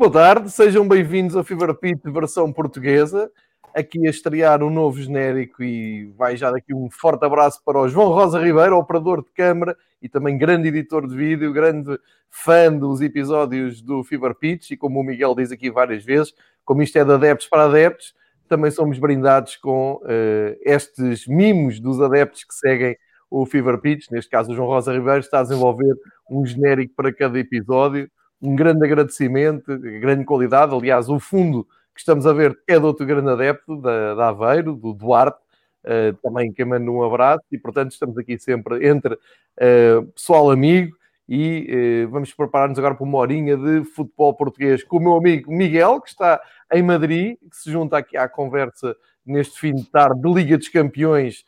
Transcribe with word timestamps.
Boa 0.00 0.10
tarde, 0.10 0.50
sejam 0.50 0.88
bem-vindos 0.88 1.36
ao 1.36 1.44
Fever 1.44 1.74
Pit 1.74 2.10
versão 2.10 2.50
portuguesa. 2.50 3.30
Aqui 3.74 4.06
a 4.06 4.10
estrear 4.10 4.62
um 4.62 4.70
novo 4.70 4.98
genérico 4.98 5.62
e 5.62 6.06
vai 6.16 6.38
já 6.38 6.50
daqui 6.50 6.72
um 6.72 6.88
forte 6.90 7.22
abraço 7.26 7.62
para 7.62 7.78
o 7.78 7.86
João 7.86 8.08
Rosa 8.08 8.40
Ribeiro, 8.40 8.78
operador 8.78 9.22
de 9.22 9.30
câmara 9.32 9.76
e 10.00 10.08
também 10.08 10.38
grande 10.38 10.68
editor 10.68 11.06
de 11.06 11.14
vídeo, 11.14 11.52
grande 11.52 11.98
fã 12.30 12.72
dos 12.72 13.02
episódios 13.02 13.82
do 13.82 14.02
Fever 14.02 14.34
Pitch 14.34 14.70
e 14.70 14.76
como 14.78 14.98
o 14.98 15.04
Miguel 15.04 15.34
diz 15.34 15.52
aqui 15.52 15.70
várias 15.70 16.02
vezes, 16.02 16.32
como 16.64 16.82
isto 16.82 16.96
é 16.96 17.04
de 17.04 17.12
adeptos 17.12 17.46
para 17.48 17.64
adeptos, 17.64 18.14
também 18.48 18.70
somos 18.70 18.98
brindados 18.98 19.56
com 19.56 19.96
uh, 19.96 20.56
estes 20.62 21.26
mimos 21.26 21.78
dos 21.78 22.00
adeptos 22.00 22.42
que 22.44 22.54
seguem 22.54 22.96
o 23.30 23.44
Fever 23.44 23.76
Pitch. 23.76 24.10
Neste 24.10 24.30
caso, 24.30 24.50
o 24.50 24.54
João 24.54 24.66
Rosa 24.66 24.94
Ribeiro 24.94 25.20
está 25.20 25.40
a 25.40 25.42
desenvolver 25.42 25.94
um 26.30 26.46
genérico 26.46 26.94
para 26.96 27.12
cada 27.12 27.38
episódio 27.38 28.10
um 28.40 28.56
grande 28.56 28.84
agradecimento, 28.84 29.78
grande 29.78 30.24
qualidade. 30.24 30.74
Aliás, 30.74 31.08
o 31.08 31.18
fundo 31.18 31.64
que 31.94 32.00
estamos 32.00 32.26
a 32.26 32.32
ver 32.32 32.58
é 32.66 32.78
do 32.78 32.86
outro 32.86 33.04
grande 33.04 33.30
adepto 33.30 33.76
da, 33.80 34.14
da 34.14 34.28
Aveiro, 34.28 34.74
do 34.74 34.94
Duarte, 34.94 35.38
uh, 35.84 36.16
também 36.22 36.52
que 36.52 36.64
manda 36.64 36.90
um 36.90 37.02
abraço. 37.02 37.44
E, 37.52 37.58
portanto, 37.58 37.92
estamos 37.92 38.16
aqui 38.16 38.38
sempre 38.38 38.86
entre 38.86 39.14
uh, 39.14 40.06
pessoal 40.14 40.50
amigo 40.50 40.96
e 41.28 42.04
uh, 42.06 42.10
vamos 42.10 42.32
preparar-nos 42.32 42.78
agora 42.78 42.94
para 42.94 43.04
uma 43.04 43.18
horinha 43.18 43.56
de 43.56 43.84
futebol 43.84 44.34
português 44.34 44.82
com 44.82 44.96
o 44.96 45.00
meu 45.00 45.16
amigo 45.16 45.52
Miguel, 45.52 46.00
que 46.00 46.08
está 46.08 46.40
em 46.72 46.82
Madrid, 46.82 47.36
que 47.50 47.56
se 47.56 47.70
junta 47.70 47.98
aqui 47.98 48.16
à 48.16 48.28
conversa 48.28 48.96
neste 49.24 49.60
fim 49.60 49.74
de 49.74 49.84
tarde 49.84 50.20
de 50.20 50.32
Liga 50.32 50.56
dos 50.56 50.68
Campeões, 50.68 51.44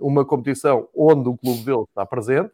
uma 0.00 0.24
competição 0.24 0.86
onde 0.94 1.28
o 1.28 1.36
clube 1.36 1.64
dele 1.64 1.84
está 1.84 2.04
presente 2.04 2.50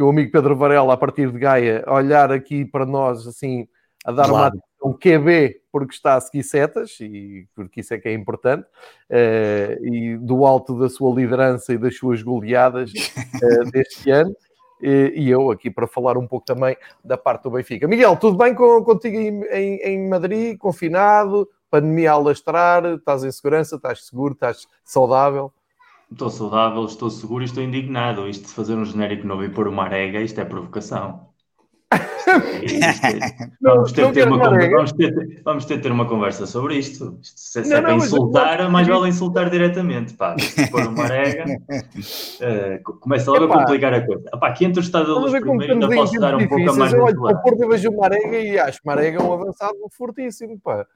que 0.00 0.04
o 0.04 0.08
amigo 0.08 0.32
Pedro 0.32 0.56
Varela, 0.56 0.94
a 0.94 0.96
partir 0.96 1.30
de 1.30 1.38
Gaia, 1.38 1.84
olhar 1.86 2.32
aqui 2.32 2.64
para 2.64 2.86
nós, 2.86 3.26
assim, 3.26 3.68
a 4.02 4.10
dar 4.10 4.28
claro. 4.30 4.54
uma 4.54 4.90
um 4.90 4.94
QB 4.94 5.60
porque 5.70 5.92
está 5.92 6.14
a 6.14 6.20
seguir 6.22 6.42
setas 6.42 6.98
e 7.02 7.46
porque 7.54 7.80
isso 7.80 7.92
é 7.92 7.98
que 7.98 8.08
é 8.08 8.14
importante 8.14 8.62
uh, 9.10 9.84
e 9.84 10.16
do 10.16 10.46
alto 10.46 10.78
da 10.78 10.88
sua 10.88 11.14
liderança 11.14 11.74
e 11.74 11.76
das 11.76 11.98
suas 11.98 12.22
goleadas 12.22 12.90
uh, 12.90 13.64
deste 13.70 14.10
ano 14.10 14.34
e, 14.80 15.12
e, 15.16 15.28
eu 15.28 15.50
aqui 15.50 15.70
para 15.70 15.86
falar 15.86 16.16
um 16.16 16.26
pouco 16.26 16.46
também 16.46 16.74
da 17.04 17.18
parte 17.18 17.42
do 17.42 17.50
Benfica. 17.50 17.86
Miguel, 17.86 18.16
tudo 18.16 18.38
bem 18.38 18.54
com, 18.54 18.82
contigo 18.82 19.18
em, 19.18 19.44
em, 19.52 19.76
em 19.82 20.08
Madrid, 20.08 20.56
confinado, 20.56 21.46
pandemia 21.70 22.12
a 22.12 22.14
alastrar, 22.14 22.86
estás 22.86 23.22
em 23.22 23.30
segurança, 23.30 23.76
estás 23.76 24.06
seguro, 24.06 24.32
estás 24.32 24.66
saudável? 24.82 25.52
Estou 26.10 26.28
saudável, 26.28 26.84
estou 26.84 27.08
seguro 27.08 27.42
e 27.42 27.46
estou 27.46 27.62
indignado. 27.62 28.28
Isto 28.28 28.48
de 28.48 28.52
fazer 28.52 28.74
um 28.74 28.84
genérico 28.84 29.26
novo 29.26 29.44
e 29.44 29.48
pôr 29.48 29.68
uma 29.68 29.84
arega, 29.84 30.20
isto 30.20 30.40
é 30.40 30.44
provocação. 30.44 31.30
vamos, 33.60 33.90
ter, 33.92 34.04
vamos, 35.44 35.64
ter, 35.64 35.90
uma 35.90 36.06
conversa 36.06 36.46
sobre 36.46 36.76
isto. 36.76 37.18
isto 37.20 37.40
se, 37.40 37.64
se 37.64 37.70
não, 37.70 37.78
é 37.78 37.82
para 37.82 37.94
insultar, 37.94 38.70
mais 38.70 38.86
vale 38.86 39.08
insultar 39.08 39.50
diretamente. 39.50 40.14
Pá, 40.14 40.36
pôr 40.70 40.86
uma 40.86 41.04
arega, 41.04 41.44
uh, 41.50 42.98
começa 43.00 43.30
logo 43.30 43.46
Epá. 43.46 43.54
a 43.54 43.58
complicar 43.58 43.94
a 43.94 44.06
coisa. 44.06 44.22
Epá, 44.32 44.48
aqui 44.48 44.64
entre 44.64 44.80
o 44.80 44.82
Estado 44.82 45.12
da 45.12 45.20
Luz 45.20 45.32
primeiro 45.32 45.72
ainda 45.72 45.88
posso 45.88 46.20
dar 46.20 46.36
um 46.36 46.46
pouco 46.46 46.70
a 46.70 46.76
mais. 46.76 46.92
Eu 46.92 47.02
olho 47.02 47.20
para 47.20 47.36
o 47.36 47.42
Porto 47.42 47.64
e 47.64 47.68
vejo 47.68 47.90
uma 47.90 48.04
arega 48.04 48.38
e 48.38 48.58
acho 48.58 48.78
uma 48.84 48.92
arega 48.92 49.22
um 49.22 49.32
avançado 49.32 49.76
fortíssimo. 49.90 50.60
Pá. 50.60 50.86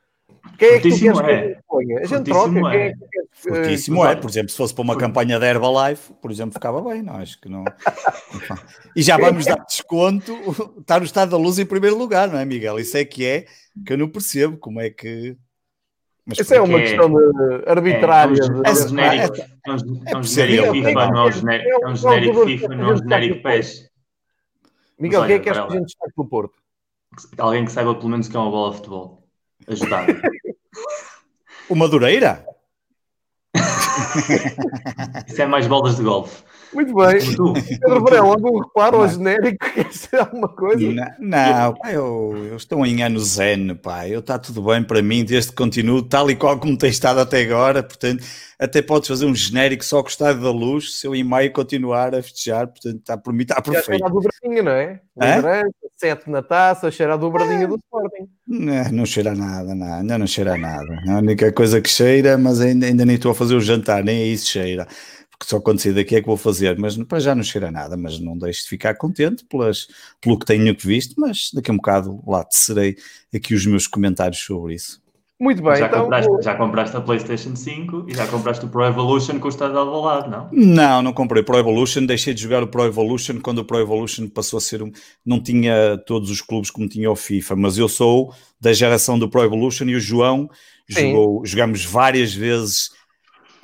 Quem 0.59 0.69
é 0.69 0.81
que 0.81 0.91
tu 0.91 0.99
queres 0.99 1.19
é. 1.21 1.59
A 2.03 2.07
gente 2.07 2.31
troca. 2.31 2.59
É. 2.59 2.63
Quem 2.63 2.81
é 2.81 2.93
que 2.93 3.25
Fortíssimo 3.35 4.05
é, 4.05 4.15
por 4.15 4.31
exemplo, 4.31 4.51
se 4.51 4.57
fosse 4.57 4.73
para 4.73 4.83
uma 4.83 4.97
campanha 4.97 5.39
da 5.39 5.47
Herbalife, 5.47 6.13
por 6.23 6.31
exemplo, 6.31 6.53
ficava 6.53 6.81
bem, 6.81 7.03
não 7.03 7.17
acho 7.17 7.41
que 7.41 7.49
não. 7.49 7.65
e 8.95 9.03
já 9.03 9.19
vamos 9.19 9.45
dar 9.45 9.57
desconto, 9.57 10.33
está 10.81 10.99
no 10.99 11.05
estado 11.05 11.31
da 11.31 11.37
luz 11.37 11.59
em 11.59 11.67
primeiro 11.67 11.99
lugar, 11.99 12.29
não 12.29 12.39
é, 12.39 12.45
Miguel? 12.45 12.79
Isso 12.79 12.97
é 12.97 13.05
que 13.05 13.25
é 13.25 13.47
que 13.85 13.93
eu 13.93 13.99
não 13.99 14.09
percebo 14.09 14.57
como 14.57 14.81
é 14.81 14.89
que. 14.89 15.37
Mas 16.25 16.39
Isso 16.39 16.55
é 16.55 16.61
uma 16.61 16.79
questão 16.79 17.11
de 17.11 17.65
arbitrária. 17.67 18.39
É, 18.41 18.71
um 18.71 18.75
genérico, 18.75 19.37
é 19.37 20.23
genérico 20.23 20.73
FIFA, 20.73 21.07
não 21.11 21.19
é 21.19 21.27
um 21.27 21.33
genérico 21.97 22.47
FIFA, 22.47 22.69
não 22.69 22.91
é 22.91 22.93
um 22.95 22.97
genérico 22.97 23.43
PES. 23.43 23.91
Miguel, 24.99 25.27
quem 25.27 25.35
é 25.35 25.39
que 25.41 25.49
és 25.49 25.59
que 25.59 25.65
a 25.65 25.71
gente 25.71 25.87
destaque 25.87 26.13
do 26.17 26.25
Porto? 26.25 26.55
Alguém 27.37 27.65
que 27.65 27.73
saiba 27.73 27.95
pelo 27.95 28.09
menos 28.09 28.29
que 28.29 28.37
é 28.37 28.41
uma 28.41 28.51
bola 28.51 28.71
de 28.71 28.77
futebol. 28.77 29.24
Ajudar. 29.69 30.07
o 31.69 31.75
Madureira? 31.75 32.45
Isso 35.27 35.41
é 35.41 35.47
mais 35.47 35.67
bolas 35.67 35.97
de 35.97 36.03
golfe. 36.03 36.43
Muito 36.75 36.95
bem. 36.95 37.19
Pedro 37.81 38.03
Varela, 38.03 38.27
algum 38.27 38.59
reparo 38.59 39.03
ao 39.03 39.09
genérico? 39.09 39.59
Quer 40.11 40.21
alguma 40.21 40.49
coisa? 40.49 40.91
Não, 40.91 41.07
não 41.21 41.75
pá, 41.75 41.93
eu, 41.93 42.47
eu, 42.51 42.57
estou 42.57 42.85
em 42.85 43.03
ano 43.03 43.21
zen, 43.21 43.77
pá. 43.77 44.09
Eu 44.09 44.21
está 44.21 44.39
tudo 44.39 44.63
bem 44.63 44.83
para 44.83 45.01
mim, 45.01 45.25
desde 45.25 45.51
que 45.51 45.57
continuo 45.57 46.03
tal 46.03 46.31
e 46.31 46.37
qual 46.37 46.59
como 46.59 46.77
tem 46.77 46.91
estado 46.91 47.21
até 47.21 47.43
agora. 47.43 47.83
Portanto, 47.83 48.25
até 48.59 48.83
podes 48.83 49.09
fazer 49.09 49.27
um 49.27 49.35
genérico 49.35 49.85
só 49.85 50.03
com 50.03 50.09
o 50.09 50.11
estado 50.11 50.43
da 50.43 50.51
luz, 50.51 50.99
se 50.99 51.07
eu 51.07 51.15
em 51.15 51.23
maio 51.23 51.53
continuar 51.53 52.15
a 52.15 52.23
festejar. 52.23 52.67
Portanto, 52.67 52.99
está 52.99 53.17
por 53.17 53.33
mim, 53.33 53.43
está 53.43 53.63
perfeito. 53.63 53.87
Cheira 53.87 54.07
a 54.07 54.09
dobradinha, 54.09 54.63
não 54.63 54.73
é? 54.73 55.01
Liderança, 55.17 55.71
sete 55.97 56.31
na 56.31 56.43
taça, 56.43 56.91
cheira 56.91 57.15
a 57.15 57.17
dobradinha 57.17 57.69
do 57.69 57.77
Sporting. 57.77 58.29
Não, 58.49 58.93
não 58.93 59.07
cheira 59.07 59.33
a 59.33 59.35
nada, 59.35 59.75
não, 59.75 59.95
ainda 59.95 60.19
não 60.19 60.27
cheira 60.27 60.55
a 60.55 60.59
nada. 60.59 61.03
A 61.09 61.19
única 61.19 61.53
coisa 61.53 61.81
que 61.81 61.89
cheira, 61.89 62.37
mas 62.37 62.61
ainda, 62.61 62.87
ainda 62.87 63.05
nem 63.05 63.17
estou 63.17 63.31
a 63.31 63.35
fazer 63.35 63.55
o 63.55 63.61
jantar, 63.61 64.03
nem 64.03 64.23
é 64.23 64.27
isso 64.27 64.51
cheira 64.51 64.87
porque 65.39 65.51
só 65.51 65.61
quando 65.61 65.81
sair 65.81 65.93
daqui 65.93 66.17
é 66.17 66.21
que 66.21 66.27
vou 66.27 66.37
fazer, 66.37 66.79
mas 66.79 66.97
para 66.97 67.21
já 67.21 67.35
não 67.35 67.43
cheira 67.43 67.71
nada, 67.71 67.97
mas 67.97 68.19
não 68.19 68.37
deixe 68.39 68.63
de 68.63 68.69
ficar 68.69 68.95
contente 68.95 69.45
pelas, 69.45 69.89
pelo 70.21 70.39
que 70.39 70.47
tenho 70.47 70.75
visto, 70.79 71.15
mas 71.19 71.51
daqui 71.53 71.71
a 71.71 71.75
um 71.75 71.77
bocado 71.77 72.23
lá 72.27 72.45
tecerei 72.45 72.97
aqui 73.35 73.55
os 73.55 73.67
meus 73.67 73.87
comentários 73.87 74.39
sobre 74.39 74.75
isso. 74.75 75.03
Muito 75.41 75.61
bem, 75.63 75.77
já, 75.77 75.87
então, 75.89 76.05
compraste, 76.05 76.31
já 76.43 76.55
compraste 76.55 76.97
a 76.97 77.01
PlayStation 77.01 77.57
5 77.57 78.07
e 78.09 78.15
já 78.15 78.25
compraste 78.29 78.65
o 78.65 78.69
Pro 78.69 78.85
Evolution 78.85 79.41
com 79.41 79.47
o 79.47 79.51
estado 79.51 79.73
de 79.73 80.01
lado, 80.01 80.31
não? 80.31 80.49
Não, 80.53 81.03
não 81.03 81.13
comprei 81.13 81.43
Pro 81.43 81.59
Evolution, 81.59 82.07
deixei 82.07 82.33
de 82.33 82.41
jogar 82.41 82.63
o 82.63 82.69
Pro 82.69 82.85
Evolution 82.85 83.41
quando 83.41 83.59
o 83.59 83.65
Pro 83.65 83.81
Evolution 83.81 84.29
passou 84.29 84.59
a 84.59 84.61
ser 84.61 84.81
um. 84.81 84.93
Não 85.27 85.43
tinha 85.43 85.99
todos 86.07 86.31
os 86.31 86.41
clubes 86.41 86.71
como 86.71 86.89
tinha 86.89 87.11
o 87.11 87.17
FIFA, 87.17 87.57
mas 87.57 87.77
eu 87.77 87.89
sou 87.89 88.33
da 88.61 88.73
geração 88.73 89.19
do 89.19 89.29
Pro 89.29 89.43
Evolution 89.43 89.87
e 89.87 89.97
o 89.97 90.01
João 90.01 90.49
jogou, 90.89 91.45
jogamos 91.45 91.85
várias 91.85 92.33
vezes 92.33 92.91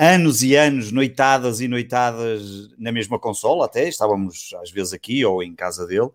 anos 0.03 0.43
e 0.43 0.57
anos, 0.57 0.91
noitadas 0.91 1.61
e 1.61 1.69
noitadas 1.69 2.71
na 2.79 2.91
mesma 2.91 3.19
consola, 3.19 3.67
até 3.67 3.87
estávamos 3.87 4.55
às 4.63 4.71
vezes 4.71 4.95
aqui 4.95 5.23
ou 5.27 5.43
em 5.43 5.55
casa 5.55 5.87
dele, 5.87 6.09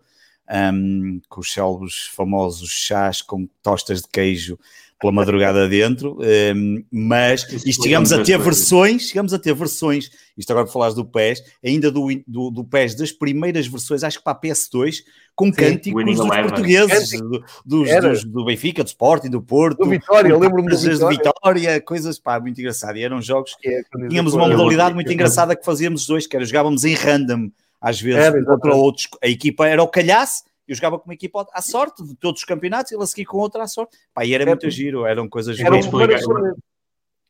um, 0.50 1.20
com 1.28 1.40
os 1.40 1.52
célebres 1.52 2.08
famosos 2.08 2.68
chás 2.68 3.22
com 3.22 3.48
tostas 3.62 4.02
de 4.02 4.08
queijo 4.08 4.58
pela 4.98 5.12
madrugada 5.12 5.68
dentro, 5.68 6.18
um, 6.54 6.82
mas 6.90 7.46
e 7.66 7.72
chegamos 7.72 8.12
a 8.12 8.24
ter 8.24 8.38
versões, 8.38 9.02
chegamos 9.08 9.34
a 9.34 9.38
ter 9.38 9.54
versões, 9.54 10.10
isto 10.36 10.50
agora 10.50 10.66
falares 10.66 10.94
do 10.94 11.04
PES, 11.04 11.42
ainda 11.62 11.90
do, 11.90 12.06
do, 12.26 12.50
do 12.50 12.64
PES 12.64 12.94
das 12.94 13.12
primeiras 13.12 13.66
versões, 13.66 14.02
acho 14.02 14.18
que 14.18 14.24
para 14.24 14.32
a 14.32 14.40
PS2, 14.40 15.02
com 15.34 15.46
Sim, 15.46 15.52
cânticos 15.52 16.02
dos 16.02 16.26
portugueses, 16.26 17.10
do, 17.20 17.44
dos, 17.64 18.00
dos, 18.00 18.24
do 18.24 18.44
Benfica, 18.46 18.82
do 18.82 18.86
Sporting, 18.86 19.28
do 19.28 19.42
Porto, 19.42 19.84
do 19.84 19.90
Vitória, 19.90 20.30
eu 20.30 20.38
lembro-me 20.38 20.70
do 20.70 20.78
Vitória. 20.78 21.18
Vitória, 21.18 21.80
coisas 21.82 22.18
pá, 22.18 22.40
muito 22.40 22.58
engraçado, 22.58 22.96
e 22.96 23.02
eram 23.02 23.20
jogos, 23.20 23.54
é, 23.62 23.82
tínhamos 24.08 24.32
uma 24.32 24.48
modalidade 24.48 24.94
muito 24.94 25.12
engraçada 25.12 25.54
que 25.54 25.64
fazíamos 25.64 26.02
os 26.02 26.06
dois, 26.06 26.26
que 26.26 26.36
era 26.36 26.44
jogávamos 26.44 26.84
em 26.84 26.94
random, 26.94 27.50
às 27.78 28.00
vezes, 28.00 28.24
era, 28.24 28.44
contra 28.44 28.74
outros, 28.74 29.08
a 29.22 29.28
equipa 29.28 29.68
era 29.68 29.82
o 29.82 29.88
calhaço, 29.88 30.42
eu 30.68 30.74
jogava 30.74 30.98
com 30.98 31.04
uma 31.06 31.14
equipa 31.14 31.46
à 31.52 31.62
sorte 31.62 32.04
de 32.04 32.14
todos 32.16 32.40
os 32.40 32.44
campeonatos, 32.44 32.92
ele 32.92 33.02
a 33.02 33.06
seguir 33.06 33.24
com 33.24 33.38
outra 33.38 33.62
à 33.62 33.68
sorte. 33.68 33.96
Pá, 34.12 34.24
e 34.24 34.34
era 34.34 34.44
é, 34.44 34.46
muito 34.46 34.68
giro, 34.70 35.06
eram 35.06 35.28
coisas 35.28 35.58
era 35.58 35.78
explicar, 35.78 36.20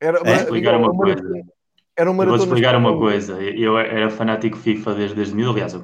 era, 0.00 0.20
é? 0.24 0.34
explicar 0.34 0.76
uma 0.76 0.92
coisa. 0.92 1.22
Era 1.96 2.10
uma 2.10 2.26
Vou 2.26 2.36
explicar 2.36 2.76
uma 2.76 2.96
coisa. 2.96 3.42
Eu 3.42 3.78
era 3.78 4.10
fanático 4.10 4.56
FIFA 4.56 4.94
desde, 4.94 5.16
desde 5.16 5.34
mil, 5.34 5.50
aliás, 5.50 5.72
eu 5.72 5.80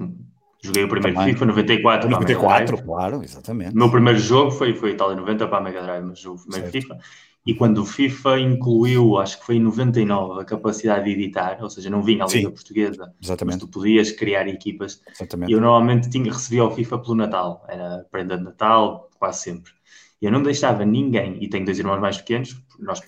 joguei 0.62 0.84
o 0.84 0.88
primeiro 0.88 1.16
Também. 1.16 1.32
FIFA 1.32 1.46
94. 1.46 2.10
94, 2.10 2.82
claro, 2.84 3.22
exatamente. 3.22 3.74
O 3.74 3.78
meu 3.78 3.90
primeiro 3.90 4.18
jogo 4.18 4.50
foi, 4.50 4.74
foi 4.74 4.90
Itália 4.90 5.16
90 5.16 5.48
para 5.48 5.58
a 5.58 5.60
Mega 5.62 5.82
Drive, 5.82 6.04
mas 6.04 6.24
o 6.26 6.36
primeiro 6.36 6.70
certo. 6.70 6.72
FIFA. 6.72 6.98
E 7.44 7.54
quando 7.54 7.78
o 7.78 7.84
FIFA 7.84 8.38
incluiu, 8.38 9.18
acho 9.18 9.40
que 9.40 9.46
foi 9.46 9.56
em 9.56 9.60
99, 9.60 10.40
a 10.40 10.44
capacidade 10.44 11.04
de 11.04 11.10
editar, 11.10 11.58
ou 11.60 11.68
seja, 11.68 11.90
não 11.90 12.00
vinha 12.00 12.24
a 12.24 12.28
Liga 12.28 12.48
Sim, 12.48 12.54
Portuguesa, 12.54 13.12
exatamente. 13.20 13.54
mas 13.54 13.62
tu 13.62 13.68
podias 13.68 14.12
criar 14.12 14.46
equipas. 14.46 15.02
Exatamente. 15.10 15.50
E 15.50 15.52
eu 15.52 15.60
normalmente 15.60 16.08
tinha, 16.08 16.32
recebia 16.32 16.64
o 16.64 16.70
FIFA 16.70 16.98
pelo 16.98 17.16
Natal, 17.16 17.64
era 17.68 18.06
prenda 18.12 18.38
de 18.38 18.44
Natal, 18.44 19.10
quase 19.18 19.42
sempre. 19.42 19.72
E 20.20 20.26
eu 20.26 20.30
não 20.30 20.40
deixava 20.40 20.84
ninguém, 20.84 21.36
e 21.42 21.48
tenho 21.48 21.64
dois 21.64 21.80
irmãos 21.80 21.98
mais 21.98 22.16
pequenos, 22.16 22.62
nós, 22.78 23.02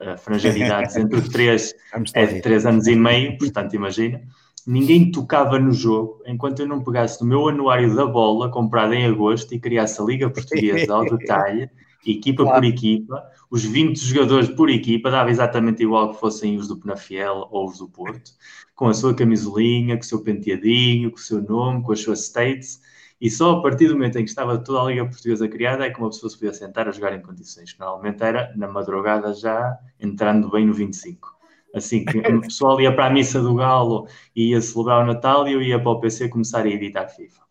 a 0.00 0.16
franja 0.16 0.50
de 0.50 0.62
idades 0.62 0.96
entre 0.96 1.20
três 1.28 1.74
é 2.14 2.26
de 2.26 2.40
três 2.40 2.64
anos 2.64 2.86
e 2.86 2.96
meio, 2.96 3.36
portanto, 3.36 3.74
imagina. 3.74 4.22
Ninguém 4.66 5.10
tocava 5.10 5.58
no 5.58 5.72
jogo 5.72 6.22
enquanto 6.24 6.60
eu 6.60 6.66
não 6.66 6.82
pegasse 6.82 7.20
no 7.20 7.26
meu 7.26 7.48
anuário 7.48 7.94
da 7.94 8.06
bola, 8.06 8.50
comprado 8.50 8.94
em 8.94 9.04
agosto, 9.04 9.52
e 9.54 9.58
criasse 9.58 10.00
a 10.00 10.04
Liga 10.04 10.30
Portuguesa 10.30 10.94
ao 10.94 11.04
detalhe 11.04 11.68
equipa 12.06 12.42
claro. 12.44 12.60
por 12.60 12.64
equipa, 12.68 13.30
os 13.50 13.64
20 13.64 13.98
jogadores 13.98 14.48
por 14.50 14.70
equipa, 14.70 15.10
dava 15.10 15.30
exatamente 15.30 15.82
igual 15.82 16.12
que 16.12 16.20
fossem 16.20 16.56
os 16.56 16.68
do 16.68 16.76
Penafiel 16.78 17.48
ou 17.50 17.68
os 17.68 17.78
do 17.78 17.88
Porto, 17.88 18.32
com 18.74 18.88
a 18.88 18.94
sua 18.94 19.14
camisolinha, 19.14 19.96
com 19.96 20.02
o 20.02 20.06
seu 20.06 20.22
penteadinho, 20.22 21.10
com 21.10 21.16
o 21.16 21.20
seu 21.20 21.42
nome, 21.42 21.82
com 21.82 21.92
as 21.92 22.00
suas 22.00 22.20
states, 22.24 22.80
E 23.20 23.30
só 23.30 23.52
a 23.52 23.62
partir 23.62 23.88
do 23.88 23.94
momento 23.94 24.18
em 24.18 24.24
que 24.24 24.30
estava 24.30 24.58
toda 24.58 24.80
a 24.80 24.84
Liga 24.86 25.04
Portuguesa 25.06 25.48
criada 25.48 25.86
é 25.86 25.90
que 25.90 25.98
uma 26.00 26.10
pessoa 26.10 26.28
se 26.28 26.36
podia 26.36 26.52
sentar 26.52 26.88
a 26.88 26.92
jogar 26.92 27.14
em 27.14 27.22
condições. 27.22 27.76
Normalmente 27.78 28.22
era 28.22 28.52
na 28.56 28.66
madrugada 28.68 29.32
já, 29.34 29.78
entrando 30.00 30.50
bem 30.50 30.66
no 30.66 30.74
25. 30.74 31.28
Assim, 31.74 32.04
que 32.04 32.18
o 32.18 32.40
pessoal 32.42 32.80
ia 32.80 32.94
para 32.94 33.06
a 33.06 33.10
missa 33.10 33.40
do 33.40 33.54
Galo 33.54 34.06
e 34.34 34.50
ia 34.50 34.60
celebrar 34.60 35.02
o 35.04 35.06
Natal 35.06 35.48
e 35.48 35.52
eu 35.52 35.62
ia 35.62 35.80
para 35.80 35.90
o 35.90 36.00
PC 36.00 36.28
começar 36.28 36.64
a 36.64 36.68
editar 36.68 37.08
FIFA. 37.08 37.42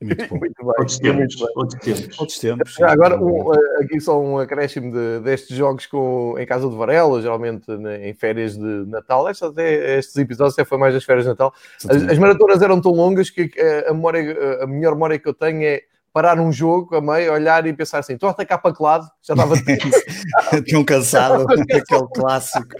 Muito 0.00 0.28
bom. 0.28 0.38
Muito 0.40 0.54
bem. 0.58 0.74
Outros 0.78 0.98
tempos. 0.98 1.40
Outros 1.54 1.80
tempos. 1.80 2.20
Outros 2.20 2.38
tempos 2.38 2.80
Agora, 2.80 3.22
um, 3.22 3.52
eh, 3.54 3.84
aqui 3.84 4.00
só 4.00 4.20
um 4.20 4.38
acréscimo 4.38 4.92
de, 4.92 5.20
destes 5.20 5.56
jogos 5.56 5.86
com, 5.86 6.36
em 6.38 6.46
casa 6.46 6.68
de 6.68 6.74
Varela, 6.74 7.20
geralmente 7.20 7.70
né, 7.70 8.08
em 8.08 8.14
férias 8.14 8.56
de 8.56 8.86
Natal. 8.86 9.28
Estes, 9.28 9.48
até, 9.48 9.98
estes 9.98 10.16
episódios 10.16 10.54
até 10.54 10.64
foi 10.64 10.78
mais 10.78 10.94
as 10.94 11.04
férias 11.04 11.24
de 11.24 11.30
Natal. 11.30 11.52
As, 11.88 12.02
as, 12.02 12.18
maratonas 12.18 12.62
eram 12.62 12.80
tão 12.80 12.92
longas 12.92 13.28
que 13.28 13.50
eh, 13.56 13.86
a, 13.88 13.92
memória, 13.92 14.62
a 14.62 14.66
melhor 14.66 14.94
memória 14.94 15.18
que 15.18 15.28
eu 15.28 15.34
tenho 15.34 15.62
é 15.62 15.82
parar 16.12 16.40
um 16.40 16.52
jogo 16.52 16.96
a 16.96 17.00
meio, 17.00 17.32
olhar 17.32 17.66
e 17.66 17.72
pensar 17.72 17.98
assim: 17.98 18.14
estou 18.14 18.28
a 18.28 18.32
atacar 18.32 18.60
para 18.60 18.74
que 18.74 18.82
lado? 18.82 19.06
Já 19.22 19.34
estava 19.34 19.54
tão 20.70 20.84
cansado, 20.84 21.46
aquele 21.52 22.08
clássico. 22.14 22.74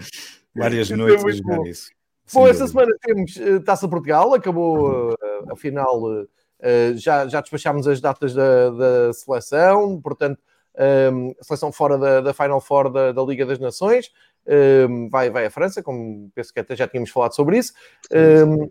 Várias 0.55 0.89
noites 0.89 1.23
a 1.23 1.31
jogar 1.31 1.67
isso. 1.67 1.89
Bom, 2.33 2.47
esta 2.47 2.65
semana 2.65 2.91
temos 3.01 3.35
uh, 3.35 3.59
Taça 3.59 3.87
Portugal, 3.89 4.33
acabou 4.33 5.11
uh, 5.11 5.15
a 5.51 5.55
final. 5.55 6.25
Uh, 6.61 6.95
já, 6.95 7.27
já 7.27 7.41
despachámos 7.41 7.87
as 7.87 7.99
datas 7.99 8.33
da, 8.33 8.69
da 8.69 9.13
seleção, 9.13 9.99
portanto, 9.99 10.39
um, 10.77 10.83
ehm, 10.83 11.35
a 11.39 11.43
seleção 11.43 11.71
fora 11.71 11.97
da, 11.97 12.21
da 12.21 12.33
Final 12.33 12.61
Four 12.61 12.91
da, 12.91 13.11
da, 13.11 13.21
Liga 13.23 13.45
das 13.45 13.59
Nações 13.59 14.11
um, 14.47 14.53
ehm, 14.53 15.09
vai, 15.09 15.29
vai 15.29 15.45
à 15.45 15.49
França, 15.49 15.81
como 15.81 16.29
penso 16.35 16.53
que 16.53 16.59
até 16.59 16.75
já 16.75 16.87
tínhamos 16.87 17.09
falado 17.09 17.33
sobre 17.33 17.57
isso. 17.57 17.73
Um, 18.11 18.15
ehm, 18.17 18.69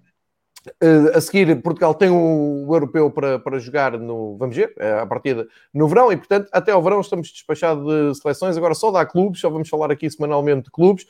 eh, 0.81 1.17
a 1.17 1.21
seguir, 1.21 1.63
Portugal 1.63 1.95
tem 1.95 2.11
o, 2.11 2.67
o, 2.67 2.75
europeu 2.75 3.11
para, 3.11 3.39
para 3.39 3.59
jogar 3.59 3.99
no, 3.99 4.37
vamos 4.37 4.55
ver, 4.55 4.75
a 5.01 5.07
partida 5.07 5.47
no 5.73 5.89
verão, 5.89 6.13
e 6.13 6.17
portanto, 6.17 6.49
até 6.53 6.71
ao 6.71 6.83
verão 6.83 7.01
estamos 7.01 7.31
despachados 7.31 7.85
de 7.85 8.21
seleções. 8.21 8.57
Agora 8.57 8.75
só 8.75 8.91
dá 8.91 9.05
clubes, 9.07 9.41
só 9.41 9.49
vamos 9.49 9.69
falar 9.69 9.91
aqui 9.91 10.11
semanalmente 10.11 10.65
de 10.65 10.71
clubes. 10.71 11.07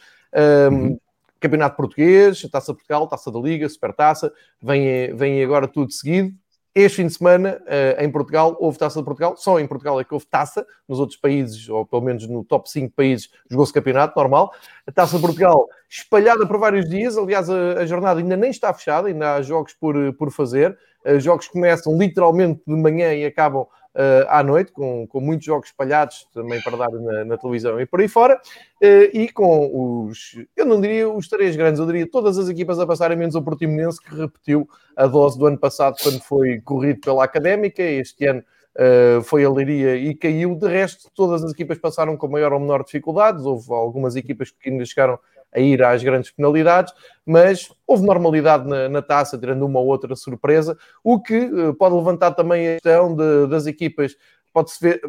Uhum. 0.71 0.99
Campeonato 1.41 1.77
Português, 1.77 2.43
Taça 2.51 2.75
Portugal, 2.75 3.09
Taça 3.09 3.33
da 3.33 3.41
Liga, 3.41 3.69
Supertaça, 3.69 4.33
vem, 4.63 5.15
vem 5.17 5.43
agora 5.43 5.67
tudo 5.67 5.91
seguido. 5.91 6.35
Este 6.73 6.97
fim 6.97 7.07
de 7.09 7.15
semana, 7.15 7.61
uh, 7.63 8.01
em 8.03 8.11
Portugal, 8.11 8.57
houve 8.61 8.79
taça 8.79 9.01
de 9.01 9.05
Portugal. 9.05 9.37
Só 9.37 9.59
em 9.59 9.67
Portugal 9.67 10.01
é 10.01 10.05
que 10.05 10.15
houve 10.15 10.27
taça. 10.27 10.65
Nos 10.89 11.01
outros 11.01 11.19
países, 11.19 11.69
ou 11.69 11.85
pelo 11.85 12.03
menos 12.03 12.29
no 12.29 12.45
top 12.45 12.71
5 12.71 12.95
países, 12.95 13.29
jogou-se 13.51 13.73
campeonato 13.73 14.17
normal. 14.17 14.53
A 14.87 14.93
taça 14.93 15.17
de 15.17 15.23
Portugal 15.23 15.69
espalhada 15.89 16.47
por 16.47 16.59
vários 16.59 16.89
dias. 16.89 17.19
Aliás, 17.19 17.51
a, 17.51 17.85
jornada 17.87 18.21
ainda 18.21 18.37
nem 18.37 18.51
está 18.51 18.73
fechada, 18.73 19.09
ainda 19.09 19.35
há 19.35 19.43
jogos 19.43 19.75
por, 19.75 19.97
por 20.15 20.31
fazer. 20.31 20.79
Uh, 21.05 21.19
jogos 21.19 21.49
começam 21.49 21.99
literalmente 21.99 22.63
de 22.65 22.77
manhã 22.77 23.13
e 23.15 23.25
acabam 23.25 23.67
uh, 23.95 24.27
à 24.29 24.43
noite, 24.43 24.73
com, 24.73 25.07
com 25.07 25.21
muitos 25.21 25.47
jogos 25.47 25.69
espalhados 25.69 26.27
também 26.33 26.61
para 26.61 26.77
dar 26.77 26.91
na, 26.91 27.25
na 27.25 27.39
televisão 27.39 27.81
e 27.81 27.87
por 27.87 28.01
aí 28.01 28.09
fora, 28.09 28.37
uh, 28.37 29.17
e 29.17 29.29
com 29.31 30.07
os, 30.07 30.37
eu 30.57 30.65
não 30.65 30.81
diria 30.81 31.09
os 31.09 31.29
três 31.29 31.57
grandes, 31.57 31.81
eu 31.81 31.87
diria 31.87 32.09
todas 32.09 32.39
as 32.39 32.49
equipas 32.49 32.79
a 32.79 32.87
passarem 32.87 33.17
menos 33.17 33.35
o 33.35 33.43
Portimonense, 33.43 34.01
que 34.01 34.15
repetiu 34.15 34.69
a 34.97 35.07
dose 35.07 35.39
do 35.39 35.47
ano 35.47 35.59
passado 35.59 35.97
quando 36.03 36.21
foi 36.21 36.61
corrido 36.61 37.01
pela 37.01 37.25
Académica, 37.25 37.83
este 37.83 38.27
ano 38.27 38.43
Uh, 38.73 39.21
foi 39.25 39.45
a 39.45 39.51
Leiria 39.51 39.97
e 39.97 40.15
caiu. 40.15 40.55
De 40.55 40.69
resto, 40.69 41.11
todas 41.13 41.43
as 41.43 41.53
equipas 41.53 41.77
passaram 41.77 42.17
com 42.17 42.29
maior 42.29 42.53
ou 42.53 42.61
menor 42.61 42.85
dificuldades. 42.85 43.45
Houve 43.45 43.73
algumas 43.73 44.15
equipas 44.15 44.53
que 44.53 44.71
ainda 44.71 44.85
chegaram 44.85 45.19
a 45.53 45.61
ir 45.61 45.83
às 45.83 46.03
grandes 46.03 46.31
penalidades, 46.31 46.93
mas 47.27 47.73
houve 47.87 48.07
normalidade 48.07 48.69
na, 48.69 48.89
na 48.89 49.03
taça, 49.03 49.39
tirando 49.39 49.65
uma 49.67 49.81
ou 49.81 49.87
outra 49.87 50.15
surpresa, 50.15 50.77
o 51.03 51.21
que 51.21 51.39
uh, 51.39 51.75
pode 51.75 51.95
levantar 51.95 52.33
também 52.33 52.69
a 52.69 52.73
questão 52.75 53.15
de, 53.15 53.47
das 53.49 53.67
equipas 53.67 54.17
pode-se 54.53 54.81
ver, 54.81 55.01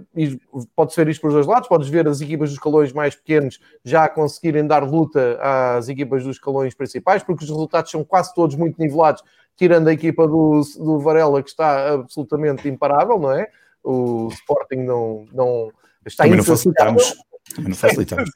pode 0.76 0.96
ver 0.96 1.08
isto 1.10 1.22
para 1.22 1.30
os 1.30 1.34
dois 1.34 1.48
lados, 1.48 1.68
podes 1.68 1.90
ver 1.90 2.08
as 2.08 2.22
equipas 2.22 2.50
dos 2.50 2.58
escalões 2.58 2.94
mais 2.94 3.16
pequenos 3.16 3.60
já 3.84 4.08
conseguirem 4.08 4.66
dar 4.66 4.84
luta 4.84 5.40
às 5.42 5.90
equipas 5.90 6.24
dos 6.24 6.36
escalões 6.36 6.74
principais, 6.74 7.24
porque 7.24 7.44
os 7.44 7.50
resultados 7.50 7.92
são 7.92 8.04
quase 8.04 8.34
todos 8.34 8.56
muito 8.56 8.80
nivelados, 8.80 9.24
tirando 9.56 9.88
a 9.88 9.94
equipa 9.94 10.28
do, 10.28 10.62
do 10.78 11.00
Varela, 11.00 11.42
que 11.42 11.50
está 11.50 11.94
absolutamente 11.94 12.68
imparável, 12.68 13.20
não 13.20 13.32
é? 13.32 13.48
O 13.84 14.28
Sporting 14.32 14.84
não, 14.84 15.26
não 15.34 15.72
está 16.06 16.24
Também 16.24 16.38
não 16.38 16.44
facilitamos. 16.44 17.16
Também 17.56 17.70
não 17.70 17.76
facilitamos. 17.76 18.30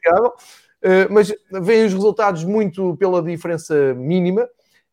Eh, 0.85 1.07
mas 1.09 1.33
vêm 1.63 1.83
os 1.83 1.93
resultados 1.93 2.43
muito 2.43 2.95
pela 2.97 3.19
diferença 3.19 3.95
mínima. 3.95 4.47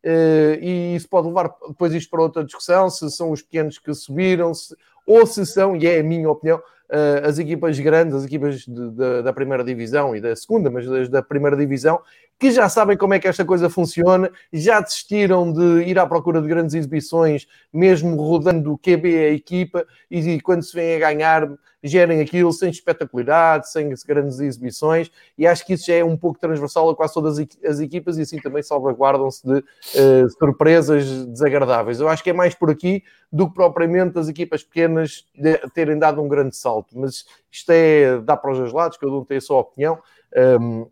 Uh, 0.04 0.58
e 0.60 0.96
isso 0.96 1.08
pode 1.08 1.28
levar 1.28 1.54
depois 1.68 1.94
isto 1.94 2.10
para 2.10 2.22
outra 2.22 2.42
discussão, 2.42 2.90
se 2.90 3.08
são 3.08 3.30
os 3.30 3.40
pequenos 3.40 3.78
que 3.78 3.94
subiram, 3.94 4.52
se, 4.52 4.74
ou 5.06 5.24
se 5.24 5.46
são, 5.46 5.76
e 5.76 5.86
é 5.86 6.00
a 6.00 6.02
minha 6.02 6.28
opinião, 6.28 6.58
uh, 6.58 7.24
as 7.24 7.38
equipas 7.38 7.78
grandes, 7.78 8.16
as 8.16 8.24
equipas 8.24 8.62
de, 8.62 8.90
de, 8.90 9.22
da 9.22 9.32
primeira 9.32 9.62
divisão 9.62 10.16
e 10.16 10.20
da 10.20 10.34
segunda, 10.34 10.68
mas 10.70 10.88
das 10.88 11.08
da 11.08 11.22
primeira 11.22 11.56
divisão, 11.56 12.00
que 12.36 12.50
já 12.50 12.68
sabem 12.68 12.96
como 12.96 13.14
é 13.14 13.20
que 13.20 13.28
esta 13.28 13.44
coisa 13.44 13.70
funciona, 13.70 14.28
já 14.52 14.80
desistiram 14.80 15.52
de 15.52 15.84
ir 15.84 15.96
à 16.00 16.04
procura 16.04 16.42
de 16.42 16.48
grandes 16.48 16.74
exibições, 16.74 17.46
mesmo 17.72 18.16
rodando 18.16 18.72
o 18.72 18.78
QB 18.78 19.06
a 19.06 19.30
equipa, 19.30 19.86
e, 20.10 20.18
e 20.18 20.40
quando 20.40 20.64
se 20.64 20.74
vem 20.74 20.96
a 20.96 20.98
ganhar 20.98 21.48
gerem 21.82 22.20
aquilo 22.20 22.52
sem 22.52 22.70
espetacularidade, 22.70 23.70
sem 23.70 23.90
grandes 24.06 24.38
exibições, 24.38 25.10
e 25.36 25.46
acho 25.46 25.66
que 25.66 25.74
isso 25.74 25.86
já 25.86 25.94
é 25.94 26.04
um 26.04 26.16
pouco 26.16 26.38
transversal 26.38 26.88
a 26.90 26.96
quase 26.96 27.14
todas 27.14 27.38
as 27.64 27.80
equipas 27.80 28.18
e 28.18 28.22
assim 28.22 28.38
também 28.38 28.62
salvaguardam-se 28.62 29.44
de 29.46 29.58
uh, 29.58 30.28
surpresas 30.38 31.26
desagradáveis. 31.26 32.00
Eu 32.00 32.08
acho 32.08 32.22
que 32.22 32.30
é 32.30 32.32
mais 32.32 32.54
por 32.54 32.70
aqui 32.70 33.02
do 33.32 33.48
que 33.48 33.54
propriamente 33.54 34.18
as 34.18 34.28
equipas 34.28 34.62
pequenas 34.62 35.26
terem 35.74 35.98
dado 35.98 36.22
um 36.22 36.28
grande 36.28 36.54
salto, 36.54 36.98
mas 36.98 37.24
isto 37.50 37.70
é, 37.70 38.20
dá 38.20 38.36
para 38.36 38.52
os 38.52 38.58
dois 38.58 38.72
lados, 38.72 38.96
cada 38.96 39.12
um 39.12 39.24
tem 39.24 39.38
a 39.38 39.40
sua 39.40 39.58
opinião. 39.58 39.98
Um, 40.60 40.86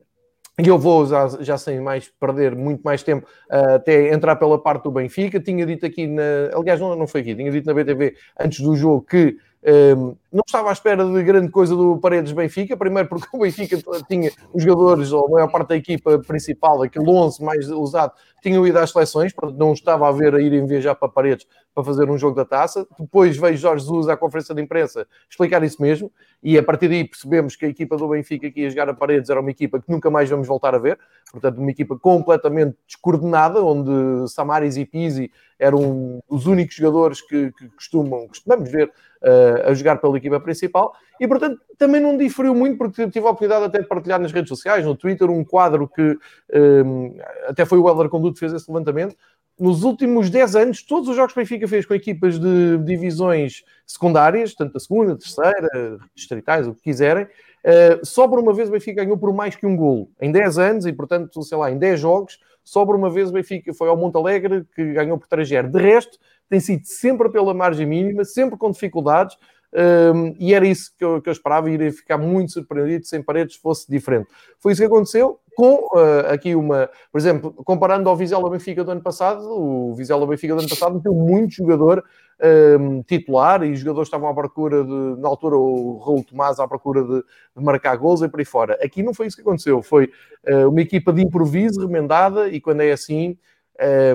e 0.63 0.69
eu 0.69 0.79
vou, 0.79 1.07
já, 1.07 1.27
já 1.41 1.57
sem 1.57 1.81
mais 1.81 2.09
perder 2.21 2.55
muito 2.55 2.83
mais 2.83 3.03
tempo, 3.03 3.27
uh, 3.51 3.77
até 3.77 4.13
entrar 4.13 4.37
pela 4.37 4.63
parte 4.63 4.85
do 4.85 4.91
Benfica. 4.91 5.41
Tinha 5.41 5.65
dito 5.65 5.87
aqui, 5.87 6.07
na, 6.07 6.23
aliás, 6.55 6.79
não, 6.79 6.95
não 6.95 7.07
foi 7.07 7.23
aqui, 7.23 7.35
tinha 7.35 7.51
dito 7.51 7.67
na 7.67 7.73
BTV 7.73 8.15
antes 8.39 8.61
do 8.61 8.77
jogo 8.77 9.03
que 9.03 9.39
um, 9.63 10.17
não 10.33 10.43
estava 10.47 10.71
à 10.71 10.73
espera 10.73 11.05
de 11.05 11.23
grande 11.23 11.51
coisa 11.51 11.77
do 11.77 11.99
Paredes 11.99 12.33
Benfica, 12.33 12.77
primeiro 12.77 13.09
porque 13.09 13.29
o 13.33 13.41
Benfica 13.41 13.77
tinha 14.09 14.31
os 14.55 14.63
jogadores, 14.63 15.13
ou 15.13 15.27
a 15.27 15.31
maior 15.31 15.49
parte 15.49 15.69
da 15.69 15.77
equipa 15.77 16.19
principal, 16.21 16.83
aquele 16.83 17.09
11 17.09 17.43
mais 17.45 17.69
usado, 17.69 18.13
tinham 18.43 18.67
ido 18.67 18.79
às 18.79 18.91
seleções, 18.91 19.35
portanto 19.35 19.59
não 19.59 19.73
estava 19.73 20.09
a 20.09 20.13
ver 20.13 20.35
a 20.35 20.41
irem 20.41 20.65
viajar 20.67 20.95
para 20.95 21.09
Paredes 21.09 21.47
para 21.75 21.85
fazer 21.85 22.09
um 22.09 22.17
jogo 22.17 22.35
da 22.35 22.45
taça. 22.45 22.87
Depois 22.99 23.37
veio 23.37 23.57
Jorge 23.57 23.85
Jesus 23.85 24.09
à 24.09 24.17
conferência 24.17 24.55
de 24.55 24.63
imprensa 24.63 25.07
explicar 25.29 25.63
isso 25.63 25.83
mesmo, 25.83 26.11
e 26.43 26.57
a 26.57 26.63
partir 26.63 26.89
daí 26.89 27.07
percebemos 27.07 27.55
que 27.55 27.67
a 27.67 27.69
equipa 27.69 27.99
do 27.99 28.09
Benfica 28.09 28.51
que 28.51 28.63
ia 28.63 28.71
jogar 28.71 28.89
a 28.89 28.95
Paredes 28.95 29.29
era 29.29 29.41
uma 29.41 29.51
equipa 29.51 29.79
que 29.79 29.91
nunca 29.91 30.09
mais 30.11 30.31
vamos 30.31 30.49
voltar 30.49 30.75
a 30.75 30.79
ver, 30.79 30.99
portanto 31.31 31.59
uma 31.59 31.71
equipa 31.71 31.99
completamente 31.99 32.77
descoordenada, 32.87 33.63
onde 33.63 34.27
Samaris 34.31 34.79
e 34.79 34.87
Pizzi 34.87 35.31
eram 35.59 36.23
os 36.29 36.47
únicos 36.47 36.77
jogadores 36.77 37.21
que, 37.21 37.53
que 37.53 37.69
costumam, 37.69 38.27
costumamos 38.27 38.71
ver 38.71 38.91
a 39.65 39.75
jogar 39.75 39.97
pela 39.97 40.17
equipa 40.17 40.41
principal 40.41 40.95
e, 41.21 41.29
portanto, 41.29 41.61
também 41.77 42.01
não 42.01 42.17
diferiu 42.17 42.55
muito 42.55 42.79
porque 42.79 43.09
tive 43.11 43.27
a 43.27 43.31
oportunidade 43.31 43.67
até 43.67 43.81
de 43.81 43.87
partilhar 43.87 44.19
nas 44.19 44.33
redes 44.33 44.49
sociais, 44.49 44.85
no 44.85 44.97
Twitter, 44.97 45.31
um 45.31 45.45
quadro 45.45 45.87
que 45.87 46.19
um, 46.55 47.15
eh, 47.19 47.49
até 47.49 47.67
foi 47.67 47.79
o 47.79 47.87
Helder 47.87 48.09
Conduto 48.09 48.35
que 48.35 48.41
fez 48.41 48.55
esse 48.55 48.71
levantamento. 48.71 49.15
Nos 49.59 49.83
últimos 49.83 50.31
10 50.31 50.57
anos, 50.57 50.83
todos 50.83 51.11
os 51.11 51.17
jogos 51.17 51.35
que 51.35 51.41
o 51.41 51.43
Benfica 51.43 51.69
fez 51.69 51.85
com 51.85 51.93
equipas 51.93 52.39
de 52.39 52.79
divisões 52.79 53.63
secundárias, 53.87 54.55
tanto 54.55 54.75
a 54.79 54.81
segunda, 54.81 55.13
a 55.13 55.17
terceira, 55.17 55.99
distritais, 56.15 56.67
o 56.67 56.75
que 56.75 56.81
quiserem, 56.81 57.25
uh, 57.25 58.03
só 58.03 58.27
por 58.27 58.39
uma 58.39 58.55
vez 58.55 58.71
o 58.71 58.73
Benfica 58.73 59.05
ganhou 59.05 59.19
por 59.19 59.35
mais 59.35 59.55
que 59.55 59.67
um 59.67 59.77
golo. 59.77 60.09
Em 60.19 60.33
10 60.33 60.59
anos 60.59 60.87
e, 60.87 60.93
portanto, 60.95 61.43
sei 61.43 61.59
lá, 61.59 61.71
em 61.71 61.79
10 61.79 62.01
jogos, 62.01 62.39
só 62.65 62.87
por 62.87 62.97
uma 62.97 63.11
vez 63.11 63.29
o 63.29 63.33
Benfica 63.35 63.75
foi 63.75 63.89
ao 63.89 63.99
Monte 63.99 64.17
Alegre 64.17 64.65
que 64.75 64.95
ganhou 64.95 65.19
por 65.19 65.29
3 65.29 65.47
De 65.47 65.79
resto, 65.79 66.19
tem 66.51 66.61
sido 66.61 66.83
sempre 66.85 67.31
pela 67.31 67.55
margem 67.55 67.87
mínima, 67.87 68.25
sempre 68.25 68.59
com 68.59 68.71
dificuldades, 68.71 69.39
um, 69.73 70.35
e 70.37 70.53
era 70.53 70.67
isso 70.67 70.93
que 70.99 71.05
eu, 71.05 71.23
que 71.23 71.29
eu 71.29 71.33
esperava, 71.33 71.71
iria 71.71 71.93
ficar 71.93 72.19
muito 72.19 72.53
surpreendido 72.53 73.07
se 73.07 73.17
em 73.17 73.23
Paredes 73.23 73.55
fosse 73.57 73.89
diferente. 73.89 74.29
Foi 74.59 74.73
isso 74.73 74.81
que 74.83 74.87
aconteceu, 74.87 75.39
com 75.55 75.75
uh, 75.97 76.27
aqui 76.29 76.57
uma, 76.57 76.91
por 77.13 77.19
exemplo, 77.19 77.53
comparando 77.53 78.09
ao 78.09 78.17
Vizela 78.17 78.51
Benfica 78.51 78.83
do 78.83 78.91
ano 78.91 79.01
passado, 79.01 79.45
o 79.49 79.95
Vizela 79.95 80.27
Benfica 80.27 80.55
do 80.55 80.61
ano 80.61 80.69
passado 80.69 80.97
meteu 80.97 81.15
muito 81.15 81.55
jogador 81.55 82.05
um, 82.81 83.03
titular 83.03 83.63
e 83.63 83.71
os 83.73 83.79
jogadores 83.79 84.09
estavam 84.09 84.29
à 84.29 84.35
procura 84.35 84.83
de, 84.83 85.21
na 85.21 85.29
altura, 85.29 85.57
o 85.57 85.99
Raul 85.99 86.25
Tomás 86.25 86.59
à 86.59 86.67
procura 86.67 87.05
de, 87.05 87.23
de, 87.57 87.63
marcar 87.63 87.97
gols 87.97 88.23
e 88.23 88.29
por 88.29 88.41
aí 88.41 88.47
fora. 88.47 88.77
Aqui 88.83 89.05
não 89.05 89.15
foi 89.15 89.29
isso 89.29 89.37
que 89.37 89.43
aconteceu, 89.43 89.83
foi 89.83 90.11
uh, 90.49 90.69
uma 90.69 90.81
equipa 90.81 91.13
de 91.13 91.23
improviso 91.23 91.81
remendada, 91.81 92.49
e 92.49 92.61
quando 92.61 92.81
é 92.81 92.91
assim, 92.91 93.39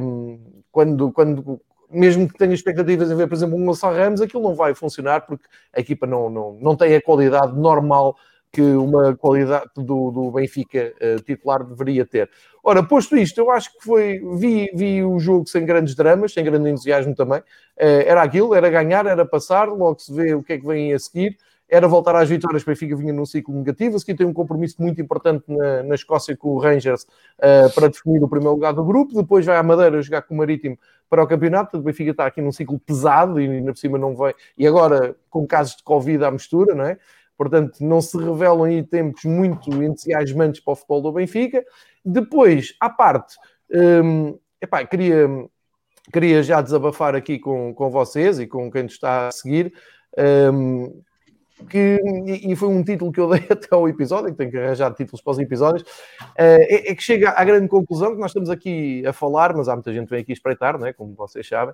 um, 0.02 0.40
quando, 0.70 1.12
quando 1.12 1.62
mesmo 1.90 2.28
que 2.28 2.38
tenha 2.38 2.54
expectativas 2.54 3.12
em 3.12 3.16
ver, 3.16 3.28
por 3.28 3.36
exemplo, 3.36 3.58
um 3.58 3.66
Gonçalo 3.66 3.96
Ramos, 3.96 4.22
aquilo 4.22 4.44
não 4.44 4.56
vai 4.56 4.74
funcionar 4.74 5.22
porque 5.22 5.46
a 5.74 5.80
equipa 5.80 6.06
não, 6.06 6.30
não, 6.30 6.54
não 6.62 6.76
tem 6.76 6.96
a 6.96 7.02
qualidade 7.02 7.58
normal 7.58 8.16
que 8.56 8.62
uma 8.62 9.14
qualidade 9.18 9.70
do, 9.76 10.12
do 10.12 10.32
Benfica 10.32 10.94
uh, 11.02 11.22
titular 11.24 11.62
deveria 11.62 12.06
ter. 12.06 12.30
Ora, 12.64 12.82
posto 12.82 13.18
isto, 13.18 13.38
eu 13.38 13.52
acho 13.52 13.74
que 13.74 13.84
foi. 13.84 14.22
Vi, 14.38 14.72
vi 14.74 15.04
o 15.04 15.20
jogo 15.20 15.46
sem 15.46 15.66
grandes 15.66 15.94
dramas, 15.94 16.32
sem 16.32 16.44
grande 16.44 16.70
entusiasmo 16.70 17.14
também. 17.14 17.40
Uh, 17.40 18.06
era 18.06 18.24
aquilo, 18.24 18.56
era 18.56 18.70
ganhar, 18.70 19.06
era 19.06 19.26
passar, 19.26 19.68
logo 19.68 20.00
se 20.00 20.14
vê 20.14 20.34
o 20.34 20.42
que 20.42 20.54
é 20.54 20.58
que 20.58 20.66
vem 20.66 20.94
a 20.94 21.00
seguir. 21.00 21.38
Era 21.76 21.90
voltar 21.90 22.16
às 22.16 22.30
vitórias, 22.30 22.64
o 22.64 22.66
Benfica 22.66 22.96
vinha 22.96 23.12
num 23.12 23.26
ciclo 23.26 23.54
negativo. 23.54 23.98
A 23.98 24.00
seguir 24.00 24.16
tem 24.16 24.26
um 24.26 24.32
compromisso 24.32 24.82
muito 24.82 25.02
importante 25.02 25.44
na, 25.46 25.84
na 25.84 25.96
Escócia 25.96 26.36
com 26.38 26.52
o 26.52 26.58
Rangers 26.58 27.04
uh, 27.04 27.70
para 27.76 27.90
definir 27.90 28.24
o 28.24 28.30
primeiro 28.30 28.54
lugar 28.54 28.72
do 28.72 28.86
grupo. 28.86 29.14
Depois 29.14 29.46
vai 29.46 29.58
à 29.58 29.64
Madeira 29.64 30.02
jogar 30.02 30.22
com 30.22 30.34
o 30.34 30.38
Marítimo 30.38 30.80
para 31.10 31.22
o 31.22 31.28
campeonato. 31.28 31.78
O 31.78 31.82
Benfica 31.82 32.12
está 32.12 32.26
aqui 32.26 32.42
num 32.42 32.54
ciclo 32.54 32.80
pesado 32.80 33.42
e 33.42 33.50
ainda 33.50 33.74
por 33.74 33.78
cima 33.78 33.98
não 33.98 34.16
vai. 34.16 34.34
E 34.58 34.66
agora 34.66 35.18
com 35.30 35.46
casos 35.46 35.76
de 35.76 35.84
Covid 35.84 36.24
à 36.24 36.32
mistura, 36.32 36.74
não 36.74 36.86
é? 36.86 36.98
Portanto, 37.38 37.82
não 37.82 38.00
se 38.00 38.18
revelam 38.18 38.64
aí 38.64 38.82
tempos 38.82 39.26
muito 39.26 39.70
entusiasmantes 39.84 40.62
para 40.62 40.72
o 40.72 40.76
futebol 40.78 41.02
do 41.02 41.12
Benfica. 41.12 41.62
Depois, 42.06 42.74
à 42.80 42.90
parte, 42.90 43.36
hum, 43.70 44.40
epá, 44.62 44.86
queria, 44.86 45.28
queria 46.14 46.42
já 46.42 46.62
desabafar 46.62 47.16
aqui 47.16 47.38
com, 47.38 47.74
com 47.74 47.90
vocês 47.90 48.40
e 48.40 48.48
com 48.48 48.72
quem 48.72 48.84
nos 48.84 48.94
está 48.94 49.28
a 49.28 49.32
seguir. 49.32 49.74
Hum, 50.18 51.02
que, 51.70 52.00
e 52.28 52.56
foi 52.56 52.70
um 52.70 52.84
título 52.84 53.12
que 53.12 53.20
eu 53.20 53.30
dei 53.30 53.44
até 53.50 53.68
ao 53.72 53.88
episódio, 53.88 54.32
que 54.32 54.38
tenho 54.38 54.52
que 54.52 54.58
arranjar 54.58 54.94
títulos 54.94 55.22
para 55.22 55.32
os 55.32 55.40
episódios, 55.40 55.84
é, 56.38 56.92
é, 56.92 56.96
que 56.96 57.02
chega 57.02 57.32
à 57.32 57.44
grande 57.44 57.68
conclusão 57.68 58.14
que 58.14 58.20
nós 58.20 58.32
estamos 58.32 58.50
aqui 58.50 59.06
a 59.06 59.14
falar, 59.14 59.56
mas 59.56 59.70
há 59.70 59.74
muita 59.74 59.94
gente 59.94 60.06
que 60.06 60.12
vem 60.12 60.22
aqui 60.22 60.34
espreitar, 60.34 60.78
né, 60.78 60.92
como 60.92 61.14
vocês 61.16 61.48
sabem, 61.48 61.74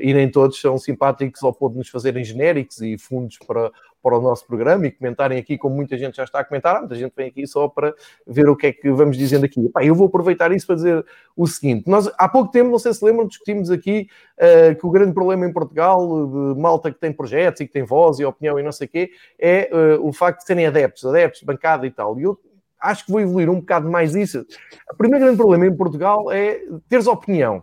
e 0.00 0.12
nem 0.12 0.30
todos 0.30 0.60
são 0.60 0.76
simpáticos 0.76 1.42
ao 1.42 1.52
ponto 1.52 1.72
de 1.72 1.78
nos 1.78 1.88
fazerem 1.88 2.22
genéricos 2.22 2.80
e 2.80 2.98
fundos 2.98 3.38
para, 3.46 3.70
para 4.02 4.16
o 4.16 4.20
nosso 4.20 4.46
programa 4.46 4.86
e 4.86 4.90
comentarem 4.90 5.38
aqui, 5.38 5.58
como 5.58 5.74
muita 5.74 5.96
gente 5.98 6.16
já 6.16 6.24
está 6.24 6.40
a 6.40 6.44
comentar, 6.44 6.80
muita 6.80 6.94
gente 6.94 7.12
vem 7.16 7.28
aqui 7.28 7.46
só 7.46 7.68
para 7.68 7.94
ver 8.26 8.48
o 8.48 8.56
que 8.56 8.68
é 8.68 8.72
que 8.72 8.90
vamos 8.90 9.16
dizendo 9.16 9.44
aqui. 9.44 9.64
Epá, 9.66 9.84
eu 9.84 9.94
vou 9.94 10.06
aproveitar 10.06 10.52
isso 10.52 10.66
para 10.66 10.76
dizer 10.76 11.04
o 11.36 11.46
seguinte: 11.46 11.88
nós 11.88 12.10
há 12.18 12.28
pouco 12.28 12.50
tempo, 12.50 12.70
não 12.70 12.78
sei 12.78 12.92
se 12.94 13.04
lembram, 13.04 13.26
discutimos 13.26 13.70
aqui 13.70 14.08
uh, 14.38 14.74
que 14.78 14.86
o 14.86 14.90
grande 14.90 15.12
problema 15.12 15.46
em 15.46 15.52
Portugal, 15.52 16.26
de 16.26 16.60
malta 16.60 16.90
que 16.92 16.98
tem 16.98 17.12
projetos 17.12 17.60
e 17.60 17.66
que 17.66 17.72
tem 17.72 17.84
voz 17.84 18.18
e 18.18 18.24
opinião 18.24 18.58
e 18.58 18.62
não 18.62 18.72
sei 18.72 18.86
o 18.86 18.90
quê, 18.90 19.10
é 19.38 19.70
uh, 19.72 20.06
o 20.06 20.12
facto 20.12 20.40
de 20.40 20.46
serem 20.46 20.66
adeptos, 20.66 21.04
adeptos, 21.04 21.42
bancada 21.42 21.86
e 21.86 21.90
tal. 21.90 22.18
E 22.18 22.22
eu 22.22 22.38
acho 22.80 23.04
que 23.04 23.12
vou 23.12 23.20
evoluir 23.20 23.50
um 23.50 23.60
bocado 23.60 23.90
mais 23.90 24.14
isso. 24.14 24.46
O 24.92 24.96
primeiro 24.96 25.24
grande 25.24 25.38
problema 25.38 25.66
em 25.66 25.76
Portugal 25.76 26.30
é 26.30 26.60
teres 26.88 27.06
opinião. 27.06 27.62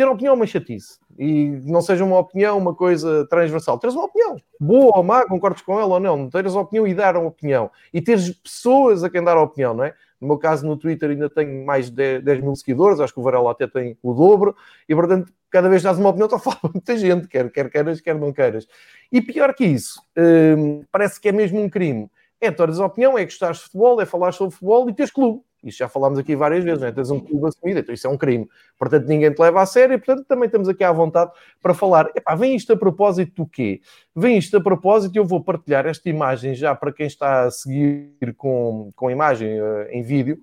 Ter 0.00 0.08
opinião 0.08 0.32
é 0.32 0.34
uma 0.34 0.46
chatice 0.46 0.98
e 1.18 1.50
não 1.66 1.82
seja 1.82 2.02
uma 2.02 2.18
opinião, 2.18 2.56
uma 2.56 2.74
coisa 2.74 3.26
transversal. 3.28 3.78
Teres 3.78 3.94
uma 3.94 4.06
opinião, 4.06 4.38
boa 4.58 4.96
ou 4.96 5.02
má, 5.02 5.26
concordes 5.26 5.62
com 5.62 5.78
ela 5.78 5.92
ou 5.92 6.00
não, 6.00 6.16
não 6.16 6.30
teres 6.30 6.54
opinião 6.54 6.86
e 6.86 6.94
dar 6.94 7.18
uma 7.18 7.28
opinião. 7.28 7.70
E 7.92 8.00
teres 8.00 8.30
pessoas 8.30 9.04
a 9.04 9.10
quem 9.10 9.22
dar 9.22 9.36
a 9.36 9.42
opinião, 9.42 9.74
não 9.74 9.84
é? 9.84 9.94
No 10.18 10.28
meu 10.28 10.38
caso, 10.38 10.66
no 10.66 10.74
Twitter 10.74 11.10
ainda 11.10 11.28
tenho 11.28 11.66
mais 11.66 11.90
de 11.90 12.18
10 12.18 12.40
mil 12.40 12.56
seguidores, 12.56 12.98
acho 12.98 13.12
que 13.12 13.20
o 13.20 13.22
Varela 13.22 13.50
até 13.50 13.66
tem 13.66 13.94
o 14.02 14.14
dobro, 14.14 14.56
e 14.88 14.94
portanto, 14.94 15.30
cada 15.50 15.68
vez 15.68 15.82
que 15.82 15.88
dás 15.88 15.98
uma 15.98 16.08
opinião, 16.08 16.28
estou 16.28 16.38
a 16.38 16.40
falar 16.40 16.72
muita 16.72 16.96
gente, 16.96 17.28
quer, 17.28 17.52
quer 17.52 17.68
queiras, 17.68 18.00
quer 18.00 18.14
não 18.14 18.32
queiras. 18.32 18.66
E 19.12 19.20
pior 19.20 19.52
que 19.52 19.66
isso, 19.66 20.00
hum, 20.16 20.82
parece 20.90 21.20
que 21.20 21.28
é 21.28 21.32
mesmo 21.32 21.60
um 21.60 21.68
crime. 21.68 22.10
É 22.40 22.50
teres 22.50 22.78
opinião, 22.78 23.18
é 23.18 23.24
gostares 23.26 23.58
de 23.58 23.64
futebol, 23.64 24.00
é 24.00 24.06
falar 24.06 24.32
sobre 24.32 24.54
futebol 24.54 24.88
e 24.88 24.94
teres 24.94 25.12
clube. 25.12 25.42
Isso 25.62 25.78
já 25.78 25.88
falámos 25.88 26.18
aqui 26.18 26.34
várias 26.34 26.64
vezes, 26.64 26.80
não 26.80 26.88
é? 26.88 26.92
Tens 26.92 27.10
um 27.10 27.20
clube 27.20 27.46
assumido, 27.46 27.80
então 27.80 27.94
isso 27.94 28.06
é 28.06 28.10
um 28.10 28.16
crime. 28.16 28.48
Portanto, 28.78 29.06
ninguém 29.06 29.32
te 29.32 29.38
leva 29.38 29.60
a 29.60 29.66
sério 29.66 29.94
e, 29.94 29.98
portanto, 29.98 30.26
também 30.26 30.46
estamos 30.46 30.68
aqui 30.68 30.82
à 30.82 30.90
vontade 30.90 31.30
para 31.62 31.74
falar. 31.74 32.10
Epá, 32.14 32.34
vem 32.34 32.56
isto 32.56 32.72
a 32.72 32.76
propósito 32.76 33.42
do 33.42 33.46
quê? 33.46 33.80
Vem 34.16 34.38
isto 34.38 34.56
a 34.56 34.60
propósito 34.60 35.14
e 35.14 35.18
eu 35.18 35.24
vou 35.24 35.42
partilhar 35.42 35.86
esta 35.86 36.08
imagem 36.08 36.54
já 36.54 36.74
para 36.74 36.92
quem 36.92 37.06
está 37.06 37.42
a 37.44 37.50
seguir 37.50 38.34
com, 38.36 38.90
com 38.96 39.10
imagem 39.10 39.60
uh, 39.60 39.86
em 39.90 40.02
vídeo. 40.02 40.38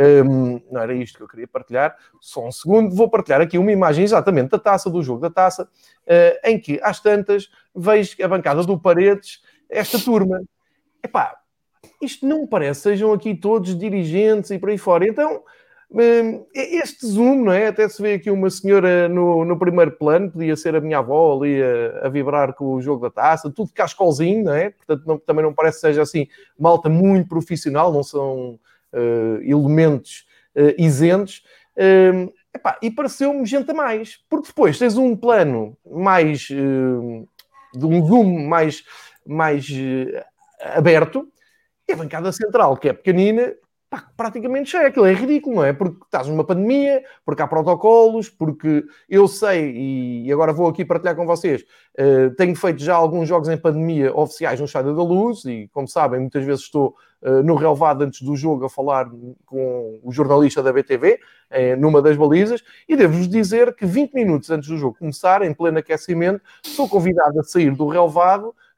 Um, 0.00 0.60
não 0.70 0.80
era 0.80 0.94
isto 0.94 1.18
que 1.18 1.22
eu 1.22 1.28
queria 1.28 1.46
partilhar, 1.46 1.96
só 2.20 2.46
um 2.46 2.52
segundo. 2.52 2.94
Vou 2.94 3.10
partilhar 3.10 3.40
aqui 3.40 3.58
uma 3.58 3.72
imagem 3.72 4.04
exatamente 4.04 4.50
da 4.50 4.58
taça, 4.58 4.88
do 4.88 5.02
jogo 5.02 5.20
da 5.20 5.30
taça, 5.30 5.64
uh, 5.64 6.48
em 6.48 6.58
que 6.58 6.80
às 6.82 7.00
tantas 7.00 7.50
vejo 7.74 8.16
a 8.22 8.28
bancada 8.28 8.62
do 8.62 8.78
Paredes, 8.78 9.42
esta 9.68 9.98
turma. 9.98 10.40
Epá, 11.02 11.41
isto 12.02 12.26
não 12.26 12.46
parece, 12.46 12.80
sejam 12.80 13.12
aqui 13.12 13.34
todos 13.34 13.78
dirigentes 13.78 14.50
e 14.50 14.58
por 14.58 14.70
aí 14.70 14.76
fora. 14.76 15.06
Então, 15.06 15.42
hum, 15.90 16.44
este 16.52 17.06
zoom, 17.06 17.44
não 17.44 17.52
é? 17.52 17.68
Até 17.68 17.88
se 17.88 18.02
vê 18.02 18.14
aqui 18.14 18.30
uma 18.30 18.50
senhora 18.50 19.08
no, 19.08 19.44
no 19.44 19.56
primeiro 19.56 19.92
plano, 19.92 20.30
podia 20.30 20.56
ser 20.56 20.74
a 20.74 20.80
minha 20.80 20.98
avó 20.98 21.38
ali 21.38 21.62
a, 21.62 22.06
a, 22.06 22.08
vibrar 22.08 22.54
com 22.54 22.74
o 22.74 22.82
jogo 22.82 23.02
da 23.02 23.10
taça, 23.10 23.50
tudo 23.50 23.72
cascolzinho, 23.72 24.44
não 24.44 24.54
é? 24.54 24.70
Portanto, 24.70 25.06
não, 25.06 25.18
também 25.18 25.44
não 25.44 25.54
parece 25.54 25.76
que 25.78 25.86
seja 25.86 26.02
assim 26.02 26.26
malta 26.58 26.88
muito 26.88 27.28
profissional, 27.28 27.92
não 27.92 28.02
são 28.02 28.58
uh, 28.92 29.40
elementos 29.42 30.26
uh, 30.56 30.74
isentos. 30.76 31.44
Uh, 31.76 32.32
epá, 32.52 32.78
e 32.82 32.90
pareceu-me 32.90 33.46
gente 33.46 33.70
a 33.70 33.74
mais, 33.74 34.18
porque 34.28 34.48
depois 34.48 34.76
tens 34.76 34.96
um 34.98 35.16
plano 35.16 35.76
mais 35.88 36.48
hum, 36.50 37.26
de 37.72 37.86
um 37.86 38.04
zoom 38.04 38.46
mais, 38.48 38.84
mais 39.24 39.66
aberto 40.74 41.31
a 41.92 41.96
bancada 41.96 42.32
central, 42.32 42.76
que 42.76 42.88
é 42.88 42.92
pequenina, 42.92 43.52
está 43.94 44.08
praticamente 44.16 44.70
cheia. 44.70 44.88
Aquilo 44.88 45.04
é 45.04 45.12
ridículo, 45.12 45.56
não 45.56 45.64
é? 45.64 45.72
Porque 45.72 46.02
estás 46.04 46.26
numa 46.26 46.44
pandemia, 46.44 47.02
porque 47.24 47.42
há 47.42 47.46
protocolos, 47.46 48.30
porque 48.30 48.84
eu 49.08 49.28
sei, 49.28 50.24
e 50.24 50.32
agora 50.32 50.52
vou 50.52 50.66
aqui 50.66 50.84
partilhar 50.84 51.14
com 51.14 51.26
vocês, 51.26 51.62
uh, 51.98 52.34
tenho 52.36 52.56
feito 52.56 52.82
já 52.82 52.94
alguns 52.94 53.28
jogos 53.28 53.48
em 53.48 53.56
pandemia 53.58 54.14
oficiais 54.16 54.58
no 54.58 54.66
Estádio 54.66 54.96
da 54.96 55.02
Luz, 55.02 55.44
e 55.44 55.68
como 55.72 55.86
sabem, 55.86 56.20
muitas 56.20 56.44
vezes 56.44 56.62
estou 56.62 56.94
uh, 57.22 57.42
no 57.42 57.54
relevado 57.54 58.02
antes 58.02 58.22
do 58.22 58.34
jogo 58.34 58.64
a 58.64 58.70
falar 58.70 59.10
com 59.44 60.00
o 60.02 60.10
jornalista 60.10 60.62
da 60.62 60.72
BTV, 60.72 61.18
uh, 61.50 61.78
numa 61.78 62.00
das 62.00 62.16
balizas, 62.16 62.62
e 62.88 62.96
devo-vos 62.96 63.28
dizer 63.28 63.74
que 63.74 63.84
20 63.84 64.14
minutos 64.14 64.50
antes 64.50 64.68
do 64.68 64.78
jogo 64.78 64.96
começar, 64.98 65.42
em 65.42 65.52
pleno 65.52 65.78
aquecimento, 65.78 66.40
sou 66.62 66.88
convidado 66.88 67.38
a 67.38 67.42
sair 67.42 67.74
do 67.74 67.86
relevado 67.86 68.54
eh, 68.54 68.71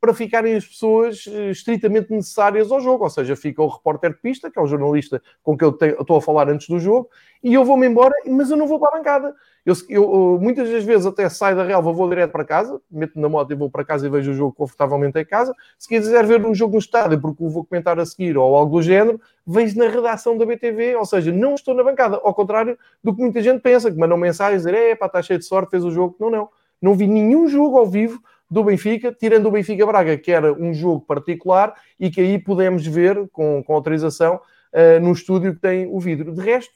para 0.00 0.14
ficarem 0.14 0.54
as 0.54 0.66
pessoas 0.66 1.24
eh, 1.26 1.50
estritamente 1.50 2.12
necessárias 2.12 2.70
ao 2.70 2.80
jogo. 2.80 3.04
Ou 3.04 3.10
seja, 3.10 3.34
fica 3.36 3.62
o 3.62 3.68
repórter 3.68 4.10
de 4.10 4.18
pista, 4.18 4.50
que 4.50 4.58
é 4.58 4.62
o 4.62 4.66
jornalista 4.66 5.22
com 5.42 5.56
quem 5.56 5.68
eu, 5.68 6.00
estou 6.00 6.16
a 6.16 6.22
falar 6.22 6.48
antes 6.48 6.68
do 6.68 6.78
jogo, 6.78 7.08
e 7.42 7.54
eu 7.54 7.64
vou-me 7.64 7.86
embora, 7.86 8.14
mas 8.26 8.50
eu 8.50 8.56
não 8.56 8.66
vou 8.66 8.78
para 8.78 8.94
a 8.94 8.98
bancada. 8.98 9.34
Eu, 9.64 9.74
eu, 9.88 10.38
muitas 10.40 10.68
das 10.70 10.82
vezes 10.82 11.04
até 11.04 11.28
saio 11.28 11.54
da 11.54 11.62
relva, 11.62 11.92
vou 11.92 12.08
direto 12.08 12.32
para 12.32 12.44
casa, 12.44 12.80
meto 12.90 13.20
na 13.20 13.28
moto 13.28 13.50
e 13.52 13.54
vou 13.54 13.70
para 13.70 13.84
casa 13.84 14.06
e 14.06 14.10
vejo 14.10 14.30
o 14.30 14.34
jogo 14.34 14.52
confortavelmente 14.52 15.18
em 15.18 15.24
casa. 15.24 15.54
Se 15.78 15.86
quiser 15.86 16.24
ver 16.24 16.44
um 16.44 16.54
jogo 16.54 16.72
no 16.72 16.78
estádio, 16.78 17.20
porque 17.20 17.44
o 17.44 17.50
vou 17.50 17.64
comentar 17.64 17.98
a 18.00 18.06
seguir 18.06 18.36
ou 18.36 18.56
algo 18.56 18.78
do 18.78 18.82
género, 18.82 19.20
vejo 19.46 19.76
na 19.78 19.88
redação 19.88 20.38
da 20.38 20.46
BTV, 20.46 20.96
ou 20.96 21.04
seja, 21.04 21.30
não 21.30 21.54
estou 21.54 21.74
na 21.74 21.84
bancada, 21.84 22.18
ao 22.22 22.32
contrário 22.32 22.78
do 23.04 23.14
que 23.14 23.20
muita 23.20 23.42
gente 23.42 23.60
pensa, 23.60 23.90
que 23.90 23.98
mandam 23.98 24.16
mensagens 24.16 24.62
dizer, 24.62 24.74
é 24.74 24.94
pá, 24.94 25.06
está 25.06 25.22
cheio 25.22 25.38
de 25.38 25.44
sorte, 25.44 25.70
fez 25.70 25.84
o 25.84 25.90
jogo. 25.90 26.16
Não, 26.18 26.30
não. 26.30 26.48
Não 26.80 26.94
vi 26.94 27.06
nenhum 27.06 27.48
jogo 27.48 27.76
ao 27.76 27.86
vivo 27.86 28.22
do 28.50 28.64
Benfica, 28.64 29.12
tirando 29.12 29.46
o 29.46 29.50
Benfica 29.50 29.84
Braga, 29.86 30.16
que 30.16 30.32
era 30.32 30.52
um 30.52 30.72
jogo 30.72 31.04
particular 31.04 31.74
e 32.00 32.10
que 32.10 32.20
aí 32.20 32.38
podemos 32.38 32.86
ver 32.86 33.28
com, 33.30 33.62
com 33.62 33.74
autorização 33.74 34.40
uh, 34.72 35.00
no 35.00 35.12
estúdio 35.12 35.54
que 35.54 35.60
tem 35.60 35.86
o 35.86 36.00
vidro. 36.00 36.32
De 36.32 36.40
resto, 36.40 36.72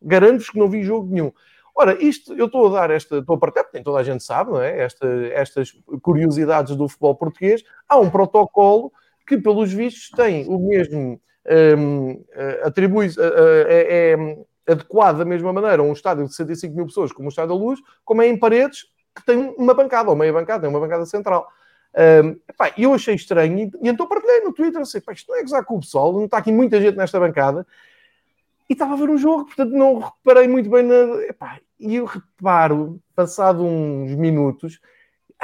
garanto-vos 0.00 0.50
que 0.50 0.58
não 0.58 0.68
vi 0.68 0.82
jogo 0.82 1.12
nenhum. 1.12 1.32
Ora, 1.74 2.02
isto 2.02 2.32
eu 2.34 2.46
estou 2.46 2.68
a 2.68 2.80
dar 2.80 2.90
esta, 2.90 3.18
estou 3.18 3.36
a 3.36 3.38
partilhar, 3.38 3.64
porque 3.64 3.82
toda 3.82 3.98
a 3.98 4.02
gente 4.02 4.24
sabe, 4.24 4.50
não 4.50 4.62
é? 4.62 4.80
Esta, 4.80 5.06
estas 5.32 5.72
curiosidades 6.00 6.74
do 6.74 6.88
futebol 6.88 7.14
português. 7.14 7.62
Há 7.88 7.98
um 7.98 8.08
protocolo 8.08 8.90
que, 9.26 9.36
pelos 9.36 9.72
vistos, 9.72 10.08
tem 10.10 10.46
o 10.48 10.58
mesmo, 10.58 11.20
um, 11.78 12.24
eh, 12.32 12.62
atribui, 12.64 13.08
uh, 13.08 13.12
é, 13.68 14.14
é 14.14 14.72
adequado 14.72 15.18
da 15.18 15.24
mesma 15.24 15.52
maneira 15.52 15.82
a 15.82 15.84
um 15.84 15.92
estádio 15.92 16.24
de 16.24 16.30
65 16.30 16.74
mil 16.74 16.86
pessoas 16.86 17.12
como 17.12 17.28
o 17.28 17.28
Estádio 17.28 17.54
da 17.54 17.62
Luz, 17.62 17.78
como 18.04 18.22
é 18.22 18.28
em 18.28 18.38
paredes 18.38 18.86
que 19.16 19.24
tem 19.24 19.54
uma 19.56 19.74
bancada, 19.74 20.10
ou 20.10 20.16
meia 20.16 20.32
bancada, 20.32 20.60
tem 20.60 20.70
uma 20.70 20.80
bancada 20.80 21.06
central. 21.06 21.48
Um, 21.94 22.38
epá, 22.48 22.72
eu 22.76 22.92
achei 22.92 23.14
estranho 23.14 23.58
e, 23.58 23.70
e 23.82 23.88
então 23.88 24.06
partilhei 24.06 24.40
no 24.42 24.52
Twitter 24.52 24.82
assim, 24.82 25.00
pá, 25.00 25.12
isto 25.12 25.32
não 25.32 25.38
é 25.38 25.42
gozar 25.42 25.64
com 25.64 25.76
o 25.76 25.80
pessoal, 25.80 26.12
não 26.12 26.26
está 26.26 26.36
aqui 26.36 26.52
muita 26.52 26.78
gente 26.78 26.96
nesta 26.96 27.18
bancada 27.18 27.66
e 28.68 28.74
estava 28.74 28.92
a 28.92 28.96
ver 28.96 29.08
um 29.08 29.16
jogo, 29.16 29.46
portanto 29.46 29.70
não 29.70 30.00
reparei 30.00 30.46
muito 30.46 30.68
bem 30.68 30.82
na. 30.82 31.22
Epá, 31.22 31.58
e 31.80 31.96
eu 31.96 32.04
reparo, 32.04 33.00
passado 33.14 33.64
uns 33.64 34.14
minutos, 34.14 34.80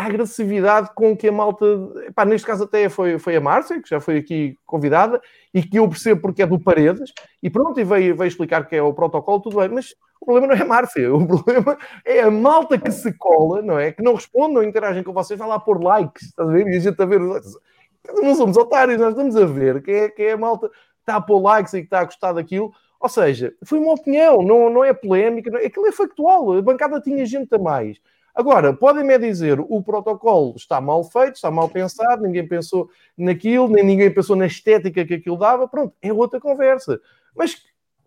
a 0.03 0.07
agressividade 0.07 0.91
com 0.95 1.17
que 1.17 1.29
a 1.29 1.33
malta, 1.33 1.65
epá, 2.07 2.25
neste 2.25 2.47
caso 2.47 2.65
até 2.65 2.89
foi, 2.89 3.19
foi 3.19 3.37
a 3.37 3.41
Márcia, 3.41 3.81
que 3.81 3.89
já 3.89 4.01
foi 4.01 4.19
aqui 4.19 4.59
convidada, 4.67 5.21
e 5.55 5.63
que 5.63 5.79
eu 5.79 5.89
percebo 5.89 6.21
porque 6.21 6.43
é 6.43 6.47
do 6.47 6.59
Paredes, 6.59 7.13
e 7.43 7.49
pronto, 7.49 7.79
e 7.79 7.85
veio, 7.85 8.17
veio 8.17 8.29
explicar 8.29 8.67
que 8.67 8.75
é 8.75 8.83
o 8.83 8.93
protocolo, 8.93 9.41
tudo 9.41 9.59
bem, 9.59 9.69
mas 9.69 9.95
o 10.21 10.25
problema 10.27 10.49
não 10.49 10.61
é 10.61 10.63
a 10.63 10.67
Márcia, 10.67 11.15
o 11.15 11.25
problema 11.27 11.79
é 12.05 12.21
a 12.21 12.31
malta 12.31 12.77
que 12.79 12.91
se 12.91 13.13
cola, 13.17 13.63
não 13.63 13.79
é? 13.79 13.93
Que 13.93 14.03
não 14.03 14.15
responde, 14.15 14.55
não 14.55 14.63
interagem 14.63 15.03
com 15.03 15.13
vocês, 15.13 15.39
vai 15.39 15.49
lá 15.49 15.59
pôr 15.59 15.83
likes, 15.83 16.29
estás 16.29 16.49
a 16.49 16.53
ver? 16.53 16.67
E 16.67 16.77
a 16.77 16.81
gente 16.81 17.01
a 17.01 17.07
ver, 17.07 17.21
não 17.21 18.35
somos 18.35 18.57
otários, 18.57 19.01
nós 19.01 19.11
estamos 19.11 19.37
a 19.37 19.47
ver 19.47 19.83
que 19.83 19.91
é, 19.91 20.09
que 20.09 20.23
é 20.23 20.33
a 20.33 20.37
malta 20.37 20.69
que 20.69 20.75
está 21.01 21.17
a 21.17 21.21
pôr 21.21 21.41
likes 21.41 21.73
e 21.75 21.79
que 21.79 21.87
está 21.87 22.01
a 22.01 22.05
gostar 22.05 22.33
daquilo, 22.33 22.73
ou 22.99 23.09
seja, 23.09 23.53
foi 23.65 23.79
uma 23.79 23.95
opinião, 23.95 24.43
não, 24.43 24.71
não 24.71 24.85
é 24.85 24.93
polémica, 24.93 25.51
não, 25.51 25.59
é, 25.59 25.67
aquilo 25.67 25.87
é 25.87 25.93
factual, 25.93 26.53
a 26.53 26.63
bancada 26.63 27.01
tinha 27.01 27.25
gente 27.25 27.53
a 27.55 27.59
mais. 27.59 27.99
Agora, 28.35 28.73
podem-me 28.73 29.19
dizer, 29.19 29.61
o 29.61 29.83
protocolo 29.83 30.55
está 30.57 30.81
mal 30.81 31.05
feito, 31.05 31.35
está 31.35 31.51
mal 31.51 31.69
pensado, 31.69 32.23
ninguém 32.23 32.47
pensou 32.47 32.89
naquilo, 33.17 33.69
nem 33.69 33.85
ninguém 33.85 34.13
pensou 34.13 34.35
na 34.35 34.47
estética 34.47 35.05
que 35.05 35.15
aquilo 35.15 35.37
dava, 35.37 35.69
pronto, 35.69 35.95
é 36.01 36.13
outra 36.13 36.41
conversa. 36.41 36.99
Mas 37.37 37.63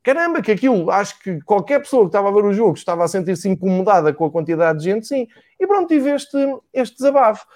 caramba, 0.05 0.39
que 0.39 0.51
aquilo, 0.51 0.91
acho 0.91 1.19
que 1.19 1.41
qualquer 1.41 1.79
pessoa 1.79 2.03
que 2.03 2.09
estava 2.09 2.29
a 2.29 2.31
ver 2.31 2.45
o 2.45 2.53
jogo 2.53 2.75
estava 2.75 3.03
a 3.03 3.07
sentir-se 3.07 3.49
incomodada 3.49 4.13
com 4.13 4.25
a 4.25 4.31
quantidade 4.31 4.77
de 4.77 4.85
gente, 4.85 5.07
sim. 5.07 5.27
E 5.59 5.65
pronto, 5.65 5.87
tive 5.87 6.11
este, 6.11 6.37
este 6.71 6.97
desabafo. 6.97 7.47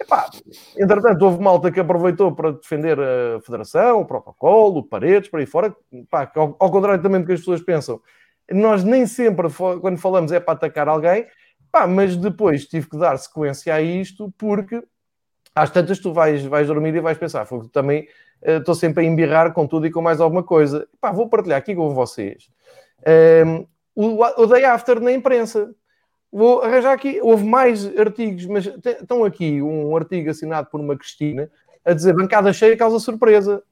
Epá, 0.00 0.30
entretanto, 0.78 1.20
houve 1.24 1.42
malta 1.42 1.72
que 1.72 1.80
aproveitou 1.80 2.32
para 2.32 2.52
defender 2.52 2.96
a 3.00 3.40
federação, 3.40 4.00
o 4.00 4.04
protocolo, 4.04 4.84
paredes, 4.84 5.28
para 5.28 5.40
aí 5.40 5.46
fora. 5.46 5.74
Epá, 5.92 6.30
ao, 6.36 6.56
ao 6.60 6.70
contrário 6.70 7.02
também 7.02 7.20
do 7.20 7.26
que 7.26 7.32
as 7.32 7.40
pessoas 7.40 7.60
pensam, 7.60 8.00
nós 8.48 8.84
nem 8.84 9.04
sempre, 9.04 9.48
quando 9.80 9.98
falamos, 9.98 10.30
é 10.30 10.38
para 10.38 10.54
atacar 10.54 10.88
alguém, 10.88 11.26
Pá, 11.70 11.86
mas 11.86 12.16
depois 12.16 12.66
tive 12.66 12.88
que 12.88 12.96
dar 12.96 13.16
sequência 13.18 13.74
a 13.74 13.80
isto 13.80 14.32
porque 14.38 14.82
às 15.54 15.70
tantas 15.70 15.98
tu 15.98 16.12
vais, 16.12 16.44
vais 16.44 16.66
dormir 16.66 16.94
e 16.94 17.00
vais 17.00 17.18
pensar, 17.18 17.46
também 17.72 18.08
uh, 18.42 18.58
estou 18.58 18.74
sempre 18.74 19.04
a 19.04 19.08
embirrar 19.08 19.52
com 19.52 19.66
tudo 19.66 19.86
e 19.86 19.90
com 19.90 20.00
mais 20.00 20.20
alguma 20.20 20.42
coisa. 20.42 20.88
Pá, 21.00 21.10
vou 21.10 21.28
partilhar 21.28 21.58
aqui 21.58 21.74
com 21.74 21.90
vocês. 21.90 22.48
Um, 23.46 23.66
o, 23.94 24.22
o 24.22 24.46
Day 24.46 24.64
After 24.64 25.00
na 25.00 25.12
imprensa. 25.12 25.74
Vou 26.30 26.62
arranjar 26.62 26.92
aqui, 26.92 27.20
houve 27.22 27.44
mais 27.44 27.86
artigos, 27.98 28.44
mas 28.46 28.66
estão 28.66 29.24
aqui 29.24 29.62
um 29.62 29.96
artigo 29.96 30.30
assinado 30.30 30.68
por 30.70 30.78
uma 30.78 30.96
Cristina 30.96 31.50
a 31.84 31.94
dizer 31.94 32.14
bancada 32.14 32.52
cheia 32.52 32.76
causa 32.76 33.00
surpresa 33.00 33.62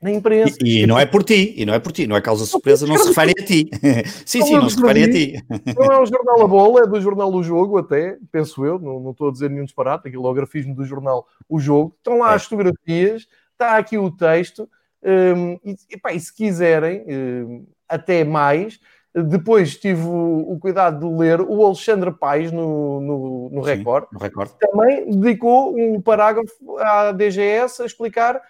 na 0.00 0.10
imprensa. 0.12 0.56
E, 0.62 0.82
e, 0.82 0.86
não 0.86 0.98
é 0.98 1.04
por 1.04 1.24
ti, 1.24 1.54
e 1.56 1.66
não 1.66 1.74
é 1.74 1.78
por 1.78 1.92
ti, 1.92 2.06
não 2.06 2.16
é 2.16 2.20
causa 2.20 2.46
surpresa, 2.46 2.86
não 2.86 2.96
se 2.96 3.08
refere 3.08 3.32
a 3.32 3.44
ti. 3.44 3.68
sim, 4.24 4.42
sim, 4.42 4.54
não 4.54 4.70
se 4.70 4.80
refere 4.80 5.04
a 5.04 5.10
ti. 5.10 5.44
Não 5.76 5.92
é 5.92 6.00
o 6.00 6.06
jornal 6.06 6.42
A 6.42 6.46
Bola, 6.46 6.82
é 6.82 6.86
do 6.86 7.00
jornal 7.00 7.32
O 7.32 7.42
Jogo, 7.42 7.78
até, 7.78 8.16
penso 8.30 8.64
eu, 8.64 8.78
não, 8.78 9.00
não 9.00 9.10
estou 9.10 9.28
a 9.28 9.32
dizer 9.32 9.50
nenhum 9.50 9.64
disparate, 9.64 10.08
aquilo 10.08 10.26
é 10.26 10.30
o 10.30 10.34
grafismo 10.34 10.74
do 10.74 10.84
jornal 10.84 11.26
O 11.48 11.58
Jogo. 11.58 11.94
Estão 11.98 12.18
lá 12.18 12.32
é. 12.32 12.34
as 12.36 12.44
fotografias, 12.44 13.26
está 13.52 13.76
aqui 13.76 13.98
o 13.98 14.10
texto, 14.10 14.68
um, 15.02 15.58
e, 15.64 15.76
epá, 15.90 16.12
e 16.12 16.20
se 16.20 16.34
quiserem, 16.34 17.04
um, 17.08 17.66
até 17.88 18.24
mais. 18.24 18.78
Depois 19.14 19.76
tive 19.76 20.02
o, 20.02 20.52
o, 20.52 20.58
cuidado 20.60 21.08
de 21.08 21.18
ler 21.18 21.40
o 21.40 21.64
Alexandre 21.64 22.12
Paes 22.12 22.52
no, 22.52 23.00
no, 23.00 23.50
no, 23.50 23.60
Record. 23.62 24.04
Sim, 24.04 24.10
no 24.12 24.20
Record. 24.20 24.50
Também 24.60 25.10
dedicou 25.10 25.76
um 25.76 26.00
parágrafo 26.00 26.78
à 26.78 27.10
DGS 27.10 27.82
a 27.82 27.86
explicar 27.86 28.40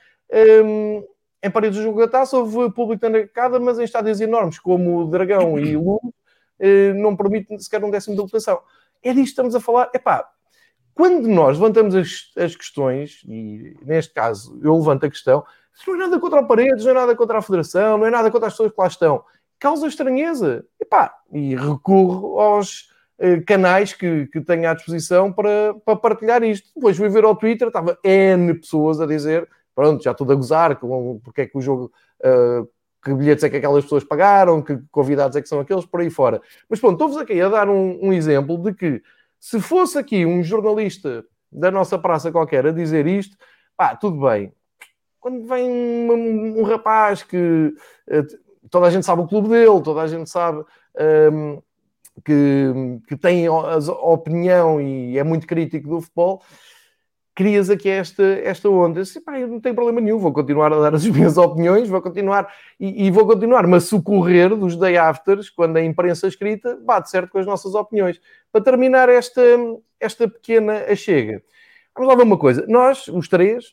um, 0.64 1.04
em 1.42 1.50
paredes 1.50 1.78
do 1.78 1.84
jogo 1.84 2.00
da 2.00 2.08
taça 2.08 2.36
houve 2.36 2.70
público 2.72 3.08
na 3.08 3.18
arcada, 3.18 3.60
mas 3.60 3.78
em 3.78 3.84
estádios 3.84 4.20
enormes, 4.20 4.58
como 4.58 4.98
o 4.98 5.06
Dragão 5.06 5.58
e 5.58 5.76
o 5.76 5.84
Lume, 5.84 6.14
eh, 6.58 6.92
não 6.94 7.16
permite 7.16 7.56
sequer 7.62 7.82
um 7.84 7.90
décimo 7.90 8.16
de 8.16 8.22
lotação. 8.22 8.60
É 9.02 9.10
disto 9.10 9.24
que 9.24 9.30
estamos 9.30 9.54
a 9.54 9.60
falar. 9.60 9.90
Epá, 9.94 10.28
quando 10.94 11.28
nós 11.28 11.56
levantamos 11.58 11.94
as, 11.94 12.32
as 12.36 12.56
questões, 12.56 13.22
e 13.24 13.76
neste 13.82 14.12
caso 14.12 14.58
eu 14.62 14.76
levanto 14.76 15.06
a 15.06 15.10
questão, 15.10 15.44
não 15.86 15.94
é 15.94 15.98
nada 15.98 16.18
contra 16.18 16.40
o 16.40 16.46
Paredes, 16.46 16.84
não 16.84 16.90
é 16.90 16.94
nada 16.94 17.14
contra 17.14 17.38
a 17.38 17.42
Federação, 17.42 17.98
não 17.98 18.06
é 18.06 18.10
nada 18.10 18.30
contra 18.30 18.48
as 18.48 18.54
pessoas 18.54 18.72
que 18.72 18.80
lá 18.80 18.88
estão. 18.88 19.24
Causa 19.60 19.86
estranheza. 19.86 20.64
Epá, 20.80 21.14
e 21.32 21.54
recorro 21.54 22.40
aos 22.40 22.90
eh, 23.18 23.40
canais 23.42 23.92
que, 23.92 24.26
que 24.26 24.40
tenho 24.40 24.68
à 24.68 24.74
disposição 24.74 25.32
para, 25.32 25.74
para 25.84 25.96
partilhar 25.96 26.42
isto. 26.42 26.68
Depois 26.74 26.96
fui 26.96 27.08
ver 27.08 27.22
ao 27.22 27.36
Twitter, 27.36 27.68
estava 27.68 27.96
N 28.02 28.54
pessoas 28.54 29.00
a 29.00 29.06
dizer 29.06 29.48
pronto, 29.78 30.02
já 30.02 30.12
tudo 30.12 30.32
a 30.32 30.34
gozar, 30.34 30.74
com, 30.74 31.20
porque 31.22 31.42
é 31.42 31.46
que 31.46 31.56
o 31.56 31.60
jogo, 31.60 31.92
uh, 32.24 32.68
que 33.00 33.14
bilhetes 33.14 33.44
é 33.44 33.48
que 33.48 33.58
aquelas 33.58 33.84
pessoas 33.84 34.02
pagaram, 34.02 34.60
que 34.60 34.76
convidados 34.90 35.36
é 35.36 35.40
que 35.40 35.48
são 35.48 35.60
aqueles, 35.60 35.86
por 35.86 36.00
aí 36.00 36.10
fora. 36.10 36.42
Mas 36.68 36.80
pronto, 36.80 36.94
estou-vos 36.94 37.16
aqui 37.16 37.40
a 37.40 37.48
dar 37.48 37.68
um, 37.68 37.96
um, 38.02 38.12
exemplo 38.12 38.58
de 38.58 38.74
que 38.74 39.00
se 39.38 39.60
fosse 39.60 39.96
aqui 39.96 40.26
um 40.26 40.42
jornalista 40.42 41.24
da 41.52 41.70
nossa 41.70 41.96
praça 41.96 42.32
qualquer 42.32 42.66
a 42.66 42.72
dizer 42.72 43.06
isto, 43.06 43.36
pá, 43.76 43.94
tudo 43.94 44.26
bem. 44.26 44.52
Quando 45.20 45.46
vem 45.46 45.70
um, 45.70 46.58
um 46.58 46.62
rapaz 46.64 47.22
que 47.22 47.72
uh, 48.10 48.68
toda 48.68 48.88
a 48.88 48.90
gente 48.90 49.06
sabe 49.06 49.22
o 49.22 49.28
clube 49.28 49.48
dele, 49.48 49.80
toda 49.80 50.00
a 50.02 50.08
gente 50.08 50.28
sabe. 50.28 50.58
Um, 50.58 51.52
ehm, 51.52 51.58
que, 52.24 53.00
que 53.06 53.16
tem 53.16 53.46
a 53.46 53.76
opinião 53.76 54.80
e 54.80 55.16
é 55.16 55.22
muito 55.22 55.46
crítico 55.46 55.88
do 55.88 56.00
futebol, 56.00 56.42
crias 57.38 57.70
aqui 57.70 57.88
esta, 57.88 58.24
esta 58.42 58.68
onda. 58.68 59.00
Assim, 59.00 59.20
pá, 59.20 59.38
não 59.38 59.60
tem 59.60 59.72
problema 59.72 60.00
nenhum, 60.00 60.18
vou 60.18 60.32
continuar 60.32 60.72
a 60.72 60.80
dar 60.80 60.92
as 60.92 61.06
minhas 61.06 61.38
opiniões, 61.38 61.88
vou 61.88 62.02
continuar 62.02 62.52
e, 62.80 63.06
e 63.06 63.10
vou 63.12 63.24
continuar-me 63.24 63.76
a 63.76 63.80
socorrer 63.80 64.56
dos 64.56 64.74
day 64.74 64.96
afters, 64.96 65.48
quando 65.48 65.76
a 65.76 65.84
imprensa 65.84 66.26
escrita 66.26 66.76
bate 66.84 67.08
certo 67.08 67.30
com 67.30 67.38
as 67.38 67.46
nossas 67.46 67.76
opiniões. 67.76 68.20
Para 68.50 68.64
terminar 68.64 69.08
esta, 69.08 69.40
esta 70.00 70.26
pequena 70.26 70.84
achega, 70.88 71.40
vamos 71.94 72.08
lá 72.08 72.16
ver 72.16 72.24
uma 72.24 72.36
coisa. 72.36 72.66
Nós, 72.66 73.06
os 73.06 73.28
três, 73.28 73.66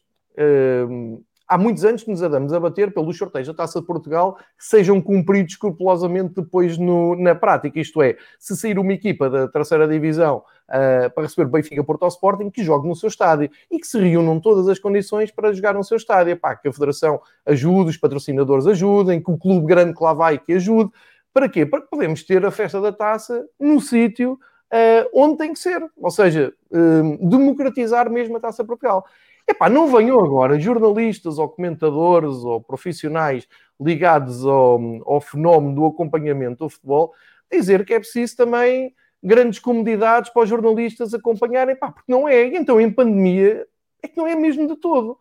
hum, 0.88 1.24
há 1.48 1.58
muitos 1.58 1.84
anos 1.84 2.04
que 2.04 2.12
nos 2.12 2.22
andamos 2.22 2.54
a 2.54 2.60
bater 2.60 2.94
pelos 2.94 3.18
sorteios 3.18 3.48
da 3.48 3.54
Taça 3.56 3.82
de 3.82 3.88
Portugal 3.88 4.36
que 4.36 4.64
sejam 4.64 5.02
cumpridos 5.02 5.54
escrupulosamente 5.54 6.36
depois 6.36 6.78
no, 6.78 7.16
na 7.16 7.34
prática. 7.34 7.80
Isto 7.80 8.04
é, 8.04 8.16
se 8.38 8.56
sair 8.56 8.78
uma 8.78 8.94
equipa 8.94 9.28
da 9.28 9.48
terceira 9.48 9.88
divisão 9.88 10.44
uh, 10.70 11.10
para 11.14 11.24
receber 11.24 11.50
Benfica 11.50 11.84
Porto 11.84 12.04
ao 12.04 12.10
Sporting, 12.10 12.50
que 12.50 12.64
jogue 12.64 12.88
no 12.88 12.96
seu 12.96 13.08
estádio 13.08 13.50
e 13.70 13.80
que 13.80 13.88
se 13.88 14.00
reúnam 14.00 14.40
todas 14.40 14.68
as 14.68 14.80
condições 14.80 15.32
para 15.32 15.54
jogar 15.54 15.74
no 15.74 15.84
seu 15.84 15.98
estádio. 15.98 16.38
Pá, 16.38 16.56
que 16.56 16.68
a 16.68 16.74
Federação 16.74 17.20
ajude, 17.46 17.92
os 17.92 17.98
patrocinadores 17.98 18.68
ajudem, 18.68 19.22
que 19.22 19.32
o 19.32 19.38
clube 19.38 19.66
grande 19.68 19.94
que 19.96 20.04
lá 20.04 20.14
vai 20.14 20.38
que 20.38 20.54
ajude. 20.54 20.92
Para 21.34 21.50
quê? 21.50 21.66
Para 21.66 21.82
que 21.82 21.90
podemos 21.90 22.24
ter 22.24 22.46
a 22.46 22.52
festa 22.52 22.80
da 22.80 22.92
taça 22.92 23.46
no 23.60 23.80
sítio 23.82 24.34
uh, 24.34 25.10
onde 25.14 25.38
tem 25.38 25.54
que 25.54 25.60
ser. 25.60 25.84
Ou 25.98 26.12
seja, 26.12 26.54
uh, 26.72 27.30
democratizar 27.30 28.10
mesmo 28.10 28.38
a 28.38 28.40
taça 28.40 28.64
Portugal. 28.64 29.06
Epá, 29.48 29.70
não 29.70 29.88
venham 29.92 30.20
agora 30.20 30.60
jornalistas 30.60 31.38
ou 31.38 31.48
comentadores 31.48 32.38
ou 32.38 32.60
profissionais 32.60 33.48
ligados 33.80 34.44
ao, 34.44 34.80
ao 35.06 35.22
fenómeno 35.22 35.76
do 35.76 35.86
acompanhamento 35.86 36.64
do 36.64 36.70
futebol 36.70 37.14
dizer 37.52 37.86
que 37.86 37.94
é 37.94 38.00
preciso 38.00 38.36
também 38.36 38.94
grandes 39.26 39.60
comodidades 39.60 40.30
para 40.30 40.44
os 40.44 40.50
jornalistas 40.50 41.14
acompanharem, 41.14 41.76
pá, 41.76 41.92
porque 41.92 42.12
não 42.12 42.28
é. 42.28 42.44
Então, 42.46 42.80
em 42.80 42.92
pandemia, 42.92 43.66
é 44.02 44.08
que 44.08 44.16
não 44.16 44.28
é 44.28 44.36
mesmo 44.36 44.68
de 44.68 44.76
todo. 44.76 45.18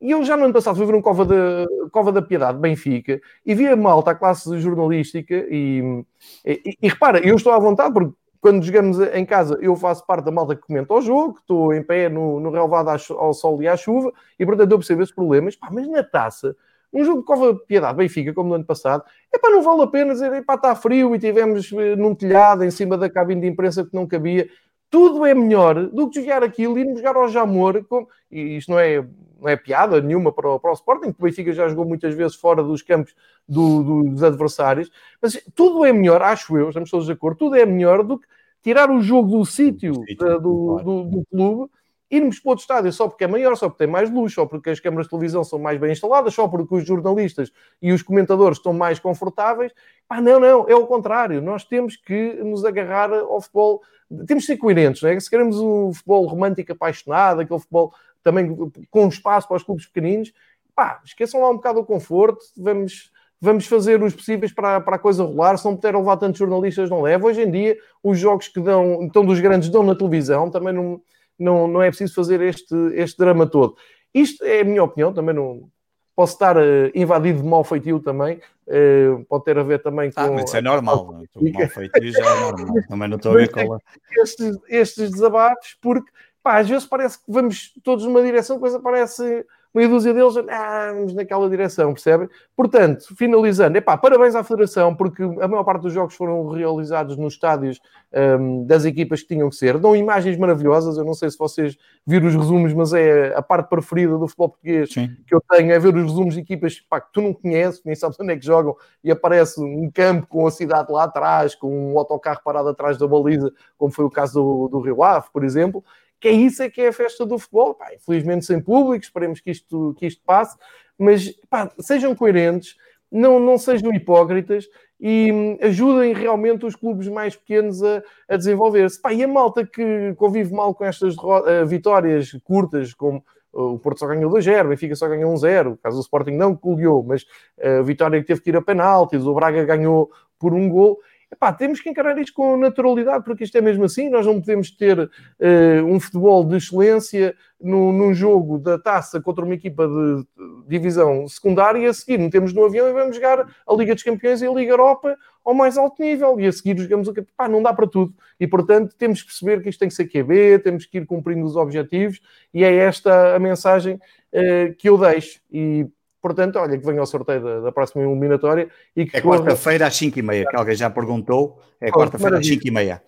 E 0.00 0.12
eu 0.12 0.22
já 0.22 0.36
no 0.36 0.44
ano 0.44 0.54
passado 0.54 0.76
fui 0.76 0.86
ver 0.86 0.94
um 0.94 1.02
Cova 1.02 1.24
da, 1.24 1.66
Cova 1.90 2.12
da 2.12 2.22
Piedade, 2.22 2.58
Benfica, 2.58 3.20
e 3.44 3.54
vi 3.54 3.66
a 3.66 3.74
malta, 3.74 4.12
a 4.12 4.14
classe 4.14 4.56
jornalística, 4.60 5.34
e, 5.50 6.04
e, 6.46 6.78
e 6.80 6.88
repara, 6.88 7.18
eu 7.18 7.34
estou 7.34 7.52
à 7.52 7.58
vontade, 7.58 7.92
porque 7.92 8.14
quando 8.40 8.62
jogamos 8.62 9.00
em 9.00 9.26
casa, 9.26 9.58
eu 9.60 9.74
faço 9.74 10.06
parte 10.06 10.24
da 10.24 10.30
malta 10.30 10.54
que 10.54 10.62
comenta 10.62 10.94
o 10.94 11.00
jogo, 11.00 11.38
estou 11.40 11.74
em 11.74 11.82
pé 11.82 12.08
no, 12.08 12.38
no 12.38 12.50
relevado 12.50 12.90
ao 12.90 13.34
sol 13.34 13.60
e 13.60 13.66
à 13.66 13.76
chuva, 13.76 14.12
e 14.38 14.46
portanto 14.46 14.70
eu 14.70 14.78
percebo 14.78 15.02
esses 15.02 15.12
problemas. 15.12 15.56
Pá, 15.56 15.68
mas 15.72 15.88
na 15.88 16.04
taça, 16.04 16.54
um 16.92 17.04
jogo 17.04 17.20
de 17.20 17.26
Cova 17.26 17.54
Piedade, 17.54 17.96
Benfica, 17.96 18.32
como 18.32 18.50
no 18.50 18.54
ano 18.56 18.64
passado, 18.64 19.04
é 19.32 19.38
para 19.38 19.50
não 19.50 19.62
vale 19.62 19.82
a 19.82 19.86
pena 19.86 20.12
dizer, 20.12 20.32
epá, 20.32 20.54
está 20.54 20.74
frio 20.74 21.14
e 21.14 21.18
tivemos 21.18 21.72
eh, 21.72 21.96
num 21.96 22.14
telhado 22.14 22.64
em 22.64 22.70
cima 22.70 22.96
da 22.96 23.10
cabine 23.10 23.42
de 23.42 23.46
imprensa 23.46 23.84
que 23.84 23.94
não 23.94 24.06
cabia. 24.06 24.48
Tudo 24.90 25.26
é 25.26 25.34
melhor 25.34 25.88
do 25.88 26.08
que 26.08 26.20
jogar 26.20 26.42
aquilo 26.42 26.78
e 26.78 26.80
irmos 26.80 26.98
jogar 26.98 27.16
ao 27.16 27.28
Jamor. 27.28 27.84
Com... 27.84 28.06
E 28.30 28.56
isto 28.56 28.70
não 28.70 28.78
é, 28.78 29.06
não 29.38 29.48
é 29.48 29.56
piada 29.56 30.00
nenhuma 30.00 30.32
para 30.32 30.48
o, 30.48 30.58
para 30.58 30.70
o 30.70 30.74
Sporting, 30.74 31.12
que 31.12 31.20
o 31.20 31.24
Benfica 31.24 31.52
já 31.52 31.68
jogou 31.68 31.84
muitas 31.84 32.14
vezes 32.14 32.36
fora 32.36 32.62
dos 32.62 32.80
campos 32.80 33.14
do, 33.46 33.82
do, 33.82 34.02
dos 34.10 34.22
adversários. 34.22 34.90
Mas 35.20 35.42
tudo 35.54 35.84
é 35.84 35.92
melhor, 35.92 36.22
acho 36.22 36.56
eu, 36.56 36.68
estamos 36.68 36.90
todos 36.90 37.06
de 37.06 37.12
acordo, 37.12 37.36
tudo 37.36 37.56
é 37.56 37.66
melhor 37.66 38.02
do 38.02 38.18
que 38.18 38.26
tirar 38.62 38.90
o 38.90 39.00
jogo 39.00 39.38
do 39.38 39.44
sítio 39.44 39.92
do, 39.92 40.38
do, 40.38 41.04
do, 41.04 41.26
clube, 41.30 41.70
irmos 42.10 42.40
para 42.40 42.50
outro 42.50 42.62
estádio 42.62 42.92
só 42.92 43.08
porque 43.08 43.24
é 43.24 43.26
maior, 43.26 43.56
só 43.56 43.68
porque 43.68 43.84
tem 43.84 43.92
mais 43.92 44.10
luz, 44.10 44.32
só 44.32 44.46
porque 44.46 44.70
as 44.70 44.80
câmaras 44.80 45.06
de 45.06 45.10
televisão 45.10 45.44
são 45.44 45.58
mais 45.58 45.78
bem 45.78 45.92
instaladas, 45.92 46.34
só 46.34 46.48
porque 46.48 46.74
os 46.74 46.86
jornalistas 46.86 47.52
e 47.80 47.92
os 47.92 48.02
comentadores 48.02 48.58
estão 48.58 48.72
mais 48.72 48.98
confortáveis. 48.98 49.72
Ah, 50.08 50.20
não, 50.20 50.40
não, 50.40 50.66
é 50.68 50.74
o 50.74 50.86
contrário. 50.86 51.42
Nós 51.42 51.64
temos 51.64 51.96
que 51.96 52.34
nos 52.34 52.64
agarrar 52.64 53.12
ao 53.12 53.40
futebol, 53.40 53.82
temos 54.26 54.44
que 54.44 54.52
ser 54.52 54.56
coerentes, 54.56 55.02
não 55.02 55.10
é? 55.10 55.20
Se 55.20 55.28
queremos 55.28 55.60
um 55.60 55.92
futebol 55.92 56.26
romântico 56.26 56.72
apaixonado, 56.72 57.40
aquele 57.40 57.60
futebol 57.60 57.92
também 58.22 58.56
com 58.90 59.08
espaço 59.08 59.46
para 59.46 59.56
os 59.56 59.62
clubes 59.62 59.86
pequeninos, 59.86 60.32
pá, 60.74 61.00
esqueçam 61.04 61.40
lá 61.40 61.50
um 61.50 61.56
bocado 61.56 61.80
o 61.80 61.84
conforto, 61.84 62.42
vamos 62.56 63.10
vamos 63.40 63.66
fazer 63.66 64.02
os 64.02 64.14
possíveis 64.14 64.52
para, 64.52 64.80
para 64.80 64.96
a 64.96 64.98
coisa 64.98 65.22
rolar. 65.22 65.56
Se 65.56 65.64
não 65.64 65.76
puderam 65.76 66.00
levar 66.00 66.16
tantos 66.16 66.38
jornalistas, 66.38 66.90
não 66.90 67.02
leva. 67.02 67.26
Hoje 67.26 67.42
em 67.42 67.50
dia, 67.50 67.78
os 68.02 68.18
jogos 68.18 68.48
que 68.48 68.60
dão, 68.60 69.02
então 69.02 69.24
dos 69.24 69.40
grandes 69.40 69.68
dão 69.68 69.82
na 69.82 69.94
televisão, 69.94 70.50
também 70.50 70.72
não, 70.72 71.00
não, 71.38 71.68
não 71.68 71.82
é 71.82 71.88
preciso 71.88 72.14
fazer 72.14 72.40
este, 72.40 72.74
este 72.94 73.18
drama 73.18 73.46
todo. 73.46 73.76
Isto 74.12 74.44
é 74.44 74.60
a 74.60 74.64
minha 74.64 74.82
opinião, 74.82 75.12
também 75.12 75.34
não 75.34 75.70
posso 76.16 76.32
estar 76.32 76.56
uh, 76.56 76.90
invadido 76.94 77.42
de 77.42 77.48
mal 77.48 77.62
feitio 77.62 78.00
também, 78.00 78.40
uh, 78.66 79.24
pode 79.28 79.44
ter 79.44 79.56
a 79.56 79.62
ver 79.62 79.80
também 79.80 80.10
ah, 80.16 80.26
com. 80.26 80.32
Ah, 80.32 80.34
mas 80.34 80.44
isso 80.44 80.56
é 80.56 80.60
normal, 80.60 81.22
o 81.36 81.52
mal 81.52 81.68
feitio 81.68 82.12
já 82.12 82.24
é 82.24 82.40
normal, 82.40 82.74
também 82.88 83.08
não 83.08 83.16
estou 83.16 83.32
a 83.32 83.36
ver 83.36 83.52
qual 83.52 83.76
é. 83.76 84.20
Estes, 84.20 84.58
estes 84.68 85.10
desabafos, 85.12 85.76
porque 85.80 86.10
pá, 86.42 86.58
às 86.58 86.68
vezes 86.68 86.86
parece 86.86 87.18
que 87.18 87.24
vamos 87.28 87.72
todos 87.84 88.04
numa 88.04 88.20
direção, 88.20 88.58
coisa 88.58 88.80
parece 88.80 89.46
meia 89.78 89.88
dúzia 89.88 90.12
deles, 90.12 90.34
ah, 90.48 90.92
vamos 90.92 91.14
naquela 91.14 91.48
direção, 91.48 91.92
percebem? 91.92 92.28
Portanto, 92.56 93.14
finalizando, 93.16 93.78
epá, 93.78 93.96
parabéns 93.96 94.34
à 94.34 94.42
Federação, 94.42 94.94
porque 94.94 95.22
a 95.22 95.46
maior 95.46 95.62
parte 95.62 95.82
dos 95.82 95.92
jogos 95.92 96.14
foram 96.14 96.48
realizados 96.48 97.16
nos 97.16 97.34
estádios 97.34 97.80
um, 98.12 98.66
das 98.66 98.84
equipas 98.84 99.22
que 99.22 99.28
tinham 99.28 99.48
que 99.48 99.56
ser. 99.56 99.78
Dão 99.78 99.94
imagens 99.94 100.36
maravilhosas, 100.36 100.98
eu 100.98 101.04
não 101.04 101.14
sei 101.14 101.30
se 101.30 101.38
vocês 101.38 101.78
viram 102.04 102.26
os 102.26 102.34
resumos, 102.34 102.74
mas 102.74 102.92
é 102.92 103.34
a 103.36 103.42
parte 103.42 103.68
preferida 103.68 104.18
do 104.18 104.26
futebol 104.26 104.48
português 104.48 104.92
Sim. 104.92 105.16
que 105.26 105.34
eu 105.34 105.40
tenho, 105.48 105.72
é 105.72 105.78
ver 105.78 105.94
os 105.94 106.02
resumos 106.02 106.34
de 106.34 106.40
equipas 106.40 106.80
pá, 106.80 107.00
que 107.00 107.12
tu 107.12 107.22
não 107.22 107.32
conheces, 107.32 107.80
nem 107.84 107.94
sabes 107.94 108.18
onde 108.18 108.32
é 108.32 108.36
que 108.36 108.44
jogam, 108.44 108.76
e 109.04 109.10
aparece 109.10 109.60
um 109.60 109.88
campo 109.92 110.26
com 110.26 110.46
a 110.46 110.50
cidade 110.50 110.90
lá 110.90 111.04
atrás, 111.04 111.54
com 111.54 111.92
um 111.92 111.98
autocarro 111.98 112.40
parado 112.44 112.68
atrás 112.68 112.98
da 112.98 113.06
baliza, 113.06 113.52
como 113.76 113.92
foi 113.92 114.04
o 114.04 114.10
caso 114.10 114.34
do, 114.34 114.68
do 114.68 114.80
Rio 114.80 115.02
Ave, 115.04 115.26
por 115.32 115.44
exemplo, 115.44 115.84
que 116.20 116.28
é 116.28 116.32
isso 116.32 116.62
é 116.62 116.70
que 116.70 116.80
é 116.80 116.88
a 116.88 116.92
festa 116.92 117.24
do 117.24 117.38
futebol. 117.38 117.74
Pá, 117.74 117.94
infelizmente 117.94 118.44
sem 118.44 118.60
público, 118.60 119.04
esperemos 119.04 119.40
que 119.40 119.50
isto, 119.50 119.94
que 119.98 120.06
isto 120.06 120.22
passe, 120.24 120.56
mas 120.98 121.30
pá, 121.48 121.70
sejam 121.80 122.14
coerentes, 122.14 122.76
não, 123.10 123.40
não 123.40 123.56
sejam 123.56 123.92
hipócritas 123.92 124.66
e 125.00 125.32
hum, 125.32 125.58
ajudem 125.62 126.12
realmente 126.12 126.66
os 126.66 126.74
clubes 126.74 127.08
mais 127.08 127.36
pequenos 127.36 127.82
a, 127.82 128.02
a 128.28 128.36
desenvolver-se. 128.36 129.00
E 129.12 129.22
a 129.22 129.28
malta 129.28 129.64
que 129.64 130.14
convive 130.16 130.52
mal 130.52 130.74
com 130.74 130.84
estas 130.84 131.16
uh, 131.16 131.66
vitórias 131.66 132.32
curtas, 132.44 132.92
como 132.92 133.24
o 133.52 133.78
Porto 133.78 134.00
só 134.00 134.06
ganhou 134.06 134.30
2-0, 134.30 134.66
o 134.66 134.68
Benfica 134.68 134.94
só 134.94 135.08
ganhou 135.08 135.32
1-0, 135.34 135.78
caso 135.82 135.98
o 135.98 136.00
Sporting 136.00 136.32
não 136.32 136.54
goleou, 136.54 137.02
mas 137.02 137.24
a 137.60 137.82
vitória 137.82 138.20
que 138.20 138.26
teve 138.26 138.40
que 138.40 138.50
ir 138.50 138.56
a 138.56 138.62
penaltis, 138.62 139.24
o 139.24 139.34
Braga 139.34 139.64
ganhou 139.64 140.10
por 140.38 140.52
um 140.52 140.68
gol. 140.68 140.98
Epá, 141.30 141.52
temos 141.52 141.80
que 141.80 141.90
encarar 141.90 142.18
isto 142.18 142.32
com 142.32 142.56
naturalidade, 142.56 143.22
porque 143.22 143.44
isto 143.44 143.56
é 143.58 143.60
mesmo 143.60 143.84
assim. 143.84 144.08
Nós 144.08 144.24
não 144.24 144.40
podemos 144.40 144.70
ter 144.70 144.98
uh, 144.98 145.84
um 145.86 146.00
futebol 146.00 146.42
de 146.42 146.56
excelência 146.56 147.36
no, 147.60 147.92
num 147.92 148.14
jogo 148.14 148.58
da 148.58 148.78
taça 148.78 149.20
contra 149.20 149.44
uma 149.44 149.54
equipa 149.54 149.86
de 149.86 150.26
divisão 150.66 151.28
secundária 151.28 151.80
e 151.80 151.86
a 151.86 151.92
seguir 151.92 152.18
metemos 152.18 152.54
no 152.54 152.64
avião 152.64 152.88
e 152.88 152.92
vamos 152.94 153.16
jogar 153.16 153.40
a 153.40 153.74
Liga 153.74 153.94
dos 153.94 154.02
Campeões 154.02 154.40
e 154.40 154.46
a 154.46 154.50
Liga 154.50 154.72
Europa 154.72 155.18
ao 155.44 155.52
mais 155.52 155.76
alto 155.76 156.02
nível. 156.02 156.40
E 156.40 156.46
a 156.46 156.52
seguir 156.52 156.78
jogamos 156.78 157.08
o 157.08 157.14
não 157.50 157.62
dá 157.62 157.74
para 157.74 157.86
tudo. 157.86 158.14
E 158.40 158.46
portanto 158.46 158.94
temos 158.96 159.20
que 159.20 159.28
perceber 159.28 159.62
que 159.62 159.68
isto 159.68 159.80
tem 159.80 159.88
que 159.88 159.94
ser 159.94 160.08
QB, 160.08 160.60
temos 160.60 160.86
que 160.86 160.96
ir 160.96 161.06
cumprindo 161.06 161.44
os 161.44 161.56
objetivos 161.56 162.20
e 162.54 162.64
é 162.64 162.74
esta 162.74 163.36
a 163.36 163.38
mensagem 163.38 163.96
uh, 163.96 164.74
que 164.78 164.88
eu 164.88 164.96
deixo. 164.96 165.40
E 165.52 165.86
Portanto, 166.20 166.56
olha, 166.56 166.76
que 166.76 166.84
venha 166.84 167.00
ao 167.00 167.06
sorteio 167.06 167.42
da, 167.42 167.60
da 167.60 167.72
próxima 167.72 168.02
eliminatória. 168.02 168.68
E 168.94 169.06
que 169.06 169.16
é 169.16 169.20
quarta-feira 169.20 169.86
às 169.86 169.94
5h30, 169.94 170.50
que 170.50 170.56
alguém 170.56 170.74
já 170.74 170.90
perguntou. 170.90 171.60
É 171.80 171.90
quarta-feira 171.90 172.38
às 172.38 172.46
5h30. 172.46 173.00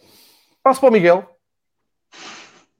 Passo 0.63 0.81
para 0.81 0.89
o 0.89 0.93
Miguel. 0.93 1.25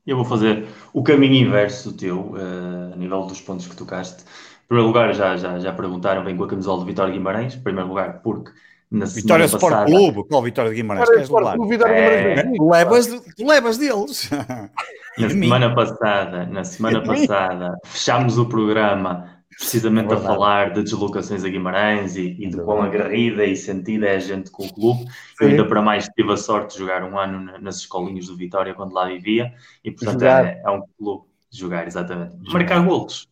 Eu 0.07 0.17
vou 0.17 0.25
fazer 0.25 0.67
o 0.93 1.03
caminho 1.03 1.35
inverso 1.35 1.91
do 1.91 1.97
teu, 1.97 2.19
uh, 2.19 2.93
a 2.95 2.97
nível 2.97 3.23
dos 3.23 3.41
pontos 3.41 3.67
que 3.67 3.77
tocaste. 3.77 4.23
Em 4.23 4.69
primeiro 4.69 4.89
lugar, 4.89 5.13
já, 5.15 5.37
já, 5.37 5.59
já 5.59 5.73
perguntaram, 5.73 6.25
vem 6.25 6.37
com 6.37 6.45
a 6.45 6.49
camisola 6.49 6.81
de 6.81 6.87
Vitória 6.87 7.13
Guimarães. 7.13 7.55
Em 7.55 7.61
primeiro 7.61 7.89
lugar, 7.89 8.21
porque 8.23 8.51
na 8.91 9.05
Vitória 9.07 9.45
Sport 9.45 9.63
passada... 9.63 9.87
Clube, 9.87 10.29
qual 10.29 10.43
Vitória 10.43 10.71
de 10.71 10.77
Guimarães? 10.77 11.09
Vitória 11.09 11.23
Sport 11.25 11.55
Clube, 11.55 11.71
Vitória 11.71 11.95
é... 11.95 12.35
Guimarães. 12.35 12.57
Tu 12.57 12.71
levas, 12.71 13.07
tu 13.37 13.47
levas 13.47 13.79
deles. 13.79 14.31
Na 15.19 15.29
semana 15.29 15.75
passada, 15.75 16.47
na 16.47 16.65
semana 16.65 17.03
passada, 17.03 17.77
fechámos 17.85 18.39
o 18.39 18.47
programa 18.47 19.40
precisamente 19.57 20.13
é 20.13 20.17
a 20.17 20.21
falar 20.21 20.73
de 20.73 20.83
deslocações 20.83 21.45
a 21.45 21.49
Guimarães 21.49 22.17
e, 22.17 22.37
e 22.39 22.49
de 22.49 22.57
quão 22.57 22.83
agarrida 22.83 23.45
e 23.45 23.57
sentida 23.57 24.07
é 24.07 24.17
a 24.17 24.19
gente 24.19 24.51
com 24.51 24.65
o 24.65 24.73
clube. 24.73 25.05
Eu 25.41 25.49
ainda 25.49 25.65
para 25.65 25.83
mais 25.83 26.09
tive 26.09 26.33
a 26.33 26.37
sorte 26.37 26.75
de 26.75 26.79
jogar 26.79 27.03
um 27.05 27.19
ano 27.19 27.59
nas 27.61 27.77
escolinhas 27.77 28.27
do 28.27 28.37
Vitória 28.37 28.75
quando 28.75 28.93
lá 28.93 29.07
vivia 29.07 29.53
e 29.85 29.91
portanto 29.91 30.23
é, 30.23 30.63
é, 30.65 30.71
um 30.71 30.83
clube 30.99 31.25
de 31.51 31.59
jogar, 31.59 31.87
exatamente. 31.87 32.37
Marcar 32.53 32.85
golos. 32.85 33.29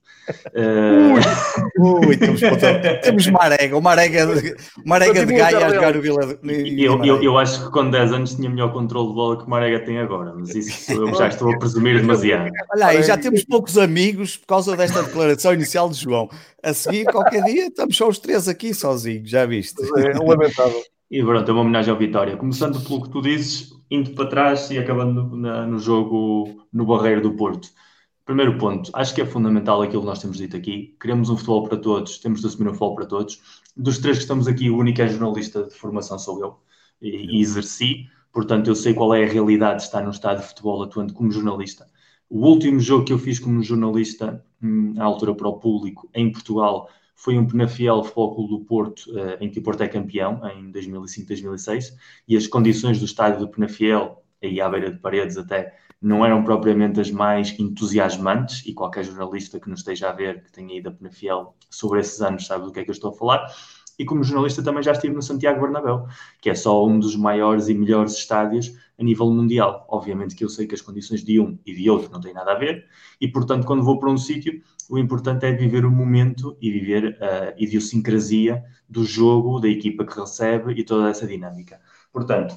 Uh... 0.55 2.07
Ui, 2.07 2.17
temos, 2.17 2.41
temos 3.03 3.27
Marega, 3.29 3.77
o 3.77 3.81
Marega, 3.81 4.27
o 4.27 4.89
Marega 4.89 5.25
de 5.27 5.35
Gaia 5.35 5.67
a 5.67 5.75
jogar 5.75 5.97
o 5.97 6.01
Vila. 6.03 6.39
Eu, 6.43 7.05
eu, 7.05 7.23
eu, 7.23 7.39
acho 7.39 7.65
que 7.65 7.71
com 7.71 7.91
10 7.91 8.13
anos 8.13 8.35
tinha 8.35 8.51
melhor 8.51 8.73
controle 8.73 9.09
de 9.09 9.15
bola 9.15 9.39
que 9.39 9.45
o 9.45 9.51
Marega 9.51 9.85
tem 9.85 9.99
agora, 9.99 10.35
mas 10.35 10.55
isso 10.55 10.93
eu 10.93 11.15
já 11.15 11.29
estou 11.29 11.53
a 11.53 11.59
presumir 11.59 12.01
demasiado. 12.01 12.51
Olha 12.75 12.87
aí, 12.87 13.03
já 13.03 13.17
temos 13.17 13.45
poucos 13.45 13.79
amigos 13.79 14.37
por 14.37 14.47
causa 14.47 14.77
desta 14.77 15.03
declaração 15.03 15.55
inicial 15.55 15.89
de 15.89 15.97
João. 15.97 16.29
A 16.63 16.73
seguir, 16.73 17.05
qualquer 17.07 17.43
dia, 17.45 17.67
estamos 17.67 17.97
só 17.97 18.09
os 18.09 18.19
três 18.19 18.49
aqui 18.49 18.75
sozinhos, 18.75 19.31
já 19.31 19.47
viste? 19.47 19.81
É 19.97 20.19
lamentável. 20.19 20.83
E 21.11 21.23
pronto, 21.23 21.51
é 21.51 21.55
uma 21.55 21.63
homenagem 21.63 21.91
ao 21.91 21.99
Vitória. 21.99 22.37
Começando 22.37 22.81
pelo 22.87 23.03
que 23.03 23.09
tu 23.09 23.23
dizes, 23.23 23.71
indo 23.91 24.11
para 24.11 24.29
trás 24.29 24.71
e 24.71 24.79
acabando 24.79 25.35
na, 25.37 25.67
no 25.67 25.79
jogo 25.79 26.67
no 26.71 26.85
Barreiro 26.85 27.23
do 27.23 27.33
Porto. 27.33 27.69
Primeiro 28.29 28.59
ponto, 28.59 28.91
acho 28.93 29.15
que 29.15 29.23
é 29.23 29.25
fundamental 29.25 29.81
aquilo 29.81 30.03
que 30.03 30.07
nós 30.07 30.21
temos 30.21 30.37
dito 30.37 30.55
aqui. 30.55 30.95
Queremos 31.01 31.31
um 31.31 31.37
futebol 31.39 31.67
para 31.67 31.79
todos, 31.79 32.19
temos 32.19 32.43
de 32.43 32.47
assumir 32.47 32.69
um 32.69 32.75
futebol 32.75 32.95
para 32.95 33.07
todos. 33.07 33.41
Dos 33.75 33.97
três 33.97 34.19
que 34.19 34.25
estamos 34.25 34.47
aqui, 34.47 34.69
o 34.69 34.77
único 34.77 35.01
é 35.01 35.09
jornalista 35.09 35.63
de 35.63 35.75
formação 35.75 36.19
sou 36.19 36.39
eu 36.39 36.61
e, 37.01 37.39
e 37.39 37.41
exerci, 37.41 38.07
portanto 38.31 38.67
eu 38.69 38.75
sei 38.75 38.93
qual 38.93 39.15
é 39.15 39.25
a 39.25 39.27
realidade 39.27 39.77
de 39.77 39.85
estar 39.85 40.03
no 40.03 40.11
estádio 40.11 40.43
de 40.43 40.49
futebol 40.49 40.83
atuando 40.83 41.15
como 41.15 41.31
jornalista. 41.31 41.87
O 42.29 42.47
último 42.47 42.79
jogo 42.81 43.07
que 43.07 43.15
eu 43.15 43.19
fiz 43.19 43.39
como 43.39 43.63
jornalista, 43.63 44.45
hum, 44.63 44.93
à 44.99 45.05
altura 45.05 45.35
para 45.35 45.49
o 45.49 45.59
público, 45.59 46.07
em 46.13 46.31
Portugal, 46.31 46.87
foi 47.17 47.39
um 47.39 47.47
Penafiel 47.47 48.03
Futebol 48.03 48.35
Clube 48.35 48.51
do 48.51 48.61
Porto, 48.67 49.19
eh, 49.19 49.39
em 49.41 49.51
que 49.51 49.59
o 49.59 49.63
Porto 49.63 49.83
é 49.83 49.89
campeão, 49.89 50.43
em 50.51 50.71
2005-2006, 50.71 51.95
e 52.29 52.37
as 52.37 52.47
condições 52.47 52.99
do 52.99 53.07
estádio 53.07 53.41
do 53.41 53.49
Penafiel, 53.49 54.23
aí 54.43 54.61
à 54.61 54.69
beira 54.69 54.91
de 54.93 54.99
paredes 54.99 55.39
até, 55.39 55.75
não 56.01 56.25
eram 56.25 56.45
propriamente 56.45 57.01
as 57.01 57.11
mais 57.11 57.59
entusiasmantes, 57.59 58.65
e 58.67 58.73
qualquer 58.73 59.05
jornalista 59.05 59.59
que 59.59 59.69
nos 59.69 59.81
esteja 59.81 60.11
a 60.11 60.13
ver, 60.13 60.45
que 60.45 60.53
tenha 60.53 60.79
ido 60.79 60.89
a 60.89 60.93
Penafiel 60.93 61.55
sobre 61.69 62.01
esses 62.01 62.21
anos, 62.21 62.47
sabe 62.47 62.65
do 62.65 62.73
que 62.73 62.81
é 62.81 62.85
que 62.85 62.91
eu 62.91 62.95
estou 62.95 63.11
a 63.11 63.15
falar. 63.15 63.47
E 63.99 64.05
como 64.05 64.23
jornalista 64.23 64.63
também 64.63 64.81
já 64.81 64.93
estive 64.93 65.13
no 65.13 65.23
Santiago 65.23 65.61
Bernabéu, 65.61 66.07
que 66.41 66.49
é 66.49 66.55
só 66.55 66.87
um 66.87 67.01
dos 67.01 67.17
maiores 67.17 67.69
e 67.69 67.75
melhores 67.75 68.13
estádios 68.13 68.73
a 68.97 69.03
nível 69.03 69.29
mundial. 69.29 69.85
Obviamente 69.89 70.37
que 70.37 70.45
eu 70.45 70.49
sei 70.49 70.69
que 70.69 70.75
as 70.75 70.81
condições 70.81 71.25
de 71.25 71.41
um 71.41 71.59
e 71.67 71.75
de 71.75 71.91
outro 71.91 72.09
não 72.13 72.21
têm 72.21 72.33
nada 72.33 72.53
a 72.53 72.55
ver, 72.55 72.87
e 73.21 73.27
portanto, 73.27 73.67
quando 73.67 73.83
vou 73.83 73.99
para 73.99 74.09
um 74.09 74.17
sítio, 74.17 74.63
o 74.89 74.99
importante 74.99 75.47
é 75.47 75.53
viver 75.53 75.85
o 75.85 75.91
momento 75.91 76.57
e 76.61 76.71
viver 76.71 77.19
a 77.21 77.55
idiosincrasia 77.61 78.65
do 78.89 79.05
jogo, 79.05 79.59
da 79.59 79.69
equipa 79.69 80.05
que 80.05 80.19
recebe 80.19 80.73
e 80.75 80.85
toda 80.85 81.11
essa 81.11 81.27
dinâmica. 81.27 81.81
Portanto, 82.13 82.57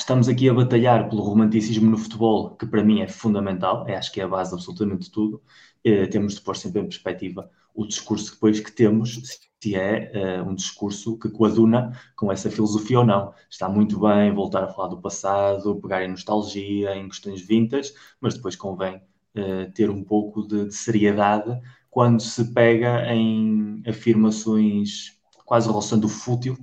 estamos 0.00 0.28
aqui 0.28 0.48
a 0.48 0.54
batalhar 0.54 1.08
pelo 1.08 1.22
romanticismo 1.22 1.90
no 1.90 1.98
futebol, 1.98 2.56
que 2.56 2.66
para 2.66 2.82
mim 2.82 3.00
é 3.02 3.08
fundamental, 3.08 3.86
é, 3.86 3.96
acho 3.96 4.10
que 4.12 4.20
é 4.20 4.24
a 4.24 4.28
base 4.28 4.50
de 4.50 4.56
absolutamente 4.56 5.10
tudo. 5.10 5.42
Eh, 5.84 6.06
temos 6.06 6.34
de 6.34 6.40
pôr 6.40 6.56
sempre 6.56 6.80
em 6.80 6.84
perspectiva 6.84 7.50
o 7.74 7.86
discurso 7.86 8.32
depois 8.32 8.60
que 8.60 8.72
temos, 8.72 9.20
se 9.60 9.74
é 9.74 10.10
eh, 10.14 10.42
um 10.42 10.54
discurso 10.54 11.18
que 11.18 11.28
coaduna 11.30 11.92
com 12.16 12.32
essa 12.32 12.50
filosofia 12.50 13.00
ou 13.00 13.06
não. 13.06 13.32
Está 13.48 13.68
muito 13.68 14.00
bem 14.00 14.34
voltar 14.34 14.64
a 14.64 14.68
falar 14.68 14.88
do 14.88 15.00
passado, 15.00 15.80
pegar 15.80 16.02
em 16.04 16.08
nostalgia, 16.08 16.96
em 16.96 17.08
questões 17.08 17.42
vintas, 17.42 17.94
mas 18.20 18.34
depois 18.34 18.56
convém 18.56 19.02
eh, 19.34 19.66
ter 19.74 19.90
um 19.90 20.02
pouco 20.02 20.46
de, 20.46 20.66
de 20.66 20.74
seriedade 20.74 21.60
quando 21.90 22.20
se 22.22 22.52
pega 22.54 23.04
em 23.12 23.82
afirmações 23.86 25.18
quase 25.44 25.68
roçando 25.68 26.08
fútil 26.08 26.56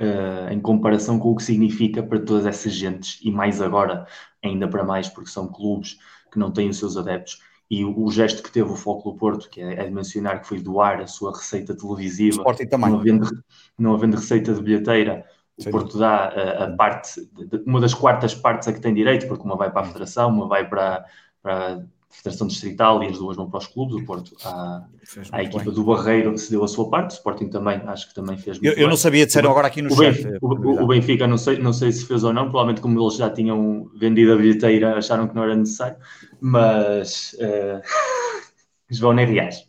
uh, 0.00 0.52
em 0.52 0.60
comparação 0.60 1.18
com 1.18 1.30
o 1.30 1.36
que 1.36 1.42
significa 1.42 2.02
para 2.02 2.18
todas 2.18 2.46
essas 2.46 2.72
gentes, 2.72 3.20
e 3.22 3.30
mais 3.30 3.60
agora, 3.60 4.06
ainda 4.42 4.66
para 4.66 4.82
mais, 4.82 5.08
porque 5.08 5.30
são 5.30 5.46
clubes 5.46 5.98
que 6.32 6.38
não 6.38 6.50
têm 6.50 6.70
os 6.70 6.78
seus 6.78 6.96
adeptos. 6.96 7.40
E 7.70 7.84
o, 7.84 7.96
o 8.02 8.10
gesto 8.10 8.42
que 8.42 8.50
teve 8.50 8.70
o 8.70 8.74
Foco 8.74 9.12
do 9.12 9.16
Porto, 9.16 9.48
que 9.48 9.60
é, 9.60 9.74
é, 9.74 9.84
de 9.84 9.90
mencionar 9.90 10.40
que 10.40 10.48
foi 10.48 10.60
doar 10.60 11.00
a 11.00 11.06
sua 11.06 11.32
receita 11.32 11.76
televisiva, 11.76 12.42
não 12.78 12.98
havendo, 12.98 13.28
não 13.78 13.94
havendo 13.94 14.16
receita 14.16 14.52
de 14.52 14.62
bilheteira, 14.62 15.24
o. 15.56 15.70
Porto 15.70 15.98
dá 15.98 16.28
a, 16.28 16.64
a 16.64 16.76
parte, 16.76 17.20
uma 17.66 17.80
das 17.80 17.94
quartas 17.94 18.34
partes 18.34 18.66
a 18.66 18.72
que 18.72 18.80
tem 18.80 18.94
direito, 18.94 19.28
porque 19.28 19.44
uma 19.44 19.56
vai 19.56 19.70
para 19.70 19.82
a 19.82 19.84
Federação, 19.84 20.30
uma 20.30 20.48
vai 20.48 20.68
para, 20.68 21.04
para 21.42 21.84
Federação 22.10 22.48
Distrital 22.48 23.02
e 23.02 23.06
as 23.06 23.18
duas 23.18 23.36
vão 23.36 23.48
para 23.48 23.58
os 23.58 23.66
clubes. 23.66 23.94
O 23.94 24.04
Porto, 24.04 24.36
a, 24.44 24.84
a 25.32 25.42
equipa 25.42 25.64
bem. 25.64 25.72
do 25.72 25.84
Barreiro 25.84 26.36
cedeu 26.36 26.64
a 26.64 26.68
sua 26.68 26.90
parte, 26.90 27.12
o 27.12 27.14
Sporting 27.14 27.48
também, 27.48 27.80
acho 27.86 28.08
que 28.08 28.14
também 28.14 28.36
fez 28.36 28.58
muito 28.58 28.76
Eu, 28.76 28.82
eu 28.82 28.88
não 28.88 28.96
sabia, 28.96 29.24
disseram 29.24 29.50
agora 29.50 29.68
aqui 29.68 29.80
no 29.80 29.92
o 29.92 29.96
chat. 29.96 30.22
Benfica, 30.22 30.38
o, 30.42 30.82
o, 30.82 30.86
Benfica, 30.88 31.26
não 31.26 31.38
sei, 31.38 31.58
não 31.58 31.72
sei 31.72 31.92
se 31.92 32.04
fez 32.04 32.24
ou 32.24 32.32
não, 32.32 32.44
provavelmente 32.44 32.80
como 32.80 33.00
eles 33.00 33.16
já 33.16 33.30
tinham 33.30 33.88
vendido 33.94 34.32
a 34.32 34.36
bilheteira, 34.36 34.98
acharam 34.98 35.28
que 35.28 35.34
não 35.34 35.44
era 35.44 35.54
necessário, 35.54 35.96
mas 36.40 37.34
uh, 37.38 37.80
João 38.90 39.12
nem 39.12 39.26
reage. 39.26 39.64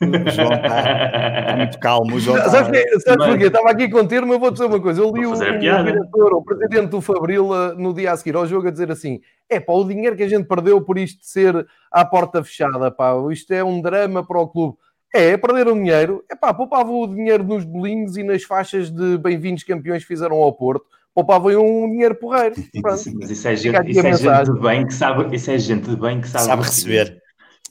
O 0.00 0.30
João 0.30 0.52
está 0.52 1.54
muito 1.56 1.78
calmo. 1.78 2.16
O 2.16 2.20
João 2.20 2.38
está... 2.38 2.50
Sabes, 2.50 3.02
sabes 3.04 3.26
porquê? 3.26 3.44
Estava 3.44 3.70
aqui 3.70 3.88
com 3.88 4.06
termo, 4.06 4.32
eu 4.32 4.40
vou 4.40 4.50
dizer 4.50 4.64
uma 4.64 4.80
coisa. 4.80 5.00
Eu 5.00 5.12
li 5.12 5.26
o, 5.26 5.32
o 5.32 5.36
diretor, 5.38 6.34
o 6.34 6.42
presidente 6.42 6.88
do 6.88 7.00
Fabril, 7.00 7.54
eh, 7.54 7.74
no 7.76 7.94
dia 7.94 8.12
a 8.12 8.16
seguir 8.16 8.34
ao 8.34 8.46
jogo, 8.46 8.68
a 8.68 8.70
dizer 8.70 8.90
assim: 8.90 9.20
é 9.48 9.60
pá, 9.60 9.72
o 9.72 9.84
dinheiro 9.84 10.16
que 10.16 10.22
a 10.22 10.28
gente 10.28 10.46
perdeu 10.46 10.80
por 10.80 10.98
isto 10.98 11.20
de 11.20 11.28
ser 11.28 11.66
à 11.90 12.04
porta 12.04 12.42
fechada, 12.42 12.90
pá, 12.90 13.14
isto 13.30 13.52
é 13.52 13.62
um 13.62 13.80
drama 13.80 14.26
para 14.26 14.40
o 14.40 14.48
clube. 14.48 14.76
É, 15.14 15.36
perderam 15.36 15.74
dinheiro. 15.74 16.24
É 16.30 16.34
pá, 16.34 16.54
poupavam 16.54 17.02
o 17.02 17.06
dinheiro 17.06 17.44
nos 17.44 17.64
bolinhos 17.64 18.16
e 18.16 18.22
nas 18.22 18.42
faixas 18.42 18.90
de 18.90 19.18
bem-vindos 19.18 19.62
campeões 19.62 20.02
que 20.02 20.08
fizeram 20.08 20.36
ao 20.36 20.52
Porto. 20.52 20.86
Poupavam 21.14 21.52
um 21.62 21.90
dinheiro 21.90 22.14
porreiro. 22.14 22.54
Mas 22.82 23.06
isso 23.06 23.46
é 23.46 23.54
gente, 23.54 23.90
isso 23.90 24.06
é 24.06 24.12
gente 24.14 24.52
de 24.52 24.60
bem 24.60 24.86
que 24.86 24.94
sabe, 24.94 25.34
isso 25.36 25.50
é 25.50 25.58
gente 25.58 25.90
de 25.90 25.96
bem 25.96 26.22
que 26.22 26.28
sabe, 26.28 26.44
sabe 26.46 26.62
receber. 26.62 27.22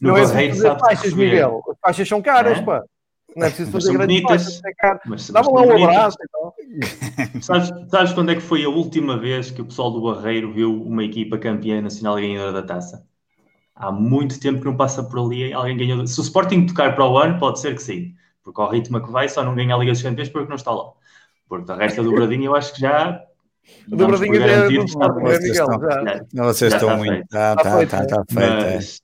Não 0.02 0.18
é 0.18 0.26
Barreiro 0.26 0.56
sabe 0.56 0.80
faixas, 0.80 1.14
Miguel. 1.14 1.62
As 1.70 1.78
faixas 1.80 2.08
são 2.08 2.22
caras, 2.22 2.58
é? 2.58 2.62
pá. 2.62 2.84
Não 3.36 3.46
é 3.46 3.50
preciso 3.50 3.72
fazer 3.72 3.94
grandes 3.94 4.22
faixas, 4.24 4.62
é 4.66 4.74
caro. 4.74 5.00
Dá-me 5.32 5.54
lá 5.54 5.62
um 5.62 5.84
abraço 5.86 6.18
e 6.22 6.28
tal. 6.30 6.56
sabes, 7.42 7.72
sabes 7.90 8.14
quando 8.14 8.32
é 8.32 8.36
que 8.36 8.42
foi 8.42 8.66
a 8.66 8.70
última 8.70 9.18
vez 9.18 9.52
que 9.52 9.62
o 9.62 9.66
pessoal 9.66 9.92
do 9.92 10.02
Barreiro 10.02 10.52
viu 10.52 10.84
uma 10.84 11.04
equipa 11.04 11.38
campeã 11.38 11.82
nacional 11.82 12.16
ganhadora 12.16 12.52
da 12.52 12.64
taça? 12.64 13.06
Há 13.76 13.92
muito 13.92 14.40
tempo 14.40 14.60
que 14.60 14.66
não 14.66 14.76
passa 14.76 15.04
por 15.04 15.20
ali 15.20 15.54
alguém 15.54 15.78
ganhou. 15.78 16.06
Se 16.06 16.20
o 16.20 16.24
Sporting 16.24 16.66
tocar 16.66 16.94
para 16.94 17.08
o 17.08 17.18
ano, 17.18 17.40
pode 17.40 17.60
ser 17.60 17.76
que 17.76 17.82
sim. 17.82 18.14
Porque 18.44 18.60
ao 18.60 18.70
ritmo 18.70 19.02
que 19.02 19.12
vai, 19.12 19.30
só 19.30 19.44
não 19.44 19.56
ganha 19.56 19.76
a 19.76 19.78
Liga 19.78 19.92
dos 19.92 20.02
Campeões 20.02 20.30
porque 20.30 20.50
não 20.50 20.56
está 20.56 20.72
lá. 20.72 20.92
Porque 21.48 21.72
a 21.72 21.76
resta 21.76 22.04
do 22.04 22.12
Bradinho 22.12 22.46
eu 22.46 22.56
acho 22.56 22.74
que 22.74 22.82
já 22.82 23.24
o 23.92 23.96
dobradinho 23.96 24.36
já 24.36 24.46
é 24.46 24.58
do 24.58 24.66
é 24.66 24.68
Miguel. 24.70 24.88
Já, 26.34 26.44
vocês 26.44 26.74
estão 26.74 26.98
muito. 26.98 27.24
Está 27.24 27.58
feito. 27.58 27.96
Está 27.96 28.24
feito. 28.30 29.02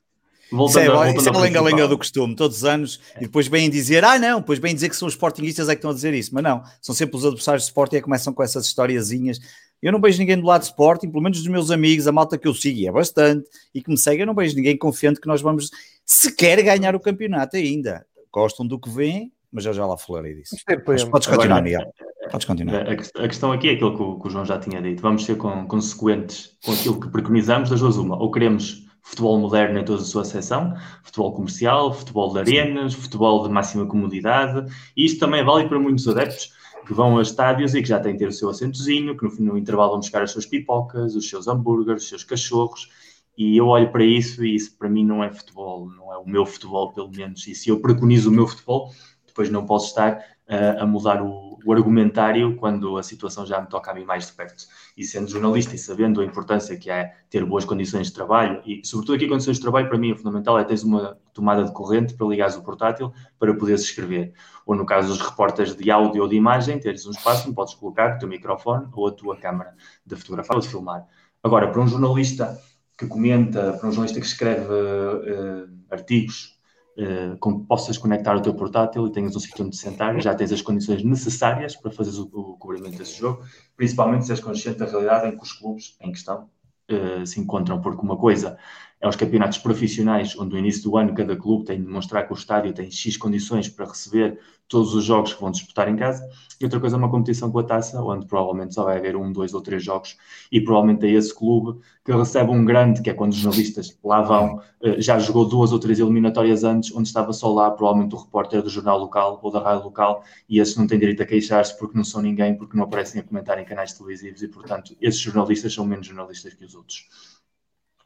Voltando, 0.50 0.92
isso 0.94 1.02
é, 1.02 1.16
isso 1.16 1.28
é 1.28 1.36
a 1.36 1.40
lenga-lenga 1.40 1.86
do 1.86 1.98
costume, 1.98 2.34
todos 2.34 2.58
os 2.58 2.64
anos, 2.64 3.00
e 3.16 3.20
depois 3.20 3.46
vêm 3.48 3.68
dizer, 3.68 4.04
ah 4.04 4.18
não, 4.18 4.40
depois 4.40 4.58
vêm 4.58 4.74
dizer 4.74 4.88
que 4.88 4.96
são 4.96 5.06
os 5.06 5.14
Sportingistas 5.14 5.68
é 5.68 5.72
que 5.72 5.78
estão 5.78 5.90
a 5.90 5.94
dizer 5.94 6.14
isso, 6.14 6.30
mas 6.32 6.42
não, 6.42 6.62
são 6.80 6.94
sempre 6.94 7.16
os 7.16 7.24
adversários 7.24 7.64
de 7.64 7.68
Sporting 7.68 7.96
que 7.96 8.02
começam 8.02 8.32
com 8.32 8.42
essas 8.42 8.66
historiazinhas. 8.66 9.38
Eu 9.82 9.92
não 9.92 10.00
vejo 10.00 10.18
ninguém 10.18 10.38
do 10.38 10.46
lado 10.46 10.62
de 10.62 10.68
Sporting, 10.68 11.10
pelo 11.10 11.22
menos 11.22 11.38
dos 11.38 11.46
meus 11.46 11.70
amigos, 11.70 12.06
a 12.06 12.12
malta 12.12 12.38
que 12.38 12.48
eu 12.48 12.54
sigo, 12.54 12.78
e 12.78 12.86
é 12.86 12.92
bastante, 12.92 13.46
e 13.74 13.82
que 13.82 13.90
me 13.90 13.98
segue, 13.98 14.22
eu 14.22 14.26
não 14.26 14.34
vejo 14.34 14.56
ninguém 14.56 14.76
confiante 14.76 15.20
que 15.20 15.28
nós 15.28 15.42
vamos 15.42 15.70
sequer 16.04 16.62
ganhar 16.62 16.96
o 16.96 17.00
campeonato 17.00 17.56
ainda. 17.56 18.04
Gostam 18.32 18.66
do 18.66 18.78
que 18.78 18.88
vêm, 18.88 19.32
mas 19.52 19.66
eu 19.66 19.72
já 19.72 19.86
lá 19.86 19.96
falarei 19.96 20.34
disso. 20.34 20.56
Mas 20.86 21.04
podes 21.04 21.26
continuar, 21.26 21.62
Miguel. 21.62 21.92
Podes 22.30 22.46
continuar. 22.46 22.88
A, 22.88 22.92
a, 22.92 23.28
questão 23.28 23.52
aqui 23.52 23.68
é 23.68 23.72
aquilo 23.72 23.96
que 23.96 24.02
o, 24.02 24.18
que 24.18 24.28
o, 24.28 24.30
João 24.30 24.44
já 24.44 24.58
tinha 24.58 24.80
dito. 24.80 25.00
Vamos 25.00 25.24
ser 25.24 25.36
consequentes 25.36 26.56
com 26.64 26.72
aquilo 26.72 27.00
que 27.00 27.08
preconizamos 27.08 27.70
das 27.70 27.80
duas 27.80 27.96
uma. 27.96 28.20
Ou 28.20 28.30
queremos 28.30 28.87
futebol 29.08 29.38
moderno 29.38 29.78
em 29.78 29.84
toda 29.84 30.02
a 30.02 30.04
sua 30.04 30.24
seção, 30.24 30.76
futebol 31.02 31.32
comercial, 31.32 31.92
futebol 31.94 32.32
de 32.32 32.40
arenas, 32.40 32.92
futebol 32.92 33.42
de 33.42 33.48
máxima 33.48 33.86
comodidade, 33.86 34.70
e 34.94 35.06
isto 35.06 35.18
também 35.18 35.42
vale 35.42 35.66
para 35.66 35.78
muitos 35.78 36.06
adeptos 36.06 36.52
que 36.86 36.92
vão 36.92 37.18
a 37.18 37.22
estádios 37.22 37.74
e 37.74 37.82
que 37.82 37.88
já 37.88 37.98
têm 37.98 38.16
ter 38.16 38.28
o 38.28 38.32
seu 38.32 38.50
assentozinho, 38.50 39.16
que 39.16 39.24
no, 39.24 39.52
no 39.52 39.58
intervalo 39.58 39.92
vão 39.92 40.00
buscar 40.00 40.22
as 40.22 40.30
suas 40.30 40.44
pipocas, 40.44 41.14
os 41.14 41.28
seus 41.28 41.48
hambúrgueres, 41.48 42.02
os 42.02 42.08
seus 42.08 42.24
cachorros, 42.24 42.90
e 43.36 43.56
eu 43.56 43.68
olho 43.68 43.90
para 43.90 44.04
isso 44.04 44.44
e 44.44 44.54
isso 44.54 44.76
para 44.76 44.90
mim 44.90 45.04
não 45.04 45.24
é 45.24 45.32
futebol, 45.32 45.88
não 45.88 46.12
é 46.12 46.18
o 46.18 46.28
meu 46.28 46.44
futebol, 46.44 46.92
pelo 46.92 47.10
menos. 47.10 47.46
E 47.46 47.54
se 47.54 47.70
eu 47.70 47.80
preconizo 47.80 48.30
o 48.30 48.32
meu 48.32 48.46
futebol, 48.46 48.92
depois 49.26 49.48
não 49.48 49.64
posso 49.64 49.88
estar 49.88 50.18
uh, 50.18 50.82
a 50.82 50.86
mudar 50.86 51.22
o, 51.22 51.47
o, 51.64 51.72
argumentário 51.72 52.56
quando 52.56 52.96
a 52.96 53.02
situação 53.02 53.46
já 53.46 53.60
me 53.60 53.68
toca 53.68 53.90
a 53.90 53.94
mim 53.94 54.04
mais 54.04 54.26
de 54.26 54.32
perto. 54.32 54.64
E 54.96 55.04
sendo 55.04 55.28
jornalista 55.28 55.74
e 55.74 55.78
sabendo 55.78 56.20
a 56.20 56.24
importância 56.24 56.76
que 56.76 56.90
é 56.90 57.14
ter 57.30 57.44
boas 57.44 57.64
condições 57.64 58.08
de 58.08 58.12
trabalho, 58.12 58.62
e 58.66 58.80
sobretudo 58.84 59.16
aqui 59.16 59.28
condições 59.28 59.56
de 59.56 59.62
trabalho, 59.62 59.88
para 59.88 59.98
mim, 59.98 60.12
o 60.12 60.16
fundamental 60.16 60.58
é 60.58 60.64
teres 60.64 60.82
uma 60.82 61.18
tomada 61.32 61.64
de 61.64 61.72
corrente 61.72 62.14
para 62.14 62.26
ligares 62.26 62.56
o 62.56 62.62
portátil 62.62 63.12
para 63.38 63.54
poderes 63.54 63.82
escrever. 63.82 64.32
Ou 64.66 64.74
no 64.74 64.84
caso 64.84 65.08
dos 65.08 65.20
repórteres 65.20 65.74
de 65.76 65.90
áudio 65.90 66.22
ou 66.22 66.28
de 66.28 66.36
imagem, 66.36 66.78
teres 66.78 67.06
um 67.06 67.10
espaço 67.10 67.46
onde 67.46 67.54
podes 67.54 67.74
colocar 67.74 68.16
o 68.16 68.18
teu 68.18 68.28
microfone 68.28 68.88
ou 68.92 69.08
a 69.08 69.12
tua 69.12 69.36
câmara 69.36 69.74
de 70.04 70.16
fotografar 70.16 70.56
ou 70.56 70.62
de 70.62 70.68
filmar. 70.68 71.06
Agora, 71.42 71.70
para 71.70 71.80
um 71.80 71.86
jornalista 71.86 72.58
que 72.96 73.06
comenta, 73.06 73.74
para 73.74 73.88
um 73.88 73.92
jornalista 73.92 74.20
que 74.20 74.26
escreve 74.26 74.66
uh, 74.66 75.68
artigos 75.90 76.57
uh, 76.98 77.36
com 77.38 77.60
que 77.60 77.66
possas 77.66 77.96
conectar 77.96 78.36
o 78.36 78.42
teu 78.42 78.54
portátil 78.54 79.06
e 79.06 79.12
tenhas 79.12 79.34
um 79.34 79.40
sítio 79.40 79.64
onde 79.64 79.76
sentar, 79.76 80.20
já 80.20 80.34
tens 80.34 80.52
as 80.52 80.60
condições 80.62 81.02
necessárias 81.04 81.76
para 81.76 81.90
fazeres 81.90 82.18
o, 82.18 82.28
o 82.32 82.56
cobrimento 82.58 82.98
desse 82.98 83.18
jogo, 83.18 83.42
principalmente 83.76 84.26
se 84.26 84.32
és 84.32 84.40
consciente 84.40 84.78
da 84.78 84.86
realidade 84.86 85.28
em 85.28 85.36
que 85.36 85.42
os 85.42 85.52
clubes 85.52 85.96
em 86.00 86.10
questão 86.10 86.48
uh, 86.90 87.26
se 87.26 87.40
encontram, 87.40 87.80
porque 87.80 88.02
uma 88.02 88.16
coisa 88.16 88.58
é 89.00 89.08
os 89.08 89.16
campeonatos 89.16 89.58
profissionais, 89.58 90.36
onde 90.38 90.52
no 90.52 90.58
início 90.58 90.82
do 90.82 90.96
ano 90.96 91.14
cada 91.14 91.36
clube 91.36 91.64
tem 91.64 91.78
de 91.78 91.84
demonstrar 91.84 92.26
que 92.26 92.32
o 92.32 92.36
estádio 92.36 92.72
tem 92.72 92.90
X 92.90 93.16
condições 93.16 93.68
para 93.68 93.86
receber 93.86 94.38
todos 94.68 94.94
os 94.94 95.04
jogos 95.04 95.32
que 95.32 95.40
vão 95.40 95.50
disputar 95.50 95.88
em 95.88 95.96
casa, 95.96 96.28
e 96.60 96.64
outra 96.64 96.78
coisa 96.78 96.96
é 96.96 96.98
uma 96.98 97.10
competição 97.10 97.50
com 97.50 97.58
a 97.58 97.62
taça, 97.62 98.02
onde 98.02 98.26
provavelmente 98.26 98.74
só 98.74 98.84
vai 98.84 98.98
haver 98.98 99.16
um, 99.16 99.32
dois 99.32 99.54
ou 99.54 99.62
três 99.62 99.82
jogos, 99.82 100.16
e 100.52 100.60
provavelmente 100.60 101.06
é 101.06 101.10
esse 101.10 101.34
clube 101.34 101.80
que 102.04 102.12
recebe 102.12 102.50
um 102.50 102.64
grande, 102.64 103.00
que 103.00 103.08
é 103.08 103.14
quando 103.14 103.32
os 103.32 103.38
jornalistas 103.38 103.98
lá 104.04 104.20
vão, 104.20 104.60
eh, 104.82 105.00
já 105.00 105.18
jogou 105.18 105.48
duas 105.48 105.72
ou 105.72 105.78
três 105.78 105.98
eliminatórias 105.98 106.64
antes, 106.64 106.94
onde 106.94 107.08
estava 107.08 107.32
só 107.32 107.50
lá 107.50 107.70
provavelmente 107.70 108.14
o 108.14 108.18
repórter 108.18 108.62
do 108.62 108.68
jornal 108.68 108.98
local 108.98 109.40
ou 109.42 109.50
da 109.50 109.62
rádio 109.62 109.84
local, 109.84 110.22
e 110.48 110.60
esses 110.60 110.76
não 110.76 110.86
têm 110.86 110.98
direito 110.98 111.22
a 111.22 111.26
queixar-se 111.26 111.78
porque 111.78 111.96
não 111.96 112.04
são 112.04 112.20
ninguém, 112.20 112.54
porque 112.54 112.76
não 112.76 112.84
aparecem 112.84 113.20
a 113.20 113.24
comentar 113.24 113.58
em 113.58 113.64
canais 113.64 113.94
televisivos, 113.94 114.42
e 114.42 114.48
portanto 114.48 114.94
esses 115.00 115.20
jornalistas 115.20 115.72
são 115.72 115.86
menos 115.86 116.06
jornalistas 116.06 116.52
que 116.52 116.64
os 116.64 116.74
outros 116.74 117.06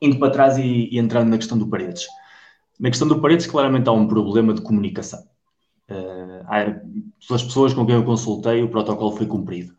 indo 0.03 0.19
para 0.19 0.31
trás 0.31 0.59
e, 0.59 0.89
e, 0.91 0.99
entrando 0.99 1.31
na 1.31 1.39
questão 1.39 1.57
do 1.57 1.67
Paredes. 1.67 2.07
Na 2.79 2.91
questão 2.91 3.07
do 3.07 3.21
Paredes, 3.21 3.47
claramente 3.47 3.89
há 3.89 3.93
um 3.93 4.07
problema 4.07 4.53
de 4.53 4.61
comunicação. 4.61 5.23
Uh, 5.89 6.45
pelas 7.27 7.43
pessoas 7.43 7.73
com 7.73 7.87
quem 7.87 7.95
eu 7.95 8.05
consultei, 8.05 8.63
o 8.63 8.69
protocolo 8.69 9.17
foi 9.17 9.27
cumprido. 9.27 9.75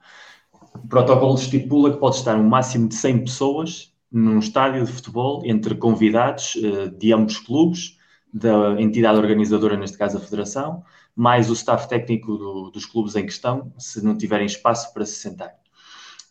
O 0.76 0.88
protocolo 0.88 1.36
estipula 1.36 1.92
que 1.92 2.00
pode 2.00 2.16
estar 2.16 2.36
um 2.38 2.48
máximo 2.48 2.88
de 2.88 2.96
100 2.96 3.20
pessoas 3.26 3.94
num 4.12 4.40
estádio 4.40 4.86
de 4.86 4.92
futebol, 4.92 5.42
entre 5.44 5.76
convidados 5.76 6.56
uh, 6.56 6.90
de 6.98 7.12
ambos 7.14 7.38
clubes, 7.38 7.98
da 8.34 8.82
entidade 8.82 9.20
organizadora, 9.20 9.78
neste 9.78 9.98
caso 9.98 10.18
a 10.18 10.22
Federação, 10.22 10.84
mais 11.16 11.50
o 11.50 11.54
staff 11.54 11.88
técnico 11.88 12.36
do, 12.38 12.72
dos 12.72 12.86
clubes 12.86 13.16
em 13.16 13.26
questão, 13.26 13.72
se 13.78 14.04
não 14.04 14.18
tiverem 14.18 14.48
espaço 14.48 14.92
para 14.94 15.06
se 15.06 15.16
sentar. 15.16 15.54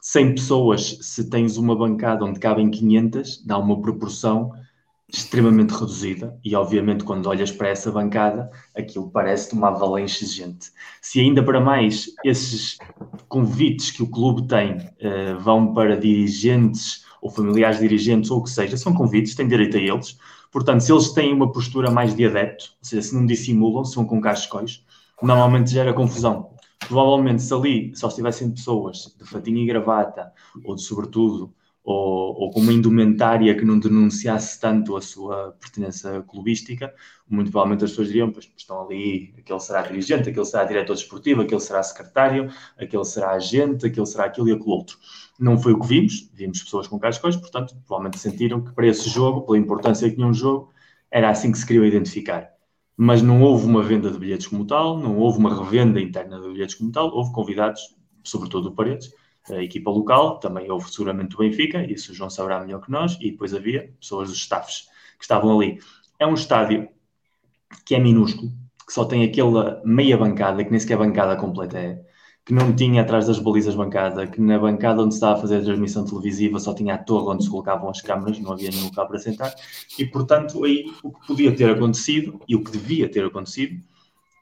100 0.03 0.35
pessoas, 0.35 0.99
se 1.01 1.31
tens 1.31 1.57
uma 1.57 1.77
bancada 1.77 2.25
onde 2.25 2.41
cabem 2.41 2.69
500, 2.69 3.47
dá 3.47 3.57
uma 3.57 3.81
proporção 3.81 4.51
extremamente 5.09 5.71
reduzida 5.71 6.37
e 6.45 6.57
obviamente 6.57 7.05
quando 7.05 7.27
olhas 7.27 7.53
para 7.53 7.69
essa 7.69 7.93
bancada 7.93 8.51
aquilo 8.77 9.09
parece 9.11 9.53
uma 9.53 9.69
avalanche 9.69 10.25
de 10.25 10.33
gente. 10.33 10.73
Se 11.01 11.21
ainda 11.21 11.41
para 11.41 11.61
mais 11.61 12.11
esses 12.25 12.79
convites 13.29 13.93
que 13.93 14.03
o 14.03 14.09
clube 14.09 14.49
tem 14.49 14.79
uh, 14.79 15.39
vão 15.39 15.73
para 15.73 15.97
dirigentes 15.97 17.05
ou 17.21 17.31
familiares 17.31 17.79
dirigentes 17.79 18.29
ou 18.29 18.41
o 18.41 18.43
que 18.43 18.51
seja, 18.51 18.77
são 18.77 18.93
convites, 18.93 19.37
têm 19.37 19.47
direito 19.47 19.77
a 19.77 19.81
eles, 19.81 20.19
portanto 20.51 20.81
se 20.81 20.91
eles 20.91 21.11
têm 21.11 21.33
uma 21.33 21.53
postura 21.53 21.93
mais 21.93 22.13
de 22.13 22.27
adepto, 22.27 22.73
ou 22.81 22.85
seja, 22.85 23.03
se 23.03 23.15
não 23.15 23.25
dissimulam, 23.25 23.85
se 23.85 23.95
vão 23.95 24.05
com 24.05 24.21
cascóis, 24.21 24.85
normalmente 25.23 25.71
gera 25.71 25.93
confusão 25.93 26.52
provavelmente 26.89 27.43
se 27.43 27.53
ali 27.55 27.93
só 27.95 28.09
estivessem 28.09 28.51
pessoas 28.51 29.15
de 29.19 29.25
fatinho 29.25 29.59
e 29.59 29.67
gravata, 29.67 30.33
ou 30.65 30.75
de 30.75 30.83
sobretudo, 30.83 31.55
ou, 31.85 32.35
ou 32.41 32.51
com 32.51 32.61
uma 32.61 32.73
indumentária 32.73 33.57
que 33.57 33.65
não 33.65 33.79
denunciasse 33.79 34.61
tanto 34.61 34.97
a 34.97 35.01
sua 35.01 35.57
pertença 35.61 36.23
clubística, 36.29 36.95
muito 37.29 37.51
provavelmente 37.51 37.85
as 37.85 37.91
pessoas 37.91 38.09
diriam, 38.09 38.31
pois 38.31 38.51
estão 38.57 38.85
ali, 38.85 39.35
aquele 39.37 39.61
será 39.61 39.83
dirigente, 39.83 40.29
aquele 40.29 40.45
será 40.45 40.65
diretor 40.65 40.95
desportivo, 40.95 41.43
aquele 41.43 41.61
será 41.61 41.83
secretário, 41.83 42.53
aquele 42.79 43.05
será 43.05 43.33
agente, 43.33 43.87
aquele 43.87 44.07
será 44.07 44.27
aquilo 44.27 44.49
e 44.49 44.53
aquele 44.53 44.71
outro. 44.71 44.97
Não 45.39 45.59
foi 45.59 45.73
o 45.73 45.81
que 45.81 45.87
vimos, 45.87 46.31
vimos 46.33 46.63
pessoas 46.63 46.87
com 46.87 46.99
cascóis, 46.99 47.37
portanto, 47.37 47.75
provavelmente 47.87 48.19
sentiram 48.21 48.63
que 48.63 48.73
para 48.73 48.87
esse 48.87 49.09
jogo, 49.09 49.43
pela 49.43 49.59
importância 49.59 50.09
que 50.09 50.15
tinha 50.15 50.27
um 50.27 50.35
jogo, 50.35 50.71
era 51.11 51.31
assim 51.31 51.51
que 51.51 51.59
se 51.59 51.67
queriam 51.67 51.85
identificar 51.85 52.53
mas 52.97 53.23
não 53.23 53.43
houve 53.43 53.67
uma 53.67 53.83
venda 53.83 54.11
de 54.11 54.19
bilhetes 54.19 54.47
como 54.47 54.67
tal, 54.67 54.99
não 54.99 55.17
houve 55.17 55.39
uma 55.39 55.65
revenda 55.65 56.01
interna 56.01 56.41
de 56.41 56.49
bilhetes 56.49 56.75
como 56.75 56.93
tal, 56.93 57.11
houve 57.15 57.33
convidados, 57.33 57.81
sobretudo 58.23 58.69
o 58.69 58.75
Paredes, 58.75 59.13
a 59.51 59.63
equipa 59.63 59.91
local, 59.91 60.39
também 60.39 60.71
houve 60.71 60.91
seguramente 60.91 61.35
o 61.35 61.39
Benfica, 61.39 61.85
isso 61.91 62.13
o 62.13 62.15
João 62.15 62.31
saberá 62.31 62.61
melhor 62.61 62.81
que 62.81 62.91
nós, 62.91 63.17
e 63.21 63.31
depois 63.31 63.55
havia 63.55 63.93
pessoas 63.99 64.29
dos 64.29 64.39
staffs 64.39 64.87
que 65.19 65.25
estavam 65.25 65.59
ali. 65.59 65.79
É 66.19 66.27
um 66.27 66.35
estádio 66.35 66.89
que 67.85 67.95
é 67.95 67.99
minúsculo, 67.99 68.53
que 68.87 68.93
só 68.93 69.05
tem 69.05 69.25
aquela 69.25 69.83
meia 69.85 70.17
bancada, 70.17 70.63
que 70.65 70.71
nem 70.71 70.79
sequer 70.79 70.99
bancada 70.99 71.37
completa 71.37 71.79
é, 71.79 72.01
que 72.45 72.53
não 72.53 72.75
tinha 72.75 73.03
atrás 73.03 73.27
das 73.27 73.39
balizas 73.39 73.75
bancada, 73.75 74.27
que 74.27 74.41
na 74.41 74.59
bancada 74.59 75.03
onde 75.03 75.15
estava 75.15 75.39
a 75.39 75.41
fazer 75.41 75.59
a 75.59 75.63
transmissão 75.63 76.05
televisiva 76.05 76.59
só 76.59 76.75
tinha 76.75 76.95
a 76.95 76.99
torre 76.99 77.35
onde 77.35 77.45
se 77.45 77.51
colocavam 77.51 77.89
as 77.89 78.01
câmaras, 78.01 78.39
não 78.41 78.53
havia 78.53 78.71
nenhum 78.71 78.87
local 78.87 79.07
para 79.07 79.19
sentar, 79.19 79.55
e 79.99 80.05
portanto 80.05 80.65
aí 80.65 80.87
o 81.03 81.13
que 81.13 81.27
podia 81.27 81.55
ter 81.55 81.71
acontecido 81.71 82.41
e 82.49 82.57
o 82.57 82.65
que 82.65 82.73
devia 82.73 83.09
ter 83.09 83.25
acontecido 83.25 83.81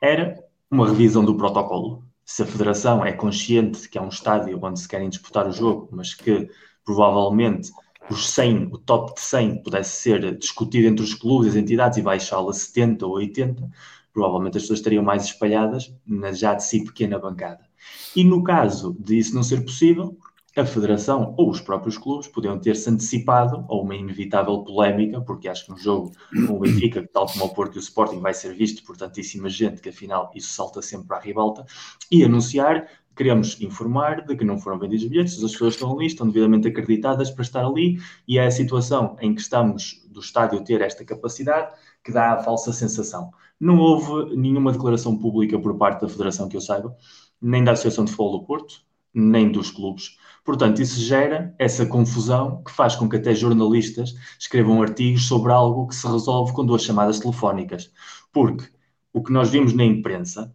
era 0.01 0.43
uma 0.71 0.89
revisão 0.89 1.25
do 1.25 1.37
protocolo. 1.37 2.03
Se 2.25 2.43
a 2.43 2.47
federação 2.47 3.05
é 3.05 3.13
consciente 3.13 3.83
de 3.83 3.89
que 3.89 3.99
é 3.99 4.01
um 4.01 4.09
estádio 4.09 4.59
onde 4.63 4.81
se 4.81 4.89
querem 4.89 5.11
disputar 5.11 5.47
o 5.47 5.53
jogo, 5.53 5.89
mas 5.93 6.15
que 6.15 6.49
provavelmente 6.85 7.71
os 8.09 8.31
100, 8.31 8.71
o 8.73 8.79
top 8.79 9.15
de 9.15 9.21
100 9.21 9.63
pudesse 9.63 10.03
ser 10.03 10.39
discutido 10.39 10.89
entre 10.89 11.05
os 11.05 11.13
clubes, 11.13 11.51
as 11.51 11.57
entidades 11.57 11.99
e 11.99 12.03
baixá-lo 12.03 12.49
a 12.49 12.53
70 12.53 13.07
ou 13.07 13.15
80, 13.15 13.69
provavelmente 14.13 14.57
as 14.57 14.63
pessoas 14.63 14.79
estariam 14.79 15.05
mais 15.05 15.25
espalhadas 15.25 15.95
na 16.07 16.33
já 16.33 16.55
de 16.55 16.65
si 16.65 16.85
pequena 16.85 17.19
bancada. 17.19 17.70
E 18.14 18.25
no 18.25 18.43
caso 18.43 18.97
de 18.99 19.19
isso 19.19 19.35
não 19.35 19.43
ser 19.43 19.62
possível, 19.62 20.16
a 20.57 20.66
Federação 20.66 21.35
ou 21.38 21.49
os 21.49 21.61
próprios 21.61 21.97
clubes 21.97 22.27
podiam 22.27 22.59
ter-se 22.59 22.90
antecipado 22.90 23.64
a 23.69 23.75
uma 23.75 23.95
inevitável 23.95 24.64
polémica, 24.64 25.21
porque 25.21 25.49
acho 25.49 25.66
que 25.66 25.73
um 25.73 25.77
jogo 25.77 26.12
com 26.47 26.57
o 26.57 26.59
Benfica, 26.59 27.09
tal 27.12 27.27
como 27.27 27.45
o 27.45 27.55
Porto 27.55 27.77
e 27.77 27.79
o 27.79 27.81
Sporting, 27.81 28.19
vai 28.19 28.35
ser 28.35 28.55
visto 28.55 28.83
por 28.85 28.97
tantíssima 28.97 29.49
gente 29.49 29.81
que 29.81 29.90
afinal 29.90 30.31
isso 30.35 30.53
salta 30.53 30.83
sempre 30.83 31.16
a 31.16 31.21
ribalta, 31.21 31.64
e 32.11 32.25
anunciar 32.25 32.88
queremos 33.16 33.61
informar 33.61 34.25
de 34.25 34.35
que 34.35 34.45
não 34.45 34.59
foram 34.59 34.79
vendidos 34.79 35.07
bilhetes, 35.07 35.45
as 35.45 35.53
pessoas 35.53 35.75
estão 35.75 35.93
ali, 35.93 36.07
estão 36.07 36.27
devidamente 36.27 36.69
acreditadas 36.69 37.31
para 37.31 37.43
estar 37.43 37.64
ali, 37.64 37.99
e 38.27 38.38
é 38.38 38.47
a 38.47 38.51
situação 38.51 39.16
em 39.21 39.35
que 39.35 39.43
estamos 39.43 40.03
do 40.09 40.21
estádio 40.21 40.64
ter 40.64 40.81
esta 40.81 41.05
capacidade, 41.05 41.75
que 42.03 42.11
dá 42.11 42.33
a 42.33 42.43
falsa 42.43 42.73
sensação. 42.73 43.31
Não 43.59 43.79
houve 43.79 44.35
nenhuma 44.37 44.73
declaração 44.73 45.19
pública 45.19 45.59
por 45.59 45.77
parte 45.77 46.01
da 46.01 46.09
Federação 46.09 46.49
que 46.49 46.57
eu 46.57 46.62
saiba, 46.62 46.97
nem 47.40 47.64
da 47.64 47.72
Associação 47.72 48.05
de 48.05 48.11
Futebol 48.11 48.40
do 48.40 48.46
Porto, 48.46 48.83
nem 49.14 49.50
dos 49.50 49.70
clubes. 49.70 50.16
Portanto, 50.44 50.81
isso 50.81 51.00
gera 51.00 51.55
essa 51.59 51.85
confusão 51.87 52.62
que 52.62 52.70
faz 52.70 52.96
com 52.96 53.09
que 53.09 53.16
até 53.16 53.35
jornalistas 53.35 54.14
escrevam 54.38 54.83
artigos 54.83 55.26
sobre 55.26 55.53
algo 55.53 55.87
que 55.87 55.94
se 55.94 56.07
resolve 56.07 56.53
com 56.53 56.64
duas 56.64 56.83
chamadas 56.83 57.18
telefónicas. 57.20 57.92
Porque 58.33 58.68
o 59.12 59.22
que 59.22 59.33
nós 59.33 59.50
vimos 59.50 59.72
na 59.74 59.85
imprensa 59.85 60.55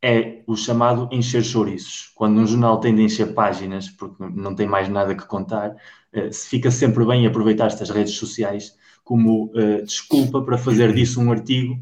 é 0.00 0.42
o 0.46 0.56
chamado 0.56 1.08
encher 1.12 1.44
chouriços. 1.44 2.10
Quando 2.14 2.40
um 2.40 2.46
jornal 2.46 2.80
tem 2.80 2.94
de 2.94 3.02
encher 3.02 3.34
páginas, 3.34 3.88
porque 3.88 4.24
não 4.34 4.54
tem 4.54 4.66
mais 4.66 4.88
nada 4.88 5.14
que 5.14 5.26
contar, 5.26 5.76
eh, 6.12 6.32
se 6.32 6.48
fica 6.48 6.70
sempre 6.70 7.04
bem 7.06 7.26
aproveitar 7.26 7.66
estas 7.66 7.88
redes 7.90 8.14
sociais 8.14 8.76
como 9.04 9.46
uh, 9.54 9.82
desculpa 9.84 10.42
para 10.42 10.58
fazer 10.58 10.92
disso 10.94 11.20
um 11.20 11.30
artigo 11.30 11.80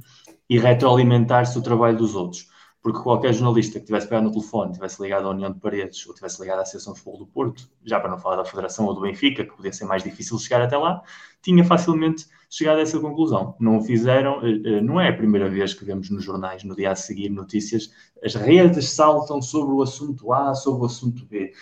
e 0.49 0.59
retroalimentar-se 0.59 1.59
o 1.59 1.63
trabalho 1.63 1.97
dos 1.97 2.15
outros 2.15 2.49
porque 2.83 3.01
qualquer 3.01 3.35
jornalista 3.35 3.79
que 3.79 3.87
tivesse 3.87 4.07
pegado 4.07 4.27
no 4.27 4.33
telefone, 4.33 4.73
tivesse 4.73 5.03
ligado 5.03 5.27
à 5.27 5.31
União 5.31 5.53
de 5.53 5.61
Paredes 5.61 6.07
ou 6.07 6.15
tivesse 6.15 6.41
ligado 6.41 6.61
à 6.61 6.63
Associação 6.63 6.95
de 6.95 7.01
Futebol 7.01 7.27
do 7.27 7.27
Porto, 7.27 7.69
já 7.85 8.01
para 8.01 8.11
não 8.11 8.19
falar 8.19 8.37
da 8.37 8.45
Federação 8.45 8.87
ou 8.87 8.95
do 8.95 9.03
Benfica, 9.03 9.45
que 9.45 9.55
podia 9.55 9.73
ser 9.73 9.85
mais 9.85 10.03
difícil 10.03 10.39
chegar 10.39 10.63
até 10.63 10.79
lá, 10.79 11.03
tinha 11.43 11.63
facilmente 11.65 12.27
chegado 12.49 12.79
a 12.79 12.81
essa 12.81 12.99
conclusão. 12.99 13.55
Não 13.61 13.79
o 13.79 13.83
fizeram, 13.83 14.41
eh, 14.45 14.61
eh, 14.65 14.81
não 14.81 15.01
é 15.01 15.09
a 15.09 15.17
primeira 15.17 15.49
vez 15.49 15.75
que 15.75 15.85
vemos 15.85 16.09
nos 16.11 16.25
jornais, 16.25 16.65
no 16.65 16.75
dia 16.75 16.91
a 16.91 16.97
seguir, 16.97 17.29
notícias, 17.29 17.91
as 18.25 18.35
redes 18.35 18.89
saltam 18.91 19.43
sobre 19.43 19.75
o 19.75 19.83
assunto 19.83 20.33
A, 20.33 20.55
sobre 20.55 20.83
o 20.83 20.87
assunto 20.87 21.27
B. 21.27 21.53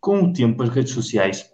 Com 0.00 0.24
o 0.24 0.32
tempo, 0.32 0.62
as 0.62 0.68
redes 0.68 0.92
sociais 0.92 1.53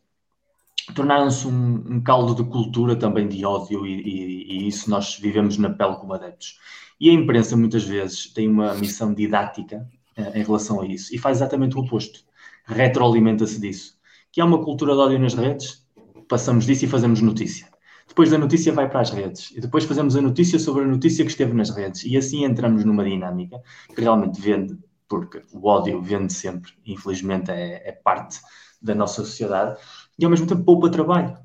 tornaram-se 0.95 1.47
um, 1.47 1.97
um, 1.97 2.01
caldo 2.01 2.35
de 2.35 2.49
cultura 2.49 2.97
também 2.97 3.29
de 3.29 3.45
ódio 3.45 3.87
e, 3.87 4.01
e, 4.01 4.53
e 4.53 4.69
isso 4.69 4.91
nós 4.91 5.17
vivemos 5.17 5.57
na 5.59 5.71
pele 5.71 5.97
como 5.97 6.15
adeptos. 6.15 6.59
E 7.01 7.09
a 7.09 7.13
imprensa, 7.13 7.57
muitas 7.57 7.85
vezes, 7.85 8.33
tem 8.33 8.49
uma 8.49 8.75
missão 8.75 9.15
didática 9.15 9.89
uh, 10.19 10.37
em 10.37 10.43
relação 10.43 10.81
a 10.81 10.87
isso 10.87 11.15
e 11.15 11.19
faz 11.19 11.39
exatamente 11.39 11.77
o 11.77 11.81
oposto. 11.81 12.21
Retroalimenta-se 12.67 13.61
disso. 13.61 13.99
Que 14.31 14.41
há 14.41 14.45
uma 14.45 14.63
cultura 14.63 14.93
de 14.95 15.01
ódio 15.01 15.19
nas 15.19 15.35
redes, 15.35 15.87
passamos 16.29 16.67
disso 16.67 16.85
e 16.85 16.89
fazemos 16.89 17.21
notícia. 17.21 17.69
Depois 18.07 18.29
da 18.29 18.39
notícia 18.39 18.73
vai 18.73 18.89
para 18.89 19.01
as 19.01 19.11
redes. 19.11 19.53
E 19.53 19.61
depois 19.61 19.85
fazemos 19.85 20.17
a 20.17 20.21
notícia 20.21 20.59
sobre 20.59 20.83
a 20.83 20.87
notícia 20.87 21.25
que 21.25 21.31
esteve 21.31 21.53
nas 21.53 21.71
redes. 21.71 22.05
E 22.05 22.17
assim 22.17 22.45
entramos 22.45 22.85
numa 22.85 23.05
dinâmica 23.05 23.63
que 23.95 24.01
realmente 24.01 24.41
vende, 24.41 24.77
porque 25.09 25.43
o 25.53 25.69
ódio 25.69 26.03
vende 26.03 26.33
sempre. 26.33 26.73
Infelizmente 26.85 27.51
é, 27.51 27.89
é 27.89 27.93
parte 27.93 28.41
da 28.83 28.95
nossa 28.95 29.25
sociedade. 29.25 29.81
E 30.21 30.25
ao 30.25 30.31
mesmo 30.31 30.47
tempo 30.47 30.63
poupa 30.63 30.91
trabalho 30.91 31.37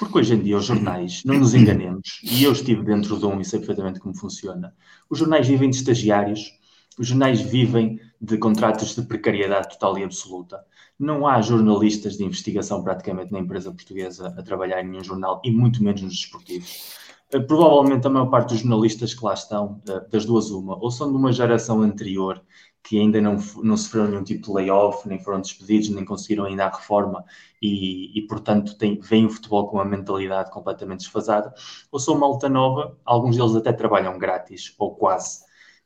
porque 0.00 0.16
hoje 0.16 0.34
em 0.34 0.40
dia 0.40 0.56
os 0.56 0.64
jornais, 0.64 1.22
não 1.26 1.38
nos 1.38 1.52
enganemos, 1.52 2.22
e 2.22 2.42
eu 2.42 2.52
estive 2.52 2.82
dentro 2.82 3.18
de 3.18 3.26
um 3.26 3.38
e 3.38 3.44
sei 3.44 3.58
perfeitamente 3.58 4.00
como 4.00 4.16
funciona, 4.16 4.74
os 5.10 5.18
jornais 5.18 5.46
vivem 5.46 5.68
de 5.68 5.76
estagiários, 5.76 6.58
os 6.98 7.06
jornais 7.06 7.42
vivem 7.42 8.00
de 8.18 8.38
contratos 8.38 8.94
de 8.94 9.02
precariedade 9.02 9.68
total 9.68 9.98
e 9.98 10.04
absoluta. 10.04 10.58
Não 10.98 11.26
há 11.26 11.42
jornalistas 11.42 12.16
de 12.16 12.24
investigação 12.24 12.82
praticamente 12.82 13.30
na 13.30 13.40
empresa 13.40 13.70
portuguesa 13.70 14.34
a 14.38 14.42
trabalhar 14.42 14.80
em 14.82 14.88
nenhum 14.88 15.04
jornal, 15.04 15.42
e 15.44 15.50
muito 15.50 15.84
menos 15.84 16.00
nos 16.00 16.14
desportivos. 16.14 16.94
Eh, 17.30 17.38
provavelmente 17.38 18.06
a 18.06 18.10
maior 18.10 18.26
parte 18.26 18.54
dos 18.54 18.60
jornalistas 18.60 19.12
que 19.12 19.22
lá 19.22 19.34
estão, 19.34 19.82
eh, 19.86 20.00
das 20.10 20.24
duas 20.24 20.50
uma, 20.50 20.82
ou 20.82 20.90
são 20.90 21.10
de 21.10 21.16
uma 21.16 21.30
geração 21.30 21.82
anterior 21.82 22.42
que 22.82 22.98
ainda 22.98 23.20
não, 23.20 23.36
não 23.62 23.76
sofreram 23.76 24.08
nenhum 24.08 24.24
tipo 24.24 24.46
de 24.46 24.52
layoff, 24.52 25.06
nem 25.08 25.18
foram 25.18 25.40
despedidos, 25.40 25.90
nem 25.90 26.04
conseguiram 26.04 26.44
ainda 26.44 26.64
a 26.66 26.70
reforma 26.74 27.24
e, 27.60 28.18
e 28.18 28.22
portanto, 28.26 28.76
tem, 28.76 28.98
veem 29.00 29.26
o 29.26 29.30
futebol 29.30 29.68
com 29.68 29.76
uma 29.76 29.84
mentalidade 29.84 30.50
completamente 30.50 31.00
desfasada, 31.00 31.52
ou 31.92 32.00
são 32.00 32.18
malta 32.18 32.48
nova, 32.48 32.98
alguns 33.04 33.36
deles 33.36 33.54
até 33.54 33.72
trabalham 33.72 34.18
grátis, 34.18 34.74
ou 34.78 34.94
quase, 34.94 35.40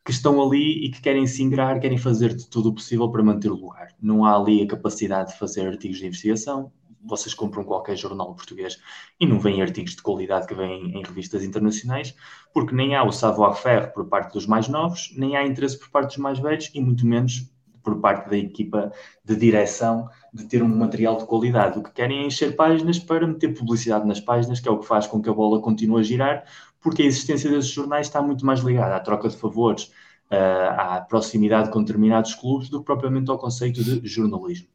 que 0.04 0.10
estão 0.10 0.40
ali 0.42 0.84
e 0.84 0.90
que 0.90 1.00
querem 1.00 1.26
se 1.26 1.42
ingrar, 1.42 1.80
querem 1.80 1.98
fazer 1.98 2.34
de 2.34 2.46
tudo 2.48 2.68
o 2.68 2.74
possível 2.74 3.10
para 3.10 3.22
manter 3.22 3.50
o 3.50 3.56
lugar. 3.56 3.88
Não 4.00 4.24
há 4.24 4.36
ali 4.36 4.62
a 4.62 4.66
capacidade 4.66 5.32
de 5.32 5.38
fazer 5.38 5.66
artigos 5.66 5.98
de 5.98 6.06
investigação, 6.06 6.70
vocês 7.04 7.34
compram 7.34 7.64
qualquer 7.64 7.96
jornal 7.96 8.34
português 8.34 8.80
e 9.20 9.26
não 9.26 9.38
vêm 9.38 9.60
artigos 9.60 9.94
de 9.94 10.02
qualidade 10.02 10.46
que 10.46 10.54
vêm 10.54 10.98
em 10.98 11.02
revistas 11.02 11.44
internacionais, 11.44 12.14
porque 12.52 12.74
nem 12.74 12.94
há 12.94 13.04
o 13.04 13.12
savoir-faire 13.12 13.92
por 13.92 14.06
parte 14.06 14.32
dos 14.32 14.46
mais 14.46 14.68
novos, 14.68 15.12
nem 15.16 15.36
há 15.36 15.46
interesse 15.46 15.78
por 15.78 15.90
parte 15.90 16.08
dos 16.08 16.18
mais 16.18 16.38
velhos 16.38 16.70
e 16.74 16.80
muito 16.80 17.06
menos 17.06 17.50
por 17.82 18.00
parte 18.00 18.30
da 18.30 18.36
equipa 18.38 18.90
de 19.22 19.36
direção 19.36 20.08
de 20.32 20.46
ter 20.46 20.62
um 20.62 20.68
material 20.68 21.18
de 21.18 21.26
qualidade. 21.26 21.78
O 21.78 21.82
que 21.82 21.92
querem 21.92 22.22
é 22.22 22.26
encher 22.26 22.56
páginas 22.56 22.98
para 22.98 23.26
meter 23.26 23.52
publicidade 23.52 24.08
nas 24.08 24.18
páginas, 24.20 24.58
que 24.58 24.66
é 24.66 24.72
o 24.72 24.78
que 24.78 24.86
faz 24.86 25.06
com 25.06 25.20
que 25.20 25.28
a 25.28 25.34
bola 25.34 25.60
continue 25.60 26.00
a 26.00 26.02
girar, 26.02 26.44
porque 26.80 27.02
a 27.02 27.04
existência 27.04 27.50
desses 27.50 27.70
jornais 27.70 28.06
está 28.06 28.22
muito 28.22 28.44
mais 28.46 28.60
ligada 28.60 28.96
à 28.96 29.00
troca 29.00 29.28
de 29.28 29.36
favores, 29.36 29.92
à 30.30 31.02
proximidade 31.02 31.70
com 31.70 31.80
determinados 31.80 32.34
clubes, 32.34 32.70
do 32.70 32.80
que 32.80 32.86
propriamente 32.86 33.30
ao 33.30 33.38
conceito 33.38 33.84
de 33.84 34.08
jornalismo. 34.08 34.73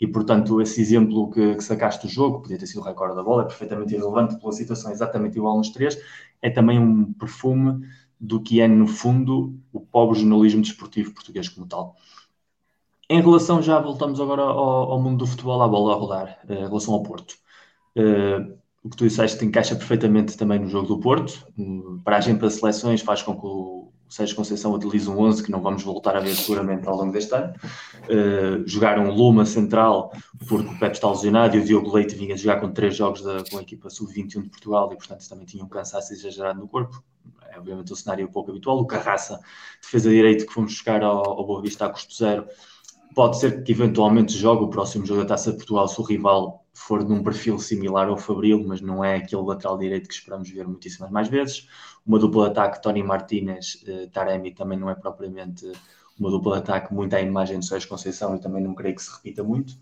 E, 0.00 0.06
portanto, 0.06 0.60
esse 0.62 0.80
exemplo 0.80 1.30
que, 1.30 1.56
que 1.56 1.62
sacaste 1.62 2.06
do 2.06 2.12
jogo, 2.12 2.40
podia 2.40 2.58
ter 2.58 2.66
sido 2.66 2.80
o 2.80 2.84
recorde 2.84 3.14
da 3.16 3.22
bola, 3.22 3.42
é 3.42 3.46
perfeitamente 3.46 3.94
irrelevante 3.94 4.38
pela 4.38 4.52
situação 4.52 4.90
exatamente 4.90 5.36
igual 5.36 5.58
nos 5.58 5.70
três, 5.70 5.98
é 6.40 6.48
também 6.48 6.78
um 6.78 7.12
perfume 7.12 7.86
do 8.18 8.40
que 8.40 8.60
é, 8.60 8.68
no 8.68 8.86
fundo, 8.86 9.58
o 9.72 9.80
pobre 9.80 10.18
jornalismo 10.18 10.62
desportivo 10.62 11.12
português 11.12 11.48
como 11.48 11.66
tal. 11.66 11.96
Em 13.08 13.20
relação, 13.20 13.60
já 13.60 13.78
voltamos 13.78 14.20
agora 14.20 14.42
ao, 14.42 14.92
ao 14.92 15.02
mundo 15.02 15.18
do 15.18 15.26
futebol, 15.26 15.60
à 15.62 15.68
bola 15.68 15.94
a 15.94 15.96
rodar, 15.96 16.38
eh, 16.48 16.54
em 16.54 16.66
relação 16.68 16.94
ao 16.94 17.02
Porto. 17.02 17.34
Uh, 17.96 18.56
o 18.82 18.88
que 18.88 18.96
tu 18.96 19.04
disseste 19.04 19.44
encaixa 19.44 19.74
perfeitamente 19.74 20.36
também 20.36 20.58
no 20.58 20.68
jogo 20.68 20.86
do 20.86 21.00
Porto. 21.00 21.46
Para 22.04 22.18
a 22.18 22.20
gente, 22.20 22.38
para 22.38 22.50
seleções, 22.50 23.02
faz 23.02 23.22
com 23.22 23.34
que 23.34 23.44
o 23.44 23.79
o 24.10 24.12
Sérgio 24.12 24.34
Conceição 24.34 24.72
utiliza 24.72 25.08
um 25.08 25.20
11 25.20 25.44
que 25.44 25.52
não 25.52 25.62
vamos 25.62 25.84
voltar 25.84 26.16
a 26.16 26.20
ver 26.20 26.34
seguramente 26.34 26.86
ao 26.88 26.96
longo 26.96 27.12
deste 27.12 27.32
ano. 27.32 27.54
Uh, 28.08 28.66
jogaram 28.66 29.08
Luma 29.08 29.46
central, 29.46 30.12
porque 30.48 30.66
o 30.66 30.78
Pepe 30.80 30.96
está 30.96 31.08
lesionado 31.08 31.56
e 31.56 31.60
o 31.60 31.64
Diogo 31.64 31.94
Leite 31.94 32.16
vinha 32.16 32.36
jogar 32.36 32.60
com 32.60 32.72
três 32.72 32.96
jogos 32.96 33.22
da, 33.22 33.44
com 33.48 33.58
a 33.58 33.62
equipa 33.62 33.88
sub-21 33.88 34.42
de 34.42 34.48
Portugal 34.48 34.92
e, 34.92 34.96
portanto, 34.96 35.28
também 35.28 35.46
tinha 35.46 35.64
um 35.64 35.68
cansaço 35.68 36.12
exagerado 36.12 36.58
no 36.58 36.66
corpo. 36.66 37.00
É 37.52 37.56
obviamente 37.56 37.92
um 37.92 37.96
cenário 37.96 38.28
pouco 38.28 38.50
habitual. 38.50 38.80
O 38.80 38.86
Carraça, 38.86 39.40
defesa 39.80 40.10
direito 40.10 40.44
que 40.44 40.52
fomos 40.52 40.72
buscar 40.72 41.04
ao, 41.04 41.38
ao 41.38 41.46
Boa 41.46 41.62
Vista 41.62 41.86
a 41.86 41.88
custo 41.88 42.12
zero, 42.12 42.48
pode 43.14 43.38
ser 43.38 43.62
que 43.62 43.72
eventualmente 43.72 44.36
jogue 44.36 44.64
o 44.64 44.68
próximo 44.68 45.04
jogo 45.04 45.22
da 45.22 45.28
Taça 45.28 45.52
Portugal 45.52 45.88
se 45.88 46.00
o 46.00 46.04
rival 46.04 46.64
for 46.72 47.04
num 47.04 47.22
perfil 47.22 47.58
similar 47.58 48.08
ao 48.08 48.16
Fabril, 48.16 48.64
mas 48.66 48.80
não 48.80 49.04
é 49.04 49.16
aquele 49.16 49.42
lateral 49.42 49.76
direito 49.76 50.08
que 50.08 50.14
esperamos 50.14 50.48
ver 50.50 50.66
muitíssimas 50.66 51.10
mais 51.10 51.28
vezes. 51.28 51.68
Uma 52.06 52.18
dupla 52.18 52.44
de 52.44 52.50
ataque, 52.52 52.82
Tony 52.82 53.02
Martínez, 53.02 53.82
eh, 53.86 54.08
Taremi, 54.12 54.54
também 54.54 54.78
não 54.78 54.88
é 54.88 54.94
propriamente 54.94 55.70
uma 56.18 56.30
dupla 56.30 56.54
de 56.54 56.58
ataque 56.58 56.94
muito 56.94 57.14
à 57.14 57.20
imagem 57.20 57.58
do 57.58 57.64
Sérgio 57.64 57.88
Conceição 57.88 58.36
e 58.36 58.40
também 58.40 58.62
não 58.62 58.74
creio 58.74 58.94
que 58.94 59.02
se 59.02 59.12
repita 59.14 59.42
muito. 59.42 59.74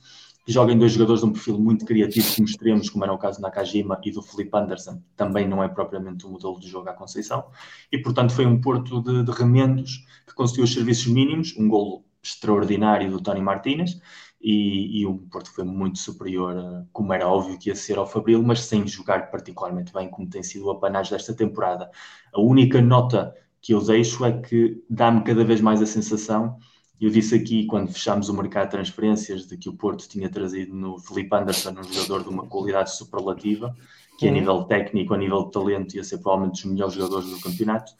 Joguem 0.46 0.78
dois 0.78 0.92
jogadores 0.92 1.20
de 1.20 1.26
um 1.26 1.32
perfil 1.32 1.58
muito 1.58 1.84
criativo 1.84 2.34
como 2.34 2.48
extremos, 2.48 2.88
como 2.88 3.04
era 3.04 3.12
o 3.12 3.18
caso 3.18 3.38
do 3.38 3.42
Nakajima 3.42 4.00
e 4.02 4.10
do 4.10 4.22
Felipe 4.22 4.56
Anderson, 4.56 5.02
também 5.14 5.46
não 5.46 5.62
é 5.62 5.68
propriamente 5.68 6.26
um 6.26 6.30
modelo 6.30 6.58
de 6.58 6.66
jogo 6.66 6.88
à 6.88 6.94
Conceição. 6.94 7.44
E, 7.92 7.98
portanto, 7.98 8.32
foi 8.32 8.46
um 8.46 8.58
porto 8.58 9.02
de, 9.02 9.22
de 9.22 9.30
remendos 9.30 10.06
que 10.26 10.34
conseguiu 10.34 10.64
os 10.64 10.72
serviços 10.72 11.06
mínimos, 11.06 11.54
um 11.58 11.68
golo 11.68 12.07
extraordinário 12.28 13.10
do 13.10 13.20
Tony 13.20 13.40
Martínez, 13.40 14.00
e, 14.40 15.00
e, 15.00 15.06
o 15.06 15.18
Porto 15.18 15.52
foi 15.52 15.64
muito 15.64 15.98
superior, 15.98 16.86
como 16.92 17.12
era 17.12 17.26
óbvio 17.26 17.58
que 17.58 17.70
ia 17.70 17.74
ser 17.74 17.98
ao 17.98 18.06
Fabril, 18.06 18.40
mas 18.40 18.60
sem 18.60 18.86
jogar 18.86 19.30
particularmente 19.32 19.92
bem, 19.92 20.08
como 20.08 20.30
tem 20.30 20.44
sido 20.44 20.66
o 20.66 20.70
apanagem 20.70 21.12
desta 21.12 21.34
temporada. 21.34 21.90
A 22.32 22.40
única 22.40 22.80
nota 22.80 23.34
que 23.60 23.74
eu 23.74 23.84
deixo 23.84 24.24
é 24.24 24.40
que 24.40 24.80
dá-me 24.88 25.24
cada 25.24 25.44
vez 25.44 25.60
mais 25.60 25.82
a 25.82 25.86
sensação, 25.86 26.56
eu 27.00 27.10
disse 27.10 27.34
aqui 27.34 27.64
quando 27.66 27.92
fechámos 27.92 28.28
o 28.28 28.34
mercado 28.34 28.66
de 28.66 28.70
transferências, 28.72 29.46
de 29.46 29.56
que 29.56 29.68
o 29.68 29.72
Porto 29.72 30.08
tinha 30.08 30.28
trazido 30.28 30.74
no 30.74 30.98
Felipe 30.98 31.34
Anderson 31.34 31.70
um 31.78 31.84
jogador 31.84 32.24
de 32.24 32.28
uma 32.28 32.46
qualidade 32.46 32.94
superlativa, 32.96 33.74
que 34.18 34.26
a 34.26 34.30
uhum. 34.30 34.34
nível 34.34 34.64
técnico, 34.64 35.14
a 35.14 35.18
nível 35.18 35.44
de 35.44 35.52
talento, 35.52 35.96
ia 35.96 36.02
ser 36.02 36.18
provavelmente 36.18 36.62
dos 36.62 36.72
melhores 36.72 36.94
jogadores 36.94 37.30
do 37.30 37.40
campeonato. 37.40 37.92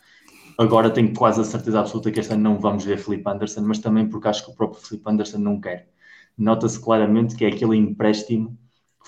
Agora 0.58 0.90
tenho 0.90 1.14
quase 1.14 1.40
a 1.40 1.44
certeza 1.44 1.80
absoluta 1.80 2.10
que 2.10 2.20
este 2.20 2.32
ano 2.32 2.42
não 2.42 2.58
vamos 2.58 2.84
ver 2.84 2.98
Felipe 2.98 3.30
Anderson, 3.30 3.62
mas 3.62 3.78
também 3.78 4.08
porque 4.08 4.28
acho 4.28 4.44
que 4.44 4.50
o 4.50 4.54
próprio 4.54 4.82
Felipe 4.82 5.08
Anderson 5.08 5.38
não 5.38 5.60
quer. 5.60 5.88
Nota-se 6.36 6.80
claramente 6.80 7.36
que 7.36 7.44
é 7.44 7.48
aquele 7.48 7.76
empréstimo 7.76 8.58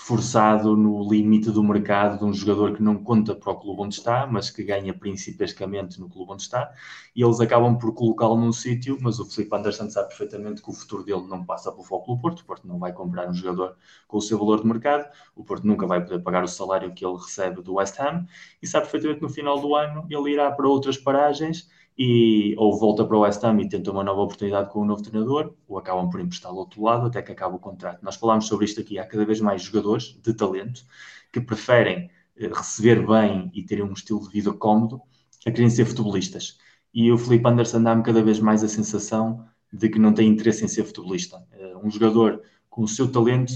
forçado 0.02 0.76
no 0.76 1.08
limite 1.08 1.50
do 1.50 1.62
mercado 1.62 2.18
de 2.18 2.24
um 2.24 2.32
jogador 2.32 2.74
que 2.74 2.82
não 2.82 2.96
conta 2.96 3.34
para 3.34 3.52
o 3.52 3.56
clube 3.56 3.82
onde 3.82 3.96
está, 3.96 4.26
mas 4.26 4.50
que 4.50 4.64
ganha 4.64 4.94
principescamente 4.94 6.00
no 6.00 6.08
clube 6.08 6.32
onde 6.32 6.42
está, 6.42 6.72
e 7.14 7.22
eles 7.22 7.38
acabam 7.38 7.76
por 7.76 7.94
colocá-lo 7.94 8.36
num 8.36 8.50
sítio, 8.50 8.96
mas 9.00 9.20
o 9.20 9.26
Felipe 9.26 9.54
Anderson 9.54 9.90
sabe 9.90 10.08
perfeitamente 10.08 10.62
que 10.62 10.70
o 10.70 10.72
futuro 10.72 11.04
dele 11.04 11.26
não 11.28 11.44
passa 11.44 11.70
pelo 11.70 11.84
foco 11.84 12.14
do 12.14 12.20
Porto, 12.20 12.40
o 12.40 12.44
Porto 12.44 12.66
não 12.66 12.78
vai 12.78 12.92
comprar 12.92 13.28
um 13.28 13.34
jogador 13.34 13.76
com 14.08 14.16
o 14.16 14.22
seu 14.22 14.38
valor 14.38 14.62
de 14.62 14.66
mercado, 14.66 15.06
o 15.36 15.44
Porto 15.44 15.66
nunca 15.66 15.86
vai 15.86 16.02
poder 16.02 16.20
pagar 16.20 16.42
o 16.42 16.48
salário 16.48 16.92
que 16.94 17.04
ele 17.04 17.16
recebe 17.16 17.60
do 17.62 17.74
West 17.74 18.00
Ham, 18.00 18.26
e 18.62 18.66
sabe 18.66 18.84
perfeitamente 18.84 19.20
que 19.20 19.26
no 19.26 19.32
final 19.32 19.60
do 19.60 19.76
ano 19.76 20.06
ele 20.08 20.32
irá 20.32 20.50
para 20.50 20.66
outras 20.66 20.96
paragens 20.96 21.68
e 22.02 22.54
ou 22.56 22.78
volta 22.78 23.04
para 23.04 23.14
o 23.14 23.20
West 23.20 23.44
Ham 23.44 23.60
e 23.60 23.68
tenta 23.68 23.90
uma 23.90 24.02
nova 24.02 24.22
oportunidade 24.22 24.70
com 24.70 24.80
um 24.80 24.86
novo 24.86 25.02
treinador, 25.02 25.52
ou 25.68 25.76
acabam 25.76 26.08
por 26.08 26.18
emprestá-lo 26.18 26.54
ao 26.54 26.60
outro 26.60 26.82
lado 26.82 27.06
até 27.06 27.20
que 27.20 27.30
acaba 27.30 27.56
o 27.56 27.58
contrato. 27.58 28.02
Nós 28.02 28.16
falámos 28.16 28.46
sobre 28.46 28.64
isto 28.64 28.80
aqui, 28.80 28.98
há 28.98 29.04
cada 29.04 29.22
vez 29.26 29.38
mais 29.38 29.60
jogadores 29.60 30.18
de 30.22 30.32
talento 30.32 30.82
que 31.30 31.42
preferem 31.42 32.08
eh, 32.38 32.48
receber 32.48 33.06
bem 33.06 33.50
e 33.52 33.62
terem 33.62 33.84
um 33.84 33.92
estilo 33.92 34.18
de 34.22 34.30
vida 34.30 34.50
cómodo 34.50 35.02
a 35.46 35.50
querem 35.50 35.68
ser 35.68 35.84
futebolistas. 35.84 36.56
E 36.94 37.12
o 37.12 37.18
Felipe 37.18 37.46
Anderson 37.46 37.82
dá-me 37.82 38.02
cada 38.02 38.22
vez 38.22 38.40
mais 38.40 38.64
a 38.64 38.68
sensação 38.68 39.44
de 39.70 39.90
que 39.90 39.98
não 39.98 40.14
tem 40.14 40.26
interesse 40.26 40.64
em 40.64 40.68
ser 40.68 40.84
futebolista. 40.84 41.46
Eh, 41.52 41.76
um 41.84 41.90
jogador 41.90 42.40
com 42.70 42.82
o 42.82 42.88
seu 42.88 43.12
talento 43.12 43.52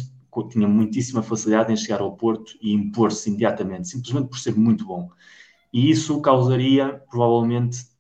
tinha 0.51 0.68
muitíssima 0.68 1.22
facilidade 1.22 1.72
em 1.72 1.76
chegar 1.76 2.03
ao 2.03 2.14
Porto 2.14 2.59
e 2.61 2.74
impor-se 2.74 3.30
imediatamente, 3.30 3.88
simplesmente 3.88 4.28
por 4.28 4.38
ser 4.38 4.55
muito 4.55 4.84
bom. 4.84 5.09
E 5.72 5.90
isso 5.90 6.20
causaria, 6.20 7.03
provavelmente, 7.09 7.93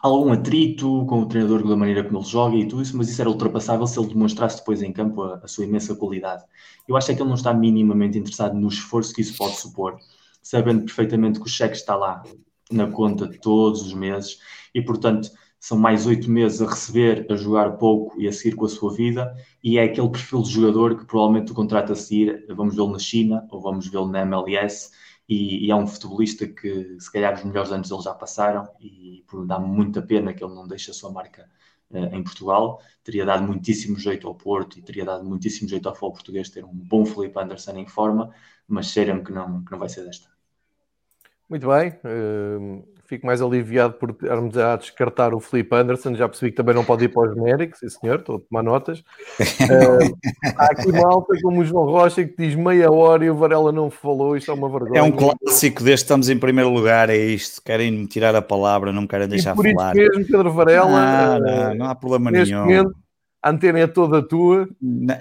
algum 0.00 0.32
atrito 0.32 1.04
com 1.06 1.22
o 1.22 1.26
treinador 1.26 1.66
da 1.66 1.76
maneira 1.76 2.04
como 2.04 2.18
ele 2.18 2.26
joga 2.26 2.56
e 2.56 2.68
tudo 2.68 2.82
isso, 2.82 2.96
mas 2.96 3.08
isso 3.08 3.20
era 3.20 3.30
ultrapassável 3.30 3.86
se 3.86 3.98
ele 3.98 4.08
demonstrasse 4.08 4.58
depois 4.58 4.82
em 4.82 4.92
campo 4.92 5.22
a, 5.22 5.40
a 5.42 5.48
sua 5.48 5.64
imensa 5.64 5.94
qualidade. 5.94 6.44
Eu 6.86 6.96
acho 6.96 7.10
é 7.10 7.14
que 7.14 7.20
ele 7.20 7.28
não 7.28 7.36
está 7.36 7.52
minimamente 7.52 8.18
interessado 8.18 8.54
no 8.54 8.68
esforço 8.68 9.12
que 9.12 9.20
isso 9.20 9.36
pode 9.36 9.56
supor, 9.56 9.98
sabendo 10.42 10.84
perfeitamente 10.84 11.40
que 11.40 11.46
o 11.46 11.48
cheque 11.48 11.76
está 11.76 11.96
lá 11.96 12.22
na 12.70 12.86
conta 12.86 13.28
todos 13.40 13.82
os 13.82 13.94
meses 13.94 14.38
e, 14.74 14.80
portanto, 14.80 15.30
são 15.60 15.76
mais 15.76 16.06
oito 16.06 16.30
meses 16.30 16.62
a 16.62 16.66
receber, 16.66 17.26
a 17.28 17.34
jogar 17.34 17.72
pouco 17.78 18.20
e 18.20 18.28
a 18.28 18.32
seguir 18.32 18.54
com 18.54 18.64
a 18.66 18.68
sua 18.68 18.94
vida, 18.94 19.34
e 19.62 19.76
é 19.76 19.82
aquele 19.82 20.08
perfil 20.08 20.42
de 20.42 20.50
jogador 20.50 20.96
que 20.96 21.04
provavelmente 21.04 21.50
o 21.50 21.54
contrato 21.54 21.92
a 21.92 21.96
seguir 21.96 22.46
vamos 22.50 22.76
vê-lo 22.76 22.92
na 22.92 22.98
China 22.98 23.44
ou 23.50 23.60
vamos 23.60 23.88
vê-lo 23.88 24.08
na 24.08 24.20
MLS 24.20 24.90
e, 25.28 25.66
e, 25.66 25.70
é 25.70 25.76
um 25.76 25.86
futebolista 25.86 26.46
que 26.46 26.98
se 26.98 27.12
calhar 27.12 27.34
os 27.34 27.44
melhores 27.44 27.70
anos 27.70 27.88
dele 27.90 28.02
já 28.02 28.14
passaram 28.14 28.68
e 28.80 29.24
dá-me 29.46 29.66
muita 29.66 30.00
pena 30.00 30.32
que 30.32 30.42
ele 30.42 30.54
não 30.54 30.66
deixe 30.66 30.90
a 30.90 30.94
sua 30.94 31.12
marca 31.12 31.48
uh, 31.90 32.14
em 32.14 32.22
Portugal. 32.24 32.80
Teria 33.04 33.26
dado 33.26 33.42
muitíssimo 33.42 33.98
jeito 33.98 34.26
ao 34.26 34.34
Porto 34.34 34.78
e 34.78 34.82
teria 34.82 35.04
dado 35.04 35.24
muitíssimo 35.24 35.68
jeito 35.68 35.86
ao 35.86 35.94
futebol 35.94 36.12
português 36.12 36.48
ter 36.48 36.64
um 36.64 36.72
bom 36.72 37.04
Felipe 37.04 37.38
Anderson 37.38 37.76
em 37.76 37.86
forma, 37.86 38.34
mas 38.66 38.86
cheira-me 38.86 39.22
que 39.22 39.32
não, 39.32 39.62
que 39.62 39.70
não 39.70 39.78
vai 39.78 39.90
ser 39.90 40.04
desta. 40.04 40.28
Muito 41.48 41.66
bem, 41.66 41.90
uh, 41.90 42.97
fico 43.08 43.26
mais 43.26 43.40
aliviado 43.40 43.94
por 43.94 44.12
termos 44.12 44.56
a 44.58 44.76
descartar 44.76 45.32
o 45.32 45.40
Felipe 45.40 45.74
Anderson. 45.74 46.14
Já 46.14 46.28
percebi 46.28 46.50
que 46.50 46.56
também 46.58 46.74
não 46.74 46.84
pode 46.84 47.06
ir 47.06 47.08
para 47.08 47.30
os 47.30 47.34
genéricos, 47.34 47.80
sim 47.80 47.88
senhor, 47.88 48.18
estou 48.18 48.36
a 48.36 48.40
tomar 48.40 48.62
notas. 48.62 48.98
Uh, 48.98 50.14
há 50.56 50.66
aqui 50.66 50.92
malta 50.92 51.34
como 51.42 51.60
o 51.60 51.64
João 51.64 51.86
Rocha 51.86 52.22
que 52.24 52.34
diz 52.36 52.54
meia 52.54 52.92
hora 52.92 53.24
e 53.24 53.30
o 53.30 53.34
Varela 53.34 53.72
não 53.72 53.90
falou, 53.90 54.36
isto 54.36 54.50
é 54.50 54.54
uma 54.54 54.68
vergonha. 54.68 54.98
É 54.98 55.02
um 55.02 55.10
clássico 55.10 55.82
deste, 55.82 56.04
estamos 56.04 56.28
em 56.28 56.38
primeiro 56.38 56.68
lugar, 56.68 57.08
é 57.08 57.16
isto. 57.16 57.62
Querem 57.62 57.90
me 57.90 58.06
tirar 58.06 58.36
a 58.36 58.42
palavra, 58.42 58.92
não 58.92 59.02
me 59.02 59.08
querem 59.08 59.26
deixar 59.26 59.52
e 59.52 59.56
por 59.56 59.64
falar. 59.72 59.96
Isso 59.96 60.10
mesmo, 60.10 60.26
Pedro 60.30 60.52
Varela. 60.52 60.90
Não, 60.90 61.38
não, 61.40 61.74
não 61.76 61.86
há 61.86 61.94
problema 61.94 62.30
nenhum. 62.30 62.60
Momento, 62.60 62.94
a 63.42 63.50
antena 63.50 63.78
é 63.78 63.86
toda 63.86 64.22
tua. 64.22 64.68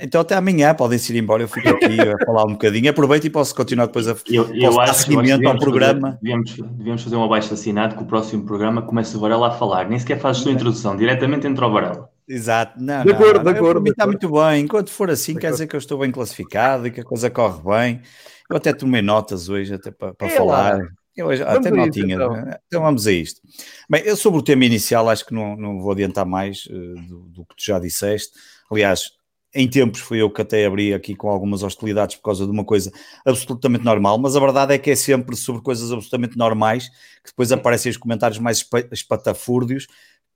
Então 0.02 0.22
até 0.22 0.36
amanhã 0.36 0.74
podem 0.74 0.98
se 0.98 1.14
ir 1.14 1.20
embora, 1.20 1.44
eu 1.44 1.48
fico 1.48 1.70
aqui 1.70 2.00
a 2.02 2.26
falar 2.26 2.44
um 2.46 2.54
bocadinho. 2.54 2.90
Aproveito 2.90 3.26
e 3.26 3.30
posso 3.30 3.56
continuar 3.56 3.88
depois 3.88 4.08
a 4.08 4.16
eu, 4.28 4.54
eu 4.56 4.80
acho, 4.80 5.04
seguimento 5.04 5.48
ao 5.48 5.58
programa. 5.58 6.14
Fazer, 6.14 6.20
devíamos, 6.22 6.56
devíamos 6.56 7.04
fazer 7.04 7.16
um 7.16 7.24
abaixo 7.24 7.54
assinado 7.54 7.96
que 7.96 8.04
o 8.04 8.06
próximo 8.06 8.44
programa 8.44 8.82
comece 8.82 9.16
o 9.16 9.20
Varela 9.20 9.50
a 9.50 9.52
falar. 9.52 9.88
Nem 9.88 10.00
sequer 10.00 10.20
faz 10.20 10.38
a 10.38 10.42
sua 10.42 10.52
introdução, 10.52 10.96
diretamente 10.98 11.48
entra 11.48 11.68
o 11.68 11.72
Varela. 11.72 12.10
Exato, 12.28 12.74
não, 12.82 13.06
de 13.06 13.12
acordo, 13.12 13.38
não, 13.38 13.44
de 13.54 13.58
acordo. 13.58 13.88
Está 13.88 14.06
muito 14.06 14.30
bem. 14.30 14.62
Enquanto 14.64 14.90
for 14.90 15.10
assim, 15.10 15.36
quer 15.36 15.52
dizer 15.52 15.68
que 15.68 15.76
eu 15.76 15.80
estou 15.80 16.00
bem 16.00 16.12
classificado 16.12 16.88
e 16.88 16.92
que 16.92 17.02
a 17.02 17.06
coisa 17.06 17.30
corre 17.30 17.62
bem. 17.64 18.02
Eu 18.50 18.58
até 18.58 18.74
tomei 18.74 19.02
notas 19.02 19.48
hoje 19.48 19.74
até 19.74 19.92
para, 19.92 20.14
para 20.14 20.30
falar. 20.30 20.78
Lá. 20.78 20.88
Eu, 21.18 21.32
até 21.32 21.72
notinha. 21.72 22.16
Então. 22.16 22.32
Né? 22.32 22.58
então. 22.68 22.82
vamos 22.82 23.08
a 23.08 23.12
isto. 23.12 23.42
Bem, 23.90 24.04
eu 24.06 24.16
sobre 24.16 24.40
o 24.40 24.44
tema 24.44 24.66
inicial 24.66 25.10
acho 25.10 25.26
que 25.26 25.34
não, 25.34 25.58
não 25.58 25.80
vou 25.80 25.92
adiantar 25.92 26.26
mais 26.26 26.68
uh, 26.68 26.96
do, 27.08 27.20
do, 27.30 27.46
que 27.46 27.56
tu 27.56 27.66
já 27.66 27.80
disseste. 27.80 28.38
Aliás, 28.72 29.12
em 29.56 29.68
tempos 29.68 30.00
fui 30.00 30.22
eu 30.22 30.30
que 30.30 30.42
até 30.42 30.66
abri 30.66 30.94
aqui 30.94 31.16
com 31.16 31.30
algumas 31.30 31.64
hostilidades 31.64 32.18
por 32.18 32.24
causa 32.24 32.46
de 32.46 32.52
uma 32.52 32.64
coisa 32.64 32.92
absolutamente 33.26 33.84
normal, 33.84 34.20
mas 34.20 34.36
a 34.36 34.40
verdade 34.40 34.76
é 34.76 34.78
que 34.78 34.92
é 34.92 34.96
sempre 34.96 35.36
sobre 35.36 35.64
coisas 35.64 35.92
absolutamente 35.92 36.38
normais 36.38 36.90
que 37.24 37.32
depois 37.32 37.52
aparecem 37.52 37.90
os 37.90 37.98
comentários 37.98 38.38
mais 38.38 38.64
espatafúrdios 38.92 39.88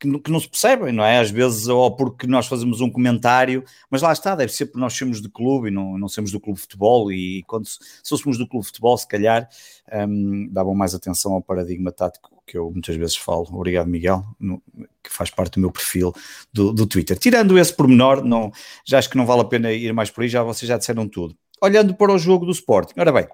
que, 0.02 0.20
que, 0.20 0.32
não 0.32 0.40
se 0.40 0.50
percebem, 0.50 0.92
não 0.92 1.04
é? 1.04 1.20
Às 1.20 1.30
vezes, 1.30 1.68
ou 1.68 1.96
porque 1.96 2.26
nós 2.26 2.48
fazemos 2.48 2.82
um 2.82 2.90
comentário, 2.90 3.64
mas 3.90 4.02
lá 4.02 4.12
está, 4.12 4.34
deve 4.36 4.52
ser 4.52 4.66
porque 4.66 4.80
nós 4.80 4.94
somos 4.94 5.22
de 5.22 5.30
clube 5.30 5.68
e 5.68 5.72
não, 5.72 5.96
não 5.98 6.08
somos 6.08 6.32
do 6.32 6.40
clube 6.40 6.58
de 6.58 6.64
futebol. 6.64 7.12
E 7.12 7.44
quando 7.44 7.68
se, 7.68 7.78
se 8.04 8.10
fôssemos 8.10 8.40
do 8.40 8.48
clube 8.48 8.64
de 8.64 8.70
futebol, 8.70 8.98
se 8.98 9.08
calhar 9.08 9.48
um, 9.94 10.48
davam 10.52 10.74
mais 10.74 10.96
atenção 10.96 11.34
ao 11.34 11.42
paradigma 11.42 11.92
tático 11.92 12.42
que 12.48 12.58
eu 12.58 12.72
muitas 12.72 12.96
vezes 12.96 13.16
falo. 13.16 13.48
Obrigado, 13.52 13.88
Miguel, 13.88 14.26
no, 14.40 14.62
que 15.04 15.12
faz 15.12 15.30
parte 15.30 15.54
do 15.54 15.62
meu 15.62 15.72
perfil 15.72 16.14
do, 16.52 16.74
do 16.74 16.88
Twitter. 16.88 17.18
Tirando 17.18 17.58
esse 17.58 17.74
pormenor, 17.74 18.26
não, 18.26 18.52
já 18.84 18.98
acho 18.98 19.10
que 19.10 19.18
não 19.18 19.26
vale 19.26 19.42
a 19.42 19.46
pena 19.46 19.72
ir 19.72 19.94
mais 19.94 20.10
por 20.10 20.24
aí, 20.24 20.28
já 20.28 20.42
vocês 20.42 20.68
já 20.68 20.78
disseram 20.78 21.08
tudo. 21.08 21.36
Olhando 21.62 21.94
para 21.94 22.12
o 22.12 22.18
jogo 22.18 22.46
do 22.46 22.52
Sporting, 22.52 22.96
ora 23.00 23.12
bem, 23.12 23.28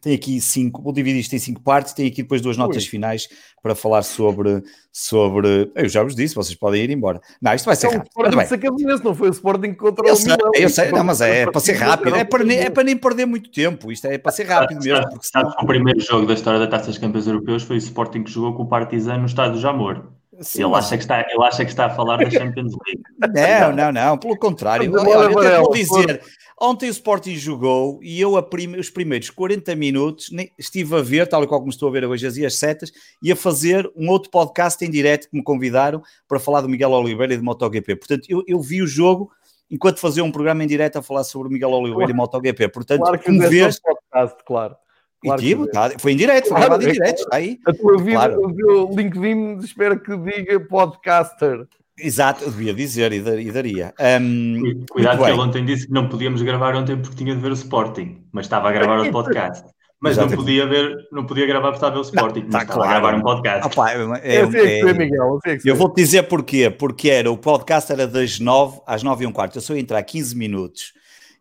tem 0.00 0.14
aqui 0.14 0.40
cinco, 0.40 0.82
vou 0.82 0.92
dividir 0.92 1.20
isto 1.20 1.34
em 1.34 1.38
cinco 1.38 1.60
partes, 1.62 1.92
tem 1.92 2.06
aqui 2.06 2.22
depois 2.22 2.40
duas 2.40 2.56
notas 2.56 2.84
Ui. 2.84 2.88
finais 2.88 3.28
para 3.62 3.74
falar 3.74 4.02
sobre, 4.02 4.62
sobre. 4.92 5.70
Eu 5.74 5.88
já 5.88 6.02
vos 6.02 6.14
disse, 6.14 6.34
vocês 6.34 6.56
podem 6.56 6.82
ir 6.82 6.90
embora. 6.90 7.20
Não, 7.40 7.54
isto 7.54 7.66
vai 7.66 7.76
ser 7.76 7.88
rápido. 7.88 8.08
Sporting 8.08 9.04
não 9.04 9.14
foi 9.14 9.28
o 9.28 9.32
Sporting 9.32 9.74
contra 9.74 10.06
eu 10.06 10.14
o 10.14 10.16
sei, 10.16 10.36
Milão. 10.36 10.50
Eu 10.54 10.68
sei, 10.68 10.90
não, 10.90 11.04
mas 11.04 11.20
é, 11.20 11.42
é 11.42 11.50
para 11.50 11.60
ser 11.60 11.72
rápido, 11.78 12.16
é 12.16 12.24
para, 12.24 12.44
nem, 12.44 12.58
é 12.58 12.70
para 12.70 12.84
nem 12.84 12.96
perder 12.96 13.26
muito 13.26 13.50
tempo, 13.50 13.90
isto 13.90 14.06
é 14.06 14.18
para 14.18 14.32
ser 14.32 14.44
rápido 14.44 14.82
mesmo. 14.82 15.08
Porque 15.10 15.26
senão... 15.26 15.50
O 15.60 15.66
primeiro 15.66 16.00
jogo 16.00 16.26
da 16.26 16.34
história 16.34 16.58
da 16.58 16.66
Taça 16.66 16.86
dos 16.86 16.98
Campeões 16.98 17.26
Europeus 17.26 17.62
foi 17.62 17.76
o 17.76 17.78
Sporting 17.78 18.22
que 18.22 18.30
jogou 18.30 18.54
com 18.54 18.62
o 18.62 18.68
Partizan 18.68 19.18
no 19.18 19.26
estádio 19.26 19.54
do 19.54 19.60
Jamor. 19.60 20.18
Sim, 20.40 20.64
ele, 20.64 20.74
acha 20.74 20.96
que 20.96 21.02
está, 21.02 21.20
ele 21.20 21.44
acha 21.44 21.64
que 21.64 21.70
está 21.70 21.86
a 21.86 21.90
falar 21.90 22.18
da 22.18 22.30
Champions 22.30 22.72
League. 22.86 23.02
Não, 23.18 23.72
não, 23.72 23.92
não, 23.92 24.18
pelo 24.18 24.36
contrário. 24.38 24.92
Olha, 24.92 25.08
eu 25.08 25.38
até 25.38 25.58
vou 25.58 25.72
dizer, 25.72 26.22
Ontem 26.60 26.88
o 26.88 26.90
Sporting 26.90 27.36
jogou 27.36 28.00
e 28.02 28.20
eu 28.20 28.42
prime, 28.42 28.78
os 28.78 28.90
primeiros 28.90 29.30
40 29.30 29.76
minutos 29.76 30.30
nem, 30.32 30.50
estive 30.58 30.96
a 30.96 31.00
ver, 31.00 31.28
tal 31.28 31.44
e 31.44 31.46
qual 31.46 31.60
como 31.60 31.70
estou 31.70 31.88
a 31.88 31.92
ver 31.92 32.04
hoje 32.04 32.26
as 32.44 32.58
setas, 32.58 32.92
e 33.22 33.30
a 33.30 33.36
fazer 33.36 33.88
um 33.94 34.08
outro 34.08 34.28
podcast 34.28 34.84
em 34.84 34.90
direto 34.90 35.30
que 35.30 35.36
me 35.36 35.42
convidaram 35.42 36.02
para 36.26 36.40
falar 36.40 36.60
do 36.60 36.68
Miguel 36.68 36.90
Oliveira 36.90 37.34
e 37.34 37.36
do 37.36 37.44
MotoGP. 37.44 37.96
Portanto, 37.96 38.26
eu, 38.28 38.42
eu 38.46 38.60
vi 38.60 38.82
o 38.82 38.86
jogo 38.88 39.30
enquanto 39.70 40.00
fazia 40.00 40.24
um 40.24 40.32
programa 40.32 40.64
em 40.64 40.66
direto 40.66 40.98
a 40.98 41.02
falar 41.02 41.22
sobre 41.22 41.48
o 41.48 41.52
Miguel 41.52 41.70
Oliveira 41.70 41.98
claro. 41.98 42.10
e 42.10 42.14
MotoGP. 42.14 42.68
Portanto, 42.68 43.00
claro 43.02 43.18
que 43.18 43.26
como 43.26 43.48
vês... 43.48 43.78
Podcast, 43.78 44.44
claro. 44.44 44.76
Claro 45.20 45.42
e 45.42 45.44
tipo, 45.44 45.66
tá, 45.66 45.90
foi 45.98 46.12
em 46.12 46.16
direto, 46.16 46.48
foi 46.48 46.56
claro, 46.56 46.64
gravado 46.64 46.88
em 46.88 46.92
direto, 46.92 47.18
está 47.18 47.36
aí. 47.36 47.58
A 47.66 47.72
tua 47.72 47.98
vida, 47.98 48.12
claro. 48.12 48.40
o 48.40 48.96
LinkedIn 48.96 49.58
espero 49.58 50.00
que 50.00 50.16
diga 50.16 50.60
podcaster. 50.60 51.66
Exato, 52.00 52.44
eu 52.44 52.50
devia 52.50 52.74
dizer 52.74 53.12
e 53.12 53.50
daria. 53.50 53.92
Um, 54.20 54.84
Cuidado 54.90 55.24
que 55.24 55.30
ele 55.30 55.40
ontem 55.40 55.64
disse 55.64 55.86
que 55.86 55.92
não 55.92 56.08
podíamos 56.08 56.42
gravar 56.42 56.74
ontem 56.74 56.96
porque 56.96 57.16
tinha 57.16 57.34
de 57.34 57.40
ver 57.40 57.50
o 57.50 57.54
Sporting, 57.54 58.18
mas 58.32 58.46
estava 58.46 58.68
a 58.68 58.72
gravar 58.72 59.00
o 59.00 59.10
podcast. 59.10 59.64
Mas 60.00 60.16
não 60.16 60.28
podia 60.28 60.64
ver, 60.64 60.94
não 61.10 61.26
podia 61.26 61.44
gravar 61.44 61.72
porque 61.72 61.78
estava 61.78 61.92
a 61.92 61.94
ver 61.94 62.00
o 62.00 62.02
Sporting, 62.02 62.40
não, 62.42 62.50
mas 62.52 62.66
tá 62.66 62.72
claro. 62.72 62.90
a 62.90 63.00
gravar 63.00 63.14
um 63.16 63.22
podcast. 63.22 63.66
Opa, 63.66 63.90
é, 63.90 63.96
é, 64.22 64.36
é, 64.36 64.80
é, 64.80 64.92
Miguel, 64.92 65.40
eu, 65.44 65.58
eu 65.64 65.76
vou-te 65.76 65.96
dizer 65.96 66.22
porquê. 66.24 66.70
Porque 66.70 67.10
era, 67.10 67.30
o 67.30 67.36
podcast 67.36 67.90
era 67.90 68.06
das 68.06 68.38
9 68.38 68.80
às 68.86 69.02
9 69.02 69.24
e 69.24 69.26
um 69.26 69.32
quarto. 69.32 69.58
Eu 69.58 69.62
só 69.62 69.74
ia 69.74 69.80
entrar 69.80 70.00
15 70.02 70.36
minutos 70.36 70.92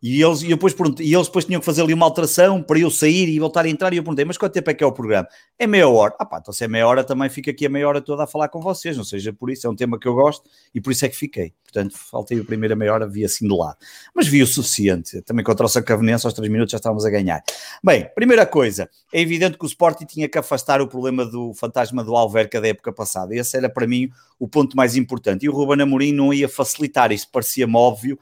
e 0.02 0.22
eles, 0.22 0.42
e, 0.44 0.48
depois, 0.48 0.76
e 1.00 1.14
eles 1.14 1.28
depois 1.28 1.46
tinham 1.46 1.60
que 1.60 1.66
fazer 1.66 1.82
ali 1.82 1.94
uma 1.94 2.06
alteração 2.06 2.62
para 2.62 2.80
eu 2.80 2.92
sair 2.92 3.28
e 3.28 3.40
voltar 3.40 3.66
a 3.66 3.70
entrar. 3.70 3.94
E 3.94 3.98
eu 3.98 4.04
perguntei, 4.04 4.26
mas 4.26 4.38
quanto 4.38 4.54
tempo 4.54 4.70
é 4.70 4.74
que 4.74 4.84
é 4.84 4.88
o 4.88 4.92
programa? 4.92 5.28
É 5.58 5.66
meia 5.66 5.88
hora. 5.88 6.16
Ah 6.20 6.26
pá, 6.26 6.38
então 6.40 6.54
se 6.54 6.64
é 6.64 6.68
meia 6.68 6.88
hora 6.88 7.04
também 7.04 7.30
fico 7.30 7.50
aqui 7.50 7.66
a 7.66 7.70
meia 7.70 7.88
hora 7.88 8.02
toda 8.02 8.24
a 8.24 8.28
falar 8.28 8.50
com 8.50 8.62
vocês. 8.62 8.96
Não 8.96 9.04
seja 9.04 9.34
por 9.34 9.50
isso, 9.50 9.66
é 9.66 9.70
um 9.70 9.76
tema 9.76 10.00
que 10.00 10.08
eu 10.08 10.14
gosto 10.14 10.48
e 10.74 10.80
por 10.80 10.92
isso 10.92 11.06
é 11.06 11.10
que 11.10 11.16
fiquei. 11.16 11.54
Portanto, 11.64 11.98
faltei 11.98 12.40
a 12.40 12.44
primeira 12.44 12.76
meia 12.76 12.94
hora, 12.94 13.08
vi 13.08 13.26
assim 13.26 13.48
de 13.48 13.54
lado. 13.54 13.78
Mas 14.16 14.28
vi 14.28 14.42
o 14.42 14.48
suficiente. 14.48 15.22
Também 15.24 15.44
contra 15.44 15.66
o 15.66 15.70
Sacavenense, 15.70 16.26
aos 16.26 16.34
três 16.34 16.50
minutos 16.52 16.72
já 16.72 16.78
estávamos 16.78 17.04
a 17.04 17.10
ganhar. 17.10 17.44
Bem, 17.84 18.08
primeira 18.16 18.46
coisa, 18.46 18.90
é 19.12 19.20
evidente 19.20 19.58
que 19.58 19.66
o 19.66 19.68
Sporting 19.68 20.06
tinha 20.06 20.30
que 20.30 20.38
afastar 20.38 20.80
o 20.80 20.88
problema 20.88 21.26
do 21.26 21.54
fantasma 21.54 22.04
do 22.04 22.16
Alverca 22.16 22.62
da 22.62 22.68
época 22.68 22.94
passada. 22.94 23.36
Esse 23.36 23.58
era 23.58 23.70
para 23.70 23.88
mim 23.88 24.10
o 24.40 24.48
ponto 24.48 24.78
mais 24.78 24.96
importante. 24.96 25.46
E 25.46 25.50
o 25.50 25.52
Ruben 25.52 25.82
Amorim 25.82 26.14
não 26.14 26.34
ia 26.34 26.48
facilitar, 26.48 27.12
isso 27.12 27.28
parecia-me 27.32 27.76
óbvio 27.76 28.18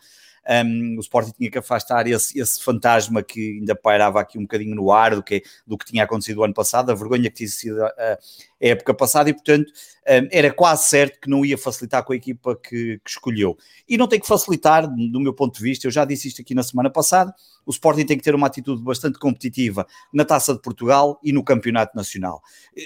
um, 0.48 0.98
o 0.98 1.00
Sporting 1.00 1.32
tinha 1.32 1.50
que 1.50 1.58
afastar 1.58 2.08
esse, 2.08 2.40
esse, 2.40 2.64
fantasma 2.64 3.24
que 3.24 3.58
ainda 3.60 3.76
pairava 3.76 4.20
aqui 4.20 4.38
um 4.38 4.44
bocadinho 4.44 4.76
no 4.76 4.92
ar 4.92 5.16
do 5.16 5.24
que, 5.24 5.44
do 5.66 5.78
que 5.78 5.86
tinha 5.86 6.04
acontecido 6.04 6.40
o 6.40 6.44
ano 6.44 6.54
passado, 6.54 6.92
a 6.92 6.96
vergonha 6.96 7.30
que 7.30 7.38
tinha 7.38 7.50
sido 7.50 7.84
a, 7.84 7.88
a 7.88 8.18
época 8.60 8.94
passada, 8.94 9.30
e 9.30 9.34
portanto 9.34 9.72
um, 10.08 10.28
era 10.32 10.54
quase 10.54 10.86
certo 10.86 11.20
que 11.20 11.30
não 11.30 11.44
ia 11.44 11.58
facilitar 11.58 12.04
com 12.04 12.14
a 12.14 12.16
equipa 12.16 12.56
que, 12.56 13.00
que 13.04 13.10
escolheu. 13.10 13.58
E 13.88 13.98
não 13.98 14.08
tem 14.08 14.20
que 14.20 14.28
facilitar, 14.28 14.88
do 14.88 15.20
meu 15.20 15.34
ponto 15.34 15.56
de 15.56 15.64
vista, 15.64 15.88
eu 15.88 15.92
já 15.92 16.06
disse 16.06 16.28
isto 16.28 16.42
aqui 16.42 16.54
na 16.54 16.64
semana 16.64 16.90
passada, 16.90 17.34
o 17.66 17.72
Sporting 17.72 18.06
tem 18.06 18.18
que 18.18 18.24
ter 18.24 18.36
uma 18.36 18.48
atitude 18.48 18.84
bastante 18.84 19.18
competitiva 19.18 19.88
na 20.14 20.24
Taça 20.24 20.54
de 20.54 20.62
Portugal 20.62 21.20
e 21.24 21.34
no 21.34 21.44
Campeonato 21.44 21.96
Nacional. 21.96 22.42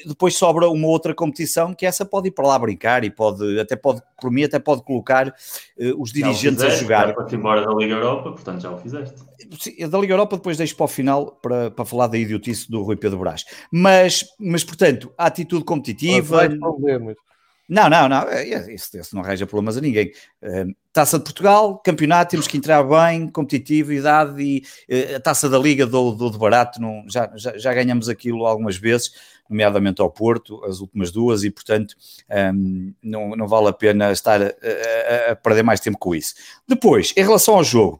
Depois 0.06 0.36
sobra 0.38 0.70
uma 0.70 0.88
outra 0.88 1.14
competição 1.14 1.74
que 1.74 1.86
essa 1.86 2.06
pode 2.06 2.30
ir 2.30 2.32
para 2.32 2.48
lá 2.48 2.58
brincar 2.58 3.04
e 3.04 3.10
pode, 3.10 3.60
até 3.60 3.76
pode, 3.76 4.02
por 4.20 4.32
mim, 4.32 4.44
até 4.44 4.58
pode 4.58 4.84
colocar 4.84 5.28
uh, 5.28 6.02
os 6.02 6.14
dirigentes 6.14 6.62
fizeste, 6.62 6.80
a 6.80 6.82
jogar. 6.82 7.14
Para 7.14 7.36
embora 7.36 7.66
da 7.66 7.74
Liga 7.74 7.96
Europa, 7.96 8.32
portanto 8.32 8.62
já 8.62 8.72
o 8.72 8.78
fizeste. 8.78 9.22
Sim, 9.60 9.90
da 9.90 9.98
Liga 10.00 10.14
Europa 10.14 10.38
depois 10.38 10.58
deixo 10.58 10.76
para 10.76 10.86
o 10.86 10.88
final 10.88 11.32
para, 11.42 11.70
para 11.72 11.86
falar 11.86 12.08
da 12.08 12.18
idiotice 12.18 12.70
do 12.72 12.82
Rui 12.82 12.96
Pedro 12.96 13.20
Brás. 13.20 13.44
Mas, 13.72 14.26
mas 14.40 14.64
portanto, 14.64 15.14
a 15.18 15.26
atitude 15.26 15.59
competitiva. 15.64 16.48
Não, 17.70 17.88
não, 17.88 18.10
não, 18.10 18.24
é, 18.24 18.50
é, 18.50 18.74
isso, 18.74 18.98
isso 18.98 19.16
não 19.16 19.22
arranja 19.22 19.46
problemas 19.46 19.78
a 19.78 19.82
ninguém. 19.82 20.12
Uh, 20.42 20.76
taça 20.92 21.20
de 21.20 21.24
Portugal, 21.24 21.78
campeonato, 21.78 22.32
temos 22.32 22.48
que 22.48 22.58
entrar 22.58 22.84
bem, 22.84 23.30
competitividade 23.30 24.42
e 24.42 24.64
uh, 24.92 25.18
a 25.18 25.20
taça 25.20 25.48
da 25.48 25.60
Liga 25.60 25.86
do, 25.86 26.12
do 26.14 26.32
de 26.32 26.38
barato, 26.40 26.82
não, 26.82 27.04
já, 27.08 27.32
já, 27.36 27.56
já, 27.56 27.72
ganhamos 27.72 28.10
aquilo 28.10 28.48
algumas 28.48 28.76
vezes, 28.76 29.12
nomeadamente 29.48 30.02
ao 30.02 30.10
Porto, 30.10 30.66
as 30.66 30.80
últimas 30.80 31.12
duas, 31.12 31.44
e 31.44 31.52
portanto 31.52 31.94
um, 32.28 32.36
ehm, 32.36 32.94
não, 33.04 33.36
não 33.36 33.48
vale 33.48 33.68
a 33.68 33.74
pena 33.74 34.12
estar 34.12 34.42
a, 34.42 34.46
a, 34.48 35.32
a 35.34 35.36
perder 35.36 35.62
mais 35.62 35.80
tempo 35.80 36.00
com 36.00 36.16
isso. 36.16 36.34
Depois, 36.68 37.14
em 37.16 37.22
relação 37.22 37.54
ao 37.54 37.64
jogo, 37.64 38.00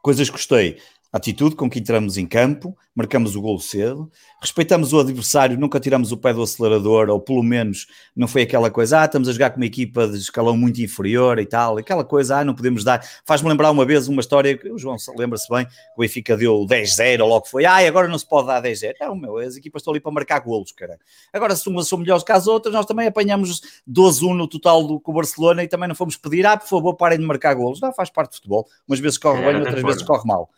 coisas 0.00 0.28
que 0.28 0.36
gostei 0.36 0.78
atitude 1.16 1.56
com 1.56 1.68
que 1.68 1.78
entramos 1.78 2.16
em 2.16 2.26
campo, 2.26 2.76
marcamos 2.94 3.36
o 3.36 3.40
golo 3.40 3.60
cedo, 3.60 4.10
respeitamos 4.40 4.92
o 4.92 5.00
adversário, 5.00 5.58
nunca 5.58 5.80
tiramos 5.80 6.12
o 6.12 6.16
pé 6.16 6.32
do 6.32 6.42
acelerador, 6.42 7.08
ou 7.10 7.20
pelo 7.20 7.42
menos 7.42 7.86
não 8.14 8.28
foi 8.28 8.42
aquela 8.42 8.70
coisa, 8.70 9.00
ah, 9.00 9.04
estamos 9.04 9.28
a 9.28 9.32
jogar 9.32 9.50
com 9.50 9.56
uma 9.56 9.66
equipa 9.66 10.06
de 10.06 10.18
escalão 10.18 10.56
muito 10.56 10.80
inferior 10.80 11.38
e 11.38 11.46
tal, 11.46 11.78
aquela 11.78 12.04
coisa, 12.04 12.38
ah, 12.38 12.44
não 12.44 12.54
podemos 12.54 12.84
dar. 12.84 13.04
Faz-me 13.24 13.48
lembrar 13.48 13.70
uma 13.70 13.84
vez 13.84 14.08
uma 14.08 14.20
história 14.20 14.56
que 14.56 14.70
o 14.70 14.78
João 14.78 14.96
lembra-se 15.16 15.48
bem, 15.48 15.66
que 15.66 15.72
o 15.96 16.00
Benfica 16.00 16.36
deu 16.36 16.66
10-0, 16.66 17.26
logo 17.26 17.46
foi, 17.46 17.64
ah, 17.64 17.76
agora 17.76 18.08
não 18.08 18.18
se 18.18 18.26
pode 18.26 18.46
dar 18.46 18.62
10-0. 18.62 18.94
Não, 19.00 19.14
meu, 19.16 19.38
as 19.38 19.56
equipas 19.56 19.80
estão 19.80 19.92
ali 19.92 20.00
para 20.00 20.12
marcar 20.12 20.40
golos, 20.40 20.72
cara. 20.72 20.98
Agora, 21.32 21.54
se 21.56 21.68
umas 21.68 21.88
são 21.88 21.98
melhores 21.98 22.22
que 22.22 22.32
as 22.32 22.46
outras, 22.46 22.74
nós 22.74 22.86
também 22.86 23.06
apanhamos 23.06 23.60
12-1 23.88 24.36
no 24.36 24.48
total 24.48 24.86
do, 24.86 25.00
com 25.00 25.12
o 25.12 25.14
Barcelona 25.14 25.62
e 25.62 25.68
também 25.68 25.88
não 25.88 25.94
fomos 25.94 26.16
pedir, 26.16 26.46
ah, 26.46 26.56
por 26.56 26.68
favor, 26.68 26.94
parem 26.94 27.18
de 27.18 27.24
marcar 27.24 27.54
golos. 27.54 27.80
Não, 27.80 27.92
faz 27.92 28.10
parte 28.10 28.30
do 28.30 28.34
futebol. 28.36 28.66
Umas 28.86 29.00
vezes 29.00 29.18
corre 29.18 29.42
bem, 29.42 29.56
outras 29.56 29.82
vezes 29.82 30.02
corre 30.02 30.26
mal. 30.26 30.50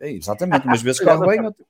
É, 0.00 0.10
exatamente, 0.10 0.66
umas 0.66 0.82
vezes 0.82 1.00
corre 1.04 1.26
bem. 1.26 1.46
Outro... 1.46 1.64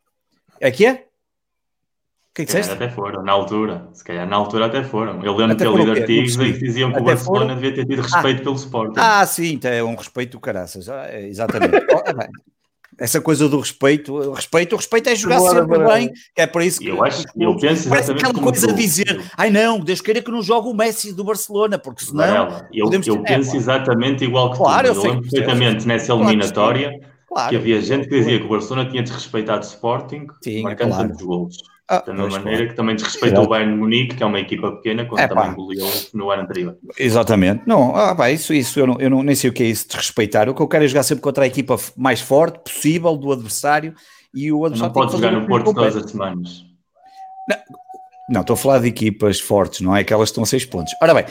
É 0.60 0.70
que 0.70 0.86
é? 0.86 0.92
O 0.92 2.34
que 2.34 2.42
é 2.42 2.44
que 2.44 2.52
disseste? 2.52 2.72
Até 2.72 2.88
foram, 2.88 3.22
na 3.22 3.32
altura. 3.32 3.88
Se 3.92 4.04
calhar 4.04 4.26
na 4.26 4.36
altura 4.36 4.66
até 4.66 4.84
foram. 4.84 5.24
Eu 5.24 5.34
lembro 5.34 5.54
até 5.54 5.64
que 5.64 5.70
eu 5.70 5.76
li 5.76 6.00
artigos 6.00 6.36
em 6.36 6.52
que 6.52 6.58
diziam 6.58 6.90
que 6.90 6.96
até 6.96 7.02
o 7.02 7.06
Barcelona 7.06 7.46
foram... 7.46 7.54
devia 7.56 7.74
ter 7.74 7.86
tido 7.86 8.02
respeito 8.02 8.40
ah. 8.40 8.44
pelo 8.44 8.54
Sporting. 8.54 8.94
Ah, 8.96 9.26
sim, 9.26 9.52
então 9.54 9.70
é 9.70 9.82
um 9.82 9.96
respeito 9.96 10.32
do 10.32 10.40
caraças. 10.40 10.88
Ah, 10.88 11.06
é, 11.08 11.26
exatamente. 11.26 11.74
Essa 12.98 13.20
coisa 13.20 13.48
do 13.48 13.60
respeito, 13.60 14.12
o 14.12 14.32
respeito, 14.32 14.72
o 14.72 14.76
respeito 14.76 15.08
é 15.08 15.14
jogar 15.14 15.38
Boa, 15.38 15.54
sempre 15.54 15.78
bem, 15.86 16.12
que 16.34 16.42
é 16.42 16.48
para 16.48 16.64
isso 16.64 16.80
que 16.80 16.88
eu 16.88 17.04
acho, 17.04 17.22
eu 17.36 17.56
penso 17.56 17.88
parece 17.88 18.10
aquela 18.10 18.34
coisa 18.34 18.66
de 18.66 18.74
dizer, 18.74 19.22
ai 19.36 19.50
não, 19.50 19.78
Deus 19.78 20.00
queira 20.00 20.20
que 20.20 20.32
não 20.32 20.42
jogue 20.42 20.68
o 20.68 20.74
Messi 20.74 21.12
do 21.12 21.22
Barcelona, 21.22 21.78
porque 21.78 22.04
senão 22.04 22.66
eu, 22.72 22.86
podemos... 22.86 23.06
eu 23.06 23.22
penso 23.22 23.54
é, 23.54 23.56
exatamente 23.56 24.24
igual 24.24 24.50
que 24.50 24.56
claro, 24.56 24.88
tu, 24.88 24.94
eu, 24.94 24.96
eu 24.96 25.10
lembro 25.10 25.30
perfeitamente 25.30 25.86
nessa 25.86 26.12
eliminatória 26.12 26.98
Claro. 27.28 27.50
Que 27.50 27.56
havia 27.56 27.80
gente 27.82 28.08
que 28.08 28.18
dizia 28.18 28.38
que 28.38 28.46
o 28.46 28.48
Barcelona 28.48 28.88
tinha 28.88 29.02
desrespeitado 29.02 29.60
o 29.60 29.68
Sporting, 29.68 30.26
tinha, 30.42 30.62
marcando 30.62 30.88
claro. 30.88 31.08
tantos 31.08 31.24
gols. 31.24 31.56
Ah, 31.90 32.02
da 32.04 32.12
mesma 32.12 32.38
maneira 32.38 32.58
claro. 32.58 32.70
que 32.70 32.76
também 32.76 32.96
desrespeitou 32.96 33.44
o 33.44 33.48
Bayern 33.48 33.74
Munique, 33.74 34.16
que 34.16 34.22
é 34.22 34.26
uma 34.26 34.40
equipa 34.40 34.72
pequena, 34.72 35.06
quando 35.06 35.20
é, 35.20 35.28
também 35.28 35.54
goleou 35.54 35.90
no 36.12 36.30
ano 36.30 36.42
anterior. 36.42 36.76
Exatamente. 36.98 37.62
Não, 37.66 37.96
ah, 37.96 38.14
pá, 38.14 38.30
isso, 38.30 38.52
isso 38.52 38.78
eu, 38.80 38.86
não, 38.86 39.00
eu 39.00 39.08
não, 39.08 39.22
nem 39.22 39.34
sei 39.34 39.48
o 39.48 39.52
que 39.52 39.62
é 39.62 39.66
isso, 39.66 39.88
desrespeitar. 39.88 40.48
O 40.48 40.54
que 40.54 40.60
eu 40.60 40.68
quero 40.68 40.84
é 40.84 40.88
jogar 40.88 41.02
sempre 41.02 41.22
contra 41.22 41.44
a 41.44 41.46
equipa 41.46 41.76
mais 41.96 42.20
forte 42.20 42.58
possível 42.60 43.16
do 43.16 43.32
adversário 43.32 43.94
e 44.34 44.52
o 44.52 44.64
adversário. 44.64 44.94
Não 44.94 45.00
pode 45.00 45.12
jogar 45.12 45.32
no 45.32 45.46
Porto 45.46 45.72
todas 45.72 45.96
as 45.96 46.10
semanas. 46.10 46.64
Não, 47.48 47.56
não, 48.28 48.42
estou 48.42 48.54
a 48.54 48.56
falar 48.56 48.80
de 48.80 48.88
equipas 48.88 49.40
fortes, 49.40 49.80
não 49.80 49.96
é 49.96 50.04
que 50.04 50.12
estão 50.14 50.42
a 50.42 50.46
6 50.46 50.66
pontos. 50.66 50.92
Ora 51.00 51.14
bem, 51.14 51.24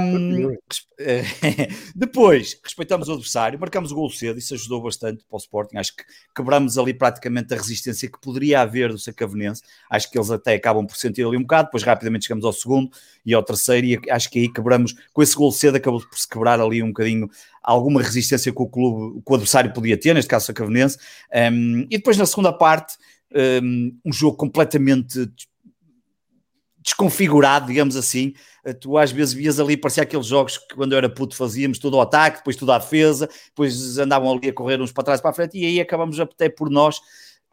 um, 0.00 0.56
depois 1.94 2.58
respeitamos 2.62 3.08
o 3.08 3.12
adversário, 3.12 3.58
marcamos 3.58 3.92
o 3.92 3.94
gol 3.94 4.10
cedo, 4.10 4.38
isso 4.38 4.54
ajudou 4.54 4.82
bastante 4.82 5.24
para 5.24 5.36
o 5.36 5.38
Sporting. 5.38 5.76
Acho 5.76 5.94
que 5.94 6.02
quebramos 6.34 6.76
ali 6.76 6.92
praticamente 6.92 7.54
a 7.54 7.56
resistência 7.56 8.10
que 8.10 8.20
poderia 8.20 8.60
haver 8.62 8.90
do 8.90 8.98
Sacavenense. 8.98 9.62
Acho 9.88 10.10
que 10.10 10.18
eles 10.18 10.30
até 10.30 10.54
acabam 10.54 10.84
por 10.84 10.96
sentir 10.96 11.24
ali 11.24 11.36
um 11.36 11.42
bocado, 11.42 11.66
depois 11.66 11.84
rapidamente 11.84 12.24
chegamos 12.24 12.44
ao 12.44 12.52
segundo 12.52 12.90
e 13.24 13.32
ao 13.32 13.42
terceiro, 13.42 13.86
e 13.86 14.10
acho 14.10 14.28
que 14.28 14.40
aí 14.40 14.52
quebramos, 14.52 14.92
com 15.12 15.22
esse 15.22 15.36
gol 15.36 15.52
cedo, 15.52 15.76
acabou 15.76 16.00
por 16.00 16.18
se 16.18 16.28
quebrar 16.28 16.60
ali 16.60 16.82
um 16.82 16.88
bocadinho 16.88 17.28
alguma 17.62 18.02
resistência 18.02 18.52
que 18.52 18.62
o 18.62 18.66
clube, 18.66 19.22
que 19.24 19.32
o 19.32 19.34
adversário 19.34 19.72
podia 19.72 19.96
ter, 19.96 20.14
neste 20.14 20.28
caso 20.28 20.44
o 20.44 20.46
Sacavenense. 20.46 20.98
Um, 21.32 21.86
e 21.90 21.96
depois 21.96 22.16
na 22.16 22.26
segunda 22.26 22.52
parte, 22.52 22.96
um, 23.62 23.96
um 24.04 24.12
jogo 24.12 24.36
completamente 24.36 25.30
desconfigurado, 26.84 27.66
digamos 27.66 27.96
assim. 27.96 28.34
Eh, 28.64 28.74
tu 28.74 28.98
às 28.98 29.10
vezes 29.10 29.32
vias 29.32 29.58
ali, 29.58 29.76
parecia 29.76 30.02
aqueles 30.02 30.26
jogos 30.26 30.58
que 30.58 30.74
quando 30.74 30.92
eu 30.92 30.98
era 30.98 31.08
puto 31.08 31.34
fazíamos 31.34 31.78
tudo 31.78 31.96
ao 31.96 32.02
ataque, 32.02 32.38
depois 32.38 32.54
tudo 32.54 32.72
à 32.72 32.78
defesa, 32.78 33.28
depois 33.46 33.98
andavam 33.98 34.30
ali 34.30 34.50
a 34.50 34.52
correr 34.52 34.80
uns 34.80 34.92
para 34.92 35.04
trás 35.04 35.20
para 35.20 35.30
a 35.30 35.34
frente, 35.34 35.58
e 35.58 35.64
aí 35.64 35.80
acabamos 35.80 36.20
até 36.20 36.48
por 36.50 36.68
nós 36.70 36.98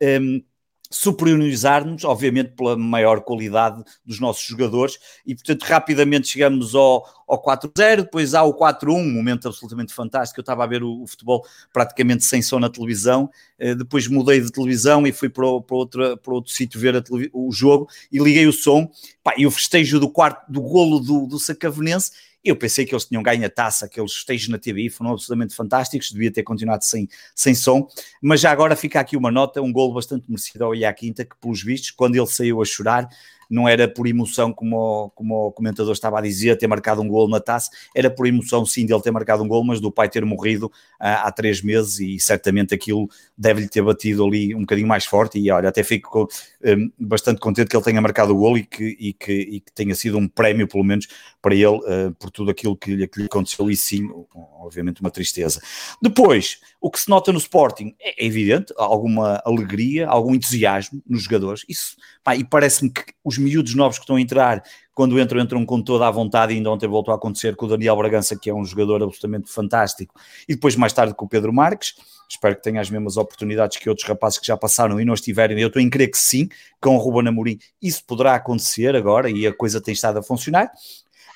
um, 0.01 0.05
ehm, 0.05 0.43
superiorizar-nos, 0.92 2.04
obviamente 2.04 2.52
pela 2.52 2.76
maior 2.78 3.22
qualidade 3.22 3.82
dos 4.06 4.20
nossos 4.20 4.44
jogadores, 4.44 5.00
e 5.26 5.34
portanto 5.34 5.64
rapidamente 5.64 6.28
chegamos 6.28 6.76
ao, 6.76 7.08
ao 7.28 7.42
4-0, 7.42 8.02
depois 8.02 8.34
há 8.34 8.44
o 8.44 8.54
4-1, 8.54 8.94
um 8.96 9.10
momento 9.10 9.48
absolutamente 9.48 9.94
fantástico, 9.94 10.39
eu 10.39 10.44
estava 10.44 10.66
a 10.66 10.68
ver 10.68 10.84
o, 10.84 11.02
o 11.02 11.08
futebol 11.08 11.46
praticamente 11.72 12.26
sem 12.26 12.42
som 12.42 12.60
na 12.60 12.70
televisão, 12.70 13.30
uh, 13.60 13.76
depois 13.76 14.08
mudei 14.08 14.42
de 14.42 14.52
televisão 14.52 15.08
e 15.08 15.14
fui 15.14 15.30
para, 15.30 15.46
para, 15.62 15.76
outra, 15.76 16.18
para 16.18 16.34
outro 16.34 16.52
sítio 16.52 16.80
ver 16.80 17.02
o 17.32 17.52
jogo, 17.52 17.88
e 18.12 18.20
liguei 18.20 18.46
o 18.46 18.54
som, 18.54 18.92
pá, 19.24 19.34
e 19.38 19.48
o 19.48 19.52
festejo 19.52 19.98
do 19.98 20.10
quarto, 20.10 20.52
do 20.52 20.62
golo 20.62 21.00
do, 21.00 21.26
do 21.26 21.39
Sacavenense, 21.39 22.12
eu 22.44 22.56
pensei 22.56 22.86
que 22.86 22.94
eles 22.94 23.06
tinham 23.06 23.22
ganho 23.22 23.46
a 23.46 23.50
taça, 23.50 23.86
aqueles 23.86 24.14
festejos 24.14 24.50
na 24.50 24.58
TV 24.58 24.89
foram 24.89 25.12
absolutamente 25.12 25.56
fantásticos, 25.56 26.12
devia 26.12 26.32
ter 26.32 26.44
continuado 26.44 26.84
sem, 26.84 27.08
sem 27.36 27.54
som, 27.54 27.88
mas 28.22 28.42
já 28.42 28.52
agora 28.52 28.76
fica 28.76 29.00
aqui 29.00 29.16
uma 29.16 29.32
nota, 29.32 29.62
um 29.62 29.72
golo 29.72 29.94
bastante 29.94 30.26
merecido 30.28 30.66
ao 30.66 30.76
Ia 30.76 30.92
Quinta, 30.94 31.24
que 31.24 31.36
pelos 31.39 31.64
vistos, 31.64 31.92
quando 31.92 32.16
ele 32.16 32.28
saiu 32.28 32.62
a 32.62 32.66
chorar, 32.66 33.08
não 33.52 33.68
era 33.68 33.88
por 33.88 34.08
emoção, 34.08 34.54
como 34.54 34.78
o, 34.78 35.10
como 35.10 35.47
o 35.47 35.52
comentador 35.52 35.91
estava 35.91 36.18
a 36.18 36.22
dizer, 36.22 36.58
ter 36.58 36.68
marcado 36.68 37.02
um 37.02 37.08
gol 37.08 37.28
na 37.28 37.41
taça, 37.41 37.70
era 37.93 38.10
por 38.10 38.26
emoção 38.26 38.66
sim 38.66 38.86
dele 38.86 39.02
ter 39.02 39.12
marcado 39.12 39.43
um 39.43 39.47
gol, 39.47 39.64
mas 39.64 39.82
do 39.82 39.91
pai 39.91 40.08
ter 40.08 40.24
morrido 40.24 40.68
uh, 40.68 40.72
há 40.99 41.32
três 41.32 41.62
meses 41.62 41.99
e 41.99 42.18
certamente 42.20 42.74
aquilo 42.74 43.10
deve-lhe 43.38 43.68
ter 43.68 43.82
batido 43.82 44.26
ali 44.26 44.56
um 44.56 44.62
bocadinho 44.62 44.88
mais 44.88 45.06
forte 45.06 45.38
e 45.38 45.52
olha, 45.52 45.68
até 45.68 45.84
fico 45.84 46.30
um, 46.64 46.91
bastante 46.97 47.41
contente 47.41 47.68
que 47.68 47.76
ele 47.76 47.84
tenha 47.84 48.02
marcado 48.02 48.34
o 48.34 48.38
gol 48.38 48.58
e 48.58 48.64
que, 48.64 48.95
e 48.99 49.14
que, 49.14 49.34
e 49.34 49.60
que 49.60 49.72
tenha 49.74 49.93
sido 49.95 50.18
um 50.18 50.28
prémio, 50.28 50.68
pelo 50.68 50.84
menos, 50.84 51.08
para 51.41 51.54
ele, 51.54 51.66
uh, 51.66 52.16
por 52.18 52.32
tudo 52.32 52.52
aquilo 52.52 52.78
que 52.78 52.95
lhe, 52.95 53.08
que 53.08 53.20
lhe 53.20 53.26
aconteceu 53.26 53.70
e 53.70 53.76
sim, 53.76 54.10
obviamente 54.34 55.02
uma 55.02 55.12
tristeza. 55.12 55.60
Depois, 56.02 56.60
o 56.80 56.89
que 56.89 56.99
se 56.99 57.10
nota 57.10 57.34
no 57.34 57.39
Sporting 57.39 57.93
é, 57.99 58.24
é 58.24 58.26
evidente, 58.26 58.74
alguma 58.78 59.41
alegria, 59.43 60.08
algum 60.08 60.34
entusiasmo 60.34 61.02
nos 61.06 61.24
jogadores, 61.24 61.66
isso, 61.68 61.97
pá, 62.24 62.36
e 62.36 62.43
parece-me 62.43 62.89
que 62.89 63.04
os 63.24 63.38
miúdos 63.42 63.76
novos 63.76 63.98
que 63.98 64.04
estão 64.04 64.16
a 64.16 64.22
entrar, 64.22 64.64
quando 64.94 65.20
entram, 65.20 65.42
entram 65.42 65.66
com 65.66 65.82
toda 65.82 66.08
a 66.08 66.12
vontade, 66.12 66.54
ainda 66.54 66.70
ontem 66.70 66.88
voltou 66.88 67.14
a 67.14 67.18
acontecer 67.18 67.56
com 67.56 67.66
o 67.66 67.70
Daniel 67.70 67.96
Bragança, 67.96 68.38
que 68.38 68.50
é 68.50 68.54
um 68.54 68.64
jogador 68.64 69.02
absolutamente 69.02 69.52
fantástico, 69.52 70.14
e 70.48 70.54
depois 70.54 70.76
mais 70.76 70.94
tarde 70.94 71.14
com 71.14 71.26
o 71.26 71.30
Pedro 71.30 71.52
Marques, 71.52 71.96
espero 72.30 72.56
que 72.56 72.64
tenha 72.64 72.80
as 72.80 72.89
mesmas 72.89 73.18
oportunidades 73.18 73.78
que 73.78 73.89
outros 73.89 74.08
rapazes 74.08 74.39
que 74.39 74.48
já 74.48 74.56
passaram 74.56 75.00
e 75.00 75.06
não 75.06 75.14
estiverem, 75.14 75.60
eu 75.60 75.68
estou 75.68 75.82
em 75.82 75.89
crer 75.89 76.10
que 76.10 76.18
sim, 76.18 76.48
com 76.80 76.96
o 76.96 77.00
Ruben 77.00 77.28
Amorim, 77.28 77.58
isso 77.82 78.04
poderá 78.06 78.36
acontecer 78.36 78.96
agora, 78.96 79.30
e 79.30 79.48
a 79.48 79.54
coisa 79.54 79.82
tem 79.82 79.94
estado 79.94 80.20
a 80.20 80.24
funcionar, 80.24 80.66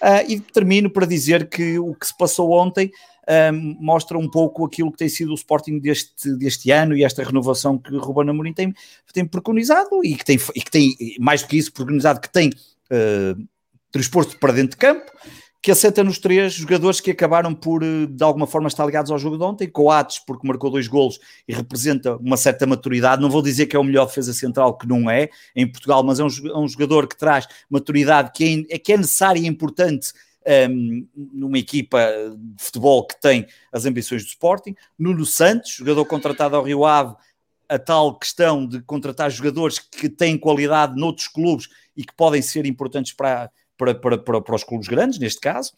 uh, 0.01 0.29
e 0.29 0.39
termino 0.39 0.89
para 0.89 1.05
dizer 1.05 1.49
que 1.49 1.79
o 1.79 1.93
que 1.95 2.07
se 2.07 2.17
passou 2.17 2.51
ontem 2.51 2.91
mostra 3.79 4.17
um 4.17 4.29
pouco 4.29 4.65
aquilo 4.65 4.91
que 4.91 4.97
tem 4.97 5.09
sido 5.09 5.31
o 5.31 5.35
Sporting 5.35 5.79
deste, 5.79 6.35
deste 6.37 6.71
ano 6.71 6.95
e 6.95 7.03
esta 7.03 7.23
renovação 7.23 7.77
que 7.77 7.95
Ruben 7.95 8.29
Amorim 8.29 8.53
tem, 8.53 8.73
tem 9.13 9.25
preconizado 9.25 10.03
e 10.03 10.15
que 10.15 10.25
tem, 10.25 10.39
e 10.55 10.61
que 10.61 10.71
tem, 10.71 10.95
mais 11.19 11.41
do 11.41 11.47
que 11.47 11.57
isso, 11.57 11.73
preconizado 11.73 12.19
que 12.21 12.29
tem 12.29 12.49
uh, 12.49 13.47
transposto 13.91 14.37
para 14.39 14.53
dentro 14.53 14.71
de 14.71 14.77
campo, 14.77 15.11
que 15.65 15.71
assenta 15.71 16.03
nos 16.03 16.19
três 16.19 16.53
jogadores 16.53 17.01
que 17.01 17.09
acabaram 17.09 17.51
por, 17.51 17.81
eh, 17.81 18.05
de 18.07 18.23
alguma 18.23 18.45
forma, 18.45 18.67
estar 18.67 18.85
ligados 18.85 19.09
ao 19.09 19.17
jogo 19.17 19.35
de 19.35 19.43
ontem. 19.43 19.67
Coates, 19.67 20.19
porque 20.19 20.47
marcou 20.47 20.69
dois 20.69 20.87
golos 20.87 21.19
e 21.47 21.55
representa 21.55 22.17
uma 22.17 22.37
certa 22.37 22.67
maturidade. 22.67 23.19
Não 23.19 23.31
vou 23.31 23.41
dizer 23.41 23.65
que 23.65 23.75
é 23.75 23.79
o 23.79 23.83
melhor 23.83 24.05
defesa 24.05 24.31
central, 24.31 24.77
que 24.77 24.87
não 24.87 25.09
é, 25.09 25.27
em 25.55 25.65
Portugal, 25.65 26.03
mas 26.03 26.19
é 26.19 26.23
um, 26.23 26.27
é 26.27 26.67
jogador 26.67 27.07
que 27.07 27.17
traz 27.17 27.47
maturidade 27.67 28.29
que 28.31 28.67
é, 28.69 28.77
que 28.77 28.93
é 28.93 28.97
necessária 28.97 29.39
e 29.39 29.47
importante 29.47 30.13
um, 30.69 31.07
numa 31.15 31.57
equipa 31.57 31.99
de 32.35 32.63
futebol 32.63 33.05
que 33.05 33.19
tem 33.19 33.47
as 33.71 33.85
ambições 33.85 34.23
do 34.23 34.27
Sporting. 34.27 34.75
Nuno 34.97 35.25
Santos, 35.25 35.71
jogador 35.71 36.05
contratado 36.05 36.55
ao 36.55 36.63
Rio 36.63 36.85
Ave, 36.85 37.15
a 37.67 37.79
tal 37.79 38.17
questão 38.17 38.65
de 38.65 38.81
contratar 38.81 39.29
jogadores 39.31 39.79
que 39.79 40.07
têm 40.07 40.37
qualidade 40.37 40.99
noutros 40.99 41.27
clubes 41.27 41.67
e 41.97 42.03
que 42.03 42.13
podem 42.15 42.41
ser 42.41 42.65
importantes 42.65 43.13
para, 43.13 43.49
para, 43.77 43.95
para, 43.95 44.17
para, 44.17 44.41
para 44.41 44.55
os 44.55 44.63
clubes 44.63 44.87
grandes, 44.87 45.19
neste 45.19 45.39
caso. 45.39 45.73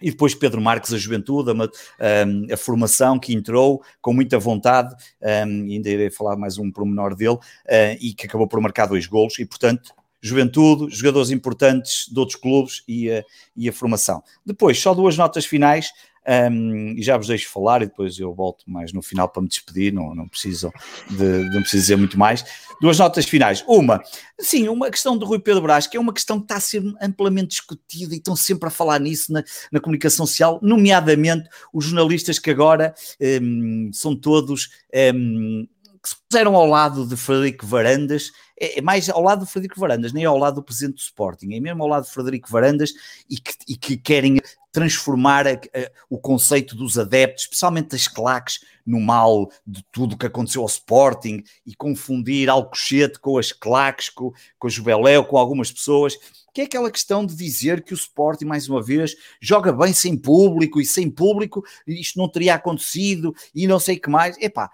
E 0.00 0.10
depois 0.10 0.34
Pedro 0.34 0.60
Marques, 0.60 0.92
a 0.92 0.98
juventude, 0.98 1.50
a, 1.50 2.52
a, 2.52 2.56
formação 2.56 3.18
que 3.18 3.34
entrou 3.34 3.82
com 4.00 4.12
muita 4.12 4.38
vontade, 4.38 4.94
um, 5.22 5.64
ainda 5.64 5.88
irei 5.88 6.10
falar 6.10 6.36
mais 6.36 6.58
um 6.58 6.70
pormenor 6.70 7.16
dele, 7.16 7.36
uh, 7.36 7.96
e 7.98 8.12
que 8.12 8.26
acabou 8.26 8.46
por 8.46 8.60
marcar 8.60 8.86
dois 8.86 9.06
golos, 9.06 9.38
e 9.38 9.46
portanto 9.46 9.94
juventude, 10.20 10.94
jogadores 10.94 11.30
importantes 11.30 12.06
de 12.10 12.18
outros 12.18 12.38
clubes 12.38 12.82
e 12.86 13.10
a, 13.10 13.24
e 13.56 13.68
a 13.68 13.72
formação. 13.72 14.22
Depois, 14.44 14.78
só 14.78 14.94
duas 14.94 15.16
notas 15.16 15.44
finais. 15.44 15.90
Um, 16.28 16.94
e 16.96 17.02
já 17.04 17.16
vos 17.16 17.28
deixo 17.28 17.48
falar 17.48 17.82
e 17.82 17.86
depois 17.86 18.18
eu 18.18 18.34
volto 18.34 18.68
mais 18.68 18.92
no 18.92 19.00
final 19.00 19.28
para 19.28 19.40
me 19.40 19.46
despedir, 19.46 19.92
não, 19.92 20.12
não, 20.12 20.26
preciso, 20.26 20.72
de, 21.08 21.48
não 21.50 21.60
preciso 21.60 21.82
dizer 21.82 21.96
muito 21.96 22.18
mais. 22.18 22.44
Duas 22.80 22.98
notas 22.98 23.26
finais. 23.26 23.64
Uma, 23.64 24.02
sim, 24.36 24.68
uma 24.68 24.90
questão 24.90 25.16
do 25.16 25.24
Rui 25.24 25.38
Pedro 25.38 25.62
Brás, 25.62 25.86
que 25.86 25.96
é 25.96 26.00
uma 26.00 26.12
questão 26.12 26.38
que 26.38 26.46
está 26.46 26.56
a 26.56 26.60
ser 26.60 26.82
amplamente 27.00 27.50
discutida 27.50 28.12
e 28.12 28.18
estão 28.18 28.34
sempre 28.34 28.66
a 28.66 28.72
falar 28.72 28.98
nisso 28.98 29.32
na, 29.32 29.44
na 29.70 29.78
comunicação 29.78 30.26
social, 30.26 30.58
nomeadamente 30.60 31.48
os 31.72 31.84
jornalistas 31.84 32.40
que 32.40 32.50
agora 32.50 32.92
um, 33.40 33.90
são 33.92 34.16
todos 34.16 34.68
um, 35.14 35.68
que 36.06 36.10
se 36.10 36.16
puseram 36.30 36.54
ao 36.54 36.66
lado 36.66 37.04
de 37.04 37.16
Frederico 37.16 37.66
Varandas 37.66 38.30
é, 38.58 38.78
é, 38.78 38.82
mais 38.82 39.10
ao 39.10 39.22
lado 39.22 39.40
do 39.40 39.46
Frederico 39.46 39.80
Varandas, 39.80 40.12
nem 40.12 40.24
ao 40.24 40.38
lado 40.38 40.54
do 40.54 40.62
presidente 40.62 40.94
do 40.94 41.00
Sporting, 41.00 41.52
é 41.52 41.60
mesmo 41.60 41.82
ao 41.82 41.88
lado 41.88 42.04
de 42.04 42.12
Frederico 42.12 42.48
Varandas 42.48 42.92
e 43.28 43.38
que, 43.38 43.52
e 43.68 43.76
que 43.76 43.96
querem 43.96 44.40
transformar 44.70 45.48
a, 45.48 45.54
a, 45.54 45.90
o 46.08 46.16
conceito 46.16 46.76
dos 46.76 46.96
adeptos, 46.96 47.44
especialmente 47.44 47.88
das 47.88 48.06
claques, 48.06 48.60
no 48.86 49.00
mal 49.00 49.50
de 49.66 49.84
tudo 49.90 50.14
o 50.14 50.16
que 50.16 50.26
aconteceu 50.26 50.62
ao 50.62 50.68
Sporting 50.68 51.42
e 51.66 51.74
confundir 51.74 52.48
Alcochete 52.48 53.18
com 53.18 53.36
as 53.36 53.50
claques, 53.50 54.08
com, 54.08 54.32
com 54.58 54.66
a 54.68 54.70
Jubeléu, 54.70 55.24
com 55.24 55.36
algumas 55.36 55.72
pessoas 55.72 56.16
que 56.54 56.62
é 56.62 56.64
aquela 56.64 56.90
questão 56.90 57.26
de 57.26 57.34
dizer 57.34 57.82
que 57.82 57.92
o 57.92 57.94
Sporting, 57.94 58.46
mais 58.46 58.66
uma 58.66 58.82
vez, 58.82 59.14
joga 59.38 59.70
bem 59.70 59.92
sem 59.92 60.16
público 60.16 60.80
e 60.80 60.86
sem 60.86 61.10
público 61.10 61.62
isto 61.86 62.18
não 62.18 62.30
teria 62.30 62.54
acontecido 62.54 63.34
e 63.54 63.66
não 63.66 63.78
sei 63.78 63.96
o 63.96 64.00
que 64.00 64.08
mais. 64.08 64.38
Epá, 64.38 64.70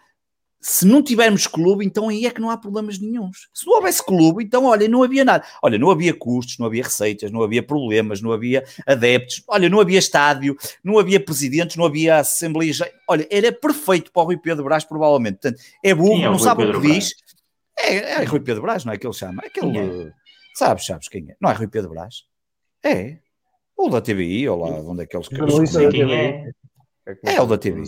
se 0.62 0.86
não 0.86 1.02
tivermos 1.02 1.48
clube, 1.48 1.84
então 1.84 2.08
aí 2.08 2.24
é 2.24 2.30
que 2.30 2.40
não 2.40 2.48
há 2.48 2.56
problemas 2.56 2.96
nenhums. 3.00 3.48
Se 3.52 3.66
não 3.66 3.74
houvesse 3.74 4.04
clube, 4.04 4.44
então 4.44 4.64
olha, 4.66 4.88
não 4.88 5.02
havia 5.02 5.24
nada. 5.24 5.44
Olha, 5.60 5.76
não 5.76 5.90
havia 5.90 6.14
custos, 6.14 6.56
não 6.56 6.66
havia 6.66 6.84
receitas, 6.84 7.32
não 7.32 7.42
havia 7.42 7.64
problemas, 7.64 8.22
não 8.22 8.30
havia 8.30 8.64
adeptos, 8.86 9.42
olha, 9.48 9.68
não 9.68 9.80
havia 9.80 9.98
estádio, 9.98 10.56
não 10.84 11.00
havia 11.00 11.18
presidentes, 11.18 11.74
não 11.74 11.84
havia 11.84 12.18
assembleias. 12.18 12.78
Olha, 13.08 13.26
era 13.28 13.50
perfeito 13.50 14.12
para 14.12 14.22
o 14.22 14.26
Rui 14.26 14.36
Pedro 14.36 14.62
Brás, 14.62 14.84
provavelmente. 14.84 15.40
Portanto, 15.40 15.60
é 15.82 15.92
burro, 15.92 16.22
é 16.22 16.26
não 16.26 16.38
sabe 16.38 16.64
o 16.64 16.80
que 16.80 16.92
diz. 16.92 17.12
É, 17.76 17.96
é, 17.96 18.24
Rui 18.24 18.38
Pedro 18.38 18.62
Brás, 18.62 18.84
não 18.84 18.92
é 18.92 18.98
que 18.98 19.06
ele 19.06 19.14
chama? 19.14 19.42
Aquele. 19.44 19.76
É? 19.76 20.12
Sabes, 20.54 20.86
sabes 20.86 21.08
quem 21.08 21.28
é? 21.28 21.36
Não 21.40 21.50
é 21.50 21.54
Rui 21.54 21.66
Pedro 21.66 21.90
Brás? 21.90 22.22
É. 22.84 23.18
Ou 23.76 23.90
da 23.90 24.00
TVI, 24.00 24.48
ou 24.48 24.60
lá 24.60 24.68
onde 24.80 25.02
é 25.02 25.06
que 25.06 25.16
eles. 25.16 25.28
Não 25.30 25.66
sei 25.66 25.88
quem 25.88 26.52
é. 27.06 27.32
É, 27.32 27.34
é 27.34 27.42
o 27.42 27.46
da 27.46 27.58
TV. 27.58 27.82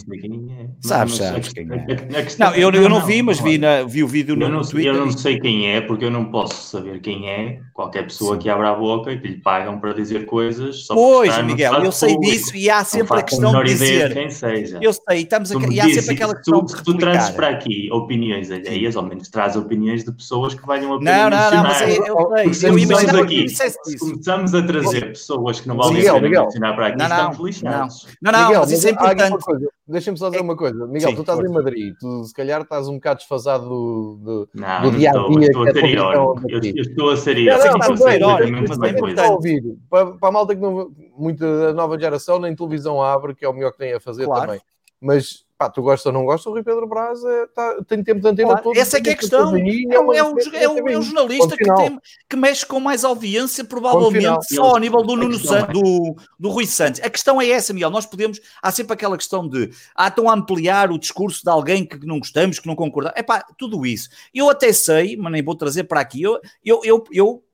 Sabes, 0.81 1.15
sabes 1.15 1.53
quem 1.53 1.69
é. 1.71 1.87
Não, 2.39 2.55
eu, 2.55 2.71
eu 2.71 2.89
não 2.89 3.05
vi, 3.05 3.23
mas 3.23 3.39
vi, 3.39 3.59
na, 3.59 3.85
vi 3.85 4.03
o 4.03 4.09
vídeo 4.09 4.35
no, 4.35 4.47
eu 4.47 4.49
não, 4.49 4.62
Twitter. 4.62 4.93
Eu 4.93 5.07
não 5.07 5.12
sei 5.12 5.39
quem 5.39 5.71
é, 5.71 5.81
porque 5.81 6.05
eu 6.05 6.11
não 6.11 6.25
posso 6.25 6.71
saber 6.71 7.01
quem 7.01 7.29
é. 7.29 7.61
Qualquer 7.75 8.05
pessoa 8.05 8.37
Sim. 8.37 8.43
que 8.43 8.49
abra 8.49 8.70
a 8.70 8.75
boca 8.77 9.11
e 9.11 9.18
que 9.20 9.27
lhe 9.27 9.41
pagam 9.41 9.81
para 9.81 9.93
dizer 9.93 10.27
coisas. 10.27 10.87
Só 10.87 10.95
pois, 10.95 11.37
Miguel, 11.43 11.75
eu 11.83 11.91
sei 11.91 12.14
público. 12.14 12.33
disso 12.33 12.57
e 12.57 12.70
há 12.70 12.85
sempre 12.85 13.18
a 13.18 13.22
questão 13.25 13.53
de 13.53 13.64
dizer. 13.64 14.14
quem 14.14 14.31
seja. 14.31 14.79
Eu 14.81 14.93
sei, 14.93 15.22
estamos 15.22 15.51
a, 15.51 15.59
e 15.59 15.81
há 15.81 15.89
sempre 15.89 16.14
aquela 16.14 16.37
questão 16.37 16.64
tu, 16.64 16.77
de 16.77 16.85
tu 16.85 16.97
trazes 16.97 17.31
para 17.31 17.49
aqui 17.49 17.89
opiniões 17.91 18.49
alheias, 18.53 18.95
ao 18.95 19.03
menos 19.03 19.29
traz 19.29 19.57
opiniões 19.57 20.05
de 20.05 20.12
pessoas 20.12 20.55
que 20.55 20.64
valham 20.64 20.95
a 20.95 20.99
pena 21.01 21.29
Não, 21.29 21.31
não, 21.31 21.51
não, 21.51 21.62
mas 21.64 21.83
é, 21.83 21.99
eu 21.99 22.55
sei. 22.55 22.70
Eu 22.70 22.79
imaginava 22.79 23.22
aqui, 23.22 23.49
se 23.49 23.99
começamos 23.99 24.55
a 24.55 24.62
trazer 24.62 25.07
pessoas 25.09 25.59
que 25.59 25.66
não 25.66 25.77
valem 25.77 26.09
a 26.09 26.14
pena 26.14 26.29
mencionar 26.29 26.77
para 26.77 26.87
aqui, 26.87 27.03
estamos 27.03 27.39
lixados. 27.41 28.07
Não, 28.22 28.31
não, 28.31 28.61
mas 28.61 28.70
isso 28.70 28.87
é 28.87 28.91
importante. 28.93 29.45
Deixa-me 29.87 30.16
só 30.16 30.28
dizer 30.28 30.41
é, 30.41 30.43
uma 30.43 30.57
coisa, 30.57 30.87
Miguel, 30.87 31.11
Sim, 31.11 31.14
tu 31.14 31.20
estás 31.20 31.39
em 31.41 31.49
Madrid, 31.49 31.95
tu 32.01 32.24
se 32.24 32.32
calhar 32.32 32.62
estás 32.62 32.89
um 32.89 32.95
bocado 32.95 33.18
desfasado 33.18 33.68
do, 33.68 34.18
do, 34.22 34.49
não, 34.55 34.82
do 34.82 34.97
dia 34.97 35.11
a 35.11 35.12
dia. 35.12 35.47
Estou, 35.47 35.66
estou, 35.68 36.09
a 36.09 36.14
eu, 36.14 36.61
eu 36.62 36.82
estou 36.82 37.11
a 37.11 37.16
ser 37.18 37.37
irónico. 37.37 37.78
Não, 37.78 39.14
não, 39.14 39.24
é. 39.24 39.30
Ouvir. 39.30 39.62
Para, 39.91 40.12
para 40.12 40.28
a 40.30 40.32
malta 40.32 40.55
que 40.55 40.62
não, 40.62 40.91
muita 41.18 41.74
nova 41.74 41.99
geração, 41.99 42.39
nem 42.39 42.57
televisão 42.57 43.03
abre, 43.03 43.35
que 43.35 43.45
é 43.45 43.49
o 43.49 43.53
melhor 43.53 43.72
que 43.72 43.78
tem 43.78 43.93
a 43.93 44.01
fazer 44.01 44.24
claro. 44.24 44.47
também. 44.47 44.61
Mas 44.99 45.45
pá, 45.57 45.71
tu 45.71 45.83
gostas 45.83 46.07
ou 46.07 46.13
não 46.13 46.25
gostas, 46.25 46.47
o 46.47 46.51
Rui 46.51 46.63
Pedro 46.63 46.87
Braz 46.87 47.25
é, 47.25 47.47
tá, 47.49 47.77
tem 47.87 48.03
tempo 48.03 48.21
de 48.21 48.29
antena 48.29 48.49
claro, 48.49 48.63
todo. 48.63 48.77
Essa 48.77 48.99
é 48.99 49.01
que 49.01 49.11
é 49.11 49.13
a 49.13 49.17
questão. 49.17 49.55
Aí, 49.55 49.87
é, 49.89 49.95
é, 49.95 50.01
o, 50.01 50.13
é, 50.13 50.23
o, 50.23 50.39
é, 50.53 50.69
o, 50.69 50.89
é 50.89 50.99
o 50.99 51.03
jornalista 51.03 51.57
que, 51.57 51.75
tem, 51.75 51.99
que 52.29 52.37
mexe 52.37 52.67
com 52.67 52.81
mais 52.81 53.05
audiência, 53.05 53.65
provavelmente, 53.65 54.55
só 54.55 54.65
ao 54.65 54.79
nível 54.79 55.03
do, 55.03 55.17
Nuno 55.17 55.39
San, 55.39 55.67
do, 55.67 56.17
do 56.39 56.49
Rui 56.51 56.67
Santos. 56.67 57.01
A 57.03 57.11
questão 57.11 57.41
é 57.41 57.49
essa, 57.49 57.73
Miguel. 57.73 57.91
Nós 57.91 58.07
podemos. 58.07 58.41
Há 58.63 58.73
sempre 58.73 58.95
aquela 58.95 59.17
questão 59.17 59.49
de. 59.49 59.71
Ah, 59.95 60.09
estão 60.09 60.29
a 60.29 60.35
ampliar 60.35 60.91
o 60.91 60.99
discurso 60.99 61.43
de 61.43 61.51
alguém 61.51 61.87
que 61.87 62.05
não 62.07 62.19
gostamos, 62.19 62.59
que 62.59 62.67
não 62.67 62.75
concordamos. 62.75 63.19
É 63.19 63.23
pá, 63.23 63.45
tudo 63.57 63.87
isso. 63.87 64.09
Eu 64.35 64.51
até 64.51 64.73
sei, 64.73 65.17
mas 65.17 65.33
nem 65.33 65.43
vou 65.43 65.55
trazer 65.55 65.85
para 65.85 66.01
aqui. 66.01 66.23
Eu, 66.23 66.41
eu, 66.65 66.81
eu, 66.85 67.05
eu 67.13 67.45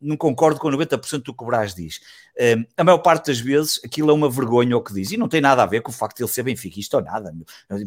não 0.00 0.16
concordo 0.16 0.60
com 0.60 0.68
90% 0.68 1.22
do 1.22 1.34
que 1.34 1.42
o 1.42 1.46
Braz 1.46 1.74
diz. 1.74 2.00
A 2.76 2.84
maior 2.84 2.98
parte 2.98 3.28
das 3.28 3.38
vezes 3.38 3.80
aquilo 3.82 4.10
é 4.10 4.14
uma 4.14 4.28
vergonha 4.28 4.76
o 4.76 4.82
que 4.82 4.92
diz, 4.92 5.10
e 5.10 5.16
não 5.16 5.28
tem 5.28 5.40
nada 5.40 5.62
a 5.62 5.66
ver 5.66 5.80
com 5.80 5.90
o 5.90 5.94
facto 5.94 6.18
de 6.18 6.22
ele 6.22 6.30
ser 6.30 6.42
benfiquista 6.42 6.98
ou 6.98 7.02
nada. 7.02 7.34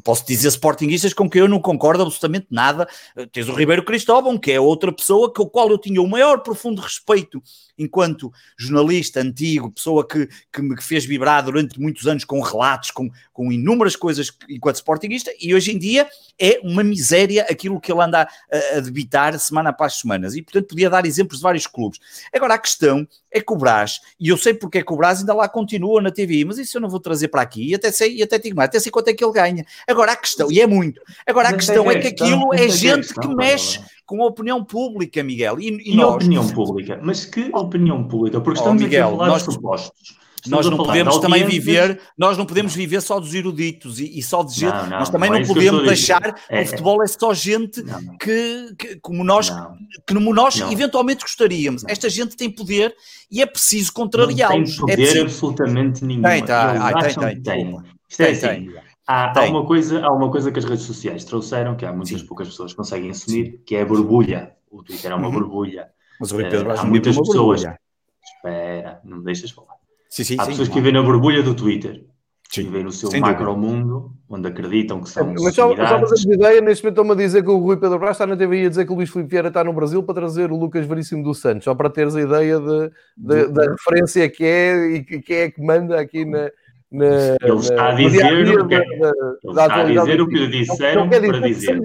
Posso 0.04 0.26
dizer 0.26 0.48
sportinguistas 0.48 1.14
com 1.14 1.30
quem 1.30 1.42
eu 1.42 1.48
não 1.48 1.60
concordo 1.60 2.02
absolutamente 2.02 2.48
nada. 2.50 2.88
Tens 3.32 3.48
o 3.48 3.54
Ribeiro 3.54 3.86
Cristóvão, 3.86 4.38
que 4.38 4.52
é 4.52 4.60
outra 4.60 4.92
pessoa 4.92 5.32
com 5.32 5.44
a 5.44 5.50
qual 5.50 5.70
eu 5.70 5.78
tinha 5.78 6.02
o 6.02 6.08
maior 6.08 6.40
profundo 6.40 6.82
respeito 6.82 7.42
enquanto 7.78 8.32
jornalista 8.58 9.22
antigo, 9.22 9.72
pessoa 9.72 10.06
que, 10.06 10.28
que 10.52 10.62
me 10.62 10.80
fez 10.82 11.06
vibrar 11.06 11.44
durante 11.44 11.80
muitos 11.80 12.08
anos 12.08 12.26
com 12.26 12.42
relatos, 12.42 12.92
com, 12.92 13.10
com 13.32 13.52
inúmeras 13.52 13.96
coisas 13.96 14.32
enquanto 14.50 14.76
sportinguista, 14.76 15.32
e 15.40 15.56
hoje 15.56 15.72
em 15.72 15.78
dia 15.78 16.08
é 16.38 16.60
uma 16.62 16.84
miséria 16.84 17.44
aquilo 17.50 17.80
que 17.80 17.92
ele 17.92 18.02
anda 18.02 18.28
a, 18.52 18.78
a 18.78 18.80
debitar 18.82 19.38
semana 19.40 19.70
após 19.70 19.94
semanas. 19.94 20.36
E 20.36 20.42
portanto 20.42 20.68
podia 20.68 20.90
dar 20.90 21.06
exemplos 21.06 21.38
de 21.38 21.44
vários 21.44 21.68
clubes. 21.68 22.00
Agora 22.34 22.56
a 22.56 22.58
questão 22.58 23.08
é 23.32 23.40
que 23.40 23.54
o 23.54 23.56
Brás, 23.56 24.00
e 24.20 24.30
eu 24.30 24.38
sei 24.40 24.54
porque 24.54 24.80
é 24.80 24.84
que 24.84 24.92
o 24.92 24.96
Brás 24.96 25.20
ainda 25.20 25.34
lá 25.34 25.48
continua 25.48 26.02
na 26.02 26.12
TV, 26.12 26.44
mas 26.46 26.58
isso 26.58 26.78
eu 26.78 26.82
não 26.82 26.90
vou 26.90 27.00
trazer 27.00 27.28
para 27.28 27.42
aqui, 27.42 27.70
e 27.70 27.76
até 27.76 27.92
sei, 27.92 28.16
e 28.16 28.24
até 28.24 28.40
digo 28.40 28.56
mais, 28.56 28.70
até 28.70 28.80
sei 28.80 28.92
quanto 28.92 29.10
é 29.10 29.14
que 29.14 29.24
ele 29.24 29.34
ganha. 29.34 29.66
Agora 29.88 30.14
a 30.14 30.16
questão, 30.16 30.52
e 30.52 30.60
é 30.60 30.66
muito, 30.66 31.02
agora 31.28 31.50
a 31.50 31.54
questão 31.54 31.90
é 31.92 32.00
que 32.00 32.08
aquilo 32.08 32.54
é 32.54 32.68
gente 32.68 33.14
que 33.14 33.28
mexe 33.36 33.80
com 34.06 34.24
a 34.24 34.26
opinião 34.26 34.64
pública, 34.64 35.22
Miguel. 35.22 35.60
E, 35.60 35.92
e, 35.92 35.96
nós... 35.96 36.16
opinião 36.16 36.48
pública? 36.48 37.00
Mas 37.04 37.26
que 37.26 37.52
opinião 37.54 38.04
pública? 38.08 38.42
Porque 38.42 38.60
estamos 38.60 38.82
oh, 38.82 38.86
Miguel, 38.86 39.08
a 39.08 39.12
falar 39.12 39.28
nós... 39.28 39.44
de 39.44 39.52
propostos 39.52 40.20
nós 40.48 40.66
não 40.68 40.78
podemos 40.78 41.18
também 41.18 41.46
viver, 41.46 42.00
nós 42.18 42.38
não 42.38 42.46
podemos 42.46 42.74
viver 42.74 43.02
só 43.02 43.20
dos 43.20 43.34
eruditos 43.34 44.00
e, 44.00 44.20
e 44.20 44.22
só 44.22 44.44
de 44.44 44.54
gente, 44.54 44.74
não, 44.74 44.88
não, 44.88 45.00
nós 45.00 45.10
também 45.10 45.30
não, 45.30 45.38
é 45.38 45.46
podemos 45.46 45.84
deixar 45.84 46.36
é, 46.50 46.62
o 46.62 46.66
futebol 46.66 47.04
é 47.04 47.08
só 47.08 47.34
gente 47.34 47.84
que, 48.20 48.76
que, 48.78 48.96
como 48.98 49.24
nós, 49.24 49.50
que 49.50 50.14
como 50.14 50.34
nós 50.34 50.60
eventualmente 50.72 51.22
gostaríamos. 51.22 51.84
Esta 51.88 52.10
gente 52.10 52.36
tem 52.36 52.50
poder 52.50 52.96
e 53.32 53.42
é 53.42 53.46
preciso 53.46 53.92
contrariá-los. 53.94 54.78
Não 54.78 54.86
tem 54.86 54.96
poder 54.96 55.18
é 55.18 55.22
absolutamente 55.22 56.06
nenhum. 56.06 56.22
Tem, 56.22 56.46
tá, 56.46 56.94
tem, 57.02 57.16
tem, 57.16 57.42
tem. 57.42 57.84
Isto 58.10 58.22
é 58.22 58.26
tem, 58.34 58.70
assim. 58.70 58.90
Há, 59.08 59.40
há, 59.40 59.46
uma 59.46 59.66
coisa, 59.66 60.06
há 60.06 60.14
uma 60.14 60.30
coisa 60.30 60.52
que 60.52 60.60
as 60.60 60.66
redes 60.66 60.86
sociais 60.86 61.24
trouxeram, 61.26 61.76
que 61.76 61.84
há 61.84 61.92
muitas 61.92 62.22
Sim. 62.22 62.28
poucas 62.28 62.48
pessoas 62.48 62.74
que 62.74 62.78
conseguem 62.78 63.10
assumir, 63.10 63.46
Sim. 63.46 63.60
que 63.66 63.76
é 63.76 63.82
a 63.82 63.86
borbulha. 63.86 64.56
O 64.70 64.84
Twitter 64.84 65.12
é 65.12 65.16
uma 65.16 65.28
uhum. 65.28 65.34
borbulha. 65.34 65.90
Mas 66.20 66.32
o 66.32 66.38
Pedro, 66.38 66.70
uh, 66.70 66.80
há 66.80 66.86
muitas 66.86 67.18
pessoas. 67.18 67.64
Borbulha. 67.64 67.80
Espera, 68.24 69.02
não 69.04 69.18
me 69.18 69.24
deixas 69.24 69.50
falar. 69.50 69.79
Sim, 70.10 70.24
sim, 70.24 70.36
Há 70.40 70.44
sim, 70.44 70.52
pessoas 70.52 70.68
que 70.68 70.76
vivem 70.76 70.92
na 70.92 71.04
borbulha 71.04 71.44
do 71.44 71.54
Twitter. 71.54 72.04
Sim. 72.52 72.64
Vivem 72.64 72.84
no 72.84 72.92
seu 72.92 73.12
macro-mundo, 73.20 74.12
onde 74.28 74.48
acreditam 74.48 75.02
que 75.02 75.10
são 75.10 75.36
Mas 75.40 75.54
só, 75.54 75.70
só 75.70 75.76
para 75.76 76.08
teres 76.08 76.26
ideia, 76.26 76.60
neste 76.62 76.84
momento 76.84 77.00
estão-me 77.00 77.12
a 77.12 77.16
dizer 77.28 77.44
que 77.44 77.50
o 77.50 77.60
Rui 77.60 77.78
Pedro 77.78 78.00
Brás 78.00 78.16
está 78.16 78.26
na 78.26 78.36
TV 78.36 78.66
a 78.66 78.70
dizer 78.70 78.86
que 78.88 78.92
o 78.92 78.96
Luís 78.96 79.12
Filipe 79.12 79.30
Vieira 79.30 79.50
está 79.50 79.64
no 79.64 79.72
Brasil 79.72 80.02
para 80.02 80.16
trazer 80.16 80.52
o 80.52 80.58
Lucas 80.58 80.84
Veríssimo 80.88 81.24
dos 81.24 81.40
Santos, 81.40 81.66
só 81.66 81.76
para 81.76 81.92
teres 81.92 82.16
a 82.16 82.22
ideia 82.22 82.60
de, 82.60 82.92
de, 83.16 83.48
da 83.50 83.70
referência 83.70 84.28
que 84.28 84.44
é 84.44 84.88
e 84.96 85.04
que, 85.04 85.22
que 85.22 85.34
é 85.34 85.52
que 85.52 85.62
manda 85.62 86.00
aqui 86.02 86.26
na... 86.26 86.50
na 86.92 87.38
ele 87.40 87.60
está 87.60 87.90
a 87.90 87.94
dizer, 87.94 88.60
o 88.60 88.68
que, 88.68 88.74
é- 88.74 88.80
ele 88.80 89.52
está 89.52 89.76
a 89.76 89.84
dizer 89.84 90.22
o 90.22 90.28
que 90.28 90.36
lhe 90.40 90.48
disseram 90.48 91.02
não, 91.02 91.10
para 91.10 91.40
dizer. 91.42 91.80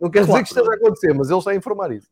Não 0.00 0.10
quer 0.10 0.24
dizer 0.24 0.42
que 0.42 0.48
esteja 0.48 0.70
a 0.70 0.74
acontecer, 0.76 1.12
mas 1.12 1.28
ele 1.28 1.38
está 1.38 1.50
a 1.50 1.54
informar 1.54 1.92
isso. 1.92 2.08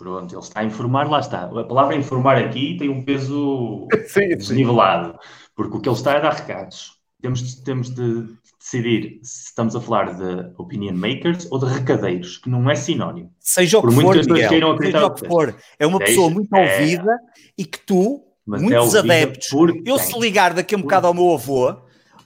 Pronto, 0.00 0.34
ele 0.34 0.40
está 0.40 0.60
a 0.60 0.64
informar, 0.64 1.10
lá 1.10 1.20
está. 1.20 1.44
A 1.44 1.64
palavra 1.64 1.94
informar 1.94 2.38
aqui 2.38 2.74
tem 2.78 2.88
um 2.88 3.04
peso 3.04 3.86
sim, 4.08 4.28
desnivelado, 4.28 5.18
porque 5.54 5.76
o 5.76 5.80
que 5.80 5.90
ele 5.90 5.96
está 5.96 6.14
é 6.14 6.16
a 6.16 6.20
dar 6.20 6.32
recados. 6.32 6.94
Temos, 7.20 7.56
temos 7.56 7.94
de 7.94 8.24
decidir 8.58 9.20
se 9.22 9.48
estamos 9.48 9.76
a 9.76 9.80
falar 9.80 10.14
de 10.14 10.54
opinion 10.56 10.94
makers 10.94 11.46
ou 11.50 11.58
de 11.58 11.66
recadeiros, 11.66 12.38
que 12.38 12.48
não 12.48 12.70
é 12.70 12.74
sinónimo. 12.74 13.30
Seja 13.38 13.78
o 13.78 13.82
que 13.82 13.92
for, 13.92 14.16
Miguel, 14.16 14.78
seja 14.78 15.06
o 15.06 15.10
que 15.10 15.28
for. 15.28 15.54
É 15.78 15.86
uma 15.86 15.98
pessoa 15.98 16.30
muito 16.30 16.56
é... 16.56 16.80
ouvida 16.80 17.18
e 17.58 17.66
que 17.66 17.80
tu, 17.80 18.24
Mas 18.46 18.62
muitos 18.62 18.94
é 18.94 19.00
adeptos, 19.00 19.50
eu 19.84 19.98
se 19.98 20.18
ligar 20.18 20.54
daqui 20.54 20.74
a 20.74 20.78
um 20.78 20.80
bocado 20.80 21.08
ao 21.08 21.12
meu 21.12 21.34
avô, 21.34 21.76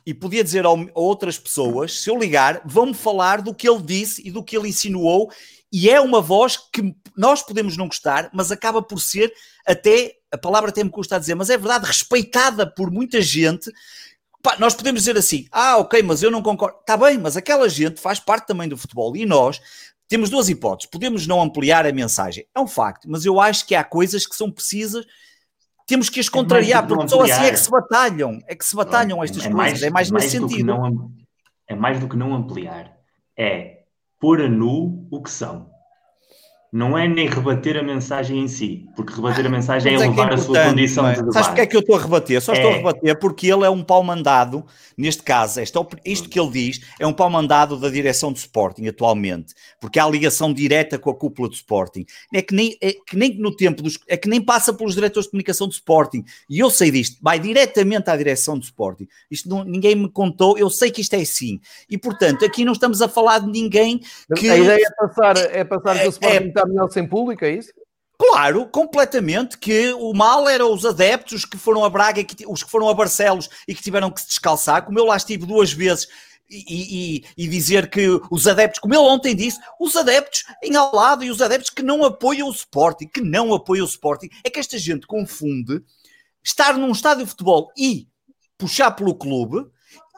e 0.06 0.14
podia 0.14 0.44
dizer 0.44 0.64
a 0.64 0.70
outras 0.94 1.40
pessoas, 1.40 1.98
se 1.98 2.08
eu 2.08 2.16
ligar, 2.16 2.60
vão-me 2.64 2.94
falar 2.94 3.42
do 3.42 3.52
que 3.52 3.68
ele 3.68 3.82
disse 3.82 4.22
e 4.24 4.30
do 4.30 4.44
que 4.44 4.56
ele 4.56 4.68
insinuou 4.68 5.28
e 5.76 5.90
é 5.90 6.00
uma 6.00 6.20
voz 6.20 6.56
que 6.56 6.94
nós 7.16 7.42
podemos 7.42 7.76
não 7.76 7.86
gostar, 7.86 8.30
mas 8.32 8.50
acaba 8.50 8.82
por 8.82 9.00
ser 9.00 9.32
até, 9.66 10.14
a 10.32 10.38
palavra 10.38 10.70
até 10.70 10.82
me 10.82 10.90
custa 10.90 11.16
a 11.16 11.18
dizer, 11.18 11.34
mas 11.34 11.50
é 11.50 11.56
verdade, 11.56 11.86
respeitada 11.86 12.66
por 12.66 12.90
muita 12.90 13.20
gente. 13.20 13.70
Pá, 14.42 14.56
nós 14.58 14.74
podemos 14.74 15.02
dizer 15.02 15.16
assim, 15.16 15.46
ah, 15.50 15.78
ok, 15.78 16.02
mas 16.02 16.22
eu 16.22 16.30
não 16.30 16.42
concordo. 16.42 16.78
Está 16.80 16.96
bem, 16.96 17.18
mas 17.18 17.36
aquela 17.36 17.68
gente 17.68 18.00
faz 18.00 18.18
parte 18.18 18.46
também 18.46 18.68
do 18.68 18.76
futebol 18.76 19.16
e 19.16 19.24
nós 19.24 19.60
temos 20.08 20.28
duas 20.28 20.48
hipóteses. 20.48 20.90
Podemos 20.90 21.26
não 21.26 21.40
ampliar 21.40 21.86
a 21.86 21.92
mensagem, 21.92 22.46
é 22.54 22.60
um 22.60 22.66
facto, 22.66 23.08
mas 23.10 23.24
eu 23.24 23.40
acho 23.40 23.66
que 23.66 23.74
há 23.74 23.82
coisas 23.82 24.26
que 24.26 24.36
são 24.36 24.50
precisas 24.50 25.06
temos 25.86 26.08
que 26.08 26.18
as 26.18 26.28
é 26.28 26.30
contrariar, 26.30 26.82
é 26.82 26.86
porque 26.86 27.08
só 27.08 27.22
assim 27.22 27.44
é 27.44 27.50
que 27.50 27.58
se 27.58 27.70
batalham, 27.70 28.38
é 28.46 28.54
que 28.54 28.64
se 28.64 28.74
batalham 28.74 29.22
estas 29.22 29.44
é 29.44 29.50
coisas, 29.50 29.56
mais, 29.56 29.82
é 29.82 29.90
mais, 29.90 30.10
mais 30.10 30.24
nesse 30.24 30.38
sentido. 30.38 30.66
Não, 30.66 31.12
é 31.66 31.74
mais 31.74 32.00
do 32.00 32.08
que 32.08 32.16
não 32.16 32.34
ampliar, 32.34 32.96
é 33.36 33.82
pôr 34.18 34.40
a 34.40 34.48
nu 34.48 35.06
o 35.10 35.22
que 35.22 35.30
são 35.30 35.73
não 36.74 36.98
é 36.98 37.06
nem 37.06 37.28
rebater 37.28 37.76
a 37.76 37.84
mensagem 37.84 38.40
em 38.40 38.48
si, 38.48 38.84
porque 38.96 39.14
rebater 39.14 39.46
a 39.46 39.48
mensagem 39.48 39.92
é, 39.92 39.94
é 39.94 39.98
levar 40.08 40.32
é 40.32 40.34
a 40.34 40.38
sua 40.38 40.64
condição 40.64 41.06
é? 41.06 41.12
de 41.12 41.18
debate. 41.18 41.34
Sabes 41.34 41.46
porque 41.46 41.60
é 41.60 41.66
que 41.66 41.76
eu 41.76 41.80
estou 41.80 41.94
a 41.94 42.00
rebater? 42.00 42.42
Só 42.42 42.52
estou 42.52 42.68
a 42.68 42.72
é. 42.74 42.76
rebater 42.78 43.18
porque 43.20 43.46
ele 43.46 43.64
é 43.64 43.70
um 43.70 43.80
pau 43.80 44.02
mandado, 44.02 44.66
neste 44.98 45.22
caso, 45.22 45.60
esta, 45.60 45.78
isto 46.04 46.28
que 46.28 46.40
ele 46.40 46.50
diz 46.50 46.80
é 46.98 47.06
um 47.06 47.12
pau 47.12 47.30
mandado 47.30 47.78
da 47.78 47.88
direção 47.88 48.32
do 48.32 48.38
Sporting 48.38 48.88
atualmente, 48.88 49.54
porque 49.80 50.00
há 50.00 50.08
ligação 50.08 50.52
direta 50.52 50.98
com 50.98 51.10
a 51.10 51.14
cúpula 51.14 51.48
do 51.48 51.54
Sporting. 51.54 52.04
É 52.34 52.42
que 52.42 52.52
nem, 52.52 52.76
é 52.80 52.92
que 53.06 53.16
nem 53.16 53.38
no 53.38 53.54
tempo 53.54 53.80
dos, 53.80 53.96
é 54.08 54.16
que 54.16 54.28
nem 54.28 54.40
passa 54.40 54.74
pelos 54.74 54.96
diretores 54.96 55.26
de 55.26 55.30
comunicação 55.30 55.68
do 55.68 55.74
Sporting. 55.74 56.24
E 56.50 56.58
eu 56.58 56.70
sei 56.70 56.90
disto, 56.90 57.18
vai 57.22 57.38
diretamente 57.38 58.10
à 58.10 58.16
direção 58.16 58.58
do 58.58 58.64
Sporting. 58.64 59.06
Isto 59.30 59.48
não, 59.48 59.62
ninguém 59.62 59.94
me 59.94 60.10
contou, 60.10 60.58
eu 60.58 60.68
sei 60.68 60.90
que 60.90 61.02
isto 61.02 61.14
é 61.14 61.20
assim. 61.20 61.60
E 61.88 61.96
portanto, 61.96 62.44
aqui 62.44 62.64
não 62.64 62.72
estamos 62.72 63.00
a 63.00 63.06
falar 63.06 63.38
de 63.38 63.46
ninguém 63.46 64.00
que. 64.34 64.50
A 64.50 64.56
ideia 64.56 64.84
é 64.84 65.06
passar, 65.06 65.36
é 65.36 65.62
passar 65.62 66.00
que 66.00 66.08
o 66.08 66.10
Sporting 66.10 66.48
está 66.48 66.63
melhor 66.66 66.90
sem 66.90 67.06
público, 67.06 67.44
é 67.44 67.52
isso? 67.52 67.72
Claro, 68.16 68.66
completamente, 68.66 69.58
que 69.58 69.92
o 69.94 70.12
mal 70.14 70.48
eram 70.48 70.72
os 70.72 70.86
adeptos, 70.86 71.32
os 71.32 71.44
que 71.44 71.58
foram 71.58 71.84
a 71.84 71.90
Braga, 71.90 72.24
os 72.46 72.62
que 72.62 72.70
foram 72.70 72.88
a 72.88 72.94
Barcelos 72.94 73.48
e 73.66 73.74
que 73.74 73.82
tiveram 73.82 74.10
que 74.10 74.20
se 74.20 74.28
descalçar, 74.28 74.84
como 74.84 74.98
eu 74.98 75.04
lá 75.04 75.16
estive 75.16 75.46
duas 75.46 75.72
vezes 75.72 76.08
e, 76.48 77.24
e, 77.36 77.44
e, 77.44 77.48
dizer 77.48 77.90
que 77.90 78.06
os 78.30 78.46
adeptos, 78.46 78.78
como 78.78 78.94
ele 78.94 79.02
ontem 79.02 79.34
disse, 79.34 79.58
os 79.80 79.96
adeptos 79.96 80.44
em 80.62 80.76
ao 80.76 80.94
lado 80.94 81.24
e 81.24 81.30
os 81.30 81.42
adeptos 81.42 81.70
que 81.70 81.82
não 81.82 82.04
apoiam 82.04 82.48
o 82.48 82.52
Sporting, 82.52 83.08
que 83.08 83.20
não 83.20 83.52
apoiam 83.52 83.84
o 83.84 83.88
Sporting, 83.88 84.28
é 84.44 84.50
que 84.50 84.60
esta 84.60 84.78
gente 84.78 85.06
confunde 85.06 85.82
estar 86.42 86.76
num 86.76 86.92
estádio 86.92 87.24
de 87.24 87.30
futebol 87.30 87.72
e 87.76 88.06
puxar 88.58 88.90
pelo 88.92 89.14
clube 89.14 89.66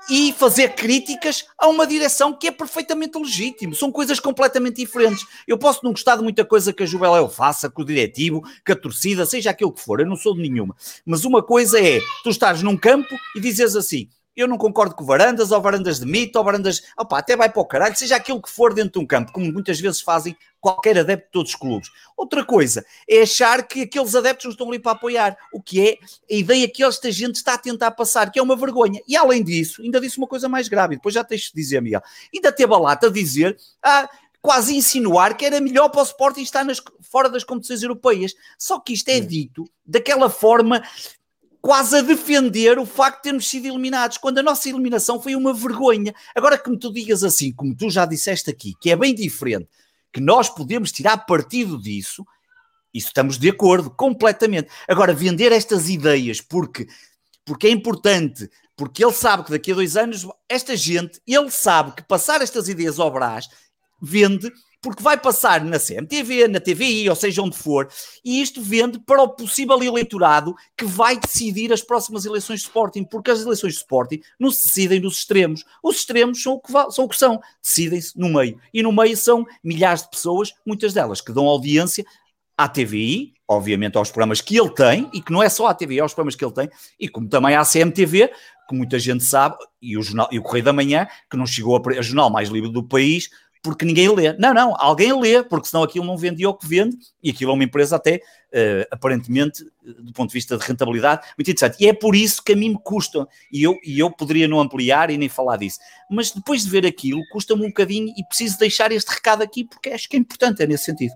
e 0.08 0.32
fazer 0.32 0.74
críticas 0.74 1.44
a 1.58 1.68
uma 1.68 1.86
direção 1.86 2.32
que 2.32 2.48
é 2.48 2.52
perfeitamente 2.52 3.18
legítimo. 3.18 3.74
São 3.74 3.90
coisas 3.90 4.20
completamente 4.20 4.76
diferentes. 4.76 5.24
Eu 5.46 5.58
posso 5.58 5.84
não 5.84 5.92
gostar 5.92 6.16
de 6.16 6.22
muita 6.22 6.44
coisa 6.44 6.72
que 6.72 6.82
a 6.82 6.86
Juveléu 6.86 7.28
faça, 7.28 7.70
que 7.70 7.80
o 7.80 7.84
diretivo, 7.84 8.42
que 8.64 8.72
a 8.72 8.76
torcida, 8.76 9.26
seja 9.26 9.50
aquilo 9.50 9.72
que 9.72 9.80
for, 9.80 10.00
eu 10.00 10.06
não 10.06 10.16
sou 10.16 10.34
de 10.34 10.42
nenhuma. 10.42 10.76
Mas 11.04 11.24
uma 11.24 11.42
coisa 11.42 11.80
é, 11.80 12.00
tu 12.22 12.30
estás 12.30 12.62
num 12.62 12.76
campo 12.76 13.14
e 13.34 13.40
dizes 13.40 13.74
assim, 13.74 14.08
eu 14.36 14.46
não 14.46 14.58
concordo 14.58 14.94
com 14.94 15.04
varandas, 15.04 15.50
ou 15.50 15.60
varandas 15.60 15.98
de 15.98 16.06
mito, 16.06 16.38
ou 16.38 16.44
varandas. 16.44 16.82
Opa, 16.98 17.18
até 17.18 17.36
vai 17.36 17.48
para 17.48 17.62
o 17.62 17.64
caralho, 17.64 17.96
seja 17.96 18.16
aquilo 18.16 18.40
que 18.40 18.50
for 18.50 18.74
dentro 18.74 18.92
de 18.92 18.98
um 18.98 19.06
campo, 19.06 19.32
como 19.32 19.50
muitas 19.52 19.80
vezes 19.80 20.00
fazem 20.00 20.36
qualquer 20.60 20.98
adepto 20.98 21.26
de 21.26 21.32
todos 21.32 21.52
os 21.52 21.56
clubes. 21.56 21.90
Outra 22.16 22.44
coisa 22.44 22.84
é 23.08 23.22
achar 23.22 23.66
que 23.66 23.82
aqueles 23.82 24.14
adeptos 24.14 24.44
não 24.44 24.52
estão 24.52 24.68
ali 24.68 24.78
para 24.78 24.92
apoiar, 24.92 25.36
o 25.52 25.62
que 25.62 25.88
é 25.88 25.98
a 26.30 26.34
ideia 26.34 26.68
que 26.68 26.82
esta 26.82 27.10
gente 27.10 27.36
está 27.36 27.54
a 27.54 27.58
tentar 27.58 27.92
passar, 27.92 28.30
que 28.30 28.38
é 28.38 28.42
uma 28.42 28.56
vergonha. 28.56 29.00
E 29.06 29.16
além 29.16 29.42
disso, 29.42 29.82
ainda 29.82 30.00
disse 30.00 30.18
uma 30.18 30.26
coisa 30.26 30.48
mais 30.48 30.68
grave, 30.68 30.96
depois 30.96 31.14
já 31.14 31.22
tens 31.22 31.42
de 31.42 31.52
dizer, 31.54 31.80
Miguel, 31.80 32.02
ainda 32.34 32.52
teve 32.52 32.74
a 32.74 32.78
lata 32.78 33.06
a 33.06 33.10
dizer. 33.10 33.56
Ah, 33.82 34.08
quase 34.46 34.76
insinuar 34.76 35.36
que 35.36 35.44
era 35.44 35.60
melhor 35.60 35.88
para 35.88 36.00
o 36.00 36.04
Sporting 36.04 36.42
estar 36.42 36.64
nas, 36.64 36.80
fora 37.00 37.28
das 37.28 37.42
competições 37.42 37.82
europeias. 37.82 38.32
Só 38.56 38.78
que 38.78 38.92
isto 38.92 39.08
é 39.08 39.18
dito 39.18 39.64
daquela 39.84 40.30
forma 40.30 40.84
quase 41.66 41.96
a 41.96 42.00
defender 42.00 42.78
o 42.78 42.86
facto 42.86 43.16
de 43.16 43.22
termos 43.24 43.50
sido 43.50 43.66
eliminados, 43.66 44.18
quando 44.18 44.38
a 44.38 44.42
nossa 44.42 44.68
eliminação 44.68 45.20
foi 45.20 45.34
uma 45.34 45.52
vergonha. 45.52 46.14
Agora 46.32 46.56
que 46.56 46.70
me 46.70 46.78
tu 46.78 46.92
digas 46.92 47.24
assim, 47.24 47.52
como 47.52 47.74
tu 47.74 47.90
já 47.90 48.06
disseste 48.06 48.48
aqui, 48.48 48.74
que 48.80 48.88
é 48.88 48.94
bem 48.94 49.12
diferente, 49.12 49.68
que 50.12 50.20
nós 50.20 50.48
podemos 50.48 50.92
tirar 50.92 51.26
partido 51.26 51.76
disso, 51.76 52.24
isso 52.94 53.08
estamos 53.08 53.36
de 53.36 53.50
acordo, 53.50 53.90
completamente. 53.90 54.68
Agora, 54.86 55.12
vender 55.12 55.50
estas 55.50 55.88
ideias 55.88 56.40
porque, 56.40 56.86
porque 57.44 57.66
é 57.66 57.70
importante, 57.70 58.48
porque 58.76 59.04
ele 59.04 59.12
sabe 59.12 59.42
que 59.42 59.50
daqui 59.50 59.72
a 59.72 59.74
dois 59.74 59.96
anos, 59.96 60.24
esta 60.48 60.76
gente, 60.76 61.20
ele 61.26 61.50
sabe 61.50 61.96
que 61.96 62.04
passar 62.04 62.42
estas 62.42 62.68
ideias 62.68 63.00
ao 63.00 63.10
Brás 63.10 63.48
vende 64.00 64.52
porque 64.86 65.02
vai 65.02 65.18
passar 65.18 65.64
na 65.64 65.80
CMTV, 65.80 66.46
na 66.46 66.60
TVI, 66.60 67.10
ou 67.10 67.16
seja 67.16 67.42
onde 67.42 67.56
for, 67.56 67.88
e 68.24 68.40
isto 68.40 68.62
vende 68.62 69.00
para 69.00 69.20
o 69.20 69.28
possível 69.28 69.82
eleitorado 69.82 70.54
que 70.78 70.84
vai 70.84 71.18
decidir 71.18 71.72
as 71.72 71.82
próximas 71.82 72.24
eleições 72.24 72.60
de 72.60 72.66
Sporting, 72.66 73.02
porque 73.02 73.32
as 73.32 73.42
eleições 73.42 73.72
de 73.72 73.80
Sporting 73.80 74.20
não 74.38 74.48
se 74.48 74.68
decidem 74.68 75.00
nos 75.00 75.18
extremos. 75.18 75.64
Os 75.82 75.96
extremos 75.96 76.40
são 76.40 76.52
o 76.52 76.60
que, 76.60 76.70
são, 76.70 77.04
o 77.04 77.08
que 77.08 77.16
são, 77.16 77.40
decidem-se 77.60 78.16
no 78.16 78.28
meio. 78.28 78.60
E 78.72 78.80
no 78.80 78.92
meio 78.92 79.16
são 79.16 79.44
milhares 79.60 80.04
de 80.04 80.10
pessoas, 80.10 80.54
muitas 80.64 80.94
delas 80.94 81.20
que 81.20 81.32
dão 81.32 81.46
audiência 81.46 82.04
à 82.56 82.68
TVI, 82.68 83.34
obviamente 83.48 83.98
aos 83.98 84.10
programas 84.12 84.40
que 84.40 84.56
ele 84.56 84.70
tem, 84.70 85.10
e 85.12 85.20
que 85.20 85.32
não 85.32 85.42
é 85.42 85.48
só 85.48 85.66
à 85.66 85.74
TVI, 85.74 85.98
aos 85.98 86.14
programas 86.14 86.36
que 86.36 86.44
ele 86.44 86.54
tem, 86.54 86.70
e 87.00 87.08
como 87.08 87.28
também 87.28 87.56
à 87.56 87.64
CMTV, 87.64 88.30
que 88.68 88.74
muita 88.74 89.00
gente 89.00 89.24
sabe, 89.24 89.56
e 89.82 89.98
o, 89.98 90.02
jornal, 90.02 90.28
e 90.30 90.38
o 90.38 90.42
Correio 90.42 90.64
da 90.64 90.72
Manhã, 90.72 91.08
que 91.28 91.36
não 91.36 91.46
chegou 91.46 91.76
a, 91.76 91.90
a 91.90 92.02
jornal 92.02 92.30
mais 92.30 92.48
livre 92.48 92.70
do 92.70 92.82
país, 92.82 93.30
porque 93.66 93.84
ninguém 93.84 94.08
lê. 94.14 94.32
Não, 94.34 94.54
não, 94.54 94.76
alguém 94.78 95.12
lê, 95.20 95.42
porque 95.42 95.66
senão 95.66 95.82
aquilo 95.82 96.04
não 96.04 96.16
vendia 96.16 96.48
o 96.48 96.54
que 96.54 96.68
vende, 96.68 96.96
e 97.20 97.30
aquilo 97.30 97.50
é 97.50 97.54
uma 97.54 97.64
empresa 97.64 97.96
até, 97.96 98.18
uh, 98.18 98.86
aparentemente, 98.92 99.64
do 99.82 100.12
ponto 100.12 100.28
de 100.28 100.34
vista 100.34 100.56
de 100.56 100.64
rentabilidade, 100.64 101.26
muito 101.36 101.50
interessante. 101.50 101.82
E 101.82 101.88
é 101.88 101.92
por 101.92 102.14
isso 102.14 102.40
que 102.44 102.52
a 102.52 102.56
mim 102.56 102.68
me 102.68 102.78
custa, 102.78 103.26
e 103.52 103.64
eu, 103.64 103.76
e 103.84 103.98
eu 103.98 104.08
poderia 104.08 104.46
não 104.46 104.60
ampliar 104.60 105.10
e 105.10 105.18
nem 105.18 105.28
falar 105.28 105.56
disso, 105.56 105.80
mas 106.08 106.30
depois 106.30 106.62
de 106.62 106.70
ver 106.70 106.86
aquilo, 106.86 107.20
custa-me 107.32 107.64
um 107.64 107.68
bocadinho 107.68 108.14
e 108.16 108.24
preciso 108.28 108.56
deixar 108.56 108.92
este 108.92 109.08
recado 109.08 109.42
aqui, 109.42 109.64
porque 109.64 109.90
acho 109.90 110.08
que 110.08 110.16
é 110.16 110.20
importante, 110.20 110.62
é 110.62 110.66
nesse 110.68 110.84
sentido. 110.84 111.12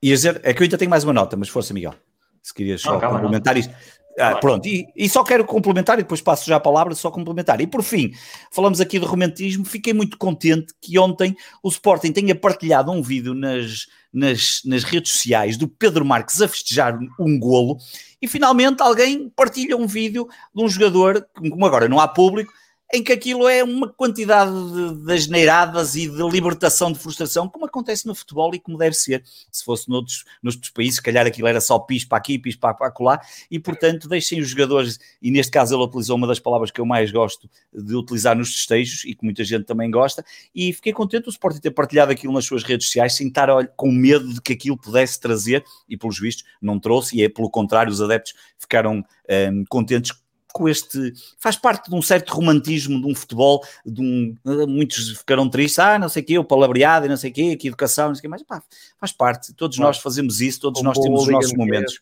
Ia 0.00 0.14
dizer, 0.14 0.40
é 0.44 0.54
que 0.54 0.60
eu 0.60 0.64
ainda 0.64 0.78
tenho 0.78 0.90
mais 0.90 1.02
uma 1.02 1.12
nota, 1.12 1.36
mas 1.36 1.48
força, 1.48 1.74
Miguel. 1.74 1.94
Se 2.40 2.54
querias 2.54 2.80
só 2.80 2.96
oh, 2.96 3.00
complementar 3.00 3.56
isto. 3.56 3.74
Ah, 4.18 4.36
pronto, 4.36 4.66
e, 4.66 4.86
e, 4.96 5.08
só 5.08 5.22
quero 5.22 5.44
complementar, 5.44 5.98
e 5.98 6.02
depois 6.02 6.20
passo 6.20 6.46
já 6.46 6.56
a 6.56 6.60
palavra, 6.60 6.94
só 6.94 7.10
complementar. 7.10 7.60
E 7.60 7.66
por 7.66 7.82
fim, 7.82 8.12
falamos 8.50 8.80
aqui 8.80 8.98
de 8.98 9.06
romantismo, 9.06 9.64
fiquei 9.64 9.92
muito 9.92 10.18
contente 10.18 10.74
que 10.80 10.98
ontem 10.98 11.36
o 11.62 11.68
Sporting 11.68 12.12
tenha 12.12 12.34
partilhado 12.34 12.90
um 12.90 13.02
vídeo 13.02 13.34
nas, 13.34 13.86
nas, 14.12 14.62
nas 14.64 14.84
redes 14.84 15.12
sociais 15.12 15.56
do 15.56 15.68
Pedro 15.68 16.04
Marques 16.04 16.42
a 16.42 16.48
festejar 16.48 16.98
um 17.18 17.38
golo, 17.38 17.78
e 18.20 18.28
finalmente 18.28 18.82
alguém 18.82 19.30
partilha 19.30 19.76
um 19.76 19.86
vídeo 19.86 20.28
de 20.54 20.62
um 20.62 20.68
jogador, 20.68 21.26
como 21.34 21.64
agora 21.64 21.88
não 21.88 22.00
há 22.00 22.08
público, 22.08 22.52
em 22.92 23.02
que 23.04 23.12
aquilo 23.12 23.48
é 23.48 23.62
uma 23.62 23.88
quantidade 23.88 24.50
de, 24.50 25.04
de 25.04 25.12
asneiradas 25.12 25.94
e 25.94 26.08
de 26.08 26.22
libertação 26.28 26.90
de 26.90 26.98
frustração, 26.98 27.48
como 27.48 27.64
acontece 27.64 28.06
no 28.06 28.14
futebol 28.14 28.54
e 28.54 28.58
como 28.58 28.76
deve 28.76 28.94
ser. 28.96 29.22
Se 29.50 29.64
fosse 29.64 29.88
noutros, 29.88 30.24
noutros 30.42 30.70
países, 30.70 30.96
se 30.96 31.02
calhar 31.02 31.26
aquilo 31.26 31.46
era 31.46 31.60
só 31.60 31.78
pis 31.78 32.04
para 32.04 32.18
aqui, 32.18 32.38
pis 32.38 32.56
para, 32.56 32.74
para 32.74 33.20
e 33.50 33.58
portanto 33.58 34.08
deixem 34.08 34.40
os 34.40 34.48
jogadores, 34.48 34.98
e 35.22 35.30
neste 35.30 35.52
caso 35.52 35.74
ele 35.74 35.84
utilizou 35.84 36.16
uma 36.16 36.26
das 36.26 36.40
palavras 36.40 36.70
que 36.70 36.80
eu 36.80 36.86
mais 36.86 37.10
gosto 37.12 37.48
de 37.72 37.94
utilizar 37.94 38.36
nos 38.36 38.54
festejos 38.54 39.04
e 39.04 39.14
que 39.14 39.24
muita 39.24 39.44
gente 39.44 39.64
também 39.64 39.90
gosta, 39.90 40.24
e 40.54 40.72
fiquei 40.72 40.92
contente 40.92 41.28
o 41.28 41.30
Sporting 41.30 41.60
ter 41.60 41.70
partilhado 41.70 42.10
aquilo 42.10 42.32
nas 42.32 42.44
suas 42.44 42.62
redes 42.62 42.86
sociais 42.86 43.14
sem 43.14 43.28
estar 43.28 43.48
com 43.76 43.90
medo 43.90 44.34
de 44.34 44.40
que 44.40 44.52
aquilo 44.52 44.76
pudesse 44.76 45.20
trazer, 45.20 45.64
e 45.88 45.96
pelos 45.96 46.18
vistos 46.18 46.44
não 46.60 46.78
trouxe, 46.78 47.16
e 47.16 47.22
é 47.22 47.28
pelo 47.28 47.50
contrário, 47.50 47.92
os 47.92 48.02
adeptos 48.02 48.34
ficaram 48.58 49.04
um, 49.52 49.64
contentes 49.68 50.12
com 50.52 50.68
este. 50.68 51.12
faz 51.38 51.56
parte 51.56 51.88
de 51.88 51.96
um 51.96 52.02
certo 52.02 52.30
romantismo 52.30 53.00
de 53.00 53.06
um 53.06 53.14
futebol, 53.14 53.64
de 53.84 54.00
um, 54.00 54.34
muitos 54.66 55.18
ficaram 55.18 55.48
tristes, 55.48 55.78
ah, 55.78 55.98
não 55.98 56.08
sei 56.08 56.22
o 56.22 56.26
quê, 56.26 56.38
o 56.38 56.44
palavreado 56.44 57.06
e 57.06 57.08
não 57.08 57.16
sei 57.16 57.30
o 57.30 57.34
quê, 57.34 57.56
que 57.56 57.68
educação, 57.68 58.08
não 58.08 58.14
sei 58.14 58.20
o 58.20 58.22
quê, 58.22 58.28
mas 58.28 58.42
pá, 58.42 58.62
faz 58.98 59.12
parte, 59.12 59.54
todos 59.54 59.78
nós 59.78 59.98
fazemos 59.98 60.40
isso, 60.40 60.60
todos 60.60 60.82
nós 60.82 60.98
temos 60.98 61.22
os 61.22 61.28
nossos 61.28 61.52
momentos. 61.54 62.00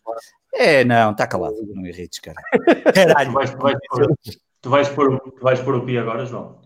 É, 0.54 0.84
não, 0.84 1.12
está 1.12 1.26
calado, 1.26 1.56
não 1.74 1.86
irrites, 1.86 2.18
cara. 2.18 2.40
Caralho. 2.94 3.32
Tu 3.38 3.38
vais, 3.38 3.50
tu, 3.50 3.60
vais 3.60 3.78
pôr, 3.88 4.16
tu, 4.60 4.70
vais 4.70 4.88
pôr, 4.88 5.20
tu 5.20 5.42
vais 5.42 5.60
pôr 5.60 5.74
o 5.76 5.84
pi 5.84 5.98
agora, 5.98 6.26
João? 6.26 6.58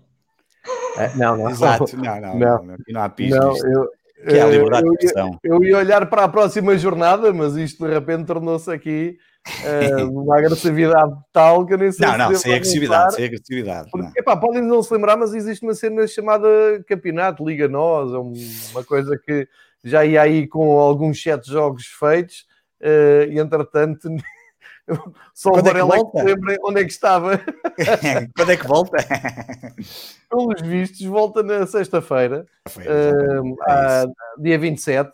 É, 0.97 1.15
não, 1.15 1.37
não. 1.37 1.51
Exato, 1.51 1.85
não, 1.97 2.21
não, 2.21 2.39
não, 2.39 2.65
não, 2.65 2.77
não 2.89 3.03
há 3.03 3.09
pis. 3.09 3.31
Não, 3.31 3.55
eu, 3.57 3.89
que 4.29 4.37
é 4.37 4.43
a 4.43 4.47
liberdade 4.47 4.87
eu, 4.87 4.93
de 4.93 5.05
expressão. 5.05 5.39
Eu 5.43 5.65
ia 5.65 5.79
olhar 5.79 6.07
para 6.09 6.25
a 6.25 6.29
próxima 6.29 6.77
jornada, 6.79 7.33
mas 7.33 7.57
isto 7.57 7.85
de 7.85 7.93
repente 7.93 8.27
tornou-se 8.27 8.71
aqui 8.71 9.19
uh, 9.49 10.21
uma 10.21 10.39
agressividade 10.39 11.13
tal 11.33 11.67
que 11.67 11.75
eu 11.75 11.79
nem 11.79 11.93
sei 11.93 12.07
Não, 12.07 12.19
não, 12.19 12.35
sem 12.35 12.55
agressividade, 12.55 13.15
sem 13.15 13.25
agressividade. 13.25 13.91
Porque, 13.91 14.19
epá, 14.19 14.37
podem 14.37 14.63
não 14.63 14.83
se 14.83 14.93
lembrar, 14.93 15.17
mas 15.17 15.35
existe 15.35 15.65
uma 15.65 15.75
cena 15.75 16.07
chamada 16.07 16.49
campeonato, 16.87 17.45
Liga 17.45 17.69
Nós, 17.69 18.13
é 18.13 18.19
uma 18.19 18.85
coisa 18.85 19.19
que 19.19 19.49
já 19.85 20.05
ia 20.05 20.23
aí 20.23 20.47
com 20.47 20.79
alguns 20.79 21.21
sete 21.21 21.51
jogos 21.51 21.87
feitos, 21.87 22.47
uh, 22.81 23.31
e 23.31 23.39
entretanto. 23.39 24.09
Só 25.33 25.51
Quando 25.51 25.67
o 25.67 25.69
Varela 25.69 25.97
é 25.97 26.05
que, 26.05 26.11
que 26.11 26.23
lembra 26.23 26.57
onde 26.65 26.81
é 26.81 26.85
que 26.85 26.91
estava. 26.91 27.39
Quando 28.37 28.51
é 28.51 28.57
que 28.57 28.67
volta? 28.67 28.97
Pelos 30.29 30.61
vistos, 30.61 31.07
volta 31.07 31.43
na 31.43 31.67
sexta-feira, 31.67 32.47
uh, 32.77 33.57
é 33.69 34.07
dia 34.39 34.59
27 34.59 35.13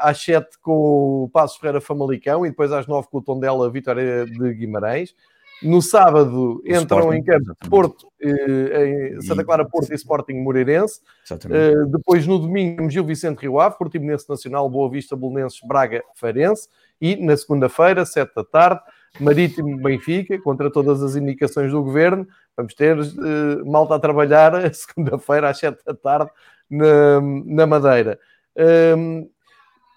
às 0.00 0.22
7 0.22 0.58
com 0.60 1.24
o 1.24 1.30
Passo 1.32 1.58
Ferreira 1.58 1.80
Famalicão 1.80 2.46
e 2.46 2.50
depois 2.50 2.72
às 2.72 2.86
9 2.86 3.08
com 3.08 3.18
o 3.18 3.22
Tondela 3.22 3.70
Vitória 3.70 4.24
de 4.26 4.54
Guimarães. 4.54 5.14
No 5.62 5.82
sábado 5.82 6.62
o 6.64 6.66
entram 6.66 7.00
Sporting, 7.00 7.18
em 7.18 7.22
campo 7.22 7.56
Porto, 7.68 8.06
eh, 8.18 9.16
em 9.16 9.20
Santa 9.20 9.44
Clara 9.44 9.62
Porto 9.64 9.92
e, 9.92 9.94
Sporting 9.94 10.34
Moreirense. 10.34 11.00
Uh, 11.30 11.86
depois 11.86 12.26
no 12.26 12.38
domingo 12.38 12.88
Gil 12.88 13.04
Vicente 13.04 13.40
Rio 13.40 13.60
Ave, 13.60 13.76
Portimonense 13.76 14.26
Nacional, 14.26 14.70
Boa 14.70 14.90
Vista, 14.90 15.14
Bolonenses, 15.14 15.60
Braga, 15.62 16.02
Feirense. 16.14 16.66
E 16.98 17.14
na 17.16 17.36
segunda-feira, 17.36 18.06
sete 18.06 18.34
da 18.34 18.44
tarde, 18.44 18.80
Marítimo 19.20 19.76
Benfica, 19.82 20.40
contra 20.40 20.70
todas 20.70 21.02
as 21.02 21.14
indicações 21.14 21.70
do 21.70 21.82
governo. 21.82 22.26
Vamos 22.56 22.74
ter 22.74 22.98
uh, 22.98 23.70
malta 23.70 23.96
a 23.96 23.98
trabalhar 23.98 24.52
segunda-feira 24.72 25.50
às 25.50 25.58
sete 25.58 25.84
da 25.84 25.94
tarde 25.94 26.30
na, 26.70 27.20
na 27.44 27.66
Madeira. 27.66 28.18
Um, 28.96 29.28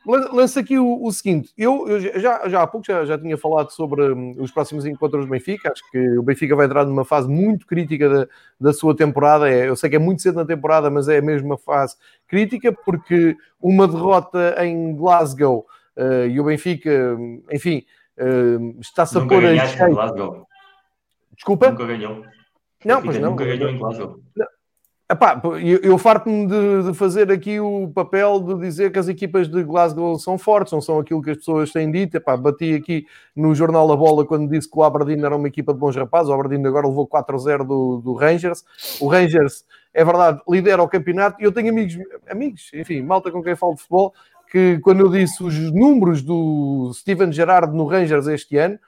Lança 0.06 0.60
aqui 0.60 0.78
o, 0.78 1.02
o 1.02 1.12
seguinte: 1.14 1.54
eu, 1.58 1.88
eu, 1.88 2.20
já, 2.20 2.48
já 2.50 2.62
há 2.62 2.68
pouco 2.68 2.86
já, 2.86 3.06
já 3.06 3.18
tinha 3.18 3.38
falado 3.38 3.70
sobre 3.70 4.12
um, 4.12 4.36
os 4.38 4.52
próximos 4.52 4.86
encontros 4.86 5.26
do 5.26 5.32
Benfica. 5.32 5.72
Acho 5.72 5.82
que 5.90 6.18
o 6.18 6.24
Benfica 6.24 6.56
vai 6.56 6.66
entrar 6.66 6.86
numa 6.86 7.06
fase 7.06 7.30
muito 7.30 7.66
crítica 7.66 8.10
da, 8.10 8.28
da 8.60 8.74
sua 8.74 8.94
temporada. 8.94 9.50
É, 9.50 9.70
eu 9.70 9.76
sei 9.78 9.90
que 9.90 9.96
é 9.96 10.00
muito 10.00 10.22
cedo 10.22 10.36
na 10.36 10.46
temporada, 10.46 10.90
mas 10.90 11.08
é 11.08 11.22
mesmo 11.22 11.48
uma 11.48 11.58
fase 11.58 11.96
crítica, 12.28 12.74
porque 12.74 13.38
uma 13.62 13.88
derrota 13.88 14.56
em 14.66 14.94
Glasgow 14.94 15.66
uh, 15.96 16.28
e 16.28 16.38
o 16.38 16.44
Benfica, 16.44 17.18
enfim, 17.50 17.86
uh, 18.20 18.80
está-se 18.82 19.18
a 19.18 19.26
pôr 19.26 19.46
a. 19.46 19.88
Glasgow. 19.88 20.46
Desculpa? 21.34 21.72
Nunca 21.72 21.86
ganhou. 21.86 22.26
Não, 22.84 23.02
mas 23.02 23.20
não. 23.20 23.32
Nunca 23.32 23.46
ganhou 23.46 23.70
em 23.70 23.78
Glasgow. 23.78 24.20
Não. 24.36 24.48
Epá, 25.14 25.40
eu, 25.62 25.78
eu 25.84 25.98
farto-me 26.00 26.48
de, 26.48 26.90
de, 26.90 26.94
fazer 26.96 27.32
aqui 27.32 27.60
o 27.60 27.88
papel 27.94 28.40
de 28.40 28.60
dizer 28.60 28.92
que 28.92 28.98
as 28.98 29.08
equipas 29.08 29.48
de 29.48 29.64
Glasgow 29.64 30.18
são 30.18 30.40
fortes, 30.40 30.74
não 30.74 30.82
são 30.82 30.98
aquilo 30.98 31.22
que 31.22 31.30
as 31.30 31.38
pessoas 31.38 31.72
têm 31.72 31.92
dito. 31.92 32.18
Epá, 32.18 32.36
bati 32.36 32.74
aqui 32.74 33.06
no 33.36 33.54
Jornal 33.54 33.88
da 33.88 33.96
Bola 33.96 34.26
quando 34.26 34.50
disse 34.50 34.68
que 34.68 34.76
o 34.76 34.82
Aberdeen 34.82 35.24
era 35.24 35.36
uma 35.36 35.48
equipa 35.48 35.72
de 35.72 35.80
bons 35.80 35.96
rapazes. 35.96 36.32
O 36.32 36.34
Aberdeen 36.34 36.66
agora 36.66 36.88
levou 36.88 37.08
4-0 37.08 37.60
do, 37.60 38.02
do 38.04 38.14
Rangers. 38.16 38.66
O 39.00 39.08
Rangers, 39.08 39.64
é 39.94 40.04
verdade, 40.04 40.42
lidera 40.50 40.82
o 40.82 40.90
campeonato. 40.90 41.40
E 41.40 41.44
eu 41.44 41.52
tenho 41.52 41.70
amigos, 41.70 41.96
amigos, 42.28 42.72
enfim, 42.74 43.04
malta 43.04 43.30
com 43.30 43.44
quem 43.44 43.56
falo 43.56 43.76
de 43.76 43.82
futebol, 43.82 44.16
que 44.52 44.80
quando 44.80 45.02
eu 45.02 45.10
disse 45.10 45.44
os 45.44 45.54
números 45.72 46.24
do 46.24 46.92
Steven 46.92 47.32
Gerrard 47.32 47.76
no 47.76 47.86
Rangers 47.86 48.26
este 48.26 48.58
ano, 48.58 48.80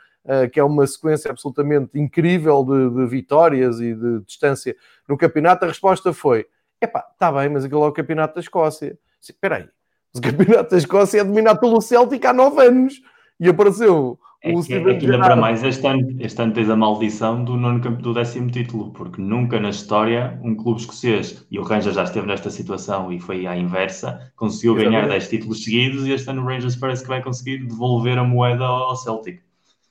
que 0.51 0.59
é 0.59 0.63
uma 0.63 0.87
sequência 0.87 1.29
absolutamente 1.29 1.99
incrível 1.99 2.63
de, 2.63 2.89
de, 2.89 3.05
vitórias 3.05 3.79
e 3.79 3.93
de 3.93 4.21
distância 4.25 4.75
no 5.07 5.17
campeonato, 5.17 5.65
a 5.65 5.67
resposta 5.67 6.13
foi: 6.13 6.45
epá, 6.81 7.05
está 7.11 7.31
bem, 7.31 7.49
mas 7.49 7.65
aquilo 7.65 7.83
é 7.83 7.87
o 7.87 7.93
campeonato 7.93 8.35
da 8.35 8.41
Escócia. 8.41 8.97
Espera 9.21 9.57
aí, 9.57 9.69
o 10.15 10.21
campeonato 10.21 10.71
da 10.71 10.77
Escócia 10.77 11.21
é 11.21 11.23
dominado 11.23 11.59
pelo 11.59 11.81
Celtic 11.81 12.25
há 12.25 12.33
nove 12.33 12.65
anos 12.65 13.01
e 13.39 13.49
apareceu 13.49 14.19
é 14.45 14.55
o 14.55 14.63
que, 14.63 14.75
é 14.75 14.77
ainda 14.77 15.17
para 15.17 15.35
mais 15.35 15.63
este 15.63 15.87
ano, 15.87 16.15
este 16.19 16.39
ano 16.39 16.53
tens 16.53 16.69
a 16.69 16.75
maldição 16.75 17.43
do, 17.43 17.57
nono, 17.57 17.79
do 17.79 18.13
décimo 18.13 18.51
título, 18.51 18.91
porque 18.91 19.19
nunca 19.19 19.59
na 19.59 19.69
história 19.69 20.39
um 20.43 20.55
clube 20.55 20.81
escocês, 20.81 21.47
e 21.49 21.57
o 21.57 21.63
Rangers 21.63 21.95
já 21.95 22.03
esteve 22.03 22.27
nesta 22.27 22.51
situação 22.51 23.11
e 23.11 23.19
foi 23.19 23.47
à 23.47 23.57
inversa, 23.57 24.31
conseguiu 24.35 24.73
Exatamente. 24.73 25.01
ganhar 25.01 25.09
10 25.13 25.29
títulos 25.29 25.63
seguidos 25.63 26.05
e 26.05 26.11
este 26.11 26.29
ano 26.29 26.43
o 26.43 26.45
Rangers 26.45 26.75
parece 26.75 27.01
que 27.01 27.09
vai 27.09 27.23
conseguir 27.23 27.65
devolver 27.65 28.19
a 28.19 28.23
moeda 28.23 28.63
ao 28.63 28.95
Celtic 28.95 29.41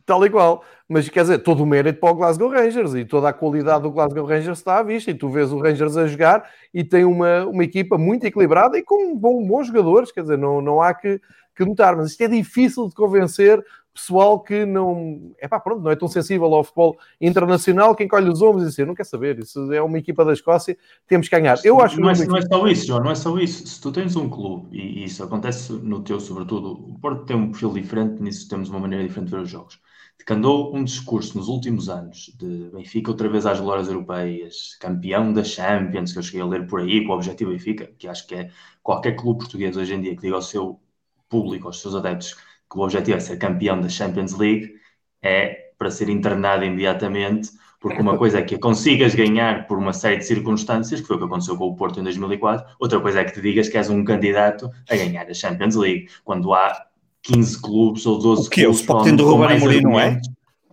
tal 0.04 0.24
e 0.24 0.30
qual. 0.30 0.64
Mas 0.88 1.08
quer 1.08 1.22
dizer, 1.22 1.38
todo 1.38 1.62
o 1.62 1.66
mérito 1.66 1.98
para 1.98 2.10
o 2.10 2.14
Glasgow 2.14 2.50
Rangers 2.50 2.94
e 2.94 3.04
toda 3.04 3.28
a 3.28 3.32
qualidade 3.32 3.82
do 3.82 3.90
Glasgow 3.90 4.26
Rangers 4.26 4.58
está 4.58 4.78
à 4.78 4.82
vista. 4.82 5.10
E 5.10 5.14
tu 5.14 5.28
vês 5.30 5.52
o 5.52 5.58
Rangers 5.58 5.96
a 5.96 6.06
jogar 6.06 6.48
e 6.72 6.84
tem 6.84 7.04
uma, 7.04 7.46
uma 7.46 7.64
equipa 7.64 7.96
muito 7.96 8.24
equilibrada 8.24 8.78
e 8.78 8.82
com 8.82 9.16
bom, 9.16 9.46
bons 9.46 9.68
jogadores. 9.68 10.12
Quer 10.12 10.22
dizer, 10.22 10.38
não, 10.38 10.60
não 10.60 10.82
há 10.82 10.92
que, 10.92 11.20
que 11.56 11.64
notar. 11.64 11.96
Mas 11.96 12.10
isto 12.10 12.20
é 12.22 12.28
difícil 12.28 12.88
de 12.88 12.94
convencer 12.94 13.64
pessoal 13.94 14.40
que 14.40 14.66
não 14.66 15.34
é 15.38 15.46
pá, 15.46 15.60
pronto, 15.60 15.82
não 15.82 15.90
é 15.90 15.96
tão 15.96 16.08
sensível 16.08 16.52
ao 16.52 16.64
futebol 16.64 16.98
internacional. 17.20 17.94
Quem 17.94 18.08
colhe 18.08 18.28
os 18.28 18.42
ombros 18.42 18.64
e 18.64 18.66
diz 18.66 18.74
assim, 18.74 18.84
não 18.84 18.94
quer 18.94 19.06
saber, 19.06 19.38
isso 19.38 19.72
é 19.72 19.80
uma 19.80 19.98
equipa 19.98 20.24
da 20.24 20.32
Escócia, 20.32 20.76
temos 21.06 21.28
que 21.28 21.36
ganhar. 21.36 21.58
Eu 21.64 21.80
acho 21.80 22.00
não, 22.00 22.10
é, 22.10 22.26
não 22.26 22.36
é 22.36 22.42
só 22.42 22.66
isso, 22.66 22.86
João, 22.86 23.04
não 23.04 23.10
é 23.10 23.14
só 23.14 23.38
isso. 23.38 23.66
Se 23.66 23.80
tu 23.80 23.92
tens 23.92 24.16
um 24.16 24.28
clube, 24.28 24.76
e 24.76 25.04
isso 25.04 25.22
acontece 25.22 25.72
no 25.72 26.02
teu, 26.02 26.18
sobretudo, 26.18 26.72
o 26.72 26.98
Porto 26.98 27.24
tem 27.24 27.36
um 27.36 27.50
perfil 27.50 27.72
diferente, 27.72 28.20
nisso 28.20 28.48
temos 28.48 28.68
uma 28.68 28.80
maneira 28.80 29.06
diferente 29.06 29.30
de 29.30 29.36
ver 29.36 29.42
os 29.42 29.50
jogos 29.50 29.80
que 30.24 30.32
andou 30.32 30.74
um 30.74 30.82
discurso 30.82 31.36
nos 31.36 31.48
últimos 31.48 31.88
anos 31.88 32.32
de 32.38 32.70
Benfica 32.72 33.10
outra 33.10 33.28
vez 33.28 33.44
às 33.44 33.60
glórias 33.60 33.88
europeias, 33.88 34.76
campeão 34.80 35.32
da 35.32 35.44
Champions, 35.44 36.12
que 36.12 36.18
eu 36.18 36.22
cheguei 36.22 36.40
a 36.40 36.46
ler 36.46 36.66
por 36.66 36.80
aí, 36.80 37.04
com 37.04 37.12
o 37.12 37.16
objetivo 37.16 37.50
Benfica, 37.50 37.92
que 37.98 38.08
acho 38.08 38.26
que 38.26 38.34
é 38.34 38.50
qualquer 38.82 39.16
clube 39.16 39.40
português 39.40 39.76
hoje 39.76 39.94
em 39.94 40.00
dia 40.00 40.16
que 40.16 40.22
diga 40.22 40.36
ao 40.36 40.42
seu 40.42 40.80
público, 41.28 41.66
aos 41.66 41.80
seus 41.80 41.94
adeptos, 41.94 42.36
que 42.70 42.78
o 42.78 42.82
objetivo 42.82 43.16
é 43.16 43.20
ser 43.20 43.36
campeão 43.36 43.80
da 43.80 43.88
Champions 43.88 44.36
League, 44.36 44.74
é 45.22 45.70
para 45.78 45.90
ser 45.90 46.08
internado 46.08 46.64
imediatamente, 46.64 47.50
porque 47.80 48.00
uma 48.00 48.16
coisa 48.16 48.38
é 48.38 48.42
que 48.42 48.54
a 48.54 48.58
consigas 48.58 49.14
ganhar 49.14 49.66
por 49.66 49.76
uma 49.76 49.92
série 49.92 50.16
de 50.16 50.24
circunstâncias, 50.24 51.00
que 51.00 51.06
foi 51.06 51.16
o 51.16 51.18
que 51.18 51.26
aconteceu 51.26 51.56
com 51.56 51.66
o 51.66 51.76
Porto 51.76 52.00
em 52.00 52.02
2004, 52.02 52.76
outra 52.80 52.98
coisa 53.00 53.20
é 53.20 53.24
que 53.24 53.32
te 53.32 53.42
digas 53.42 53.68
que 53.68 53.76
és 53.76 53.90
um 53.90 54.02
candidato 54.02 54.70
a 54.88 54.96
ganhar 54.96 55.28
a 55.28 55.34
Champions 55.34 55.74
League, 55.74 56.08
quando 56.24 56.54
há 56.54 56.86
15 57.22 57.60
clubes 57.60 58.06
ou 58.06 58.18
12 58.18 58.46
o 58.46 58.50
quê? 58.50 58.62
clubes. 58.62 58.78
O 58.78 58.82
Sporting 58.82 59.16
do 59.16 59.26
Ruben 59.26 59.56
Amorim 59.56 59.80
não 59.82 60.00
é? 60.00 60.20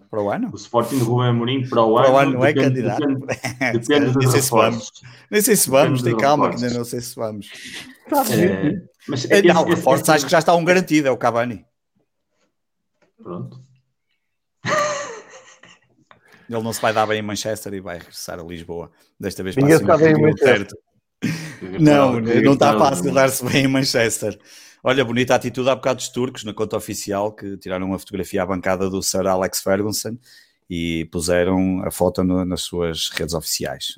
Para 0.10 0.22
o 0.22 0.30
ano? 0.30 0.50
O 0.54 0.56
Sporting 0.56 1.00
do 1.00 1.06
Ruben 1.06 1.30
Amorim 1.30 1.68
para 1.68 1.84
o 1.84 1.98
ano. 1.98 2.06
Para 2.06 2.14
o 2.14 2.18
ano 2.18 2.32
não 2.34 2.46
é 2.46 2.54
depende, 2.54 2.82
candidato. 2.82 3.08
Depende, 3.08 3.80
depende 3.80 4.06
dos 4.12 4.16
nem 4.16 4.32
sei 4.32 4.42
se 4.42 4.52
vamos. 4.52 4.92
Nem 5.30 5.42
sei 5.42 5.56
se 5.56 5.70
vamos, 5.70 6.02
tem 6.02 6.18
calma, 6.18 6.50
que 6.50 6.56
ainda 6.64 6.78
não 6.78 6.86
sei 6.86 7.02
se 7.02 7.16
vamos. 7.16 7.50
É, 8.30 8.82
mas 9.08 9.30
é, 9.30 9.42
não, 9.42 9.62
esse, 9.62 9.70
reforços 9.76 10.10
acho 10.10 10.26
que 10.26 10.32
já 10.32 10.40
está 10.40 10.54
um 10.54 10.66
garantido, 10.66 11.08
é 11.08 11.12
o 11.12 11.18
Cavani. 11.18 11.66
Pronto. 13.22 13.64
Ele 16.50 16.64
não 16.64 16.74
se 16.74 16.82
vai 16.82 16.94
dar 16.94 17.06
bem 17.06 17.20
em 17.20 17.22
Manchester 17.22 17.74
e 17.74 17.80
vai 17.80 17.98
regressar 17.98 18.40
a 18.40 18.44
Lisboa. 18.44 18.92
Desta 19.18 19.42
vez 19.42 19.56
Ninguém 19.56 19.76
está 19.76 19.98
bem 19.98 20.14
em 20.14 20.22
Manchester. 20.22 20.68
Não, 21.80 22.20
não 22.20 22.54
está 22.54 22.78
fácil 22.78 23.14
dar-se 23.14 23.46
bem 23.46 23.66
em 23.66 23.68
Manchester. 23.68 24.38
Olha, 24.84 25.06
bonita 25.06 25.36
atitude 25.36 25.70
há 25.70 25.76
bocado 25.76 25.98
dos 25.98 26.10
turcos 26.10 26.44
na 26.44 26.54
conta 26.54 26.76
oficial 26.76 27.32
que 27.32 27.56
tiraram 27.58 27.86
uma 27.86 28.00
fotografia 28.00 28.44
à 28.44 28.46
bancada 28.46 28.90
do 28.90 29.02
Sir 29.02 29.28
Alex 29.28 29.62
Ferguson 29.62 30.18
e 30.70 31.06
puseram 31.12 31.84
a 31.86 31.92
foto 31.92 32.24
no, 32.24 32.44
nas 32.44 32.62
suas 32.62 33.10
redes 33.10 33.36
oficiais. 33.36 33.96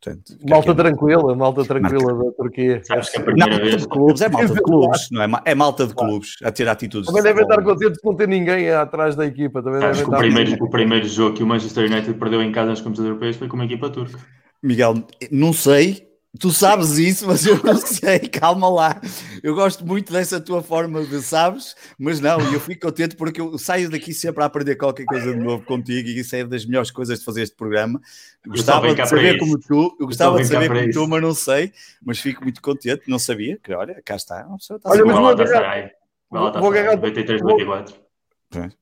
Portanto, 0.00 0.38
malta 0.48 0.70
é 0.70 0.74
tranquila, 0.74 1.34
malta 1.34 1.64
tranquila 1.64 2.14
Marca. 2.14 2.24
da 2.24 2.32
Turquia. 2.36 2.80
Sabes 2.84 3.10
que 3.10 3.18
a 3.18 3.20
primeira 3.20 3.56
não, 3.56 3.64
vez... 3.64 3.82
de 3.82 3.88
clubes, 3.88 4.20
é 4.22 4.28
malta 4.28 4.54
de 4.54 4.62
clubes, 4.62 5.08
não 5.10 5.22
é? 5.22 5.28
É 5.44 5.54
malta 5.56 5.86
de 5.88 5.94
clubes 5.94 6.36
a 6.44 6.52
tirar 6.52 6.72
atitudes. 6.72 7.08
Também 7.08 7.22
devem 7.22 7.42
estar 7.42 7.62
contentes 7.62 7.98
de 8.00 8.04
não 8.04 8.14
ter 8.14 8.28
ninguém 8.28 8.70
atrás 8.70 9.16
da 9.16 9.26
equipa. 9.26 9.60
Também 9.60 9.80
Sabes 9.80 10.02
que 10.02 10.08
o, 10.08 10.16
primeiro, 10.16 10.64
o 10.64 10.70
primeiro 10.70 11.08
jogo 11.08 11.36
que 11.36 11.42
o 11.42 11.46
Manchester 11.46 11.90
United 11.90 12.14
perdeu 12.14 12.40
em 12.42 12.52
casa 12.52 12.68
nas 12.68 12.80
competições 12.80 13.08
europeias 13.08 13.36
foi 13.36 13.48
com 13.48 13.56
uma 13.56 13.64
equipa 13.64 13.90
turca. 13.90 14.18
Miguel, 14.62 15.04
não 15.32 15.52
sei, 15.52 16.07
Tu 16.38 16.50
sabes 16.50 16.98
isso, 16.98 17.26
mas 17.26 17.46
eu 17.46 17.62
não 17.62 17.76
sei, 17.76 18.18
calma 18.28 18.68
lá. 18.68 19.00
Eu 19.42 19.54
gosto 19.54 19.84
muito 19.86 20.12
dessa 20.12 20.38
tua 20.38 20.62
forma 20.62 21.02
de 21.02 21.22
sabes, 21.22 21.74
mas 21.98 22.20
não, 22.20 22.38
eu 22.52 22.60
fico 22.60 22.86
contente 22.86 23.16
porque 23.16 23.40
eu 23.40 23.56
saio 23.56 23.90
daqui 23.90 24.12
sempre 24.12 24.42
a 24.42 24.46
aprender 24.46 24.76
qualquer 24.76 25.06
coisa 25.06 25.32
de 25.32 25.40
novo 25.40 25.64
contigo 25.64 26.06
e 26.06 26.18
isso 26.18 26.36
é 26.36 26.44
das 26.44 26.66
melhores 26.66 26.90
coisas 26.90 27.20
de 27.20 27.24
fazer 27.24 27.42
este 27.42 27.56
programa. 27.56 27.98
Gostava 28.46 28.94
de 28.94 29.08
saber 29.08 29.38
como 29.38 29.58
tu, 29.58 29.96
eu 29.98 30.06
gostava 30.06 30.38
de 30.38 30.46
saber 30.46 30.68
como 30.68 30.90
tu, 30.90 31.08
mas 31.08 31.22
não 31.22 31.34
sei, 31.34 31.72
mas 32.02 32.18
fico 32.18 32.42
muito 32.42 32.60
contente, 32.60 33.08
não 33.08 33.18
sabia, 33.18 33.58
que 33.62 33.72
olha, 33.72 34.00
cá 34.04 34.16
está. 34.16 34.46
Está 34.60 34.78
olha, 34.84 35.04
mas 35.06 35.16
vou 35.16 35.28
agarrar. 35.28 35.90
Vou 36.30 36.70
agarrar. 36.70 36.96
93, 36.96 37.40
94. 37.40 38.07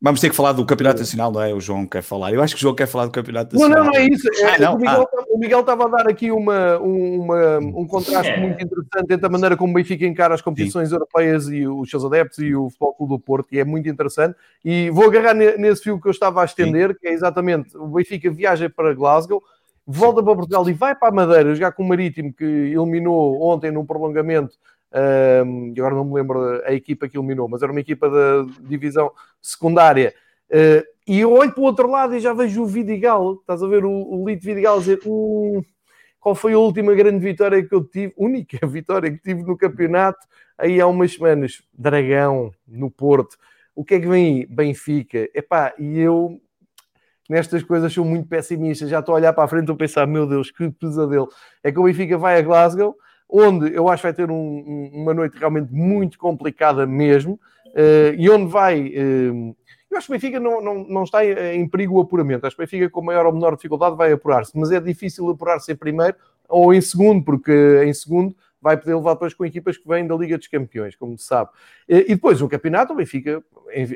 Vamos 0.00 0.20
ter 0.20 0.30
que 0.30 0.36
falar 0.36 0.52
do 0.52 0.64
Campeonato 0.64 1.00
Nacional, 1.00 1.32
não 1.32 1.42
é? 1.42 1.52
O 1.52 1.60
João 1.60 1.86
quer 1.86 2.02
falar. 2.02 2.32
Eu 2.32 2.40
acho 2.40 2.54
que 2.54 2.60
o 2.60 2.62
João 2.62 2.74
quer 2.74 2.86
falar 2.86 3.06
do 3.06 3.10
Campeonato 3.10 3.56
Nacional. 3.56 3.78
Não, 3.78 3.84
não, 3.86 3.92
não 3.92 4.00
é 4.00 4.06
isso. 4.06 4.28
É, 4.40 4.54
ah, 4.54 4.58
não? 4.60 4.74
O, 4.74 4.78
Miguel, 4.78 5.08
ah. 5.12 5.24
o, 5.28 5.38
Miguel, 5.38 5.60
estava 5.60 5.84
a 5.84 5.88
dar 5.88 6.08
aqui 6.08 6.30
uma, 6.30 6.78
uma 6.78 7.58
um 7.58 7.84
contraste 7.84 8.30
é. 8.30 8.40
muito 8.40 8.62
interessante 8.62 9.12
entre 9.12 9.26
a 9.26 9.28
maneira 9.28 9.56
como 9.56 9.72
o 9.72 9.74
Benfica 9.74 10.06
encara 10.06 10.34
as 10.34 10.40
competições 10.40 10.90
Sim. 10.90 10.94
europeias 10.94 11.48
e 11.48 11.66
os 11.66 11.90
seus 11.90 12.04
adeptos 12.04 12.38
e 12.38 12.54
o 12.54 12.70
Futebol 12.70 12.94
Clube 12.94 13.14
do 13.14 13.18
Porto, 13.18 13.48
e 13.52 13.58
é 13.58 13.64
muito 13.64 13.88
interessante. 13.88 14.36
E 14.64 14.88
vou 14.90 15.06
agarrar 15.06 15.34
nesse 15.34 15.82
fio 15.82 16.00
que 16.00 16.06
eu 16.06 16.12
estava 16.12 16.42
a 16.42 16.44
estender, 16.44 16.90
Sim. 16.90 16.96
que 17.00 17.08
é 17.08 17.12
exatamente 17.12 17.76
o 17.76 17.88
Benfica 17.88 18.30
viaja 18.30 18.70
para 18.70 18.94
Glasgow, 18.94 19.42
volta 19.84 20.22
para 20.22 20.34
Portugal 20.36 20.68
e 20.68 20.72
vai 20.72 20.94
para 20.94 21.08
a 21.08 21.12
Madeira 21.12 21.54
jogar 21.56 21.72
com 21.72 21.82
o 21.82 21.88
Marítimo, 21.88 22.32
que 22.32 22.44
eliminou 22.44 23.42
ontem 23.42 23.72
num 23.72 23.84
prolongamento 23.84 24.56
um, 24.96 25.74
e 25.76 25.78
agora 25.78 25.94
não 25.94 26.06
me 26.06 26.14
lembro 26.14 26.62
a 26.64 26.72
equipa 26.72 27.06
que 27.06 27.18
eliminou, 27.18 27.46
mas 27.48 27.62
era 27.62 27.70
uma 27.70 27.80
equipa 27.80 28.08
da 28.08 28.46
divisão 28.60 29.12
secundária. 29.42 30.14
Uh, 30.48 30.82
e 31.06 31.20
eu 31.20 31.32
olho 31.32 31.52
para 31.52 31.60
o 31.60 31.64
outro 31.64 31.90
lado 31.90 32.14
e 32.16 32.20
já 32.20 32.32
vejo 32.32 32.62
o 32.62 32.66
Vidigal. 32.66 33.34
Estás 33.34 33.62
a 33.62 33.68
ver 33.68 33.84
o, 33.84 33.90
o 33.90 34.26
Lito 34.26 34.44
Vidigal 34.44 34.78
dizer: 34.78 35.00
hum, 35.04 35.62
qual 36.18 36.34
foi 36.34 36.54
a 36.54 36.58
última 36.58 36.94
grande 36.94 37.18
vitória 37.18 37.62
que 37.62 37.74
eu 37.74 37.84
tive? 37.84 38.14
Única 38.16 38.66
vitória 38.66 39.10
que 39.10 39.18
tive 39.18 39.42
no 39.42 39.56
campeonato 39.56 40.18
aí 40.56 40.80
há 40.80 40.86
umas 40.86 41.12
semanas. 41.12 41.62
Dragão, 41.76 42.50
no 42.66 42.90
Porto. 42.90 43.36
O 43.74 43.84
que 43.84 43.96
é 43.96 44.00
que 44.00 44.08
vem 44.08 44.38
aí? 44.38 44.46
Benfica. 44.46 45.28
Epá, 45.34 45.74
e 45.78 45.98
eu 45.98 46.40
nestas 47.28 47.62
coisas 47.62 47.92
sou 47.92 48.04
muito 48.04 48.28
pessimista. 48.28 48.86
Já 48.86 49.00
estou 49.00 49.14
a 49.14 49.18
olhar 49.18 49.34
para 49.34 49.44
a 49.44 49.48
frente 49.48 49.68
e 49.68 49.72
a 49.72 49.76
pensar: 49.76 50.06
meu 50.06 50.26
Deus, 50.26 50.50
que 50.50 50.70
pesadelo. 50.70 51.28
É 51.62 51.70
que 51.70 51.78
o 51.78 51.84
Benfica 51.84 52.16
vai 52.16 52.38
a 52.38 52.42
Glasgow 52.42 52.96
onde 53.28 53.74
eu 53.74 53.88
acho 53.88 54.02
que 54.02 54.06
vai 54.08 54.14
ter 54.14 54.30
um, 54.30 54.90
uma 54.92 55.14
noite 55.14 55.38
realmente 55.38 55.72
muito 55.72 56.18
complicada 56.18 56.86
mesmo, 56.86 57.40
uh, 57.68 58.14
e 58.16 58.28
onde 58.30 58.50
vai. 58.50 58.88
Uh, 58.88 59.56
Eu 59.90 59.98
acho 59.98 60.08
que 60.08 60.12
o 60.12 60.16
Benfica 60.16 60.40
não, 60.40 60.60
não, 60.60 60.84
não 60.84 61.04
está 61.04 61.24
em, 61.24 61.60
em 61.60 61.68
perigo 61.68 61.94
o 61.94 62.00
apuramento. 62.00 62.46
Acho 62.46 62.56
que 62.56 62.62
o 62.62 62.66
Benfica, 62.66 62.90
com 62.90 63.02
maior 63.02 63.24
ou 63.24 63.32
menor 63.32 63.56
dificuldade, 63.56 63.96
vai 63.96 64.12
apurar-se. 64.12 64.52
Mas 64.54 64.70
é 64.70 64.80
difícil 64.80 65.30
apurar-se 65.30 65.72
em 65.72 65.76
primeiro 65.76 66.16
ou 66.48 66.74
em 66.74 66.80
segundo, 66.80 67.24
porque 67.24 67.82
em 67.84 67.94
segundo 67.94 68.36
vai 68.60 68.76
poder 68.76 68.94
levar 68.94 69.14
depois 69.14 69.32
com 69.32 69.44
equipas 69.44 69.76
que 69.76 69.88
vêm 69.88 70.06
da 70.06 70.14
Liga 70.16 70.36
dos 70.36 70.48
Campeões, 70.48 70.96
como 70.96 71.16
se 71.16 71.24
sabe. 71.24 71.50
E 71.88 72.14
depois 72.14 72.42
o 72.42 72.48
campeonato, 72.48 72.92
o 72.92 72.96
Benfica, 72.96 73.42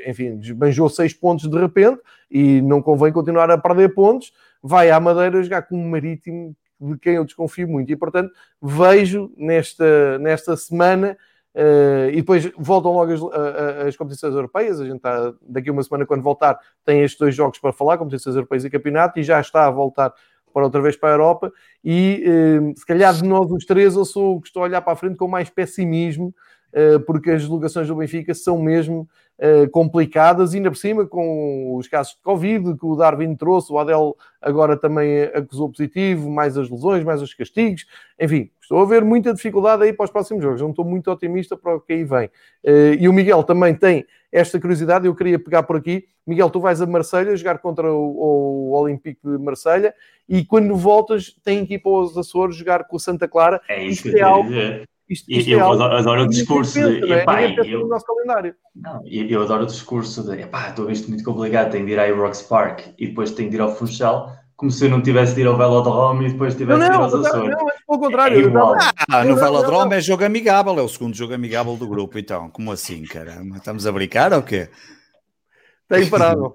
enfim, 0.07 0.37
desbanjou 0.37 0.89
seis 0.89 1.13
pontos 1.13 1.49
de 1.49 1.57
repente 1.57 1.99
e 2.29 2.61
não 2.61 2.81
convém 2.81 3.11
continuar 3.11 3.51
a 3.51 3.57
perder 3.57 3.93
pontos. 3.93 4.31
Vai 4.63 4.89
à 4.89 4.99
Madeira 4.99 5.43
jogar 5.43 5.63
com 5.63 5.75
um 5.75 5.89
Marítimo 5.89 6.55
de 6.81 6.97
quem 6.97 7.15
eu 7.15 7.25
desconfio 7.25 7.67
muito. 7.67 7.91
E, 7.91 7.95
portanto, 7.95 8.31
vejo 8.61 9.31
nesta, 9.37 10.17
nesta 10.19 10.57
semana 10.57 11.17
Uh, 11.53 12.07
e 12.11 12.15
depois 12.15 12.49
voltam 12.57 12.93
logo 12.93 13.11
as, 13.11 13.19
as, 13.87 13.97
competições 13.97 14.33
europeias. 14.33 14.79
A 14.79 14.85
gente 14.85 14.95
está, 14.95 15.33
daqui 15.41 15.69
a 15.69 15.73
uma 15.73 15.83
semana, 15.83 16.05
quando 16.05 16.21
voltar, 16.21 16.57
tem 16.85 17.01
estes 17.01 17.19
dois 17.19 17.35
jogos 17.35 17.59
para 17.59 17.73
falar: 17.73 17.97
competições 17.97 18.35
europeias 18.35 18.63
e 18.63 18.69
campeonato, 18.69 19.19
e 19.19 19.23
já 19.23 19.39
está 19.39 19.65
a 19.65 19.69
voltar 19.69 20.13
para 20.53 20.63
outra 20.63 20.81
vez 20.81 20.95
para 20.95 21.09
a 21.09 21.11
Europa. 21.11 21.51
E 21.83 22.23
uh, 22.25 22.79
se 22.79 22.85
calhar 22.85 23.13
de 23.13 23.23
nós 23.23 23.51
os 23.51 23.65
três, 23.65 23.95
eu 23.95 24.05
sou 24.05 24.37
o 24.37 24.41
que 24.41 24.47
estou 24.47 24.63
a 24.63 24.65
olhar 24.65 24.81
para 24.81 24.93
a 24.93 24.95
frente 24.95 25.17
com 25.17 25.27
mais 25.27 25.49
pessimismo, 25.49 26.33
uh, 26.73 26.99
porque 27.01 27.31
as 27.31 27.45
delegações 27.45 27.87
do 27.87 27.95
Benfica 27.95 28.33
são 28.33 28.57
mesmo 28.61 29.09
uh, 29.41 29.69
complicadas, 29.71 30.53
e 30.53 30.57
ainda 30.57 30.69
por 30.69 30.77
cima 30.77 31.05
com 31.05 31.75
os 31.75 31.87
casos 31.87 32.13
de 32.13 32.21
Covid 32.21 32.77
que 32.77 32.85
o 32.85 32.95
Darwin 32.95 33.35
trouxe, 33.35 33.73
o 33.73 33.79
Adel 33.79 34.15
agora 34.41 34.77
também 34.77 35.23
acusou 35.23 35.69
positivo, 35.69 36.29
mais 36.29 36.57
as 36.57 36.69
lesões, 36.69 37.03
mais 37.03 37.21
os 37.21 37.33
castigos, 37.33 37.85
enfim, 38.19 38.49
estou 38.61 38.81
a 38.81 38.85
ver 38.85 39.03
muita 39.03 39.33
dificuldade 39.33 39.83
aí 39.83 39.91
para 39.91 40.05
os 40.05 40.11
próximos 40.11 40.43
jogos, 40.43 40.61
não 40.61 40.69
estou 40.69 40.85
muito 40.85 41.11
otimista 41.11 41.57
para 41.57 41.75
o 41.75 41.81
que 41.81 41.93
aí 41.93 42.03
vem. 42.03 42.27
Uh, 42.63 42.93
e 42.99 43.09
o 43.09 43.13
Miguel 43.13 43.43
também 43.43 43.73
tem 43.73 44.05
esta 44.31 44.59
curiosidade, 44.59 45.05
eu 45.05 45.15
queria 45.15 45.37
pegar 45.37 45.63
por 45.63 45.75
aqui. 45.75 46.05
Miguel, 46.25 46.49
tu 46.49 46.59
vais 46.59 46.81
a 46.81 46.85
Marselha 46.85 47.35
jogar 47.35 47.57
contra 47.57 47.91
o, 47.91 48.69
o 48.69 48.71
Olympique 48.71 49.19
de 49.23 49.37
Marselha 49.37 49.93
e 50.29 50.45
quando 50.45 50.75
voltas 50.75 51.35
tem 51.43 51.65
que 51.65 51.73
ir 51.73 51.79
para 51.79 51.91
os 51.91 52.17
Açores 52.17 52.55
jogar 52.55 52.85
com 52.85 52.95
o 52.95 52.99
Santa 52.99 53.27
Clara. 53.27 53.61
É 53.67 53.83
isso 53.83 54.03
que 54.03 54.17
é 54.17 54.21
algo, 54.21 54.47
dizer. 54.47 54.87
Isto, 55.11 55.29
isto 55.29 55.49
eu, 55.49 55.59
é 55.59 55.61
adoro, 55.61 55.97
adoro 55.97 56.23
o 56.23 56.27
discurso 56.29 56.75
pensa, 56.75 56.89
de. 56.89 57.11
É? 57.11 57.17
Epá, 57.17 57.41
eu, 57.41 57.81
no 57.81 57.89
nosso 57.89 58.05
calendário. 58.05 58.55
Não, 58.73 59.01
eu, 59.05 59.41
adoro 59.41 59.63
o 59.63 59.65
discurso 59.65 60.23
de. 60.23 60.43
Epá, 60.43 60.69
estou 60.69 60.87
a 60.87 60.91
isto 60.93 61.09
muito 61.09 61.21
complicado, 61.25 61.69
tenho 61.71 61.85
de 61.85 61.91
ir 61.91 61.99
à 61.99 62.07
Ibrox 62.07 62.43
Park 62.43 62.79
e 62.97 63.07
depois 63.07 63.31
tenho 63.31 63.49
de 63.49 63.57
ir 63.57 63.59
ao 63.59 63.75
Funchal, 63.75 64.31
como 64.55 64.71
se 64.71 64.85
eu 64.85 64.89
não 64.89 65.01
tivesse 65.01 65.35
de 65.35 65.41
ir 65.41 65.47
ao 65.47 65.57
Velodrome 65.57 66.27
e 66.27 66.31
depois 66.31 66.55
tivesse 66.55 66.79
não, 66.79 66.87
de 66.87 66.95
ir 66.95 66.97
aos 66.97 67.13
Açores. 67.13 67.51
Não, 67.51 67.69
é 67.69 67.73
pelo 67.85 67.99
contrário. 67.99 68.37
É 68.37 68.41
igual. 68.41 68.75
Ah, 69.09 69.25
no 69.25 69.35
Velodrome 69.35 69.95
é 69.97 69.99
jogo 69.99 70.23
amigável, 70.23 70.79
é 70.79 70.81
o 70.81 70.87
segundo 70.87 71.13
jogo 71.13 71.33
amigável 71.33 71.75
do 71.75 71.89
grupo, 71.89 72.17
então. 72.17 72.49
Como 72.49 72.71
assim, 72.71 73.03
caramba? 73.03 73.57
Estamos 73.57 73.85
a 73.85 73.91
brincar 73.91 74.31
ou 74.31 74.41
quê? 74.41 74.69
Está 75.83 75.99
imparável. 75.99 76.53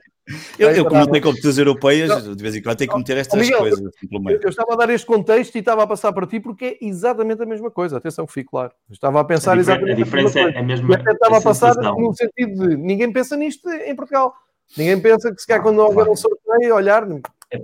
Eu, 0.59 0.71
eu 0.71 0.85
como 0.85 1.07
tenho 1.09 1.23
competições 1.23 1.59
europeias, 1.59 2.37
de 2.37 2.43
vez 2.43 2.57
em 2.57 2.63
quando 2.63 2.77
tenho 2.77 2.91
que 2.91 2.99
meter 2.99 3.17
estas 3.19 3.41
Miguel, 3.41 3.59
coisas. 3.59 3.81
Eu, 3.81 4.41
eu, 4.43 4.49
estava 4.49 4.73
a 4.73 4.77
dar 4.77 4.91
este 4.91 5.07
contexto 5.07 5.55
e 5.55 5.59
estava 5.61 5.85
a 5.85 5.87
passar 5.87 6.13
para 6.13 6.27
ti 6.27 6.41
porque 6.41 6.65
é 6.65 6.85
exatamente 6.85 7.43
a 7.43 7.47
mesma 7.47 7.71
coisa. 7.71 7.97
Atenção 7.97 8.27
que 8.27 8.33
fique 8.33 8.51
claro. 8.51 8.73
Eu 8.89 8.95
estava 8.95 9.21
a 9.21 9.25
pensar 9.25 9.57
a 9.57 9.61
exatamente 9.61 9.93
a 9.93 10.05
diferença 10.05 10.41
a 10.41 10.45
mesma 10.45 10.59
é 10.59 10.61
a 10.61 10.65
mesma. 10.65 10.91
E 10.91 10.95
até 10.97 11.13
estava 11.13 11.39
a 11.39 11.41
passar 11.41 11.75
no 11.77 12.13
sentido 12.15 12.69
de 12.69 12.77
ninguém 12.77 13.13
pensa 13.13 13.37
nisto 13.37 13.69
em 13.71 13.95
Portugal. 13.95 14.35
Ninguém 14.77 15.01
pensa 15.01 15.33
que 15.33 15.41
se 15.41 15.47
quer 15.47 15.63
quando 15.63 15.79
houver 15.79 16.09
um 16.09 16.17
sorteio, 16.17 16.75
olhar, 16.75 17.07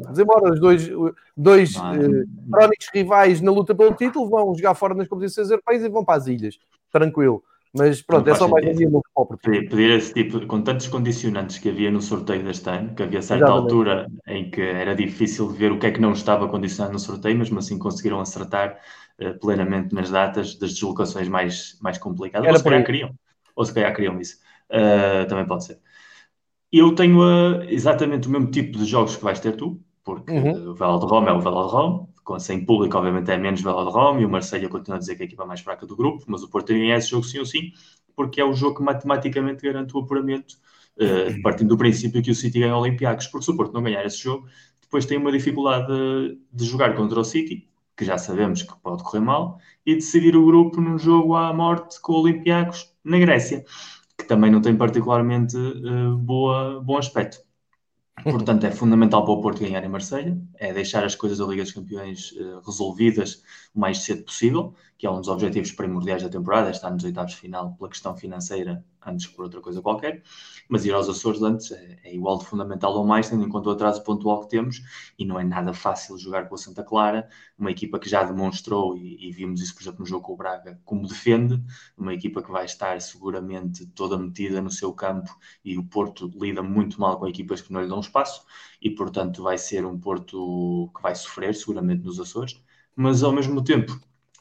Vamos 0.05 0.19
embora, 0.19 0.53
os 0.53 0.61
dois, 0.61 0.89
dois 1.37 1.75
eh, 1.75 2.25
crónicos 2.51 2.89
rivais 2.95 3.41
na 3.41 3.51
luta 3.51 3.75
pelo 3.75 3.93
título 3.95 4.29
vão 4.29 4.55
jogar 4.55 4.75
fora 4.75 4.95
nas 4.95 5.09
competições 5.09 5.51
europeias 5.51 5.83
e 5.83 5.89
vão 5.89 6.05
para 6.05 6.19
as 6.19 6.29
ilhas. 6.29 6.57
Tranquilo. 6.93 7.43
Mas 7.75 8.03
pronto, 8.03 8.29
é 8.29 8.35
só 8.35 8.47
mais 8.47 8.66
um 8.66 8.73
dia 8.73 8.91
no 8.91 9.03
Pedir, 9.43 9.68
pedir 9.68 9.91
esse 9.93 10.12
tipo, 10.12 10.47
com 10.47 10.61
tantos 10.61 10.89
condicionantes 10.89 11.59
que 11.59 11.70
havia 11.70 11.91
no 11.91 12.03
sorteio 12.03 12.45
deste 12.45 12.68
ano, 12.68 12.95
que 12.95 13.03
havia 13.03 13.23
certa 13.23 13.45
Exatamente. 13.45 13.73
altura 13.73 14.07
em 14.27 14.51
que 14.51 14.61
era 14.61 14.95
difícil 14.95 15.49
ver 15.49 15.73
o 15.73 15.79
que 15.79 15.87
é 15.87 15.91
que 15.91 16.01
não 16.01 16.12
estava 16.12 16.47
condicionado 16.49 16.93
no 16.93 16.99
sorteio, 16.99 17.39
mas 17.39 17.51
assim 17.51 17.79
conseguiram 17.79 18.20
acertar 18.20 18.79
uh, 19.18 19.39
plenamente 19.41 19.95
nas 19.95 20.11
datas 20.11 20.55
das 20.57 20.75
deslocações 20.75 21.29
mais, 21.29 21.79
mais 21.81 21.97
complicadas. 21.97 22.47
Era 22.47 22.53
ou 22.53 22.59
se 22.59 22.64
calhar 22.64 22.85
queriam, 22.85 23.11
ou 23.57 23.64
se 23.64 23.73
calhar 23.73 23.95
queriam 23.95 24.20
isso. 24.20 24.37
Uh, 24.70 25.27
também 25.27 25.47
pode 25.47 25.64
ser. 25.64 25.79
Eu 26.70 26.95
tenho 26.95 27.20
uh, 27.20 27.62
exatamente 27.64 28.29
o 28.29 28.31
mesmo 28.31 28.51
tipo 28.51 28.77
de 28.77 28.85
jogos 28.85 29.16
que 29.16 29.25
vais 29.25 29.41
ter 29.41 29.57
tu, 29.57 29.81
porque 30.05 30.33
uhum. 30.33 30.70
o 30.70 30.75
Velodrome 30.75 31.29
é 31.29 31.33
o 31.33 31.41
Velodrome, 31.41 32.07
sem 32.39 32.64
público, 32.64 32.97
obviamente, 32.97 33.31
é 33.31 33.37
menos 33.37 33.61
Velodrome 33.61 34.23
e 34.23 34.25
o 34.25 34.29
Marseille 34.29 34.68
continua 34.68 34.97
a 34.97 34.99
dizer 35.01 35.16
que 35.16 35.23
é 35.23 35.25
a 35.25 35.27
equipa 35.27 35.45
mais 35.45 35.61
fraca 35.61 35.87
do 35.87 35.97
grupo, 35.97 36.25
mas 36.29 36.43
o 36.43 36.49
Porto 36.49 36.66
tem 36.66 36.91
esse 36.91 37.11
jogo 37.11 37.25
sim 37.25 37.39
ou 37.39 37.47
sim, 37.47 37.73
porque 38.14 38.41
é 38.41 38.45
o 38.45 38.53
jogo 38.53 38.77
que 38.77 38.83
matematicamente 38.83 39.62
garante 39.62 39.97
o 39.97 40.01
apuramento, 40.01 40.57
uh, 40.97 41.43
partindo 41.43 41.68
do 41.68 41.77
princípio 41.77 42.23
que 42.23 42.31
o 42.31 42.35
City 42.35 42.61
ganha 42.61 42.77
Olympiacos, 42.77 43.27
porque 43.27 43.45
se 43.45 43.51
o 43.51 43.57
Porto 43.57 43.73
não 43.73 43.83
ganhar 43.83 44.05
esse 44.05 44.18
jogo, 44.18 44.47
depois 44.81 45.07
tem 45.07 45.18
uma 45.18 45.33
dificuldade 45.33 45.87
de, 45.87 46.39
de 46.53 46.64
jogar 46.64 46.95
contra 46.95 47.18
o 47.18 47.25
City, 47.25 47.68
que 47.97 48.05
já 48.05 48.18
sabemos 48.18 48.62
que 48.62 48.75
pode 48.83 49.03
correr 49.03 49.20
mal, 49.20 49.59
e 49.85 49.95
decidir 49.95 50.37
o 50.37 50.47
grupo 50.47 50.81
num 50.81 50.99
jogo 50.99 51.35
à 51.35 51.53
morte 51.53 52.01
com 52.01 52.12
o 52.12 52.20
Olympiacos 52.23 52.93
na 53.05 53.18
Grécia, 53.18 53.64
que 54.16 54.25
também 54.25 54.51
não 54.51 54.61
tem 54.61 54.77
particularmente 54.77 55.57
uh, 55.57 56.16
boa, 56.16 56.81
bom 56.81 56.99
aspecto. 56.99 57.39
Portanto, 58.23 58.65
é 58.65 58.71
fundamental 58.71 59.25
para 59.25 59.33
o 59.35 59.41
Porto 59.41 59.61
ganhar 59.61 59.83
em 59.83 59.89
Marselha, 59.89 60.41
é 60.57 60.73
deixar 60.73 61.03
as 61.05 61.15
coisas 61.15 61.39
da 61.39 61.47
Liga 61.47 61.63
dos 61.63 61.73
Campeões 61.73 62.33
uh, 62.33 62.61
resolvidas 62.65 63.43
o 63.75 63.81
mais 63.81 63.99
cedo 63.99 64.25
possível, 64.25 64.75
que 64.99 65.07
é 65.07 65.11
um 65.11 65.19
dos 65.19 65.29
objetivos 65.29 65.73
primordiais 65.73 66.23
da 66.23 66.29
temporada, 66.29 66.69
é 66.69 66.71
estar 66.71 66.91
nos 66.91 67.05
oitavos 67.05 67.35
final 67.35 67.75
pela 67.75 67.89
questão 67.89 68.17
financeira 68.17 68.85
antes 69.07 69.27
por 69.27 69.45
outra 69.45 69.61
coisa 69.61 69.83
qualquer, 69.83 70.23
mas 70.69 70.85
ir 70.85 70.93
aos 70.93 71.09
Açores 71.09 71.43
antes 71.43 71.71
é, 71.73 71.99
é, 72.05 72.15
igual 72.15 72.39
de 72.39 72.47
fundamental 72.47 72.95
ou 72.95 73.05
mais, 73.07 73.29
tendo 73.29 73.45
em 73.45 73.49
conta 73.49 73.69
o 73.69 73.73
atraso 73.73 74.03
pontual 74.03 74.41
que 74.43 74.49
temos, 74.51 74.83
e 75.19 75.25
não 75.25 75.39
é 75.39 75.45
nada 75.45 75.73
fácil 75.73 76.17
jogar 76.19 76.49
com 76.49 76.55
a 76.55 76.59
Santa 76.59 76.83
Clara, 76.83 77.29
uma 77.59 77.71
equipa 77.71 77.99
que 77.99 78.09
já 78.09 78.23
demonstrou, 78.23 78.97
e, 78.97 79.29
e 79.29 79.33
vimos 79.33 79.61
isso, 79.61 79.75
por 79.75 79.83
exemplo, 79.83 80.01
no 80.01 80.07
jogo 80.07 80.25
com 80.27 80.33
o 80.35 80.37
Braga, 80.37 80.81
como 80.85 81.07
defende, 81.07 81.63
uma 81.97 82.15
equipa 82.15 82.43
que 82.43 82.51
vai 82.51 82.65
estar 82.65 83.01
seguramente 83.01 83.87
toda 83.87 84.19
metida 84.19 84.61
no 84.61 84.71
seu 84.71 84.93
campo, 84.93 85.37
e 85.65 85.77
o 85.79 85.85
Porto 85.85 86.31
lida 86.35 86.63
muito 86.63 87.01
mal 87.01 87.19
com 87.19 87.27
equipas 87.27 87.61
que 87.61 87.73
não 87.73 87.83
lhe 87.83 87.89
dão 87.89 88.01
espaço, 88.01 88.45
e 88.81 88.91
portanto 88.91 89.43
vai 89.43 89.59
ser 89.59 89.85
um 89.85 89.99
Porto 89.99 90.91
que 90.95 91.03
vai 91.03 91.15
sofrer 91.15 91.55
seguramente 91.55 92.03
nos 92.05 92.19
Açores, 92.21 92.63
mas 92.95 93.23
ao 93.23 93.33
mesmo 93.33 93.63
tempo 93.63 93.99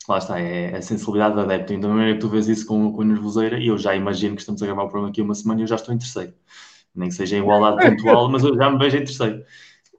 lá 0.08 0.18
está, 0.18 0.40
é 0.40 0.76
a 0.76 0.82
sensibilidade 0.82 1.36
do 1.36 1.42
adepto. 1.42 1.74
Ainda 1.74 1.88
maneira 1.88 2.14
que 2.14 2.20
tu 2.20 2.30
vês 2.30 2.48
isso 2.48 2.66
com, 2.66 2.92
com 2.92 3.02
a 3.02 3.06
nervoseira, 3.06 3.60
e 3.60 3.68
eu 3.68 3.78
já 3.78 3.96
imagino 3.96 4.36
que 4.36 4.42
estamos 4.42 4.62
a 4.62 4.66
gravar 4.66 4.84
o 4.84 4.90
programa 4.90 5.10
aqui 5.10 5.22
uma 5.22 5.36
semana 5.36 5.60
e 5.60 5.64
eu 5.64 5.68
já 5.68 5.76
estou 5.76 5.94
em 5.94 5.98
terceiro. 5.98 6.34
Nem 6.94 7.10
que 7.10 7.16
seja 7.16 7.38
igualdade 7.38 7.96
pontual, 7.96 8.30
mas 8.30 8.44
eu 8.44 8.56
já 8.56 8.70
me 8.70 8.78
vejo 8.78 8.98
em 8.98 9.06
terceiro. 9.06 9.44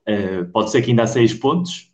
Uh, 0.09 0.45
pode 0.53 0.71
ser 0.71 0.83
que 0.83 0.91
ainda 0.91 1.05
há 1.05 1.07
seis 1.07 1.33
pontos, 1.33 1.93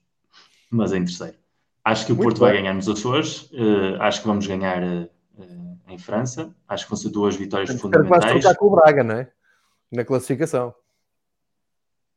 mas 0.71 0.93
em 0.93 1.05
terceiro. 1.05 1.37
Acho 1.85 2.07
que 2.07 2.13
o 2.13 2.17
Muito 2.17 2.29
Porto 2.29 2.41
bem. 2.41 2.49
vai 2.49 2.63
ganhar 2.63 2.75
nos 2.75 2.89
Açores, 2.89 3.51
uh, 3.53 4.01
acho 4.01 4.21
que 4.21 4.27
vamos 4.27 4.47
ganhar 4.47 4.83
uh, 4.83 5.09
em 5.89 5.99
França, 5.99 6.55
acho 6.67 6.85
que 6.85 6.91
vão 6.91 6.97
ser 6.97 7.11
duas 7.11 7.37
vitórias 7.37 7.71
fundamentais. 7.81 8.43
Vai 8.43 8.55
com 8.55 8.67
o 8.67 8.71
Braga, 8.71 9.05
não 9.05 9.15
é? 9.17 9.31
Na 9.93 10.05
classificação. 10.05 10.75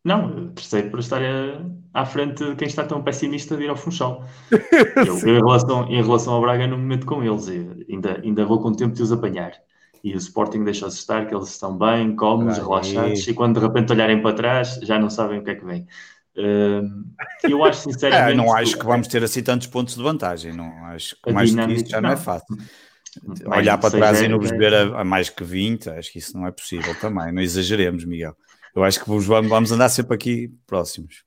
Não, 0.04 0.47
terceiro 0.49 0.89
por 0.89 0.99
estar 0.99 1.22
à 1.93 2.06
frente 2.06 2.43
de 2.43 2.56
quem 2.56 2.68
está 2.68 2.84
tão 2.84 3.04
pessimista 3.04 3.56
de 3.56 3.64
ir 3.64 3.70
ao 3.70 3.76
Funchal. 3.76 4.26
Eu, 4.49 5.06
eu, 5.06 5.18
em, 5.18 5.39
relação, 5.39 5.88
em 5.88 6.02
relação 6.02 6.34
ao 6.34 6.41
Braga, 6.41 6.68
no 6.68 6.78
momento 6.78 7.06
com 7.06 7.24
eles, 7.24 7.47
ainda, 7.89 8.20
ainda 8.24 8.45
vou 8.45 8.60
com 8.60 8.72
tempo 8.74 8.95
de 8.95 9.04
os 9.04 9.12
apanhar. 9.12 9.54
E 10.04 10.14
o 10.14 10.18
Sporting 10.18 10.64
deixa-se 10.64 10.97
estar, 10.97 11.28
que 11.28 11.36
eles 11.36 11.49
estão 11.49 11.78
bem, 11.78 12.16
cómodos, 12.16 12.58
relaxados, 12.58 13.28
e 13.28 13.34
quando 13.34 13.60
de 13.60 13.68
repente 13.68 13.91
olharem 13.91 14.20
para 14.22 14.36
trás, 14.36 14.80
já 14.82 14.97
não 14.97 15.12
sabem 15.12 15.39
o 15.39 15.43
que 15.43 15.52
é 15.52 15.56
que 15.56 15.66
vem. 15.66 15.86
Uh, 16.36 17.04
eu 17.43 17.64
acho 17.64 17.82
sinceramente. 17.91 18.32
É, 18.32 18.36
não 18.36 18.52
acho 18.56 18.80
que 18.80 18.86
vamos 18.86 19.08
ter 19.08 19.24
assim 19.24 19.43
tantos 19.43 19.68
pontos 19.68 19.95
de 19.95 20.02
vantagem, 20.02 20.54
não 20.54 20.86
acho 20.86 21.16
que 21.22 21.32
mais 21.32 21.54
do 21.54 21.68
que 21.68 21.74
isso 21.74 21.89
já 21.89 22.02
não, 22.02 22.10
é 22.10 22.14
não 22.14 22.20
é 22.20 22.24
fácil. 22.24 22.58
Mais 23.45 23.60
Olhar 23.60 23.78
para 23.78 23.91
trás 23.91 24.22
e 24.22 24.28
não 24.28 24.39
vos 24.39 24.49
ver 24.52 24.74
a, 24.74 25.02
a, 25.02 25.04
mais 25.04 25.30
que 25.30 25.43
20, 25.43 25.89
acho 25.89 26.12
que 26.12 26.20
isso 26.20 26.36
não 26.36 26.47
é 26.47 26.52
possível 26.52 26.95
também, 26.99 27.32
não 27.32 27.41
exageremos, 27.41 28.06
Miguel. 28.06 28.36
Eu 28.76 28.84
acho 28.84 29.03
que 29.03 29.09
vamos 29.09 29.72
andar 29.72 29.89
sempre 29.89 30.15
aqui 30.15 30.51
próximos. 30.65 31.24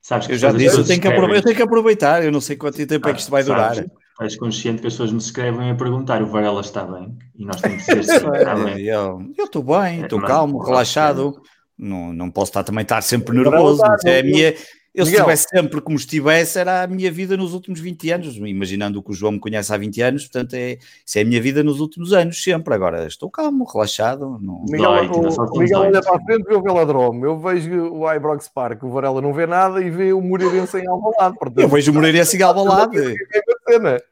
Sabes 0.00 0.26
que 0.28 0.34
eu 0.34 0.38
já 0.38 0.52
disse, 0.52 0.78
eu 0.78 0.84
tenho 0.84 1.00
que, 1.00 1.08
eu 1.08 1.42
tenho 1.42 1.56
que 1.56 1.62
aproveitar, 1.62 2.24
eu 2.24 2.30
não 2.30 2.40
sei 2.40 2.54
quanto 2.54 2.86
tempo 2.86 3.08
ah, 3.08 3.10
é 3.10 3.14
que 3.14 3.20
isto 3.20 3.30
vai 3.30 3.42
durar. 3.42 3.76
Estás 4.12 4.36
consciente 4.36 4.80
que 4.80 4.86
as 4.86 4.92
pessoas 4.92 5.10
me 5.10 5.18
escrevem 5.18 5.70
a 5.70 5.74
perguntar: 5.74 6.22
o 6.22 6.26
Varela 6.26 6.60
está 6.60 6.84
bem? 6.84 7.18
E 7.34 7.44
nós 7.44 7.60
temos 7.60 7.84
que 7.84 7.94
dizer 7.96 8.04
se 8.04 8.26
está 8.26 8.54
bem. 8.54 8.84
Eu 8.84 9.34
estou 9.36 9.62
bem, 9.62 10.02
estou 10.02 10.22
é, 10.22 10.26
calmo, 10.26 10.58
relaxado. 10.58 11.42
Não, 11.76 12.12
não 12.12 12.30
posso 12.30 12.50
estar 12.50 12.62
também 12.62 12.82
estar 12.82 13.02
sempre 13.02 13.36
nervoso. 13.36 13.82
É 14.06 14.20
a 14.20 14.22
minha, 14.22 14.54
eu 14.96 15.04
se 15.04 15.12
estivesse 15.12 15.46
sempre 15.50 15.78
como 15.82 15.96
estivesse, 15.96 16.58
era 16.58 16.82
a 16.82 16.86
minha 16.86 17.12
vida 17.12 17.36
nos 17.36 17.52
últimos 17.52 17.78
20 17.80 18.10
anos, 18.12 18.36
imaginando 18.36 19.02
que 19.02 19.10
o 19.10 19.14
João 19.14 19.32
me 19.32 19.38
conhece 19.38 19.70
há 19.70 19.76
20 19.76 20.00
anos, 20.00 20.22
portanto, 20.22 20.54
é, 20.54 20.78
isso 21.04 21.18
é 21.18 21.20
a 21.20 21.24
minha 21.24 21.40
vida 21.40 21.62
nos 21.62 21.80
últimos 21.80 22.14
anos, 22.14 22.42
sempre. 22.42 22.72
Agora 22.72 23.06
estou 23.06 23.30
calmo, 23.30 23.66
relaxado. 23.70 24.38
Não... 24.40 24.64
Miguel, 24.64 25.08
dói, 25.08 25.08
o, 25.08 25.58
Miguel 25.58 25.80
olha 25.80 26.00
para 26.00 26.16
a 26.16 26.20
frente 26.24 26.46
e 26.46 26.48
vê 26.48 26.54
o 26.56 26.62
Velodrome. 26.62 27.24
Eu 27.24 27.38
vejo 27.38 27.92
o 27.92 28.10
Ibrox 28.10 28.48
Park, 28.48 28.82
o 28.84 28.90
Varela 28.90 29.20
não 29.20 29.34
vê 29.34 29.46
nada 29.46 29.82
e 29.82 29.90
vê 29.90 30.14
o 30.14 30.20
Moreirense 30.22 30.78
em 30.78 30.88
Alvalade. 30.88 31.38
Portanto, 31.38 31.60
eu 31.60 31.68
vejo 31.68 31.90
o 31.90 31.94
Moreirense 31.94 32.36
em 32.38 32.42
Alvalade. 32.42 32.96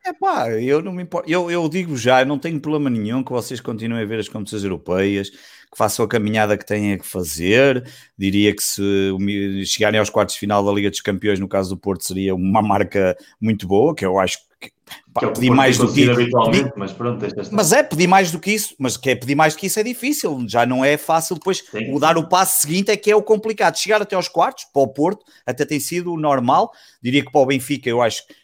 É 0.05 0.13
pá, 0.13 0.51
eu 0.51 0.83
não 0.83 0.93
me 0.93 1.05
importo. 1.05 1.31
Eu, 1.31 1.49
eu 1.49 1.69
digo 1.69 1.97
já, 1.97 2.23
eu 2.23 2.27
não 2.27 2.41
tenho 2.41 2.61
problema 2.61 2.91
nenhum 2.91 3.23
que 3.23 3.31
vocês 3.31 3.61
continuem 3.61 4.03
a 4.03 4.05
ver 4.05 4.19
as 4.19 4.29
competições 4.29 4.65
europeias, 4.65 5.31
que 5.75 5.79
façam 5.79 6.05
a 6.05 6.09
caminhada 6.09 6.57
que 6.57 6.65
têm 6.65 6.97
que 6.97 7.07
fazer. 7.07 7.85
Diria 8.17 8.55
que 8.55 8.63
se 8.63 9.13
chegarem 9.67 9.99
aos 9.99 10.09
quartos 10.09 10.37
de 10.37 10.41
final 10.41 10.65
da 10.65 10.71
Liga 10.71 10.89
dos 10.89 11.01
Campeões, 11.01 11.41
no 11.41 11.49
caso 11.49 11.71
do 11.71 11.77
Porto, 11.77 12.05
seria 12.05 12.33
uma 12.33 12.63
marca 12.63 13.17
muito 13.41 13.67
boa, 13.67 13.93
que 13.93 14.07
eu 14.07 14.21
acho 14.21 14.39
que 14.61 14.71
Pá, 15.13 15.27
pedir 15.33 15.51
mais 15.51 15.77
do 15.77 15.93
que 15.93 16.03
isso. 16.03 16.73
Mas, 16.77 16.93
pronto, 16.93 17.27
mas 17.51 17.73
é 17.73 17.83
pedir 17.83 18.07
mais 18.07 18.31
do 18.31 18.39
que 18.39 18.53
isso, 18.53 18.75
mas 18.79 18.97
que 18.97 19.11
é 19.11 19.17
pedir 19.17 19.35
mais 19.35 19.55
do 19.55 19.59
que 19.59 19.67
isso 19.67 19.81
é 19.81 19.83
difícil, 19.83 20.45
já 20.49 20.65
não 20.65 20.85
é 20.85 20.97
fácil 20.97 21.35
depois 21.35 21.65
Sim. 21.69 21.91
mudar 21.91 22.17
o 22.17 22.29
passo 22.29 22.61
seguinte 22.61 22.93
é 22.93 22.97
que 22.97 23.11
é 23.11 23.17
o 23.17 23.23
complicado. 23.23 23.77
Chegar 23.77 24.01
até 24.01 24.15
aos 24.15 24.29
quartos, 24.29 24.65
para 24.73 24.83
o 24.83 24.89
Porto, 24.89 25.25
até 25.45 25.65
tem 25.65 25.81
sido 25.81 26.13
o 26.13 26.17
normal. 26.17 26.71
Diria 27.03 27.25
que 27.25 27.33
para 27.33 27.41
o 27.41 27.47
Benfica, 27.47 27.89
eu 27.89 28.01
acho 28.01 28.25
que 28.27 28.35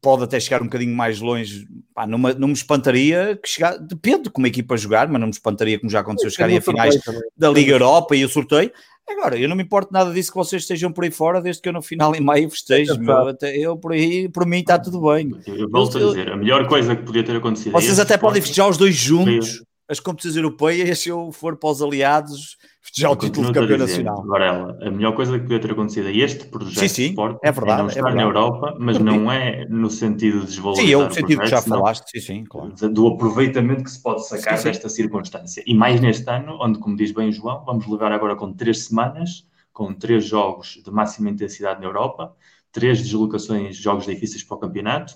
pode 0.00 0.24
até 0.24 0.38
chegar 0.38 0.62
um 0.62 0.66
bocadinho 0.66 0.94
mais 0.94 1.20
longe. 1.20 1.66
Pá, 1.94 2.06
não, 2.06 2.18
me, 2.18 2.34
não 2.34 2.48
me 2.48 2.54
espantaria 2.54 3.38
que 3.42 3.48
chegar, 3.48 3.76
depende 3.78 4.24
de 4.24 4.30
como 4.30 4.46
a 4.46 4.48
equipa 4.48 4.76
jogar, 4.76 5.08
mas 5.08 5.20
não 5.20 5.26
me 5.26 5.32
espantaria, 5.32 5.78
como 5.78 5.90
já 5.90 6.00
aconteceu, 6.00 6.30
chegarem 6.30 6.56
a 6.56 6.62
finais 6.62 6.98
da 7.36 7.50
Liga 7.50 7.72
Europa 7.72 8.14
e 8.14 8.24
o 8.24 8.28
sorteio. 8.28 8.70
Agora, 9.08 9.36
eu 9.36 9.48
não 9.48 9.56
me 9.56 9.64
importo 9.64 9.92
nada 9.92 10.12
disso 10.12 10.30
que 10.30 10.36
vocês 10.36 10.62
estejam 10.62 10.92
por 10.92 11.02
aí 11.02 11.10
fora, 11.10 11.40
desde 11.40 11.60
que 11.60 11.68
eu 11.68 11.72
no 11.72 11.82
final 11.82 12.14
em 12.14 12.20
maio 12.20 12.48
festejo, 12.48 12.96
meu, 12.98 13.28
até 13.28 13.56
eu 13.56 13.76
por 13.76 13.92
aí, 13.92 14.28
por 14.28 14.46
mim 14.46 14.58
está 14.58 14.78
tudo 14.78 15.00
bem. 15.00 15.32
Eu 15.46 15.68
volto 15.68 15.98
eu, 15.98 16.06
a 16.06 16.10
dizer, 16.10 16.30
a 16.30 16.36
melhor 16.36 16.66
coisa 16.68 16.94
que 16.94 17.02
podia 17.02 17.24
ter 17.24 17.34
acontecido. 17.36 17.72
Vocês 17.72 17.98
até 17.98 18.16
podem 18.16 18.40
festejar 18.40 18.68
os 18.68 18.76
dois 18.76 18.94
juntos, 18.94 19.64
as 19.90 19.98
competições 19.98 20.36
europeias, 20.36 21.00
se 21.00 21.08
eu 21.08 21.32
for 21.32 21.56
para 21.56 21.68
os 21.68 21.82
aliados, 21.82 22.56
festejar 22.80 23.10
o 23.10 23.16
título 23.16 23.48
de 23.48 23.52
campeão 23.52 23.76
nacional. 23.76 24.24
Varela, 24.24 24.78
a 24.80 24.90
melhor 24.90 25.16
coisa 25.16 25.32
que 25.32 25.40
podia 25.40 25.58
ter 25.58 25.72
acontecido 25.72 26.06
a 26.06 26.12
este 26.12 26.46
projeto 26.46 26.78
sim, 26.78 26.88
sim, 26.88 27.02
de 27.02 27.08
esporte 27.08 27.40
é, 27.42 27.50
verdade, 27.50 27.80
é 27.80 27.82
não 27.82 27.88
estar 27.88 28.10
é 28.10 28.14
na 28.14 28.22
Europa, 28.22 28.76
mas 28.78 28.98
não 29.00 29.32
é 29.32 29.66
no 29.68 29.90
sentido 29.90 30.40
de 30.40 30.46
desvalorizar 30.46 30.86
Sim, 30.86 30.92
é 30.92 30.96
o 30.96 31.10
sentido 31.10 31.40
que 31.40 31.48
já 31.48 31.60
falaste, 31.60 32.08
sim, 32.08 32.20
sim, 32.20 32.44
claro. 32.44 32.72
Do 32.88 33.08
aproveitamento 33.08 33.82
que 33.82 33.90
se 33.90 34.00
pode 34.00 34.24
sacar 34.28 34.58
sim, 34.58 34.68
desta 34.68 34.88
circunstância. 34.88 35.64
E 35.66 35.74
mais 35.74 36.00
neste 36.00 36.30
ano, 36.30 36.56
onde, 36.60 36.78
como 36.78 36.96
diz 36.96 37.10
bem 37.10 37.28
o 37.28 37.32
João, 37.32 37.64
vamos 37.64 37.84
levar 37.88 38.12
agora 38.12 38.36
com 38.36 38.52
três 38.52 38.84
semanas, 38.84 39.44
com 39.72 39.92
três 39.92 40.24
jogos 40.24 40.80
de 40.84 40.90
máxima 40.92 41.30
intensidade 41.30 41.80
na 41.80 41.86
Europa, 41.86 42.32
três 42.70 43.02
deslocações, 43.02 43.76
jogos 43.76 44.06
difíceis 44.06 44.44
para 44.44 44.56
o 44.56 44.60
campeonato, 44.60 45.14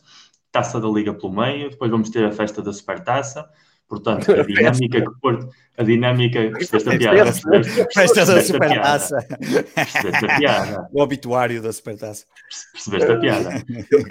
taça 0.51 0.81
da 0.81 0.89
Liga 0.89 1.14
pelo 1.14 1.33
meio, 1.33 1.70
depois 1.70 1.91
vamos 1.91 2.11
ter 2.11 2.25
a 2.25 2.33
festa 2.33 2.61
da 2.61 2.72
Supertaça, 2.72 3.49
Portanto, 3.89 4.30
a 4.32 4.43
dinâmica 4.43 5.01
que 5.01 5.20
Porto, 5.20 5.49
a 5.76 5.82
dinâmica 5.82 6.53
que 6.53 6.66
fez 6.66 6.87
a 6.87 6.97
piada. 6.97 7.32
Festa 7.93 8.24
da 8.24 8.41
supertaça. 8.43 9.26
Percebeste 9.74 10.26
a 10.26 10.39
piada. 10.39 10.89
O 10.93 11.03
obituário 11.03 11.61
da 11.62 11.72
supertaça. 11.72 12.24
Percebeste 12.72 13.12
a 13.12 13.18
piada. 13.18 13.51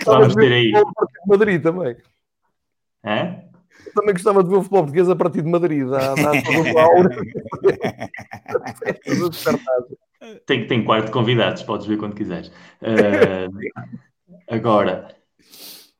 Vamos 0.06 0.36
ter 0.36 0.52
aí. 0.52 0.72
Madrid 1.28 1.62
também. 1.62 1.96
É? 3.04 3.44
Eu 3.86 3.94
também 3.94 4.14
gostava 4.14 4.44
de 4.44 4.50
ver 4.50 4.56
o 4.56 4.62
futebol 4.62 4.84
português 4.84 5.10
a 5.10 5.16
partir 5.16 5.42
de 5.42 5.50
Madrid. 5.50 5.88
Dá, 5.88 6.16
dá 6.16 6.32
tem, 10.46 10.68
tem 10.68 10.86
quarto 10.86 11.08
de 11.08 11.12
convidados, 11.12 11.64
podes 11.64 11.86
ver 11.86 11.98
quando 11.98 12.16
quiseres. 12.16 12.48
Uh, 12.82 13.52
agora, 14.50 15.14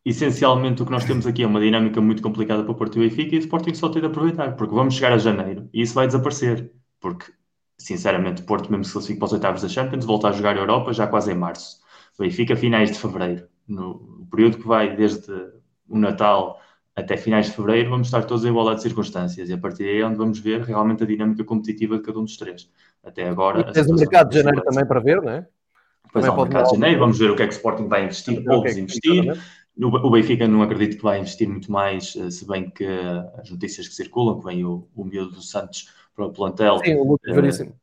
essencialmente 0.06 0.82
o 0.82 0.86
que 0.86 0.92
nós 0.92 1.06
temos 1.06 1.26
aqui 1.26 1.44
é 1.44 1.48
uma 1.48 1.60
dinâmica 1.60 2.02
muito 2.02 2.22
complicada 2.22 2.64
para 2.64 2.72
o 2.72 2.76
Porto 2.76 2.98
e 2.98 3.06
o 3.06 3.10
Benfica 3.10 3.36
e 3.36 3.38
o 3.38 3.42
Sporting 3.42 3.74
só 3.74 3.90
tem 3.90 4.02
de 4.02 4.08
aproveitar, 4.08 4.56
porque 4.56 4.76
vamos 4.76 4.96
chegar 4.96 5.14
a 5.14 5.18
janeiro 5.18 5.70
e 5.74 5.82
isso 5.82 5.94
vai 5.94 6.08
desaparecer, 6.08 6.72
porque 7.00 7.32
sinceramente 7.78 8.42
o 8.42 8.46
Porto 8.46 8.70
mesmo 8.70 8.84
se 8.84 8.94
classifique 8.94 9.20
para 9.20 9.28
os 9.28 9.34
oitavos 9.34 9.62
da 9.62 9.70
Champions 9.70 10.06
volta 10.06 10.28
a 10.28 10.32
jogar 10.32 10.58
a 10.58 10.60
Europa 10.60 10.94
já 10.94 11.08
quase 11.08 11.32
em 11.32 11.36
março. 11.36 11.78
O 12.20 12.24
Benfica 12.24 12.56
finais 12.56 12.92
de 12.92 13.00
fevereiro, 13.00 13.48
no 13.68 14.28
período 14.30 14.58
que 14.58 14.68
vai 14.68 14.96
desde 14.96 15.32
o 15.88 15.98
Natal 15.98 16.60
até 16.96 17.18
finais 17.18 17.48
de 17.48 17.54
fevereiro 17.54 17.90
vamos 17.90 18.08
estar 18.08 18.24
todos 18.24 18.46
em 18.46 18.50
igualdade 18.50 18.78
de 18.78 18.84
circunstâncias 18.84 19.50
e 19.50 19.54
a 19.54 19.58
partir 19.58 19.84
daí 19.84 20.02
é 20.02 20.06
onde 20.06 20.18
vamos 20.18 20.40
ver 20.40 20.62
realmente 20.62 21.04
a 21.04 21.08
dinâmica 21.08 21.44
competitiva 21.44 21.98
de 21.98 22.04
cada 22.04 22.20
um 22.20 22.24
dos 22.24 22.38
três. 22.38 22.70
Até 23.04 23.28
agora... 23.28 23.72
tens 23.72 23.88
o 23.88 23.96
mercado 23.96 24.30
de 24.30 24.36
janeiro 24.38 24.62
também 24.64 24.86
para 24.86 25.00
ver, 25.00 25.22
não 25.22 25.32
é? 25.32 25.48
Pois 26.12 26.26
é, 26.26 26.30
o 26.30 26.36
mercado 26.36 26.66
de 26.66 26.76
janeiro, 26.76 27.00
vamos 27.00 27.18
ver 27.18 27.32
o 27.32 27.36
que 27.36 27.42
é 27.42 27.48
que 27.48 27.54
o 27.54 27.58
Sporting 27.58 27.88
vai 27.88 28.06
investir 28.06 28.44
ou 28.48 28.62
desinvestir. 28.62 29.32
É 29.32 29.38
o 29.78 30.10
Benfica 30.10 30.48
não 30.48 30.62
acredito 30.62 30.98
que 30.98 31.04
vai 31.04 31.20
investir 31.20 31.50
muito 31.50 31.72
mais, 31.72 32.16
eh, 32.16 32.30
se 32.30 32.48
bem 32.48 32.70
que 32.70 32.86
as 33.38 33.50
notícias 33.50 33.88
que 33.88 33.96
circulam, 33.96 34.40
que 34.40 34.46
vem 34.46 34.64
o, 34.64 34.88
o 34.96 35.04
miúdo 35.04 35.32
do 35.32 35.42
Santos 35.42 35.90
para 36.16 36.26
o 36.26 36.32
plantel. 36.32 36.80
Sim, 36.80 36.96
o 36.96 37.04
Lucas 37.04 37.60
uh, 37.60 37.74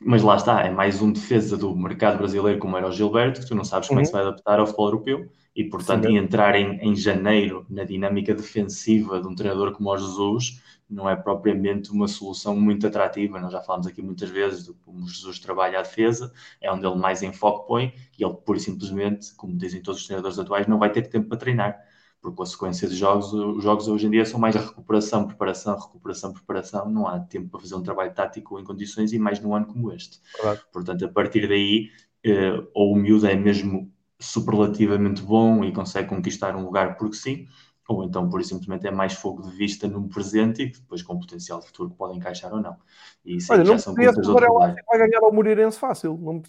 Mas 0.00 0.22
lá 0.22 0.36
está, 0.36 0.62
é 0.62 0.70
mais 0.70 1.02
um 1.02 1.12
defesa 1.12 1.56
do 1.56 1.74
mercado 1.74 2.18
brasileiro, 2.18 2.60
como 2.60 2.76
era 2.76 2.88
o 2.88 2.92
Gilberto, 2.92 3.40
que 3.40 3.46
tu 3.46 3.54
não 3.56 3.64
sabes 3.64 3.88
como 3.88 3.98
uhum. 3.98 4.02
é 4.02 4.04
que 4.04 4.10
se 4.10 4.16
uhum. 4.16 4.22
vai 4.22 4.28
adaptar 4.28 4.60
ao 4.60 4.66
futebol 4.66 4.86
europeu, 4.86 5.28
e 5.54 5.64
portanto, 5.64 6.06
Sim, 6.06 6.16
entrar 6.16 6.54
em, 6.54 6.78
em 6.80 6.94
janeiro 6.94 7.66
na 7.68 7.82
dinâmica 7.82 8.32
defensiva 8.32 9.20
de 9.20 9.26
um 9.26 9.34
treinador 9.34 9.72
como 9.72 9.90
o 9.90 9.96
Jesus 9.96 10.62
não 10.90 11.08
é 11.08 11.14
propriamente 11.14 11.90
uma 11.90 12.08
solução 12.08 12.56
muito 12.56 12.86
atrativa. 12.86 13.40
Nós 13.40 13.52
já 13.52 13.60
falamos 13.62 13.86
aqui 13.86 14.02
muitas 14.02 14.28
vezes 14.28 14.66
do 14.66 14.74
como 14.74 15.06
Jesus 15.06 15.38
trabalha 15.38 15.78
a 15.78 15.82
defesa, 15.82 16.32
é 16.60 16.70
onde 16.70 16.86
ele 16.86 16.96
mais 16.96 17.22
em 17.22 17.32
foco 17.32 17.66
põe, 17.66 17.94
e 18.18 18.24
ele, 18.24 18.34
pura 18.34 18.58
e 18.58 18.60
simplesmente, 18.60 19.34
como 19.34 19.56
dizem 19.56 19.80
todos 19.82 20.00
os 20.00 20.06
treinadores 20.06 20.38
atuais, 20.38 20.66
não 20.66 20.78
vai 20.78 20.90
ter 20.90 21.02
tempo 21.08 21.28
para 21.28 21.38
treinar, 21.38 21.78
porque 22.20 22.36
com 22.36 22.42
a 22.42 22.46
sequência 22.46 22.88
de 22.88 22.96
jogos, 22.96 23.32
os 23.32 23.62
jogos 23.62 23.88
hoje 23.88 24.06
em 24.06 24.10
dia 24.10 24.24
são 24.24 24.40
mais 24.40 24.54
recuperação, 24.54 25.26
preparação, 25.26 25.78
recuperação, 25.78 26.32
preparação, 26.32 26.90
não 26.90 27.06
há 27.06 27.20
tempo 27.20 27.48
para 27.48 27.60
fazer 27.60 27.74
um 27.74 27.82
trabalho 27.82 28.12
tático 28.12 28.58
em 28.58 28.64
condições 28.64 29.12
e 29.12 29.18
mais 29.18 29.40
num 29.40 29.54
ano 29.54 29.66
como 29.66 29.92
este. 29.92 30.20
Claro. 30.38 30.60
Portanto, 30.72 31.04
a 31.04 31.08
partir 31.08 31.48
daí, 31.48 31.88
eh, 32.24 32.62
ou 32.74 32.92
o 32.92 32.96
miúdo 32.96 33.26
é 33.26 33.34
mesmo 33.34 33.90
superlativamente 34.18 35.22
bom 35.22 35.64
e 35.64 35.72
consegue 35.72 36.08
conquistar 36.08 36.54
um 36.54 36.64
lugar 36.64 36.96
porque 36.98 37.16
sim, 37.16 37.46
ou 37.90 38.04
então, 38.04 38.28
por 38.28 38.42
simplesmente, 38.44 38.86
é 38.86 38.90
mais 38.90 39.14
fogo 39.14 39.42
de 39.42 39.50
vista 39.50 39.88
num 39.88 40.08
presente 40.08 40.62
e 40.62 40.70
que 40.70 40.78
depois 40.78 41.02
com 41.02 41.18
potencial 41.18 41.58
de 41.58 41.66
futuro 41.66 41.90
pode 41.90 42.16
encaixar 42.16 42.52
ou 42.52 42.60
não. 42.60 42.76
E 43.24 43.36
isso 43.36 43.52
Olha, 43.52 43.64
já 43.64 43.72
não 43.72 43.78
são 43.80 43.94
coisas 43.96 44.14
do 44.14 44.32
outro 44.32 44.54
lado. 44.54 44.76
Vai 44.86 44.98
ganhar 44.98 45.20
ao 45.20 45.32
Moreirense 45.32 45.76
fácil. 45.76 46.16
Não... 46.22 46.40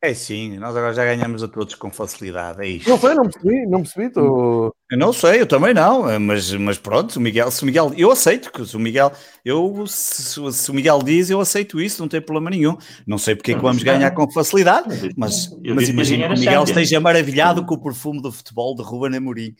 É 0.00 0.14
sim, 0.14 0.56
nós 0.58 0.74
agora 0.74 0.94
já 0.94 1.04
ganhamos 1.04 1.42
a 1.42 1.48
todos 1.48 1.74
com 1.74 1.90
facilidade, 1.90 2.62
é 2.62 2.66
isto. 2.66 2.88
Não 2.88 2.98
sei, 2.98 3.14
não 3.14 3.24
percebi, 3.24 3.66
não 3.66 3.82
percebi. 3.82 4.10
Tô... 4.10 4.74
Eu 4.90 4.98
não 4.98 5.14
sei, 5.14 5.40
eu 5.40 5.46
também 5.46 5.72
não, 5.72 6.20
mas, 6.20 6.52
mas 6.52 6.76
pronto, 6.76 7.16
o 7.16 7.20
Miguel, 7.20 7.50
se 7.50 7.62
o 7.62 7.66
Miguel, 7.66 7.92
eu 7.96 8.10
aceito 8.10 8.52
que 8.52 8.66
se 8.66 8.76
o 8.76 8.78
Miguel, 8.78 9.10
eu, 9.42 9.86
se, 9.86 10.52
se, 10.52 10.70
o 10.70 10.74
Miguel 10.74 11.02
diz, 11.02 11.30
eu 11.30 11.40
aceito 11.40 11.80
isso, 11.80 12.02
não 12.02 12.08
tem 12.08 12.20
problema 12.20 12.50
nenhum. 12.50 12.76
Não 13.06 13.16
sei 13.16 13.34
porque 13.34 13.52
é 13.52 13.54
que 13.54 13.62
vamos 13.62 13.82
ganhar 13.82 14.10
com 14.10 14.30
facilidade, 14.30 15.10
mas, 15.16 15.50
mas 15.74 15.88
imagino 15.88 16.28
que 16.28 16.34
o 16.34 16.38
Miguel 16.38 16.64
esteja 16.64 17.00
maravilhado 17.00 17.64
com 17.64 17.74
o 17.74 17.82
perfume 17.82 18.20
do 18.20 18.30
futebol 18.30 18.74
de 18.74 18.82
Ruben 18.82 19.16
Amorim. 19.16 19.56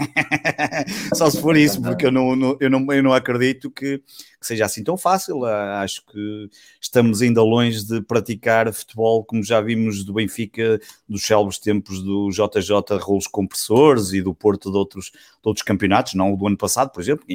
Só 1.14 1.28
se 1.28 1.42
for 1.42 1.58
isso, 1.58 1.82
porque 1.82 2.06
eu 2.06 2.10
não, 2.10 2.34
não, 2.34 2.56
eu 2.58 2.70
não, 2.70 2.90
eu 2.90 3.02
não 3.02 3.12
acredito 3.12 3.70
que, 3.70 3.98
que 3.98 4.46
seja 4.46 4.64
assim 4.64 4.82
tão 4.82 4.96
fácil. 4.96 5.44
Ah, 5.44 5.82
acho 5.82 6.02
que 6.06 6.48
estamos 6.80 7.20
ainda 7.20 7.42
longe 7.42 7.84
de 7.86 8.00
praticar 8.00 8.72
futebol 8.72 9.22
como 9.24 9.42
já 9.42 9.60
vimos 9.60 10.04
do 10.04 10.14
Benfica, 10.14 10.80
dos 11.06 11.22
célebres 11.22 11.58
tempos 11.58 12.02
do 12.02 12.30
JJ 12.30 12.96
Rolos 12.98 13.26
Compressores 13.26 14.14
e 14.14 14.22
do 14.22 14.34
Porto 14.34 14.53
de 14.58 14.76
outros, 14.76 15.06
de 15.06 15.46
outros 15.48 15.62
campeonatos, 15.62 16.14
não 16.14 16.32
o 16.32 16.36
do 16.36 16.46
ano 16.46 16.56
passado, 16.56 16.90
por 16.90 17.00
exemplo, 17.00 17.26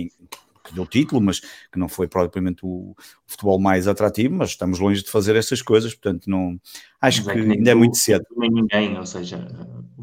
que 0.69 0.75
deu 0.75 0.85
título, 0.85 1.21
mas 1.21 1.39
que 1.39 1.77
não 1.77 1.89
foi 1.89 2.07
propriamente 2.07 2.59
o, 2.63 2.95
futebol 3.25 3.59
mais 3.59 3.87
atrativo, 3.87 4.35
mas 4.35 4.49
estamos 4.49 4.79
longe 4.79 5.03
de 5.03 5.09
fazer 5.09 5.35
essas 5.35 5.61
coisas, 5.61 5.93
portanto 5.93 6.29
não 6.29 6.59
acho 7.01 7.21
é 7.29 7.33
que, 7.33 7.41
que 7.41 7.51
ainda 7.51 7.71
é 7.71 7.75
muito 7.75 7.97
cedo. 7.97 8.25
Nem 8.37 8.51
ninguém, 8.51 8.97
ou 8.97 9.05
seja, 9.05 9.47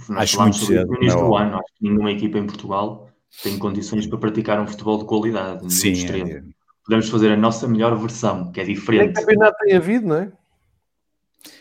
nós 0.08 0.22
acho 0.22 0.40
muito 0.40 0.58
cedo. 0.58 0.88
No 0.88 0.96
início 0.96 1.18
do 1.18 1.36
ano, 1.36 1.56
acho 1.56 1.74
que 1.74 1.84
nenhuma 1.88 2.10
equipa 2.10 2.38
em 2.38 2.46
Portugal 2.46 3.08
tem 3.42 3.58
condições 3.58 4.06
para 4.06 4.18
praticar 4.18 4.60
um 4.60 4.66
futebol 4.66 4.98
de 4.98 5.04
qualidade. 5.04 5.72
Sim, 5.72 5.92
é, 6.06 6.42
podemos 6.84 7.08
fazer 7.08 7.32
a 7.32 7.36
nossa 7.36 7.68
melhor 7.68 7.96
versão, 7.96 8.50
que 8.52 8.60
é 8.60 8.64
diferente. 8.64 9.06
Nem 9.06 9.14
campeonato 9.14 9.56
tem 9.64 9.76
havido, 9.76 10.06
não 10.06 10.16
é? 10.16 10.32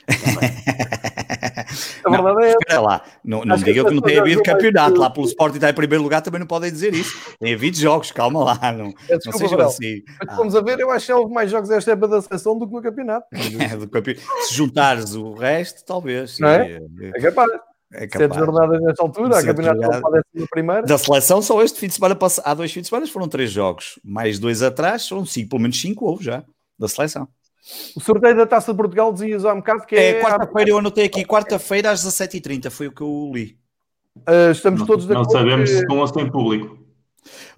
a 2.05 2.21
verdade 2.21 2.45
é 2.45 2.55
essa. 2.69 2.81
Lá, 2.81 3.01
não, 3.23 3.43
não 3.43 3.57
me 3.57 3.63
digam 3.63 3.85
que 3.85 3.93
não 3.93 4.01
tem 4.01 4.19
havido 4.19 4.43
campeonato. 4.43 4.99
Lá 4.99 5.09
pelo 5.09 5.25
Sport 5.27 5.55
está 5.55 5.69
em 5.69 5.73
primeiro 5.73 6.03
lugar 6.03 6.21
também 6.21 6.39
não 6.39 6.47
podem 6.47 6.71
dizer 6.71 6.93
isso. 6.93 7.15
Tem 7.39 7.53
havido 7.53 7.77
jogos, 7.77 8.11
calma 8.11 8.43
lá. 8.43 8.71
Não, 8.73 8.93
é, 9.09 9.17
desculpa, 9.17 9.57
não 9.57 9.65
assim. 9.65 10.01
Mas 10.19 10.29
ah. 10.29 10.35
vamos 10.35 10.55
a 10.55 10.61
ver, 10.61 10.79
eu 10.79 10.91
acho 10.91 11.05
que 11.05 11.13
houve 11.13 11.33
mais 11.33 11.49
jogos 11.49 11.69
esta 11.69 11.91
época 11.91 12.07
da 12.07 12.21
seleção 12.21 12.57
do 12.57 12.67
que 12.67 12.73
no 12.73 12.81
campeonato. 12.81 13.25
É, 13.33 13.75
do 13.77 13.87
campeonato. 13.89 14.25
Se 14.47 14.53
juntares 14.53 15.15
o 15.15 15.33
resto, 15.33 15.83
talvez. 15.85 16.39
Não 16.39 16.49
é? 16.49 16.79
É 17.15 17.21
capaz. 17.21 17.51
É 17.93 18.07
capaz. 18.07 18.33
Sete 18.33 18.35
jornadas 18.35 18.81
nesta 18.81 19.03
altura, 19.03 19.39
a 19.39 19.43
campeonato 19.43 19.79
não 19.79 20.01
pode 20.01 20.21
ser 20.35 20.47
primeira. 20.49 20.81
Da 20.83 20.97
seleção, 20.97 21.41
só 21.41 21.61
este 21.63 21.79
fim 21.79 21.87
de 21.87 21.93
semana 21.93 22.15
passado, 22.15 22.45
há 22.45 22.53
dois 22.53 22.71
fins 22.71 22.81
de 22.81 22.87
semana 22.89 23.07
foram 23.07 23.27
três 23.27 23.51
jogos, 23.51 23.99
mais 24.03 24.39
dois 24.39 24.61
atrás, 24.61 25.07
foram 25.07 25.25
cinco, 25.25 25.49
pelo 25.49 25.61
menos 25.61 25.79
cinco 25.79 26.05
houve 26.05 26.25
já, 26.25 26.43
da 26.77 26.87
seleção. 26.87 27.27
O 27.95 27.99
sorteio 27.99 28.35
da 28.35 28.45
Taça 28.45 28.71
de 28.71 28.77
Portugal 28.77 29.11
dizia 29.11 29.37
há 29.49 29.53
um 29.53 29.57
bocado 29.57 29.85
que 29.85 29.95
é. 29.95 30.19
é 30.19 30.21
quarta-feira, 30.21 30.69
eu 30.69 30.77
anotei 30.77 31.05
aqui, 31.05 31.25
quarta-feira 31.25 31.91
às 31.91 32.05
17h30, 32.05 32.69
foi 32.69 32.87
o 32.87 32.91
que 32.91 33.01
eu 33.01 33.31
li. 33.33 33.57
Uh, 34.17 34.51
estamos 34.51 34.85
todos 34.85 35.05
de 35.05 35.13
acordo. 35.13 35.33
Não 35.33 35.39
sabemos 35.39 35.69
que... 35.69 35.77
se 35.77 35.87
com 35.87 35.97
ou 35.97 36.07
sem 36.07 36.31
público. 36.31 36.84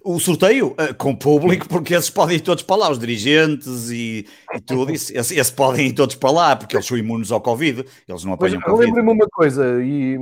O 0.02 0.18
sorteio 0.18 0.68
uh, 0.68 0.94
com 0.96 1.14
público, 1.14 1.68
porque 1.68 1.94
esses 1.94 2.10
podem 2.10 2.36
ir 2.36 2.40
todos 2.40 2.62
para 2.62 2.76
lá, 2.76 2.90
os 2.90 2.98
dirigentes 2.98 3.90
e, 3.90 4.26
e 4.54 4.60
tudo, 4.60 4.92
isso, 4.92 5.12
esses, 5.16 5.36
esses, 5.36 5.50
podem 5.50 5.88
ir 5.88 5.92
todos 5.92 6.14
para 6.14 6.30
lá, 6.30 6.56
porque 6.56 6.76
eles 6.76 6.86
são 6.86 6.96
imunes 6.96 7.30
ao 7.30 7.40
Covid, 7.40 7.84
eles 8.08 8.24
não 8.24 8.32
apanham 8.32 8.60
Covid. 8.60 8.86
Lembrei-me 8.86 9.12
uma 9.12 9.28
coisa, 9.28 9.82
e 9.82 10.16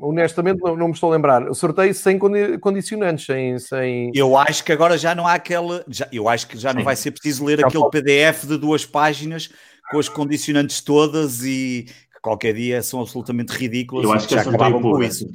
honestamente 0.00 0.60
não, 0.62 0.76
não, 0.76 0.88
me 0.88 0.94
estou 0.94 1.10
a 1.10 1.16
lembrar, 1.16 1.48
o 1.48 1.54
sorteio 1.54 1.94
sem 1.94 2.18
condicionantes, 2.60 3.26
sem, 3.26 3.58
sem... 3.58 4.12
Eu 4.14 4.36
acho 4.36 4.64
que 4.64 4.72
agora 4.72 4.96
já 4.96 5.14
não 5.14 5.26
há 5.26 5.34
aquele, 5.34 5.82
já, 5.88 6.08
eu 6.12 6.28
acho 6.28 6.46
que 6.46 6.56
já 6.56 6.72
não 6.72 6.84
vai 6.84 6.96
ser 6.96 7.10
preciso 7.10 7.44
ler 7.44 7.60
já 7.60 7.66
aquele 7.66 7.82
pode. 7.82 8.02
PDF 8.02 8.44
de 8.44 8.56
duas 8.56 8.86
páginas 8.86 9.50
com 9.90 9.98
as 9.98 10.08
condicionantes 10.08 10.80
todas 10.80 11.44
e 11.44 11.86
qualquer 12.22 12.54
dia 12.54 12.82
são 12.82 13.00
absolutamente 13.00 13.52
ridículas. 13.52 14.04
Eu 14.04 14.12
acho 14.12 14.28
que 14.28 14.34
já 14.34 14.40
é 14.40 14.48
acabavam 14.48 14.80
com 14.80 15.02
isso. 15.02 15.26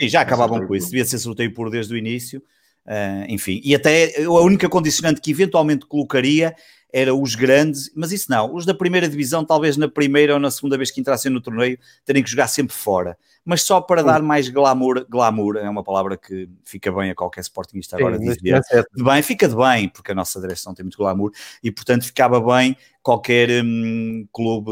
Sim, 0.00 0.08
já 0.08 0.20
acabavam 0.20 0.66
com 0.66 0.74
isso. 0.74 0.86
Devia 0.86 1.04
ser 1.04 1.18
sorteio 1.18 1.52
puro 1.52 1.68
desde 1.68 1.92
o 1.92 1.96
início. 1.96 2.42
Uh, 2.88 3.28
enfim, 3.28 3.60
e 3.62 3.74
até 3.74 4.24
a 4.24 4.30
única 4.40 4.66
condicionante 4.66 5.20
que 5.20 5.30
eventualmente 5.30 5.84
colocaria 5.84 6.56
era 6.90 7.14
os 7.14 7.34
grandes, 7.34 7.90
mas 7.94 8.12
isso 8.12 8.30
não, 8.30 8.54
os 8.54 8.64
da 8.64 8.72
primeira 8.72 9.06
divisão, 9.06 9.44
talvez 9.44 9.76
na 9.76 9.86
primeira 9.88 10.32
ou 10.32 10.40
na 10.40 10.50
segunda 10.50 10.74
vez 10.74 10.90
que 10.90 10.98
entrassem 10.98 11.30
no 11.30 11.38
torneio, 11.38 11.78
terem 12.02 12.22
que 12.22 12.30
jogar 12.30 12.48
sempre 12.48 12.74
fora, 12.74 13.18
mas 13.48 13.62
só 13.62 13.80
para 13.80 14.02
dar 14.02 14.20
mais 14.20 14.50
glamour, 14.50 15.06
glamour 15.08 15.56
é 15.56 15.70
uma 15.70 15.82
palavra 15.82 16.18
que 16.18 16.50
fica 16.66 16.92
bem 16.92 17.12
a 17.12 17.14
qualquer 17.14 17.40
sportingista 17.40 17.96
agora 17.96 18.18
Sim, 18.18 18.24
dizer, 18.24 18.62
é 18.70 18.82
de 18.94 19.02
bem, 19.02 19.22
fica 19.22 19.48
de 19.48 19.56
bem, 19.56 19.88
porque 19.88 20.12
a 20.12 20.14
nossa 20.14 20.38
direção 20.38 20.74
tem 20.74 20.84
muito 20.84 20.98
glamour, 20.98 21.32
e 21.64 21.72
portanto 21.72 22.04
ficava 22.04 22.42
bem 22.42 22.76
qualquer 23.02 23.48
hum, 23.64 24.28
clube 24.30 24.70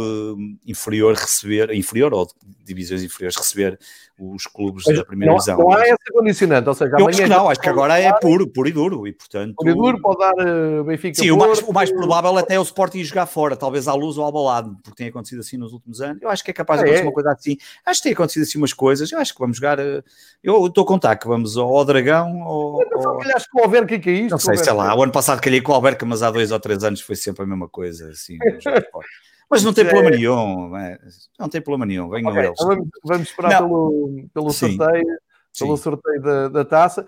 inferior 0.67 1.15
receber, 1.15 1.73
inferior 1.73 2.13
ou 2.13 2.29
divisões 2.63 3.03
inferiores 3.03 3.35
receber 3.35 3.79
os 4.19 4.47
clubes 4.47 4.85
Mas 4.87 4.97
da 4.97 5.05
primeira 5.05 5.33
não, 5.33 5.39
divisão. 5.39 5.59
Não 5.59 5.73
há 5.73 5.83
essa 5.83 6.13
condicionante, 6.13 6.69
ou 6.69 6.75
seja, 6.75 6.97
eu 6.99 7.09
acho 7.09 7.23
que 7.23 7.27
não, 7.27 7.49
acho 7.49 7.61
que 7.61 7.69
agora 7.69 7.99
é 7.99 8.13
puro, 8.19 8.47
puro 8.47 8.69
e 8.69 8.73
duro, 8.73 9.07
e 9.07 9.13
portanto... 9.13 9.55
Puro 9.57 9.71
e 9.71 9.75
duro 9.75 10.01
pode 10.01 10.19
dar 10.19 10.35
uh, 10.35 10.85
Benfica 10.85 11.15
Sim, 11.15 11.31
o 11.31 11.39
mais, 11.39 11.61
o 11.61 11.73
mais 11.73 11.91
provável 11.91 12.37
até 12.37 12.55
é 12.55 12.61
o 12.61 12.63
Sporting 12.63 13.03
jogar 13.05 13.27
fora, 13.27 13.57
talvez 13.57 13.89
à 13.89 13.95
luz 13.95 14.19
ou 14.19 14.25
ao 14.25 14.33
balado, 14.33 14.77
porque 14.83 14.97
tem 14.97 15.09
acontecido 15.09 15.41
assim 15.41 15.57
nos 15.57 15.73
últimos 15.73 16.03
anos, 16.03 16.21
eu 16.23 16.29
acho 16.29 16.45
que 16.45 16.51
é 16.51 16.55
capaz 16.55 16.81
de 16.81 16.87
é. 16.87 16.89
acontecer 16.89 17.05
é. 17.05 17.09
uma 17.09 17.15
coisa 17.15 17.33
assim, 17.33 17.57
acho 17.87 18.01
que 18.01 18.05
tem 18.05 18.13
acontecido 18.13 18.43
assim 18.43 18.59
umas 18.67 18.73
coisas, 18.73 19.11
eu 19.11 19.19
acho 19.19 19.33
que 19.33 19.41
vamos 19.41 19.57
jogar, 19.57 19.79
uh, 19.79 20.03
eu 20.43 20.67
estou 20.67 20.85
a 20.85 20.87
contar 20.87 21.17
que 21.17 21.29
vamos 21.29 21.57
ao 21.57 21.85
Dragão 21.85 22.43
ou... 22.43 22.83
ou... 22.95 23.19
Calhaste 23.19 23.49
com 23.51 23.61
o 23.61 23.65
Alverca, 23.65 23.95
o 23.95 24.01
que 24.01 24.11
é 24.11 24.13
isto? 24.13 24.33
Não 24.33 24.39
sei, 24.39 24.57
sei 24.57 24.73
lá, 24.73 24.95
o 24.95 25.03
ano 25.03 25.13
passado 25.13 25.41
calhei 25.41 25.61
com 25.61 25.73
o 25.73 25.75
Alverca, 25.75 26.05
mas 26.05 26.23
há 26.23 26.31
dois 26.31 26.51
ou 26.51 26.61
três 26.61 26.83
anos 26.83 27.01
foi 27.01 27.15
sempre 27.15 27.45
a 27.45 27.47
mesma 27.47 27.69
coisa, 27.69 28.11
assim, 28.11 28.37
Mas 29.49 29.63
não 29.63 29.73
tem 29.73 29.87
é... 29.87 29.89
problema 29.89 30.17
nenhum, 30.17 30.77
é, 30.77 30.99
não 31.39 31.49
tem 31.49 31.61
problema 31.61 31.87
nenhum, 31.87 32.09
venham 32.09 32.31
okay, 32.31 32.47
eles. 32.47 32.59
Vamos, 32.59 32.89
vamos 33.05 33.29
esperar 33.29 33.61
não. 33.61 33.69
pelo, 33.69 34.29
pelo 34.35 34.51
sorteio, 34.51 35.19
pelo 35.57 35.77
sorteio 35.77 36.21
da, 36.21 36.49
da 36.49 36.65
taça. 36.65 37.07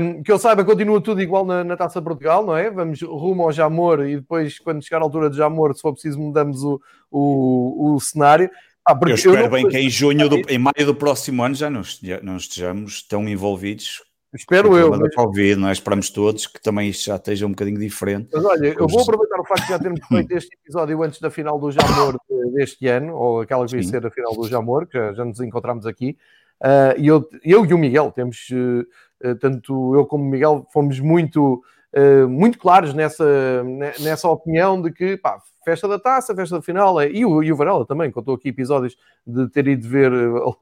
Um, 0.00 0.20
que 0.22 0.32
eu 0.32 0.38
saiba, 0.38 0.64
continua 0.64 1.00
tudo 1.00 1.22
igual 1.22 1.44
na, 1.44 1.62
na 1.62 1.76
taça 1.76 2.02
Portugal, 2.02 2.44
não 2.44 2.56
é? 2.56 2.70
Vamos 2.70 3.00
rumo 3.02 3.44
ao 3.44 3.52
Jamor 3.52 4.04
e 4.04 4.16
depois, 4.16 4.58
quando 4.58 4.82
chegar 4.82 4.98
a 4.98 5.04
altura 5.04 5.30
do 5.30 5.36
Jamor, 5.36 5.72
se 5.74 5.80
for 5.80 5.92
preciso, 5.92 6.18
mudamos 6.18 6.64
o, 6.64 6.80
o, 7.08 7.94
o 7.94 8.00
cenário. 8.00 8.50
Ah, 8.88 8.98
eu 9.06 9.14
espero 9.14 9.44
eu 9.44 9.50
bem 9.50 9.68
que 9.68 9.78
em 9.78 9.90
junho, 9.90 10.28
do, 10.28 10.36
em 10.48 10.58
maio 10.58 10.86
do 10.86 10.94
próximo 10.94 11.42
ano 11.42 11.54
já 11.54 11.68
não, 11.68 11.82
não 12.22 12.36
estejamos 12.36 13.02
tão 13.02 13.28
envolvidos 13.28 14.00
Espero 14.32 14.76
eu. 14.76 14.90
Mas... 14.90 15.14
Covid, 15.14 15.56
não 15.56 15.68
é? 15.68 15.72
Esperamos 15.72 16.08
todos 16.10 16.46
que 16.46 16.62
também 16.62 16.88
isto 16.88 17.06
já 17.06 17.16
esteja 17.16 17.46
um 17.46 17.50
bocadinho 17.50 17.78
diferente. 17.78 18.28
Mas 18.32 18.44
olha, 18.44 18.74
eu 18.78 18.86
vou 18.86 19.02
aproveitar 19.02 19.40
o 19.40 19.44
facto 19.44 19.62
de 19.64 19.68
já 19.70 19.78
termos 19.78 20.00
feito 20.06 20.32
este 20.32 20.56
episódio 20.62 21.02
antes 21.02 21.20
da 21.20 21.30
final 21.30 21.58
do 21.58 21.70
Jamor 21.72 22.16
deste 22.54 22.86
ano, 22.86 23.14
ou 23.16 23.40
aquela 23.40 23.66
que 23.66 23.74
vai 23.74 23.82
ser 23.82 24.06
a 24.06 24.10
final 24.10 24.32
do 24.34 24.48
Jamor, 24.48 24.86
que 24.86 24.96
já, 24.96 25.12
já 25.14 25.24
nos 25.24 25.40
encontramos 25.40 25.84
aqui. 25.84 26.16
Uh, 26.60 26.94
e 26.98 27.06
eu, 27.08 27.28
eu 27.42 27.64
e 27.64 27.74
o 27.74 27.78
Miguel 27.78 28.12
temos, 28.12 28.48
uh, 28.50 29.34
tanto 29.36 29.96
eu 29.96 30.06
como 30.06 30.22
o 30.22 30.28
Miguel, 30.28 30.66
fomos 30.72 31.00
muito, 31.00 31.62
uh, 31.94 32.28
muito 32.28 32.58
claros 32.58 32.94
nessa, 32.94 33.62
nessa 34.00 34.28
opinião 34.28 34.80
de 34.80 34.92
que, 34.92 35.16
pá, 35.16 35.40
festa 35.64 35.86
da 35.86 35.98
taça, 35.98 36.34
festa 36.34 36.56
da 36.56 36.62
final, 36.62 37.00
é, 37.00 37.10
e, 37.10 37.24
o, 37.24 37.42
e 37.42 37.52
o 37.52 37.56
Varela 37.56 37.86
também, 37.86 38.10
contou 38.10 38.34
aqui 38.34 38.48
episódios 38.48 38.96
de 39.26 39.48
ter 39.48 39.68
ido 39.68 39.88
ver, 39.88 40.10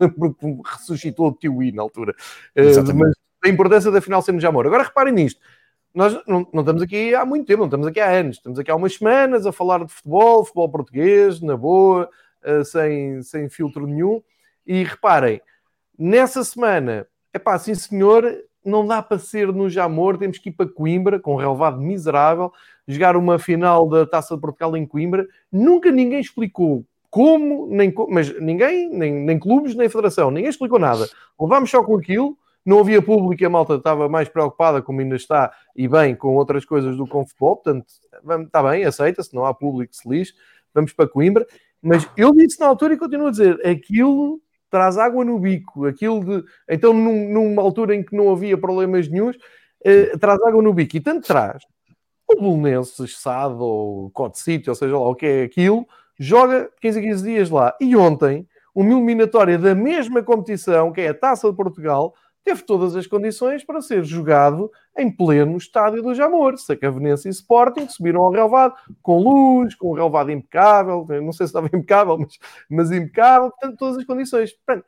lembro 0.00 0.34
que 0.38 0.60
ressuscitou 0.64 1.28
o 1.28 1.32
Tio 1.32 1.62
I 1.62 1.72
na 1.72 1.82
altura. 1.82 2.14
mas 2.94 3.14
da 3.42 3.48
importância 3.48 3.90
da 3.90 4.00
final 4.00 4.20
ser 4.20 4.32
no 4.32 4.40
Jamor. 4.40 4.66
Agora 4.66 4.82
reparem 4.82 5.14
nisto. 5.14 5.40
Nós 5.94 6.14
não, 6.26 6.46
não, 6.52 6.60
estamos 6.60 6.82
aqui 6.82 7.14
há 7.14 7.24
muito 7.24 7.46
tempo, 7.46 7.60
não 7.60 7.66
estamos 7.66 7.86
aqui 7.86 8.00
há 8.00 8.10
anos. 8.10 8.36
Estamos 8.36 8.58
aqui 8.58 8.70
há 8.70 8.76
umas 8.76 8.94
semanas 8.94 9.46
a 9.46 9.52
falar 9.52 9.84
de 9.84 9.92
futebol, 9.92 10.44
futebol 10.44 10.70
português, 10.70 11.40
na 11.40 11.56
boa, 11.56 12.08
uh, 12.44 12.64
sem, 12.64 13.22
sem 13.22 13.48
filtro 13.48 13.86
nenhum. 13.86 14.22
E 14.66 14.84
reparem, 14.84 15.40
nessa 15.98 16.44
semana, 16.44 17.06
é 17.32 17.38
pá, 17.38 17.58
sim 17.58 17.74
senhor, 17.74 18.24
não 18.64 18.86
dá 18.86 19.02
para 19.02 19.18
ser 19.18 19.52
no 19.52 19.68
Jamor, 19.68 20.18
temos 20.18 20.38
que 20.38 20.48
ir 20.48 20.52
para 20.52 20.68
Coimbra, 20.68 21.18
com 21.18 21.34
um 21.34 21.36
relevado 21.36 21.80
miserável, 21.80 22.52
jogar 22.86 23.16
uma 23.16 23.38
final 23.38 23.88
da 23.88 24.06
Taça 24.06 24.34
de 24.34 24.40
Portugal 24.40 24.76
em 24.76 24.86
Coimbra. 24.86 25.26
Nunca 25.50 25.90
ninguém 25.90 26.20
explicou 26.20 26.84
como, 27.10 27.66
nem, 27.70 27.92
mas 28.10 28.38
ninguém, 28.40 28.90
nem, 28.90 29.12
nem 29.12 29.38
clubes, 29.38 29.74
nem 29.74 29.88
federação, 29.88 30.30
ninguém 30.30 30.50
explicou 30.50 30.78
nada. 30.78 31.08
Levámos 31.40 31.70
só 31.70 31.82
com 31.82 31.96
aquilo 31.96 32.36
não 32.68 32.80
havia 32.80 33.00
público 33.00 33.42
e 33.42 33.46
a 33.46 33.50
malta 33.50 33.76
estava 33.76 34.10
mais 34.10 34.28
preocupada, 34.28 34.82
como 34.82 35.00
ainda 35.00 35.16
está, 35.16 35.50
e 35.74 35.88
bem, 35.88 36.14
com 36.14 36.36
outras 36.36 36.66
coisas 36.66 36.98
do 36.98 37.04
que 37.04 37.10
com 37.10 37.24
futebol. 37.24 37.56
Portanto, 37.56 37.86
está 38.44 38.62
bem, 38.62 38.84
aceita-se, 38.84 39.34
não 39.34 39.46
há 39.46 39.54
público, 39.54 39.96
se 39.96 40.06
lixe, 40.06 40.34
vamos 40.74 40.92
para 40.92 41.08
Coimbra. 41.08 41.46
Mas 41.80 42.06
eu 42.14 42.30
disse 42.34 42.60
na 42.60 42.66
altura 42.66 42.92
e 42.92 42.98
continuo 42.98 43.28
a 43.28 43.30
dizer, 43.30 43.66
aquilo 43.66 44.38
traz 44.70 44.98
água 44.98 45.24
no 45.24 45.38
bico, 45.38 45.86
aquilo 45.86 46.24
de... 46.24 46.44
Então, 46.68 46.92
num, 46.92 47.32
numa 47.32 47.62
altura 47.62 47.94
em 47.94 48.02
que 48.02 48.14
não 48.16 48.30
havia 48.30 48.56
problemas 48.56 49.08
nenhums, 49.08 49.36
eh, 49.84 50.16
traz 50.18 50.40
água 50.42 50.62
no 50.62 50.72
bico. 50.72 50.96
E 50.96 51.00
tanto 51.00 51.26
traz, 51.26 51.62
o 52.26 52.36
Bolonenses, 52.40 53.18
Sado, 53.18 53.60
ou 53.60 54.10
Cote 54.10 54.38
City, 54.38 54.68
ou 54.68 54.76
seja 54.76 54.98
lá 54.98 55.08
o 55.08 55.14
que 55.14 55.26
é 55.26 55.42
aquilo, 55.44 55.86
joga 56.18 56.70
15 56.80 56.98
a 56.98 57.02
15 57.02 57.22
dias 57.24 57.50
lá. 57.50 57.74
E 57.80 57.96
ontem, 57.96 58.46
uma 58.74 58.92
eliminatória 58.92 59.58
da 59.58 59.74
mesma 59.74 60.22
competição, 60.22 60.92
que 60.92 61.00
é 61.00 61.08
a 61.08 61.14
Taça 61.14 61.50
de 61.50 61.56
Portugal, 61.56 62.14
teve 62.48 62.62
todas 62.62 62.96
as 62.96 63.06
condições 63.06 63.62
para 63.62 63.82
ser 63.82 64.02
jogado 64.04 64.72
em 64.96 65.14
pleno 65.14 65.58
estádio 65.58 66.02
do 66.02 66.14
Jamor. 66.14 66.56
Sacavenense 66.56 67.28
e 67.28 67.30
Sporting 67.30 67.86
subiram 67.88 68.22
ao 68.22 68.30
relevado, 68.30 68.74
com 69.02 69.18
luz, 69.18 69.74
com 69.74 69.90
um 69.90 69.94
relevado 69.94 70.30
impecável, 70.30 71.06
não 71.22 71.30
sei 71.30 71.46
se 71.46 71.50
estava 71.50 71.66
impecável, 71.76 72.16
mas, 72.16 72.38
mas 72.70 72.90
impecável, 72.90 73.50
portanto, 73.50 73.76
todas 73.76 73.98
as 73.98 74.04
condições. 74.04 74.52
Portanto, 74.54 74.86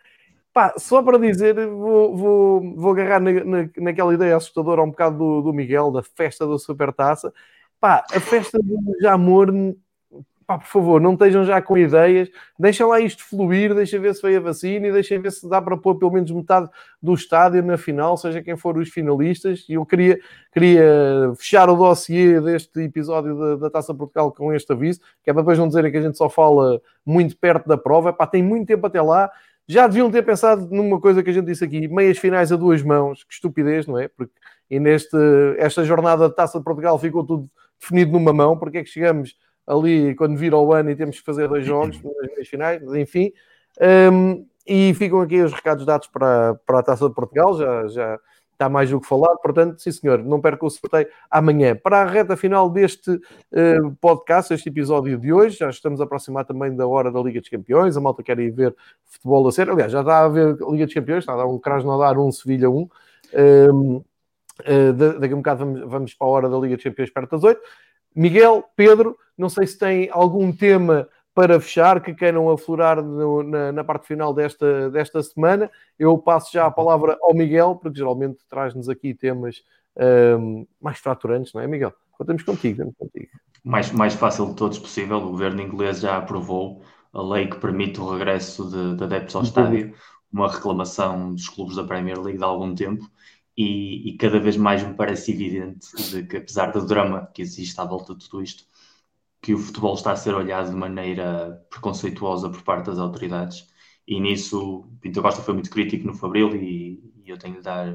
pá, 0.54 0.72
só 0.78 1.02
para 1.02 1.18
dizer, 1.18 1.54
vou, 1.68 2.16
vou, 2.16 2.76
vou 2.76 2.92
agarrar 2.92 3.20
na, 3.20 3.32
na, 3.44 3.68
naquela 3.76 4.14
ideia 4.14 4.34
assustadora 4.36 4.82
um 4.82 4.90
bocado 4.90 5.18
do, 5.18 5.42
do 5.42 5.52
Miguel, 5.52 5.90
da 5.90 6.02
festa 6.02 6.46
da 6.46 6.58
Supertaça. 6.58 7.30
Pá, 7.78 8.06
a 8.10 8.20
festa 8.20 8.58
do 8.58 8.78
Jamor 9.02 9.52
pá, 10.50 10.58
por 10.58 10.66
favor, 10.66 11.00
não 11.00 11.12
estejam 11.12 11.44
já 11.44 11.62
com 11.62 11.78
ideias, 11.78 12.28
deixem 12.58 12.84
lá 12.84 12.98
isto 12.98 13.24
fluir, 13.24 13.72
deixem 13.72 14.00
ver 14.00 14.16
se 14.16 14.20
veio 14.20 14.38
a 14.38 14.40
vacina 14.40 14.88
e 14.88 14.92
deixem 14.92 15.20
ver 15.20 15.30
se 15.30 15.48
dá 15.48 15.62
para 15.62 15.76
pôr 15.76 15.96
pelo 15.96 16.10
menos 16.10 16.28
metade 16.32 16.68
do 17.00 17.14
estádio 17.14 17.62
na 17.62 17.78
final, 17.78 18.16
seja 18.16 18.42
quem 18.42 18.56
for 18.56 18.76
os 18.76 18.88
finalistas. 18.88 19.64
E 19.68 19.74
eu 19.74 19.86
queria, 19.86 20.18
queria 20.52 21.32
fechar 21.38 21.70
o 21.70 21.76
dossiê 21.76 22.40
deste 22.40 22.80
episódio 22.80 23.38
da, 23.38 23.56
da 23.56 23.70
Taça 23.70 23.94
Portugal 23.94 24.32
com 24.32 24.52
este 24.52 24.72
aviso, 24.72 24.98
que 25.22 25.30
é 25.30 25.32
para 25.32 25.42
depois 25.42 25.56
não 25.56 25.68
dizerem 25.68 25.92
que 25.92 25.98
a 25.98 26.02
gente 26.02 26.18
só 26.18 26.28
fala 26.28 26.80
muito 27.06 27.36
perto 27.36 27.68
da 27.68 27.78
prova. 27.78 28.12
Pá, 28.12 28.26
tem 28.26 28.42
muito 28.42 28.66
tempo 28.66 28.84
até 28.84 29.00
lá. 29.00 29.30
Já 29.68 29.86
deviam 29.86 30.10
ter 30.10 30.22
pensado 30.24 30.66
numa 30.68 31.00
coisa 31.00 31.22
que 31.22 31.30
a 31.30 31.32
gente 31.32 31.46
disse 31.46 31.64
aqui, 31.64 31.86
meias 31.86 32.18
finais 32.18 32.50
a 32.50 32.56
duas 32.56 32.82
mãos, 32.82 33.22
que 33.22 33.34
estupidez, 33.34 33.86
não 33.86 33.96
é? 33.96 34.08
Porque 34.08 34.32
e 34.68 34.80
neste, 34.80 35.16
esta 35.58 35.84
jornada 35.84 36.28
de 36.28 36.34
Taça 36.34 36.58
de 36.58 36.64
Portugal 36.64 36.98
ficou 36.98 37.24
tudo 37.24 37.48
definido 37.80 38.10
numa 38.10 38.32
mão, 38.32 38.58
porque 38.58 38.78
é 38.78 38.82
que 38.82 38.90
chegamos 38.90 39.36
ali 39.66 40.14
quando 40.14 40.36
vira 40.36 40.56
o 40.56 40.72
ano 40.72 40.90
e 40.90 40.96
temos 40.96 41.18
que 41.18 41.24
fazer 41.24 41.48
dois 41.48 41.64
jogos 41.64 42.00
nas 42.02 42.28
meias 42.28 42.48
finais, 42.48 42.82
mas 42.82 42.94
enfim. 42.94 43.32
Um, 44.12 44.46
e 44.66 44.94
ficam 44.94 45.20
aqui 45.20 45.40
os 45.40 45.52
recados 45.52 45.84
dados 45.84 46.06
para, 46.08 46.54
para 46.66 46.78
a 46.78 46.82
Taça 46.82 47.08
de 47.08 47.14
Portugal, 47.14 47.56
já, 47.56 47.88
já 47.88 48.18
está 48.60 48.68
mais 48.68 48.90
do 48.90 49.00
que 49.00 49.06
falado, 49.08 49.38
portanto, 49.42 49.80
sim 49.80 49.90
senhor, 49.90 50.22
não 50.22 50.38
perca 50.38 50.66
o 50.66 50.70
sorteio 50.70 51.08
amanhã. 51.30 51.74
Para 51.74 52.02
a 52.02 52.04
reta 52.04 52.36
final 52.36 52.68
deste 52.68 53.10
uh, 53.10 53.96
podcast, 54.00 54.52
este 54.52 54.68
episódio 54.68 55.18
de 55.18 55.32
hoje, 55.32 55.56
já 55.56 55.70
estamos 55.70 55.98
a 56.00 56.04
aproximar 56.04 56.44
também 56.44 56.76
da 56.76 56.86
hora 56.86 57.10
da 57.10 57.20
Liga 57.20 57.40
dos 57.40 57.48
Campeões, 57.48 57.96
a 57.96 58.00
malta 58.00 58.22
quer 58.22 58.38
ir 58.38 58.50
ver 58.50 58.76
futebol 59.06 59.48
a 59.48 59.52
sério, 59.52 59.72
aliás, 59.72 59.90
já 59.90 60.00
está 60.00 60.24
a 60.24 60.28
ver 60.28 60.58
a 60.62 60.70
Liga 60.70 60.84
dos 60.84 60.94
Campeões, 60.94 61.20
está 61.20 61.32
a 61.32 61.38
dar 61.38 61.46
um 61.46 61.58
Krasnodar 61.58 62.18
1, 62.18 62.26
um, 62.26 62.30
Sevilha 62.30 62.70
1, 62.70 62.76
um, 62.76 63.96
uh, 63.96 64.92
daqui 65.18 65.32
a 65.32 65.36
um 65.36 65.40
bocado 65.40 65.64
vamos, 65.64 65.80
vamos 65.90 66.14
para 66.14 66.28
a 66.28 66.30
hora 66.30 66.48
da 66.50 66.58
Liga 66.58 66.76
dos 66.76 66.84
Campeões 66.84 67.10
perto 67.10 67.30
das 67.30 67.44
8. 67.44 67.60
Miguel, 68.14 68.64
Pedro, 68.76 69.16
não 69.36 69.48
sei 69.48 69.66
se 69.66 69.78
tem 69.78 70.08
algum 70.12 70.52
tema 70.52 71.08
para 71.34 71.60
fechar 71.60 72.02
que 72.02 72.12
queiram 72.12 72.50
aflorar 72.50 73.02
no, 73.02 73.42
na, 73.42 73.72
na, 73.72 73.84
parte 73.84 74.06
final 74.06 74.34
desta, 74.34 74.90
desta 74.90 75.22
semana. 75.22 75.70
Eu 75.98 76.18
passo 76.18 76.52
já 76.52 76.66
a 76.66 76.70
palavra 76.70 77.16
ao 77.22 77.34
Miguel, 77.34 77.76
porque 77.76 77.98
geralmente 77.98 78.38
traz-nos 78.48 78.88
aqui 78.88 79.14
temas 79.14 79.62
um, 80.38 80.66
mais 80.80 80.98
fraturantes, 80.98 81.52
não 81.52 81.62
é, 81.62 81.66
Miguel? 81.66 81.92
Contamos 82.12 82.42
contigo, 82.42 82.92
contigo. 82.98 83.28
Mais, 83.64 83.90
mais 83.92 84.14
fácil 84.14 84.46
de 84.46 84.56
todos 84.56 84.78
possível. 84.78 85.18
O 85.18 85.30
governo 85.30 85.62
inglês 85.62 86.00
já 86.00 86.16
aprovou 86.16 86.82
a 87.12 87.22
lei 87.22 87.46
que 87.48 87.56
permite 87.58 88.00
o 88.00 88.10
regresso 88.10 88.68
de, 88.68 88.96
de 88.96 89.04
adeptos 89.04 89.34
ao 89.34 89.42
estádio, 89.42 89.94
uma 90.32 90.50
reclamação 90.50 91.34
dos 91.34 91.48
clubes 91.48 91.76
da 91.76 91.84
Premier 91.84 92.20
League 92.20 92.38
de 92.38 92.44
algum 92.44 92.74
tempo 92.74 93.04
e, 93.62 94.08
e, 94.10 94.16
cada 94.16 94.40
vez 94.40 94.56
mais 94.56 94.82
me 94.82 94.94
parece 94.94 95.32
evidente 95.32 95.94
de 96.10 96.22
que, 96.24 96.38
apesar 96.38 96.72
do 96.72 96.86
drama 96.86 97.30
que 97.34 97.42
existe 97.42 97.78
à 97.80 97.84
volta 97.84 98.14
de 98.14 98.26
tudo 98.28 98.42
isto, 98.42 98.64
que 99.42 99.54
o 99.54 99.58
futebol 99.58 99.94
está 99.94 100.12
a 100.12 100.16
ser 100.16 100.34
olhado 100.34 100.70
de 100.70 100.76
maneira 100.76 101.66
preconceituosa 101.70 102.48
por 102.50 102.62
parte 102.62 102.86
das 102.86 102.98
autoridades. 102.98 103.68
E 104.06 104.18
nisso, 104.20 104.88
Pinto 105.00 105.20
Costa 105.22 105.42
foi 105.42 105.54
muito 105.54 105.70
crítico 105.70 106.06
no 106.06 106.14
Fabril 106.14 106.56
e, 106.56 107.12
e 107.24 107.30
eu 107.30 107.38
tenho 107.38 107.56
de 107.56 107.62
dar 107.62 107.92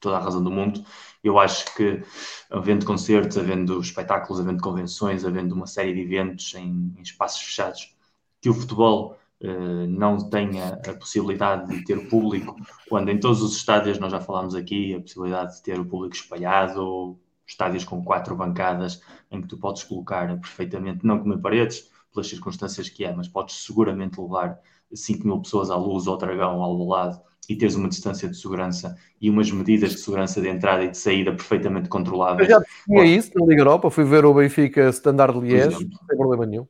toda 0.00 0.18
a 0.18 0.20
razão 0.20 0.42
do 0.44 0.50
mundo. 0.50 0.84
Eu 1.24 1.38
acho 1.38 1.74
que, 1.74 2.02
havendo 2.50 2.84
concertos, 2.84 3.38
havendo 3.38 3.80
espetáculos, 3.80 4.40
havendo 4.40 4.62
convenções, 4.62 5.24
havendo 5.24 5.54
uma 5.54 5.66
série 5.66 5.94
de 5.94 6.00
eventos 6.00 6.54
em, 6.54 6.94
em 6.96 7.02
espaços 7.02 7.42
fechados, 7.42 7.96
que 8.40 8.50
o 8.50 8.54
futebol 8.54 9.18
não 9.88 10.30
tenha 10.30 10.80
a 10.86 10.94
possibilidade 10.94 11.68
de 11.70 11.84
ter 11.84 12.08
público, 12.08 12.56
quando 12.88 13.10
em 13.10 13.20
todos 13.20 13.42
os 13.42 13.56
estádios, 13.56 13.98
nós 13.98 14.12
já 14.12 14.20
falámos 14.20 14.54
aqui, 14.54 14.94
a 14.94 15.00
possibilidade 15.00 15.56
de 15.56 15.62
ter 15.62 15.78
o 15.78 15.84
público 15.84 16.14
espalhado, 16.14 17.18
estádios 17.46 17.84
com 17.84 18.02
quatro 18.02 18.34
bancadas, 18.34 19.00
em 19.30 19.40
que 19.40 19.48
tu 19.48 19.58
podes 19.58 19.84
colocar 19.84 20.26
perfeitamente, 20.40 21.06
não 21.06 21.18
como 21.18 21.38
paredes, 21.38 21.90
pelas 22.12 22.28
circunstâncias 22.28 22.88
que 22.88 23.04
é, 23.04 23.14
mas 23.14 23.28
podes 23.28 23.64
seguramente 23.64 24.20
levar 24.20 24.58
5 24.92 25.26
mil 25.26 25.40
pessoas 25.40 25.70
à 25.70 25.76
luz 25.76 26.06
ou 26.06 26.16
dragão 26.16 26.62
ao 26.62 26.76
lado 26.86 27.20
e 27.48 27.54
teres 27.54 27.76
uma 27.76 27.88
distância 27.88 28.28
de 28.28 28.36
segurança 28.36 28.96
e 29.20 29.30
umas 29.30 29.50
medidas 29.50 29.92
de 29.92 29.98
segurança 29.98 30.40
de 30.40 30.48
entrada 30.48 30.84
e 30.84 30.90
de 30.90 30.98
saída 30.98 31.30
perfeitamente 31.30 31.88
controláveis. 31.88 32.48
Eu 32.48 32.56
já 32.56 32.66
tinha 32.84 33.04
isso 33.04 33.30
na 33.34 33.46
Liga 33.46 33.60
Europa, 33.60 33.90
fui 33.90 34.04
ver 34.04 34.24
o 34.24 34.34
Benfica 34.34 34.88
Standard 34.88 35.38
Liège, 35.38 35.76
sem 35.76 36.16
problema 36.16 36.46
nenhum. 36.46 36.66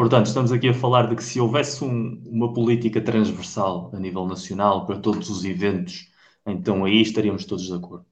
Portanto, 0.00 0.28
estamos 0.28 0.50
aqui 0.50 0.66
a 0.66 0.72
falar 0.72 1.08
de 1.08 1.14
que 1.14 1.22
se 1.22 1.38
houvesse 1.38 1.84
um, 1.84 2.22
uma 2.24 2.54
política 2.54 3.02
transversal 3.02 3.90
a 3.92 3.98
nível 4.00 4.26
nacional 4.26 4.86
para 4.86 4.98
todos 4.98 5.28
os 5.28 5.44
eventos, 5.44 6.08
então 6.46 6.86
aí 6.86 7.02
estaríamos 7.02 7.44
todos 7.44 7.66
de 7.66 7.74
acordo. 7.74 8.06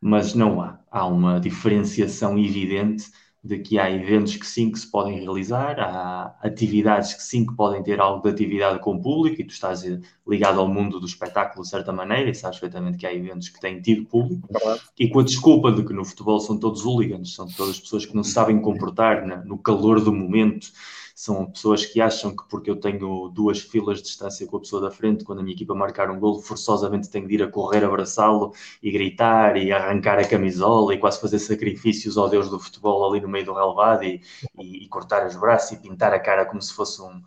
Mas 0.00 0.32
não 0.32 0.62
há. 0.62 0.78
Há 0.88 1.04
uma 1.08 1.40
diferenciação 1.40 2.38
evidente 2.38 3.06
de 3.42 3.58
que 3.58 3.80
há 3.80 3.90
eventos 3.90 4.36
que 4.36 4.46
sim 4.46 4.70
que 4.70 4.78
se 4.78 4.88
podem 4.88 5.18
realizar, 5.18 5.80
há 5.80 6.36
atividades 6.40 7.14
que 7.14 7.22
sim 7.24 7.44
que 7.44 7.56
podem 7.56 7.82
ter 7.82 8.00
algo 8.00 8.22
de 8.22 8.28
atividade 8.28 8.78
com 8.78 8.94
o 8.94 9.02
público, 9.02 9.40
e 9.40 9.44
tu 9.44 9.50
estás 9.50 9.82
ligado 10.24 10.60
ao 10.60 10.68
mundo 10.68 11.00
do 11.00 11.06
espetáculo 11.06 11.64
de 11.64 11.68
certa 11.68 11.92
maneira, 11.92 12.30
e 12.30 12.34
sabes 12.34 12.60
perfeitamente 12.60 12.96
que 12.96 13.08
há 13.08 13.12
eventos 13.12 13.48
que 13.48 13.60
têm 13.60 13.82
tido 13.82 14.06
público, 14.06 14.48
e 14.96 15.08
com 15.08 15.18
a 15.18 15.24
desculpa 15.24 15.72
de 15.72 15.84
que 15.84 15.92
no 15.92 16.04
futebol 16.04 16.38
são 16.38 16.56
todos 16.56 16.84
hooligans, 16.84 17.34
são 17.34 17.48
todas 17.48 17.80
pessoas 17.80 18.06
que 18.06 18.14
não 18.14 18.22
sabem 18.22 18.60
comportar 18.60 19.26
no 19.44 19.58
calor 19.58 20.00
do 20.00 20.12
momento, 20.12 20.68
são 21.24 21.46
pessoas 21.46 21.86
que 21.86 22.02
acham 22.02 22.36
que 22.36 22.46
porque 22.50 22.70
eu 22.70 22.76
tenho 22.76 23.30
duas 23.30 23.58
filas 23.58 23.98
de 23.98 24.04
distância 24.04 24.46
com 24.46 24.58
a 24.58 24.60
pessoa 24.60 24.82
da 24.82 24.90
frente, 24.90 25.24
quando 25.24 25.38
a 25.38 25.42
minha 25.42 25.54
equipa 25.54 25.74
marcar 25.74 26.10
um 26.10 26.20
gol, 26.20 26.42
forçosamente 26.42 27.08
tenho 27.08 27.26
de 27.26 27.34
ir 27.34 27.42
a 27.42 27.48
correr, 27.48 27.82
abraçá-lo 27.82 28.52
e 28.82 28.90
gritar 28.90 29.56
e 29.56 29.72
arrancar 29.72 30.18
a 30.18 30.28
camisola 30.28 30.94
e 30.94 30.98
quase 30.98 31.18
fazer 31.18 31.38
sacrifícios 31.38 32.18
ao 32.18 32.28
Deus 32.28 32.50
do 32.50 32.60
futebol 32.60 33.10
ali 33.10 33.22
no 33.22 33.28
meio 33.28 33.46
do 33.46 33.54
relevado 33.54 34.04
e, 34.04 34.20
e, 34.58 34.84
e 34.84 34.88
cortar 34.88 35.26
os 35.26 35.34
braços 35.34 35.72
e 35.72 35.76
pintar 35.80 36.12
a 36.12 36.20
cara 36.20 36.44
como 36.44 36.60
se 36.60 36.74
fosse 36.74 37.00
um, 37.00 37.22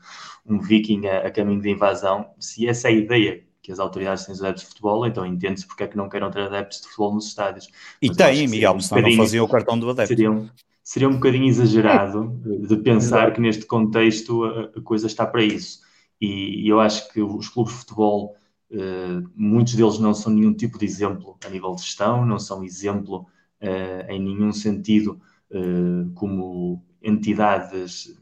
um 0.45 0.59
viking 0.59 1.07
a, 1.07 1.25
a 1.25 1.31
caminho 1.31 1.59
de 1.59 1.71
invasão. 1.71 2.29
Se 2.39 2.67
essa 2.67 2.89
é 2.89 2.91
a 2.91 2.93
ideia 2.93 3.43
que 3.63 3.71
as 3.71 3.79
autoridades 3.79 4.25
têm 4.25 4.35
os 4.35 4.43
adeptos 4.43 4.63
de 4.63 4.69
futebol, 4.69 5.07
então 5.07 5.25
entende-se 5.25 5.65
porque 5.65 5.83
é 5.83 5.87
que 5.87 5.97
não 5.97 6.07
queiram 6.07 6.29
ter 6.29 6.41
adeptos 6.41 6.81
de 6.81 6.83
futebol 6.85 7.15
nos 7.15 7.25
estádios. 7.25 7.67
E 7.99 8.09
Mas 8.09 8.17
tem, 8.17 8.47
Miguel, 8.47 8.79
senão 8.79 9.01
um 9.01 9.09
não 9.09 9.17
faziam 9.17 9.43
o 9.43 9.49
cartão 9.49 9.79
do 9.79 9.89
adepto. 9.89 10.09
Seriam, 10.09 10.47
seria 10.87 11.09
um 11.09 11.15
bocadinho 11.15 11.47
exagerado 11.47 12.39
de 12.65 12.77
pensar 12.77 13.33
que 13.33 13.41
neste 13.41 13.65
contexto 13.65 14.45
a, 14.45 14.81
coisa 14.81 15.05
está 15.05 15.25
para 15.25 15.43
isso. 15.43 15.81
E, 16.19 16.65
eu 16.65 16.79
acho 16.79 17.11
que 17.11 17.21
os 17.21 17.49
clubes 17.49 17.73
de 17.73 17.79
futebol, 17.79 18.37
eh, 18.71 19.21
muitos 19.35 19.75
deles 19.75 19.99
não 19.99 20.13
são 20.13 20.31
nenhum 20.31 20.53
tipo 20.53 20.79
de 20.79 20.85
exemplo 20.85 21.37
a 21.45 21.49
nível 21.49 21.75
de 21.75 21.81
gestão, 21.81 22.25
não 22.25 22.39
são 22.39 22.63
exemplo 22.63 23.27
eh, 23.59 24.07
em 24.09 24.21
nenhum 24.21 24.53
sentido 24.53 25.19
eh, 25.51 26.05
como 26.15 26.81
entidades 27.03 28.17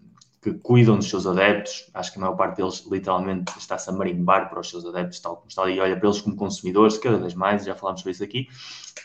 que 0.46 0.54
cuidam 0.54 0.98
dos 0.98 1.10
seus 1.10 1.26
adeptos. 1.26 1.90
Acho 1.92 2.12
que 2.12 2.20
a 2.20 2.22
maior 2.22 2.36
parte 2.36 2.58
deles 2.58 2.86
literalmente 2.92 3.52
está-se 3.58 3.90
a 3.90 3.94
marimbar 3.94 4.48
para 4.48 4.60
os 4.60 4.70
seus 4.70 4.86
adeptos, 4.86 5.20
tal 5.20 5.38
como 5.38 5.48
está 5.48 5.68
e 5.68 5.80
olha 5.80 5.98
para 5.98 6.08
eles 6.08 6.22
como 6.22 6.36
consumidores, 6.36 7.00
cada 7.00 7.18
vez 7.18 7.34
mais, 7.34 7.66
já 7.66 7.74
falámos 7.74 8.02
sobre 8.02 8.12
isso 8.12 8.24
aqui. 8.24 8.48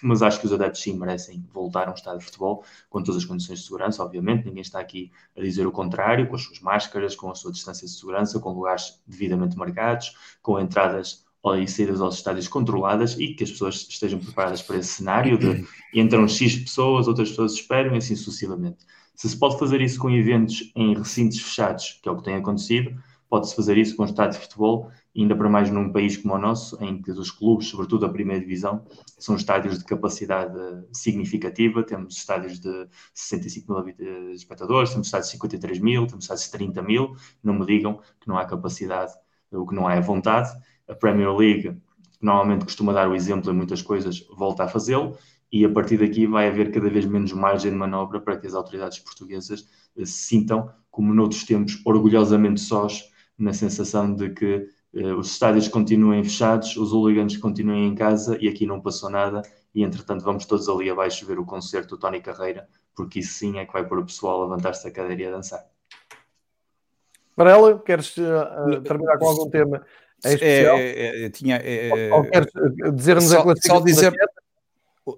Mas 0.03 0.21
acho 0.21 0.39
que 0.39 0.45
os 0.45 0.53
adeptos 0.53 0.83
sim 0.83 0.99
merecem 0.99 1.43
voltar 1.51 1.89
a 1.89 1.93
um 1.93 1.95
estádio 1.95 2.19
de 2.19 2.27
futebol 2.27 2.63
com 2.91 3.03
todas 3.03 3.23
as 3.23 3.27
condições 3.27 3.61
de 3.61 3.65
segurança, 3.65 4.05
obviamente. 4.05 4.45
Ninguém 4.45 4.61
está 4.61 4.81
aqui 4.81 5.11
a 5.35 5.41
dizer 5.41 5.67
o 5.67 5.73
contrário, 5.73 6.29
com 6.29 6.37
as 6.37 6.43
suas 6.43 6.61
máscaras, 6.61 7.17
com 7.17 7.31
a 7.31 7.35
sua 7.35 7.51
distância 7.51 7.87
de 7.87 7.93
segurança, 7.95 8.39
com 8.39 8.53
lugares 8.53 9.03
devidamente 9.07 9.57
marcados, 9.57 10.15
com 10.43 10.61
entradas 10.61 11.25
e 11.59 11.67
saídas 11.67 12.03
aos 12.03 12.17
estádios 12.17 12.49
controladas 12.49 13.19
e 13.19 13.29
que 13.33 13.45
as 13.45 13.51
pessoas 13.51 13.87
estejam 13.89 14.19
preparadas 14.19 14.61
para 14.61 14.77
esse 14.77 14.91
cenário 14.91 15.39
de 15.39 15.67
entram 15.95 16.29
X 16.29 16.55
pessoas, 16.57 17.09
outras 17.09 17.31
pessoas 17.31 17.55
esperam 17.55 17.95
e 17.95 17.97
assim 17.97 18.15
sucessivamente. 18.15 18.85
Se 19.21 19.29
se 19.29 19.37
pode 19.37 19.59
fazer 19.59 19.83
isso 19.83 19.99
com 19.99 20.09
eventos 20.09 20.73
em 20.75 20.95
recintos 20.95 21.39
fechados, 21.39 22.01
que 22.03 22.09
é 22.09 22.13
o 22.13 22.17
que 22.17 22.25
tem 22.25 22.37
acontecido, 22.37 22.99
pode-se 23.29 23.55
fazer 23.55 23.77
isso 23.77 23.95
com 23.95 24.07
estádios 24.07 24.37
de 24.37 24.45
futebol, 24.45 24.91
ainda 25.15 25.37
para 25.37 25.47
mais 25.47 25.71
num 25.71 25.93
país 25.93 26.17
como 26.17 26.33
o 26.33 26.39
nosso, 26.39 26.83
em 26.83 27.03
que 27.03 27.11
os 27.11 27.31
clubes, 27.31 27.69
sobretudo 27.69 28.07
a 28.07 28.09
primeira 28.09 28.41
divisão, 28.41 28.83
são 29.19 29.37
estádios 29.37 29.79
de 29.79 29.85
capacidade 29.85 30.59
significativa. 30.91 31.83
Temos 31.83 32.17
estádios 32.17 32.59
de 32.61 32.89
65 33.13 33.71
mil 33.71 34.33
espectadores, 34.33 34.89
temos 34.89 35.09
estádios 35.09 35.27
de 35.27 35.33
53 35.33 35.81
mil, 35.81 36.07
temos 36.07 36.25
estádios 36.25 36.47
de 36.47 36.53
30 36.53 36.83
mil. 36.83 37.15
Não 37.45 37.53
me 37.53 37.67
digam 37.67 38.01
que 38.19 38.27
não 38.27 38.39
há 38.39 38.47
capacidade, 38.47 39.13
ou 39.53 39.67
que 39.67 39.75
não 39.75 39.87
há 39.87 40.01
vontade. 40.01 40.49
A 40.89 40.95
Premier 40.95 41.37
League, 41.37 41.75
que 41.75 42.25
normalmente 42.25 42.65
costuma 42.65 42.95
dar 42.95 43.07
o 43.07 43.15
exemplo 43.15 43.53
em 43.53 43.55
muitas 43.55 43.83
coisas, 43.83 44.27
volta 44.35 44.65
a 44.65 44.69
fazê-lo 44.69 45.19
e 45.53 45.65
a 45.65 45.69
partir 45.69 45.99
daqui 45.99 46.27
vai 46.27 46.49
haver 46.49 46.71
cada 46.71 46.89
vez 46.89 47.05
menos 47.05 47.33
margem 47.33 47.73
de 47.73 47.77
manobra 47.77 48.21
para 48.21 48.37
que 48.37 48.47
as 48.47 48.55
autoridades 48.55 48.99
portuguesas 49.01 49.69
eh, 49.97 50.05
se 50.05 50.13
sintam, 50.13 50.71
como 50.91 51.13
noutros 51.13 51.45
tempos, 51.45 51.81
orgulhosamente 51.85 52.61
sós, 52.61 53.11
na 53.37 53.53
sensação 53.53 54.15
de 54.15 54.31
que 54.31 54.69
eh, 54.95 55.13
os 55.13 55.33
estádios 55.33 55.67
continuem 55.67 56.23
fechados, 56.23 56.77
os 56.77 56.93
hooligans 56.93 57.37
continuem 57.37 57.89
em 57.89 57.95
casa 57.95 58.39
e 58.41 58.49
aqui 58.49 58.65
não 58.65 58.81
passou 58.81 59.11
nada 59.11 59.43
e 59.75 59.83
entretanto 59.83 60.25
vamos 60.25 60.47
todos 60.47 60.69
ali 60.69 60.89
abaixo 60.89 61.27
ver 61.27 61.39
o 61.39 61.45
concerto 61.45 61.97
do 61.97 61.99
Tony 61.99 62.21
Carreira, 62.21 62.69
porque 62.95 63.19
isso 63.19 63.35
sim 63.35 63.59
é 63.59 63.65
que 63.65 63.73
vai 63.73 63.87
pôr 63.87 63.99
o 63.99 64.05
pessoal 64.05 64.41
a 64.41 64.45
levantar-se 64.45 64.85
da 64.85 64.91
cadeira 64.91 65.23
e 65.23 65.27
a 65.27 65.31
dançar. 65.31 65.65
Marela, 67.37 67.79
queres 67.79 68.17
uh, 68.17 68.83
terminar 68.83 69.17
com 69.19 69.27
algum 69.27 69.49
tema 69.49 69.83
em 70.25 70.35
especial? 70.35 70.77
É, 70.77 70.83
é, 70.83 71.25
é 71.25 71.31
tinha, 71.31 71.63
ou, 72.11 72.19
ou 72.19 72.25
queres 72.25 72.53
dizer-nos 72.95 73.33
a 73.33 73.43
classificação? 73.43 73.79
Só 73.79 73.85
dizer, 73.85 74.13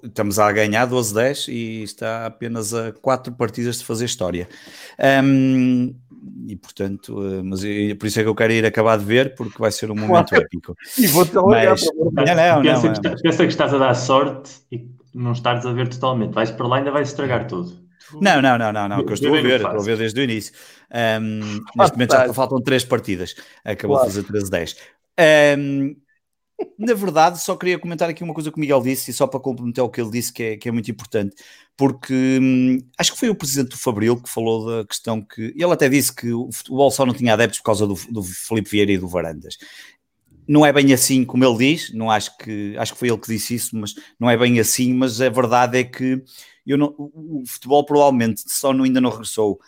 Estamos 0.03 0.39
a 0.39 0.51
ganhar 0.53 0.89
12-10 0.89 1.49
e 1.49 1.83
está 1.83 2.27
apenas 2.27 2.73
a 2.75 2.93
4 2.93 3.33
partidas 3.35 3.79
de 3.79 3.85
fazer 3.85 4.05
história. 4.05 4.49
Um, 5.25 5.95
e 6.47 6.57
portanto, 6.57 7.19
uh, 7.19 7.45
mas 7.45 7.65
eu, 7.65 7.97
por 7.97 8.07
isso 8.07 8.21
é 8.21 8.23
que 8.23 8.29
eu 8.29 8.35
quero 8.35 8.53
ir 8.53 8.65
acabar 8.65 8.99
de 8.99 9.05
ver, 9.05 9.35
porque 9.35 9.59
vai 9.59 9.73
ser 9.73 9.91
um 9.91 9.95
momento 9.95 10.29
claro. 10.29 10.45
épico. 10.45 10.77
E 10.99 11.07
vou-te 11.07 11.35
mas, 11.35 11.83
não, 11.83 12.03
não, 12.03 12.63
pensa, 12.63 12.83
não, 12.87 12.93
que 12.93 13.09
está, 13.09 13.23
pensa 13.23 13.37
que 13.39 13.53
estás 13.53 13.75
a 13.75 13.79
dar 13.79 13.95
sorte 13.95 14.53
e 14.71 14.89
não 15.15 15.33
estás 15.33 15.67
a 15.67 15.73
ver 15.73 15.89
totalmente. 15.89 16.33
Vais 16.33 16.51
para 16.51 16.67
lá 16.67 16.77
e 16.77 16.79
ainda 16.81 16.91
vais 16.91 17.09
estragar 17.09 17.47
tudo. 17.47 17.83
Não, 18.21 18.43
não, 18.43 18.59
não, 18.59 18.73
não, 18.73 18.89
não, 18.89 19.05
que 19.05 19.11
eu 19.11 19.15
estou 19.15 19.35
a 19.35 19.41
ver, 19.41 19.61
estou 19.61 19.81
a 19.81 19.83
ver 19.83 19.97
desde 19.97 20.21
o 20.21 20.25
início. 20.25 20.53
Um, 20.91 21.61
neste 21.77 21.97
momento 21.97 22.13
já 22.13 22.35
faltam 22.35 22.61
3 22.61 22.85
partidas, 22.85 23.35
acabou 23.65 23.97
claro. 23.97 24.13
de 24.13 24.23
fazer 24.23 24.77
13-10. 24.77 24.77
Um, 25.59 25.97
na 26.79 26.95
verdade, 26.95 27.41
só 27.41 27.57
queria 27.57 27.79
comentar 27.79 28.09
aqui 28.09 28.23
uma 28.25 28.35
coisa 28.35 28.51
que 28.51 28.57
o 28.57 28.61
Miguel 28.61 28.83
disse, 28.83 29.11
e 29.11 29.15
só 29.15 29.27
para 29.27 29.41
complementar 29.41 29.85
o 29.85 29.91
que 29.91 30.01
ele 30.01 30.11
disse, 30.11 30.33
que 30.33 30.43
é, 30.43 30.57
que 30.57 30.69
é 30.69 30.73
muito 30.73 30.91
importante, 30.91 31.35
porque 31.77 32.39
hum, 32.41 32.79
acho 32.99 33.13
que 33.13 33.19
foi 33.19 33.29
o 33.29 33.35
presidente 33.35 33.71
do 33.71 33.79
Fabril 33.79 34.21
que 34.21 34.29
falou 34.29 34.67
da 34.67 34.87
questão 34.87 35.23
que. 35.23 35.55
Ele 35.57 35.73
até 35.73 35.89
disse 35.89 36.15
que 36.15 36.33
o 36.33 36.51
futebol 36.53 36.91
só 36.91 37.07
não 37.07 37.15
tinha 37.15 37.33
adeptos 37.33 37.61
por 37.61 37.67
causa 37.67 37.87
do, 37.87 37.95
do 38.11 38.23
Felipe 38.23 38.71
Vieira 38.71 38.93
e 38.93 38.99
do 38.99 39.09
Varandas. 39.09 39.57
Não 40.47 40.67
é 40.67 40.73
bem 40.73 40.93
assim 40.93 41.25
como 41.25 41.45
ele 41.45 41.59
diz, 41.59 41.93
não 41.95 42.11
acho 42.11 42.37
que 42.37 42.77
acho 42.77 42.93
que 42.93 42.99
foi 42.99 43.09
ele 43.09 43.19
que 43.19 43.29
disse 43.29 43.55
isso, 43.55 43.77
mas 43.77 43.95
não 44.19 44.29
é 44.29 44.37
bem 44.37 44.59
assim. 44.59 44.93
Mas 44.93 45.21
a 45.21 45.29
verdade 45.29 45.79
é 45.79 45.85
que 45.85 46.23
eu 46.67 46.77
não, 46.77 46.95
o 46.99 47.43
futebol 47.47 47.85
provavelmente 47.85 48.43
só 48.47 48.73
não, 48.73 48.85
ainda 48.85 49.01
não 49.01 49.11
regressou 49.11 49.61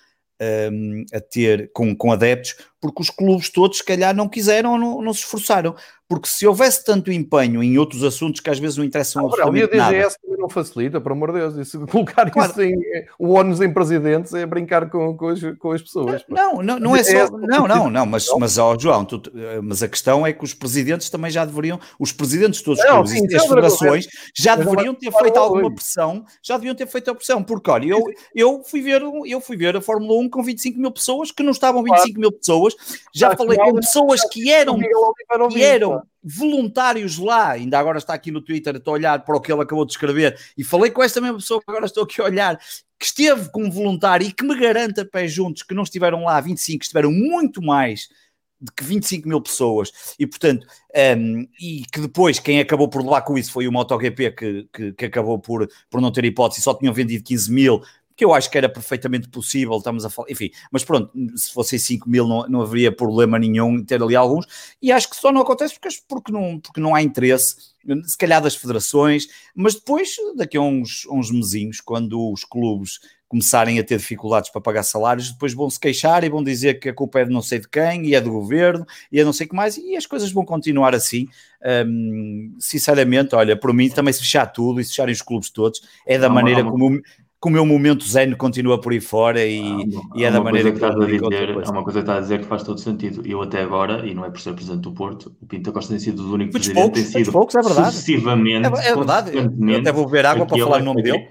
um, 0.73 1.05
a 1.13 1.21
ter 1.21 1.71
com, 1.73 1.95
com 1.95 2.13
adeptos, 2.13 2.57
porque 2.85 3.01
os 3.01 3.09
clubes 3.09 3.49
todos, 3.49 3.79
se 3.79 3.85
calhar, 3.85 4.15
não 4.15 4.29
quiseram 4.29 4.73
ou 4.73 4.79
não, 4.79 5.01
não 5.01 5.15
se 5.15 5.21
esforçaram. 5.21 5.75
Porque 6.07 6.29
se 6.29 6.47
houvesse 6.47 6.85
tanto 6.85 7.11
empenho 7.11 7.63
em 7.63 7.79
outros 7.79 8.05
assuntos 8.05 8.43
que 8.43 8.51
às 8.51 8.59
vezes 8.59 8.77
não 8.77 8.85
interessam 8.85 9.23
ah, 9.23 9.25
absolutamente 9.25 9.75
nada... 9.75 9.89
a 9.89 10.01
DGS 10.01 10.17
também 10.21 10.39
não 10.39 10.49
facilita, 10.51 11.01
por 11.01 11.13
amor 11.13 11.33
de 11.33 11.39
Deus. 11.39 11.57
E 11.57 11.65
se 11.65 11.79
colocar 11.89 12.31
claro. 12.31 12.51
isso 12.51 12.63
em, 12.63 12.77
o 13.19 13.31
ônus 13.31 13.63
em 13.63 13.73
presidentes 13.73 14.35
é 14.35 14.45
brincar 14.45 14.91
com, 14.91 15.17
com, 15.17 15.29
as, 15.29 15.41
com 15.59 15.73
as 15.73 15.81
pessoas. 15.81 16.23
Não, 16.29 16.63
não, 16.63 16.79
não 16.79 16.95
é 16.95 17.03
só... 17.03 17.31
Não, 17.31 17.67
não, 17.67 17.89
não, 17.89 18.05
mas, 18.05 18.27
mas 18.39 18.59
ó, 18.59 18.77
João, 18.79 19.03
tu, 19.07 19.23
mas 19.63 19.83
a 19.83 19.89
questão 19.89 20.27
é 20.27 20.35
que 20.35 20.45
os 20.45 20.53
presidentes 20.53 21.09
também 21.09 21.31
já 21.31 21.43
deveriam... 21.43 21.81
Os 21.99 22.13
presidentes 22.13 22.59
de 22.59 22.67
todos 22.67 22.81
os 22.81 22.87
clubes 22.87 23.13
e 23.13 23.37
as 23.37 23.47
federações 23.47 24.07
já 24.37 24.57
deveriam 24.57 24.95
ter 24.95 25.11
feito 25.11 25.39
alguma 25.39 25.75
pressão, 25.75 26.23
já 26.43 26.59
deviam 26.59 26.75
ter 26.75 26.87
feito 26.87 27.11
a 27.11 27.15
pressão, 27.15 27.43
porque 27.43 27.71
olha, 27.71 27.87
eu, 27.87 28.05
eu, 28.35 28.63
fui 28.63 28.83
ver, 28.83 29.01
eu 29.25 29.41
fui 29.41 29.57
ver 29.57 29.75
a 29.75 29.81
Fórmula 29.81 30.21
1 30.21 30.29
com 30.29 30.43
25 30.43 30.79
mil 30.79 30.91
pessoas, 30.91 31.31
que 31.31 31.43
não 31.43 31.53
estavam 31.53 31.83
25 31.83 32.21
mil 32.21 32.31
pessoas, 32.31 32.74
pessoas. 32.75 33.01
Já 33.13 33.37
falei 33.37 33.59
com 33.59 33.75
pessoas 33.75 34.29
que 34.29 34.51
eram, 34.51 34.79
que 34.79 34.89
eram 35.61 36.03
voluntários 36.23 37.19
lá, 37.19 37.51
ainda 37.51 37.79
agora 37.79 37.99
está 37.99 38.15
aqui 38.15 38.31
no 38.31 38.41
Twitter, 38.41 38.77
estou 38.77 38.95
a 38.95 38.97
olhar 38.97 39.25
para 39.25 39.37
o 39.37 39.41
que 39.41 39.53
ele 39.53 39.63
acabou 39.63 39.85
de 39.85 39.93
escrever, 39.93 40.39
e 40.57 40.65
falei 40.65 40.91
com 40.91 41.03
esta 41.03 41.21
mesma 41.21 41.37
pessoa 41.37 41.61
que 41.61 41.71
agora 41.71 41.87
estou 41.87 42.05
aqui 42.05 42.21
a 42.21 42.25
olhar, 42.25 42.59
que 42.99 43.05
esteve 43.05 43.51
como 43.51 43.71
voluntário 43.71 44.27
e 44.27 44.33
que 44.33 44.45
me 44.45 44.59
garanta 44.59 45.05
pés 45.05 45.33
juntos 45.33 45.63
que 45.63 45.75
não 45.75 45.83
estiveram 45.83 46.25
lá 46.25 46.41
25, 46.41 46.83
estiveram 46.83 47.13
muito 47.13 47.61
mais 47.61 48.09
de 48.61 48.73
que 48.73 48.83
25 48.83 49.29
mil 49.29 49.41
pessoas. 49.41 49.93
E 50.19 50.27
portanto 50.27 50.67
um, 51.19 51.47
e 51.61 51.83
que 51.93 52.01
depois 52.01 52.39
quem 52.39 52.61
acabou 52.61 52.89
por 52.89 53.03
levar 53.03 53.23
com 53.23 53.37
isso 53.37 53.53
foi 53.53 53.69
o 53.69 53.73
MotoGP 53.73 54.31
que, 54.31 54.69
que, 54.73 54.93
que 54.93 55.05
acabou 55.05 55.39
por, 55.39 55.69
por 55.91 56.01
não 56.01 56.11
ter 56.11 56.25
hipótese 56.25 56.63
só 56.63 56.73
tinham 56.73 56.95
vendido 56.95 57.23
15 57.23 57.53
mil 57.53 57.83
que 58.17 58.25
eu 58.25 58.33
acho 58.33 58.51
que 58.51 58.57
era 58.57 58.69
perfeitamente 58.69 59.29
possível, 59.29 59.77
estamos 59.77 60.05
a 60.05 60.11
falar, 60.11 60.31
enfim, 60.31 60.51
mas 60.71 60.85
pronto, 60.85 61.11
se 61.37 61.53
fossem 61.53 61.79
5 61.79 62.09
mil 62.09 62.27
não, 62.27 62.49
não 62.49 62.63
haveria 62.63 62.93
problema 62.93 63.39
nenhum 63.39 63.79
em 63.79 63.85
ter 63.85 64.03
ali 64.03 64.15
alguns, 64.15 64.47
e 64.81 64.93
acho 64.93 65.11
que 65.11 65.17
só 65.17 65.33
não 65.33 65.41
acontece 65.41 65.75
porque, 65.79 65.97
porque, 66.09 66.33
não, 66.33 66.61
porque 66.61 66.81
não 66.81 66.95
há 66.95 67.03
interesse, 67.03 67.57
se 68.05 68.17
calhar 68.17 68.41
das 68.41 68.55
federações, 68.55 69.27
mas 69.55 69.75
depois, 69.75 70.17
daqui 70.37 70.57
a 70.57 70.61
uns, 70.61 71.07
uns 71.11 71.31
mesinhos, 71.31 71.81
quando 71.81 72.33
os 72.33 72.45
clubes 72.45 73.01
começarem 73.35 73.81
a 73.81 73.85
ter 73.85 73.99
dificuldades 73.99 74.49
para 74.49 74.61
pagar 74.61 74.85
salários, 74.85 75.33
depois 75.33 75.53
vão 75.53 75.69
se 75.69 75.81
queixar 75.81 76.23
e 76.23 76.29
vão 76.29 76.43
dizer 76.43 76.79
que 76.79 76.89
a 76.89 76.95
culpa 76.95 77.19
é 77.19 77.25
de 77.25 77.33
não 77.33 77.43
sei 77.43 77.59
de 77.59 77.69
quem, 77.69 78.07
e 78.07 78.15
é 78.15 78.21
do 78.21 78.31
governo, 78.31 78.87
e 79.11 79.19
é 79.19 79.25
não 79.25 79.33
sei 79.33 79.47
o 79.47 79.51
que 79.51 79.57
mais, 79.57 79.77
e 79.77 79.97
as 79.97 80.07
coisas 80.07 80.31
vão 80.31 80.45
continuar 80.45 80.95
assim. 80.95 81.27
Um, 81.85 82.55
sinceramente, 82.61 83.35
olha, 83.35 83.57
por 83.57 83.73
mim 83.73 83.91
também 83.91 84.13
se 84.13 84.21
fechar 84.21 84.47
tudo 84.47 84.81
e 84.81 84.85
se 84.85 84.91
fecharem 84.91 85.13
os 85.13 85.23
clubes 85.23 85.51
todos, 85.51 85.81
é 86.07 86.17
da 86.17 86.29
não, 86.29 86.35
maneira 86.35 86.63
não, 86.63 86.71
como 86.71 87.03
que 87.45 87.49
o 87.51 87.53
meu 87.53 87.67
momento 87.67 88.09
zen 88.09 88.33
continua 88.33 88.81
por 88.81 88.91
aí 88.93 89.01
fora 89.01 89.45
e, 89.45 89.61
há, 89.61 90.19
e 90.19 90.25
é 90.25 90.31
da 90.31 90.41
maneira 90.41 90.73
que, 90.73 90.79
que 90.79 90.85
estás 90.85 90.99
a 90.99 91.07
dizer. 91.07 91.51
Há 91.51 91.71
uma 91.71 91.85
coisa 91.85 91.99
que 91.99 92.05
está 92.05 92.17
a 92.17 92.21
dizer 92.21 92.39
que 92.41 92.47
faz 92.47 92.63
todo 92.63 92.81
sentido. 92.81 93.23
Eu 93.27 93.43
até 93.43 93.61
agora, 93.61 94.07
e 94.07 94.15
não 94.15 94.25
é 94.25 94.31
por 94.31 94.41
ser 94.41 94.55
presidente 94.55 94.81
do 94.81 94.93
Porto, 94.93 95.37
o 95.43 95.47
Pinto 95.47 95.71
Costa 95.71 95.91
tem 95.91 95.99
sido 95.99 96.23
o 96.23 96.33
único 96.33 96.53
muitos 96.53 96.69
presidente 96.69 96.83
poucos, 96.83 97.13
tem 97.13 97.25
sido 97.25 97.33
poucos, 97.33 97.55
é 97.55 97.61
verdade. 97.61 97.93
sucessivamente. 97.93 98.67
É, 98.67 98.89
é 98.89 98.95
verdade. 98.95 99.31
Eu 99.37 99.79
até 99.79 99.93
vou 99.93 100.07
beber 100.07 100.25
água 100.25 100.47
para 100.47 100.59
falar 100.59 100.81
o 100.81 100.85
nome 100.85 101.03
dele. 101.03 101.29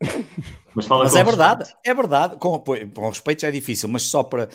Mas, 0.74 0.88
mas 0.88 1.14
é 1.14 1.22
verdade, 1.22 1.74
é 1.84 1.94
verdade. 1.94 2.36
Com, 2.36 2.58
com 2.58 3.08
respeito 3.08 3.42
já 3.42 3.48
é 3.48 3.50
difícil, 3.50 3.88
mas 3.88 4.02
só 4.02 4.22
para, 4.22 4.48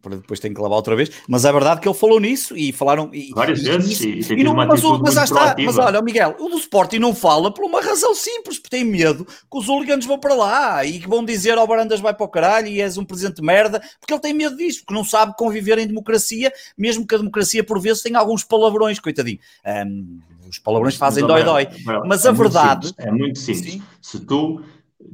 para 0.00 0.16
depois 0.16 0.40
tem 0.40 0.54
que 0.54 0.60
lavar 0.60 0.76
outra 0.76 0.96
vez. 0.96 1.10
Mas 1.28 1.44
é 1.44 1.52
verdade 1.52 1.80
que 1.80 1.88
ele 1.88 1.96
falou 1.96 2.18
nisso 2.18 2.56
e 2.56 2.72
falaram. 2.72 3.10
E, 3.12 3.30
Várias 3.34 3.60
e, 3.60 3.64
vezes. 3.64 4.00
E, 4.00 4.34
e, 4.34 4.40
e 4.40 4.44
não, 4.44 4.54
mas, 4.54 4.82
o, 4.82 4.98
mas, 4.98 5.16
está, 5.16 5.54
mas 5.58 5.78
olha, 5.78 6.00
Miguel, 6.00 6.36
o 6.38 6.48
do 6.48 6.56
Sporting 6.58 6.98
não 6.98 7.14
fala 7.14 7.52
por 7.52 7.64
uma 7.64 7.80
razão 7.80 8.14
simples, 8.14 8.58
porque 8.58 8.76
tem 8.76 8.84
medo 8.84 9.24
que 9.24 9.58
os 9.58 9.68
hooligans 9.68 10.06
vão 10.06 10.18
para 10.18 10.34
lá 10.34 10.84
e 10.84 10.98
que 10.98 11.08
vão 11.08 11.24
dizer 11.24 11.58
ao 11.58 11.64
oh, 11.64 11.66
Barandas 11.66 12.00
vai 12.00 12.14
para 12.14 12.24
o 12.24 12.28
caralho 12.28 12.68
e 12.68 12.80
és 12.80 12.96
um 12.96 13.04
presidente 13.04 13.36
de 13.36 13.42
merda, 13.42 13.80
porque 14.00 14.12
ele 14.12 14.20
tem 14.20 14.32
medo 14.32 14.56
disso, 14.56 14.80
porque 14.80 14.94
não 14.94 15.04
sabe 15.04 15.34
conviver 15.36 15.78
em 15.78 15.86
democracia, 15.86 16.52
mesmo 16.76 17.06
que 17.06 17.14
a 17.14 17.18
democracia 17.18 17.62
por 17.62 17.80
vezes 17.80 18.02
tenha 18.02 18.18
alguns 18.18 18.44
palavrões, 18.44 18.98
coitadinho. 18.98 19.38
Um, 19.66 20.20
os 20.48 20.58
palavrões 20.58 20.96
fazem 20.96 21.24
dói-dói. 21.24 21.68
Mas 22.06 22.26
a 22.26 22.30
é 22.30 22.32
verdade. 22.32 22.88
Simples, 22.88 23.06
é 23.06 23.10
muito 23.10 23.38
simples. 23.38 23.72
Sim. 23.74 23.82
Se 24.02 24.20
tu 24.20 24.62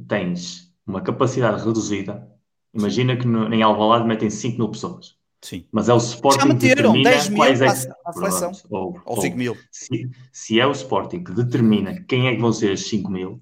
tens 0.07 0.73
uma 0.85 1.01
capacidade 1.01 1.63
reduzida, 1.63 2.27
imagina 2.73 3.15
que 3.17 3.27
no, 3.27 3.53
em 3.53 3.61
Alvalade 3.61 4.07
metem 4.07 4.29
5 4.29 4.57
mil 4.57 4.69
pessoas. 4.69 5.17
Sim. 5.41 5.65
Mas 5.71 5.87
é 5.87 5.93
o 5.93 5.97
Sporting 5.97 6.39
Já 6.39 6.45
meteram 6.45 6.93
que 6.93 6.97
determina 6.97 7.09
10 7.11 7.29
mil 7.29 7.37
quais 7.37 7.61
é 7.61 7.65
que... 7.65 7.93
a 8.05 8.13
seleção. 8.13 8.51
Ou, 8.69 8.99
ou 9.05 9.21
5 9.21 9.37
mil. 9.37 9.57
Se, 9.71 10.09
se, 10.31 10.59
é 10.59 10.65
o 10.65 10.71
Sporting 10.71 11.23
que 11.23 11.31
determina 11.31 12.01
quem 12.07 12.27
é 12.27 12.35
que 12.35 12.41
vão 12.41 12.51
ser 12.51 12.71
as 12.71 12.81
5 12.81 13.09
mil, 13.11 13.41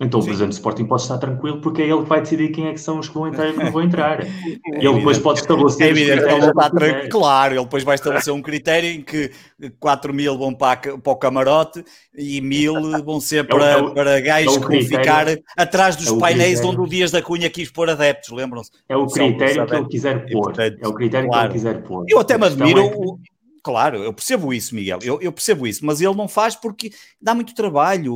então 0.00 0.20
Sim. 0.20 0.24
o 0.24 0.28
presidente 0.28 0.50
do 0.50 0.54
Sporting 0.54 0.84
pode 0.86 1.02
estar 1.02 1.18
tranquilo 1.18 1.60
porque 1.60 1.82
é 1.82 1.84
ele 1.86 2.02
que 2.02 2.08
vai 2.08 2.20
decidir 2.20 2.48
quem 2.48 2.68
é 2.68 2.72
que 2.72 2.80
são 2.80 2.98
os 2.98 3.08
que 3.08 3.14
vão 3.14 3.28
entrar 3.28 3.48
e 3.50 3.52
que 3.52 3.62
não 3.62 3.70
vão 3.70 3.82
entrar. 3.82 4.20
É 4.70 4.84
ele 4.84 4.94
depois 4.94 5.18
pode 5.18 5.40
estabelecer. 5.40 5.86
É 5.86 5.90
evidente, 5.90 6.22
ele 6.22 6.46
está 6.46 6.70
tranquilo. 6.70 7.08
Claro, 7.10 7.54
ele 7.54 7.64
depois 7.64 7.84
vai 7.84 7.94
estabelecer 7.94 8.32
um 8.32 8.40
critério 8.40 8.88
em 8.88 9.02
que 9.02 9.30
4 9.78 10.14
mil 10.14 10.38
vão 10.38 10.54
para, 10.54 10.96
para 10.98 11.12
o 11.12 11.16
camarote 11.16 11.84
e 12.16 12.40
mil 12.40 12.74
vão 13.02 13.20
ser 13.20 13.46
para, 13.46 13.66
é 13.66 13.76
o, 13.76 13.92
para 13.92 14.20
gajos 14.20 14.56
é 14.56 14.60
que 14.60 14.66
vão 14.66 14.82
ficar 14.82 15.26
atrás 15.56 15.96
dos 15.96 16.08
é 16.08 16.18
painéis 16.18 16.60
onde 16.64 16.80
o 16.80 16.86
Dias 16.86 17.10
da 17.10 17.20
Cunha 17.20 17.50
quis 17.50 17.70
pôr 17.70 17.90
adeptos, 17.90 18.30
lembram-se? 18.30 18.70
É 18.88 18.96
o 18.96 19.06
critério 19.06 19.66
que 19.66 19.74
ele 19.74 19.86
quiser 19.86 20.30
pôr. 20.30 20.54
É 20.58 20.88
o 20.88 20.94
critério 20.94 21.28
claro. 21.28 21.48
que 21.48 21.56
ele 21.56 21.64
quiser 21.64 21.82
pôr. 21.82 22.04
Eu 22.08 22.20
até 22.20 22.38
me 22.38 22.46
admiro. 22.46 22.80
É. 22.80 23.39
Claro, 23.62 23.98
eu 23.98 24.12
percebo 24.12 24.54
isso, 24.54 24.74
Miguel, 24.74 24.98
eu, 25.02 25.20
eu, 25.20 25.30
percebo 25.30 25.66
isso, 25.66 25.84
mas 25.84 26.00
ele 26.00 26.14
não 26.14 26.26
faz 26.26 26.56
porque 26.56 26.92
dá 27.20 27.34
muito 27.34 27.54
trabalho, 27.54 28.14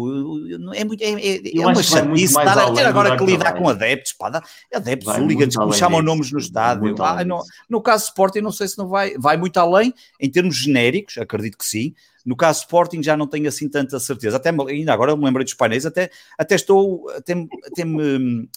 é, 0.74 0.84
muito, 0.84 1.02
é, 1.02 1.10
é, 1.10 1.58
é 1.58 1.66
uma 1.66 1.82
chatice 1.82 2.24
estar 2.24 2.58
a 2.58 2.88
agora 2.88 3.16
que 3.16 3.24
lidar 3.24 3.52
com 3.52 3.68
adeptos, 3.68 4.14
pá, 4.14 4.30
dá, 4.30 4.42
adeptos, 4.74 5.14
hooligans 5.16 5.54
que 5.54 5.64
me 5.64 5.74
chamam 5.74 6.00
disso. 6.00 6.10
nomes 6.10 6.32
no 6.32 6.38
estádio. 6.38 6.94
Ah, 6.98 7.22
no, 7.24 7.42
no 7.68 7.82
caso 7.82 8.06
Sporting, 8.06 8.40
não 8.40 8.52
sei 8.52 8.68
se 8.68 8.78
não 8.78 8.88
vai, 8.88 9.18
vai 9.18 9.36
muito 9.36 9.58
além, 9.58 9.92
em 10.18 10.30
termos 10.30 10.56
genéricos, 10.56 11.18
acredito 11.18 11.58
que 11.58 11.66
sim. 11.66 11.94
No 12.24 12.34
caso 12.34 12.60
Sporting 12.60 13.02
já 13.02 13.16
não 13.16 13.26
tenho 13.26 13.46
assim 13.46 13.68
tanta 13.68 14.00
certeza. 14.00 14.38
Até 14.38 14.48
ainda 14.48 14.94
agora 14.94 15.14
me 15.14 15.24
lembrei 15.24 15.44
dos 15.44 15.52
painéis, 15.52 15.84
até, 15.84 16.10
até 16.38 16.54
estou, 16.54 17.10
até, 17.10 17.34
até 17.66 17.84
me 17.84 18.48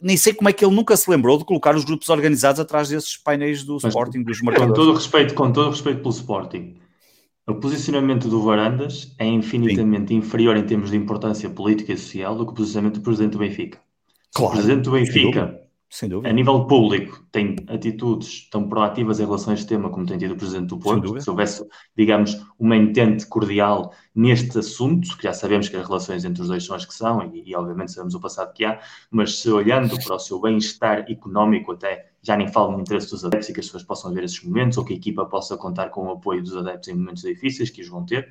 nem 0.00 0.16
sei 0.16 0.32
como 0.32 0.48
é 0.48 0.52
que 0.52 0.64
ele 0.64 0.74
nunca 0.74 0.96
se 0.96 1.10
lembrou 1.10 1.38
de 1.38 1.44
colocar 1.44 1.74
os 1.74 1.84
grupos 1.84 2.08
organizados 2.08 2.60
atrás 2.60 2.88
desses 2.88 3.16
painéis 3.16 3.64
do 3.64 3.74
Mas, 3.74 3.84
Sporting, 3.84 4.22
dos 4.22 4.40
marcadores. 4.40 4.72
Com 4.72 4.84
todo, 4.84 4.94
respeito, 4.94 5.34
com 5.34 5.52
todo 5.52 5.70
respeito 5.70 5.98
pelo 5.98 6.10
Sporting, 6.10 6.76
o 7.46 7.54
posicionamento 7.54 8.28
do 8.28 8.42
Varandas 8.42 9.14
é 9.18 9.26
infinitamente 9.26 10.08
Sim. 10.08 10.16
inferior 10.16 10.56
em 10.56 10.64
termos 10.64 10.90
de 10.90 10.96
importância 10.96 11.48
política 11.50 11.92
e 11.92 11.96
social 11.96 12.36
do 12.36 12.44
que 12.44 12.52
o 12.52 12.54
posicionamento 12.54 12.94
do 12.94 13.00
Presidente 13.00 13.32
do 13.32 13.38
Benfica. 13.38 13.80
Claro. 14.34 14.52
O 14.52 14.56
Presidente 14.56 14.84
do 14.84 14.90
Benfica 14.92 15.67
sem 15.90 16.08
dúvida. 16.08 16.28
A 16.28 16.32
nível 16.32 16.66
público, 16.66 17.26
tem 17.32 17.56
atitudes 17.66 18.48
tão 18.50 18.68
proativas 18.68 19.20
em 19.20 19.24
relação 19.24 19.52
a 19.52 19.54
este 19.54 19.66
tema 19.66 19.88
como 19.88 20.04
tem 20.04 20.18
tido 20.18 20.34
o 20.34 20.36
Presidente 20.36 20.68
do 20.68 20.78
Porto. 20.78 21.20
Se 21.20 21.30
houvesse, 21.30 21.66
digamos, 21.96 22.44
uma 22.58 22.76
entente 22.76 23.26
cordial 23.26 23.92
neste 24.14 24.58
assunto, 24.58 25.16
que 25.16 25.24
já 25.24 25.32
sabemos 25.32 25.68
que 25.68 25.76
as 25.76 25.86
relações 25.86 26.24
entre 26.24 26.42
os 26.42 26.48
dois 26.48 26.64
são 26.64 26.76
as 26.76 26.84
que 26.84 26.94
são, 26.94 27.34
e, 27.34 27.42
e 27.48 27.54
obviamente 27.56 27.92
sabemos 27.92 28.14
o 28.14 28.20
passado 28.20 28.52
que 28.52 28.64
há, 28.64 28.78
mas 29.10 29.38
se 29.38 29.50
olhando 29.50 29.96
para 30.04 30.16
o 30.16 30.18
seu 30.18 30.40
bem-estar 30.40 31.10
económico, 31.10 31.72
até 31.72 32.10
já 32.22 32.36
nem 32.36 32.48
falo 32.48 32.72
no 32.72 32.80
interesse 32.80 33.10
dos 33.10 33.24
adeptos 33.24 33.48
e 33.48 33.54
que 33.54 33.60
as 33.60 33.66
pessoas 33.66 33.84
possam 33.84 34.12
ver 34.12 34.24
esses 34.24 34.42
momentos, 34.42 34.76
ou 34.76 34.84
que 34.84 34.92
a 34.92 34.96
equipa 34.96 35.24
possa 35.24 35.56
contar 35.56 35.88
com 35.88 36.06
o 36.06 36.10
apoio 36.10 36.42
dos 36.42 36.54
adeptos 36.54 36.88
em 36.88 36.94
momentos 36.94 37.22
difíceis, 37.22 37.70
que 37.70 37.80
os 37.80 37.88
vão 37.88 38.04
ter, 38.04 38.28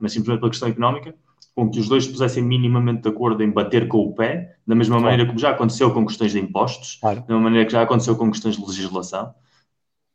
mas 0.00 0.12
simplesmente 0.12 0.40
pela 0.40 0.50
questão 0.50 0.68
económica, 0.68 1.14
com 1.54 1.70
que 1.70 1.80
os 1.80 1.88
dois 1.88 2.06
pusessem 2.06 2.42
minimamente 2.42 3.02
de 3.02 3.08
acordo 3.08 3.42
em 3.42 3.50
bater 3.50 3.88
com 3.88 3.98
o 3.98 4.14
pé, 4.14 4.56
da 4.66 4.74
mesma 4.74 4.96
claro. 4.96 5.04
maneira 5.04 5.26
como 5.26 5.38
já 5.38 5.50
aconteceu 5.50 5.90
com 5.90 6.04
questões 6.04 6.32
de 6.32 6.38
impostos, 6.38 6.98
claro. 7.00 7.20
da 7.20 7.26
mesma 7.26 7.40
maneira 7.40 7.64
que 7.64 7.72
já 7.72 7.82
aconteceu 7.82 8.14
com 8.14 8.30
questões 8.30 8.56
de 8.56 8.64
legislação, 8.64 9.34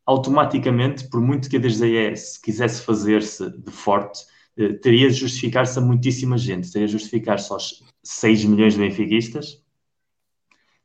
automaticamente, 0.05 1.09
por 1.09 1.19
muito 1.19 1.49
que 1.49 1.57
a 1.57 1.59
DGS 1.59 2.39
quisesse 2.41 2.83
fazer-se 2.83 3.49
de 3.49 3.71
forte, 3.71 4.19
eh, 4.57 4.73
teria 4.73 5.09
de 5.09 5.15
justificar-se 5.15 5.79
a 5.79 5.81
muitíssima 5.81 6.37
gente, 6.37 6.71
teria 6.71 6.87
de 6.87 6.93
justificar-se 6.93 7.51
aos 7.51 7.83
6 8.03 8.45
milhões 8.45 8.73
de 8.73 8.79
benfiquistas, 8.79 9.63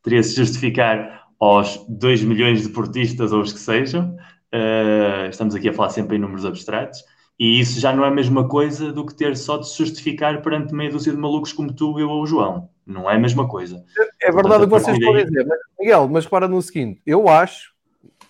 teria 0.02 0.20
de 0.20 0.28
justificar 0.28 1.26
aos 1.38 1.84
2 1.88 2.22
milhões 2.22 2.62
de 2.62 2.68
portistas 2.70 3.32
ou 3.32 3.42
os 3.42 3.52
que 3.52 3.58
sejam, 3.58 4.16
uh, 4.54 5.28
estamos 5.28 5.54
aqui 5.54 5.68
a 5.68 5.72
falar 5.72 5.90
sempre 5.90 6.16
em 6.16 6.20
números 6.20 6.44
abstratos, 6.44 7.02
e 7.38 7.60
isso 7.60 7.78
já 7.78 7.94
não 7.94 8.04
é 8.04 8.08
a 8.08 8.10
mesma 8.10 8.48
coisa 8.48 8.92
do 8.92 9.04
que 9.04 9.14
ter 9.14 9.36
só 9.36 9.58
de 9.58 9.68
se 9.68 9.78
justificar 9.78 10.40
perante 10.42 10.74
meia 10.74 10.90
dúzia 10.90 11.12
de 11.12 11.18
malucos 11.18 11.52
como 11.52 11.72
tu, 11.72 11.98
eu 11.98 12.08
ou 12.08 12.22
o 12.22 12.26
João. 12.26 12.68
Não 12.86 13.10
é 13.10 13.16
a 13.16 13.18
mesma 13.18 13.46
coisa. 13.46 13.84
É, 14.22 14.32
verdade 14.32 14.64
o 14.64 14.66
que 14.66 14.70
vocês 14.70 14.98
podem 14.98 15.24
dizer. 15.26 15.46
Miguel, 15.78 16.08
mas 16.08 16.26
para 16.26 16.48
no 16.48 16.62
seguinte, 16.62 17.02
eu 17.04 17.28
acho, 17.28 17.74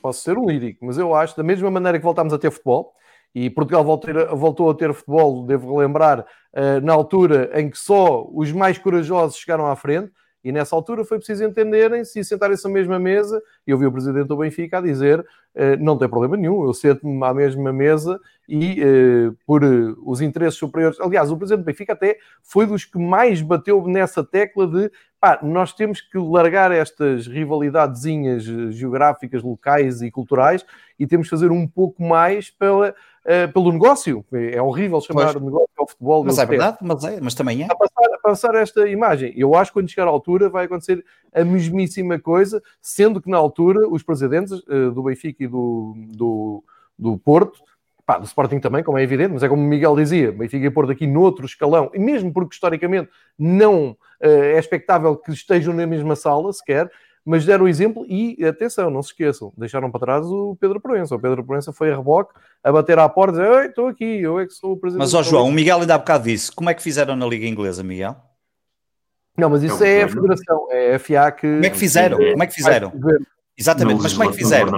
posso 0.02 0.22
ser 0.22 0.36
um 0.36 0.46
lírico, 0.46 0.84
mas 0.84 0.98
eu 0.98 1.14
acho, 1.14 1.36
da 1.36 1.42
mesma 1.42 1.70
maneira 1.70 1.98
que 1.98 2.04
voltámos 2.04 2.32
a 2.32 2.38
ter 2.38 2.50
futebol, 2.50 2.94
e 3.34 3.50
Portugal 3.50 3.84
voltou 3.84 4.70
a 4.70 4.74
ter 4.74 4.94
futebol, 4.94 5.44
devo 5.44 5.76
relembrar, 5.76 6.24
eh, 6.54 6.80
na 6.80 6.94
altura 6.94 7.50
em 7.54 7.68
que 7.68 7.76
só 7.76 8.26
os 8.32 8.50
mais 8.50 8.78
corajosos 8.78 9.36
chegaram 9.36 9.66
à 9.66 9.76
frente, 9.76 10.10
e 10.46 10.52
nessa 10.52 10.76
altura 10.76 11.04
foi 11.04 11.18
preciso 11.18 11.42
entenderem-se 11.42 12.20
e 12.20 12.24
sentarem-se 12.24 12.64
à 12.64 12.70
mesma 12.70 13.00
mesa. 13.00 13.42
E 13.66 13.72
eu 13.72 13.76
vi 13.78 13.84
o 13.84 13.90
presidente 13.90 14.28
do 14.28 14.36
Benfica 14.36 14.78
a 14.78 14.80
dizer: 14.80 15.26
eh, 15.56 15.76
não 15.76 15.98
tem 15.98 16.08
problema 16.08 16.36
nenhum, 16.36 16.64
eu 16.64 16.72
sento-me 16.72 17.24
à 17.24 17.34
mesma 17.34 17.72
mesa 17.72 18.20
e 18.48 18.80
eh, 18.80 19.32
por 19.44 19.64
eh, 19.64 19.92
os 20.04 20.20
interesses 20.20 20.56
superiores. 20.56 21.00
Aliás, 21.00 21.32
o 21.32 21.36
presidente 21.36 21.64
do 21.64 21.66
Benfica 21.66 21.94
até 21.94 22.16
foi 22.44 22.64
dos 22.64 22.84
que 22.84 22.96
mais 22.96 23.42
bateu 23.42 23.84
nessa 23.88 24.22
tecla 24.22 24.68
de 24.68 24.88
pá, 25.20 25.40
nós 25.42 25.72
temos 25.72 26.00
que 26.00 26.16
largar 26.16 26.70
estas 26.70 27.26
rivalidadezinhas 27.26 28.44
geográficas, 28.44 29.42
locais 29.42 30.00
e 30.00 30.12
culturais 30.12 30.64
e 30.96 31.08
temos 31.08 31.26
que 31.26 31.30
fazer 31.30 31.50
um 31.50 31.66
pouco 31.66 32.00
mais 32.04 32.50
pela 32.50 32.94
pelo 33.52 33.72
negócio. 33.72 34.24
É 34.32 34.62
horrível 34.62 35.00
chamar 35.00 35.32
pois. 35.32 35.44
negócio 35.44 35.68
ao 35.86 35.88
futebol. 35.88 36.24
Mas 36.24 36.38
é 36.38 36.46
verdade, 36.46 36.78
mas, 36.80 37.04
é, 37.04 37.20
mas 37.20 37.34
também 37.34 37.62
é. 37.62 37.66
A 37.66 37.74
passar, 37.74 38.14
a 38.14 38.18
passar, 38.18 38.54
esta 38.56 38.88
imagem. 38.88 39.32
Eu 39.36 39.54
acho 39.54 39.70
que 39.70 39.74
quando 39.74 39.88
chegar 39.88 40.06
à 40.06 40.10
altura 40.10 40.48
vai 40.48 40.66
acontecer 40.66 41.04
a 41.32 41.44
mesmíssima 41.44 42.18
coisa, 42.18 42.62
sendo 42.82 43.20
que 43.20 43.30
na 43.30 43.36
altura 43.36 43.88
os 43.88 44.02
presidentes 44.02 44.52
uh, 44.52 44.90
do 44.92 45.02
Benfica 45.02 45.44
e 45.44 45.46
do, 45.46 45.94
do, 45.96 46.64
do 46.98 47.18
Porto 47.18 47.60
Pá, 48.06 48.18
do 48.18 48.24
Sporting 48.24 48.60
também, 48.60 48.84
como 48.84 48.98
é 48.98 49.02
evidente, 49.02 49.32
mas 49.32 49.42
é 49.42 49.48
como 49.48 49.60
o 49.60 49.66
Miguel 49.66 49.96
dizia, 49.96 50.30
Benfica 50.30 50.64
e 50.64 50.70
Porto 50.70 50.92
aqui 50.92 51.08
noutro 51.08 51.44
escalão, 51.44 51.90
e 51.92 51.98
mesmo 51.98 52.32
porque 52.32 52.54
historicamente 52.54 53.10
não 53.36 53.90
uh, 53.90 53.96
é 54.20 54.56
expectável 54.60 55.16
que 55.16 55.32
estejam 55.32 55.74
na 55.74 55.84
mesma 55.88 56.14
sala 56.14 56.52
sequer, 56.52 56.88
mas 57.26 57.44
deram 57.44 57.64
o 57.64 57.68
exemplo 57.68 58.06
e, 58.08 58.42
atenção, 58.44 58.88
não 58.88 59.02
se 59.02 59.08
esqueçam, 59.08 59.52
deixaram 59.58 59.90
para 59.90 59.98
trás 59.98 60.24
o 60.26 60.56
Pedro 60.60 60.80
Proença. 60.80 61.16
O 61.16 61.18
Pedro 61.18 61.42
Proença 61.42 61.72
foi 61.72 61.92
a 61.92 61.96
reboque, 61.96 62.32
a 62.62 62.70
bater 62.70 63.00
à 63.00 63.08
porta 63.08 63.36
e 63.36 63.40
dizer, 63.40 63.68
estou 63.70 63.88
aqui, 63.88 64.20
eu 64.22 64.38
é 64.38 64.46
que 64.46 64.52
sou 64.52 64.74
o 64.74 64.76
presidente. 64.76 65.00
Mas, 65.00 65.12
ó 65.12 65.24
João, 65.24 65.48
o 65.48 65.52
Miguel 65.52 65.80
ainda 65.80 65.96
há 65.96 65.98
bocado 65.98 66.22
disse, 66.22 66.52
como 66.52 66.70
é 66.70 66.74
que 66.74 66.80
fizeram 66.80 67.16
na 67.16 67.26
Liga 67.26 67.44
Inglesa, 67.44 67.82
Miguel? 67.82 68.14
Não, 69.36 69.50
mas 69.50 69.64
isso 69.64 69.82
é, 69.82 69.98
é 69.98 70.02
a 70.04 70.08
federação, 70.08 70.68
é 70.70 70.94
a 70.94 70.98
FIA 71.00 71.32
que... 71.32 71.52
Como 71.52 71.66
é 71.66 71.70
que 71.70 71.76
fizeram? 71.76 72.16
Como 72.16 72.42
é 72.42 72.46
que 72.46 72.54
fizeram? 72.54 72.92
Exatamente, 73.58 74.02
mas 74.02 74.12
como 74.12 74.24
é 74.24 74.28
que 74.28 74.36
fizeram? 74.36 74.72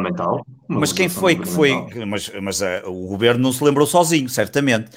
Mas 0.68 0.92
quem 0.92 1.08
foi 1.10 1.36
que 1.36 1.46
foi? 1.46 1.72
Mas, 2.06 2.32
mas 2.40 2.60
uh, 2.62 2.86
o 2.86 3.08
governo 3.08 3.42
não 3.42 3.52
se 3.52 3.62
lembrou 3.62 3.86
sozinho, 3.86 4.28
certamente. 4.28 4.90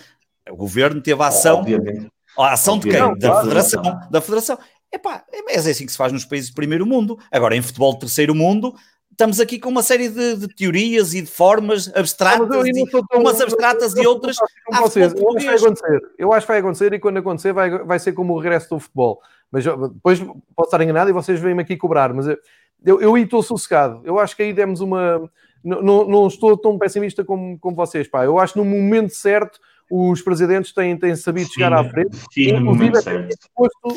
O 0.50 0.56
governo 0.56 1.02
teve 1.02 1.22
a 1.22 1.28
ação. 1.28 1.60
Obviamente. 1.60 2.08
A 2.38 2.54
ação 2.54 2.80
de 2.80 2.90
quem? 2.90 3.18
Da 3.18 3.42
federação. 3.42 3.82
Da 4.10 4.22
federação. 4.22 4.58
Epá, 4.94 5.24
é 5.48 5.58
assim 5.58 5.86
que 5.86 5.92
se 5.92 5.98
faz 5.98 6.12
nos 6.12 6.26
países 6.26 6.50
do 6.50 6.56
primeiro 6.56 6.86
mundo. 6.86 7.18
Agora, 7.32 7.56
em 7.56 7.62
futebol 7.62 7.94
do 7.94 8.00
terceiro 8.00 8.36
mundo, 8.36 8.76
estamos 9.10 9.40
aqui 9.40 9.58
com 9.58 9.70
uma 9.70 9.84
série 9.84 10.10
de, 10.10 10.36
de 10.36 10.48
teorias 10.50 11.14
e 11.14 11.22
de 11.22 11.28
formas 11.28 11.90
abstratas, 11.96 12.50
não, 12.50 12.66
e, 12.66 12.90
tão, 12.90 13.02
umas 13.14 13.40
abstratas 13.40 13.96
e 13.96 14.06
outras. 14.06 14.36
Vocês. 14.80 15.14
Eu 15.14 15.30
acho 15.30 15.38
que 15.38 15.46
vai 15.46 15.56
acontecer. 15.56 16.02
Eu 16.18 16.34
acho 16.34 16.46
que 16.46 16.52
vai 16.52 16.60
acontecer 16.60 16.94
e 16.94 17.00
quando 17.00 17.18
acontecer 17.18 17.54
vai, 17.54 17.70
vai 17.84 18.00
ser 18.00 18.12
como 18.14 18.34
o 18.34 18.40
regresso 18.40 18.70
do 18.70 18.80
futebol. 18.80 19.22
Mas 19.50 19.64
depois 19.66 20.20
posso 20.20 20.68
estar 20.68 20.82
enganado 20.82 21.10
e 21.10 21.14
vocês 21.14 21.40
vêm-me 21.40 21.62
aqui 21.62 21.78
cobrar, 21.78 22.14
mas 22.14 22.28
eu, 22.28 22.38
eu, 22.86 23.02
eu 23.02 23.18
estou 23.18 23.44
sossegado. 23.44 24.02
Eu 24.04 24.20
acho 24.20 24.36
que 24.36 24.44
aí 24.44 24.54
demos 24.54 24.82
uma. 24.82 25.30
Não, 25.64 25.82
não, 25.82 26.08
não 26.08 26.28
estou 26.28 26.58
tão 26.58 26.78
pessimista 26.78 27.24
como, 27.24 27.58
como 27.60 27.76
vocês, 27.76 28.08
pá. 28.08 28.26
Eu 28.26 28.40
acho 28.40 28.54
que 28.54 28.60
no 28.60 28.66
momento 28.66 29.14
certo 29.14 29.60
os 29.92 30.22
presidentes 30.22 30.74
têm, 30.74 30.98
têm 30.98 31.16
sabido 31.18 31.48
sim, 31.48 31.54
chegar 31.54 31.74
à 31.74 31.84
frente. 31.84 32.18
Sim, 32.32 32.54
no 32.54 32.62
momento 32.62 33.02
certo. 33.02 33.36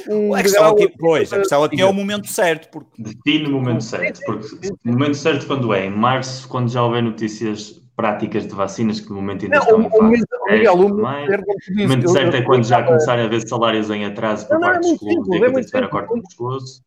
Um 0.08 0.34
a 0.34 0.42
questão 0.42 0.72
aqui, 0.72 0.92
pois, 0.98 1.32
a 1.32 1.38
questão 1.38 1.62
aqui 1.62 1.80
é 1.80 1.86
o 1.86 1.92
momento 1.92 2.26
certo. 2.26 2.68
Porque... 2.70 3.00
Define 3.00 3.46
o 3.46 3.52
momento 3.52 3.84
certo, 3.84 4.20
porque 4.26 4.68
o 4.84 4.88
momento 4.90 5.14
certo 5.16 5.46
quando 5.46 5.72
é? 5.72 5.86
Em 5.86 5.90
março, 5.90 6.48
quando 6.48 6.68
já 6.68 6.82
houver 6.82 7.02
notícias 7.02 7.83
práticas 7.96 8.46
de 8.46 8.54
vacinas 8.54 9.00
que 9.00 9.08
no 9.10 9.16
momento 9.16 9.44
ainda 9.44 9.56
não, 9.56 9.62
estão 9.62 9.80
em 9.80 9.90
fase. 9.90 10.68
O 10.68 10.88
momento 10.88 12.10
certo 12.10 12.36
é 12.36 12.42
quando 12.42 12.64
já 12.64 12.82
começarem 12.82 13.24
a 13.24 13.26
haver 13.26 13.46
salários 13.46 13.90
em 13.90 14.04
atraso 14.04 14.46
por 14.48 14.54
não, 14.54 14.60
parte 14.60 14.90
dos 14.90 14.98
clubes 14.98 15.66
e 15.68 15.70
que 15.70 15.76
a 15.76 15.88
corte 15.88 16.14
no 16.14 16.22
pescoço. 16.22 16.82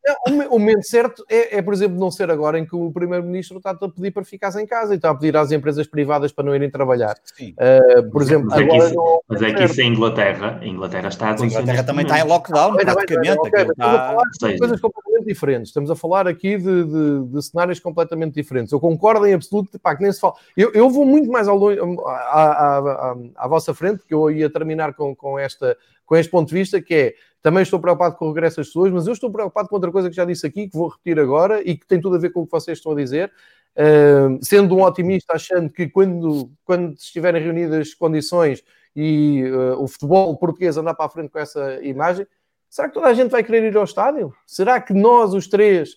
O 0.49 0.59
momento 0.59 0.83
certo 0.83 1.25
é, 1.29 1.57
é, 1.57 1.61
por 1.61 1.73
exemplo, 1.73 1.97
não 1.97 2.11
ser 2.11 2.29
agora 2.29 2.59
em 2.59 2.65
que 2.65 2.75
o 2.75 2.91
Primeiro-Ministro 2.91 3.57
está 3.57 3.71
a 3.71 3.89
pedir 3.89 4.11
para 4.11 4.23
ficar 4.23 4.53
em 4.59 4.65
casa 4.65 4.93
e 4.93 4.97
está 4.97 5.09
a 5.09 5.15
pedir 5.15 5.35
às 5.37 5.51
empresas 5.51 5.87
privadas 5.87 6.31
para 6.31 6.45
não 6.45 6.55
irem 6.55 6.69
trabalhar. 6.69 7.15
Uh, 7.41 8.09
por 8.11 8.21
exemplo, 8.21 8.47
mas, 8.49 8.59
é 8.59 8.65
que, 8.65 8.95
mas 9.27 9.41
é 9.41 9.53
que 9.53 9.63
isso 9.63 9.81
é 9.81 9.83
Inglaterra. 9.83 10.59
A 10.61 10.65
Inglaterra 10.65 11.07
está 11.07 11.29
a 11.29 11.33
A 11.33 11.45
Inglaterra 11.45 11.83
também 11.83 12.03
está 12.03 12.19
em 12.19 12.23
lockdown, 12.23 12.75
praticamente. 12.75 13.39
Estamos 13.47 13.79
a 13.79 14.07
falar 14.07 14.23
de 14.23 14.57
coisas 14.57 14.81
completamente 14.81 15.25
diferentes. 15.25 15.69
Estamos 15.69 15.91
a 15.91 15.95
falar 15.95 16.27
aqui 16.27 16.57
de, 16.57 17.41
cenários 17.41 17.79
completamente 17.79 18.33
diferentes. 18.33 18.71
Eu 18.71 18.79
concordo 18.79 19.25
em 19.25 19.33
absoluto, 19.33 19.79
pá, 19.79 19.95
que 19.95 20.03
nem 20.03 20.11
se 20.11 20.19
fala. 20.19 20.33
Eu, 20.55 20.71
eu 20.73 20.89
vou 20.97 21.05
muito 21.05 21.29
mais 21.29 21.47
ao 21.47 21.55
longe, 21.55 21.79
à, 22.05 22.41
à, 22.41 23.15
à, 23.35 23.47
vossa 23.47 23.73
frente, 23.73 23.99
porque 23.99 24.13
eu 24.13 24.29
ia 24.31 24.49
terminar 24.49 24.93
com, 24.93 25.15
com, 25.15 25.37
esta, 25.37 25.77
com 26.05 26.15
este 26.15 26.31
ponto 26.31 26.49
de 26.49 26.55
vista, 26.55 26.81
que 26.81 26.93
é, 26.93 27.15
também 27.41 27.61
estou 27.61 27.79
preocupado 27.79 28.15
com 28.15 28.25
o 28.25 28.33
regresso 28.33 28.57
das 28.57 28.67
pessoas, 28.67 28.91
mas 28.91 29.05
eu 29.05 29.13
estou 29.13 29.31
preocupado 29.31 29.69
com 29.69 29.75
outra 29.75 29.91
coisa 29.91 30.09
que 30.09 30.15
já 30.15 30.25
disse 30.25 30.45
aqui, 30.45 30.67
que 30.67 30.75
vou 30.75 30.87
repetir 30.87 31.19
agora, 31.19 31.61
e 31.61 31.77
que 31.77 31.85
tem 31.85 32.01
tudo 32.01 32.15
a 32.15 32.19
ver 32.19 32.31
com 32.31 32.41
o 32.41 32.45
que 32.45 32.51
vocês 32.51 32.79
estão 32.79 32.93
a 32.93 32.95
dizer, 32.95 33.31
uh, 33.75 34.43
sendo 34.43 34.75
um 34.75 34.81
otimista, 34.81 35.33
achando 35.33 35.69
que 35.69 35.87
quando, 35.87 36.51
quando 36.65 36.93
estiverem 36.93 37.41
reunidas 37.41 37.93
condições 37.93 38.63
e 38.95 39.43
uh, 39.43 39.81
o 39.81 39.87
futebol 39.87 40.35
português 40.37 40.77
andar 40.77 40.95
para 40.95 41.05
a 41.05 41.09
frente 41.09 41.29
com 41.29 41.39
essa 41.39 41.79
imagem, 41.83 42.25
será 42.69 42.87
que 42.87 42.95
toda 42.95 43.07
a 43.07 43.13
gente 43.13 43.29
vai 43.29 43.43
querer 43.43 43.63
ir 43.63 43.77
ao 43.77 43.83
estádio? 43.83 44.33
Será 44.45 44.81
que 44.81 44.93
nós, 44.93 45.33
os 45.33 45.47
três, 45.47 45.95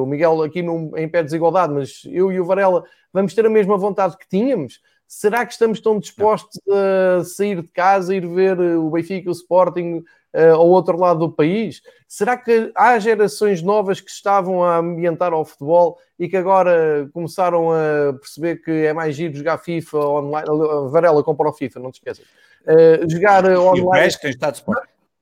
o 0.00 0.06
Miguel 0.06 0.42
aqui 0.42 0.62
num, 0.62 0.96
em 0.96 1.08
pé 1.08 1.18
de 1.18 1.26
desigualdade, 1.26 1.72
mas 1.72 2.02
eu 2.06 2.30
e 2.30 2.40
o 2.40 2.44
Varela 2.44 2.84
vamos 3.12 3.34
ter 3.34 3.44
a 3.44 3.50
mesma 3.50 3.76
vontade 3.76 4.16
que 4.16 4.28
tínhamos? 4.28 4.80
Será 5.08 5.46
que 5.46 5.52
estamos 5.52 5.80
tão 5.80 5.98
dispostos 5.98 6.60
a 6.70 7.24
sair 7.24 7.62
de 7.62 7.68
casa, 7.68 8.14
ir 8.14 8.26
ver 8.26 8.60
eh, 8.60 8.76
o 8.76 8.90
Benfica, 8.90 9.30
o 9.30 9.32
Sporting 9.32 10.04
uh, 10.34 10.54
ao 10.54 10.68
outro 10.68 10.98
lado 10.98 11.20
do 11.20 11.32
país? 11.32 11.80
Será 12.06 12.36
que 12.36 12.70
há 12.74 12.98
gerações 12.98 13.62
novas 13.62 14.02
que 14.02 14.10
estavam 14.10 14.62
a 14.62 14.76
ambientar 14.76 15.32
ao 15.32 15.46
futebol 15.46 15.98
e 16.18 16.28
que 16.28 16.36
agora 16.36 17.08
começaram 17.14 17.70
a 17.72 18.12
perceber 18.20 18.56
que 18.56 18.70
é 18.70 18.92
mais 18.92 19.16
giro 19.16 19.34
jogar 19.34 19.56
FIFA 19.56 19.98
online? 19.98 20.48
Varela 20.90 21.24
compra 21.24 21.48
o 21.48 21.54
FIFA, 21.54 21.80
não 21.80 21.90
te 21.90 22.00
esqueças. 22.00 22.26
Jogar 23.08 23.46
online. 23.46 23.80
E 23.80 23.82
o 23.82 23.90
resto 23.90 24.20
tem 24.20 24.30
estado 24.30 24.56
de 24.56 24.62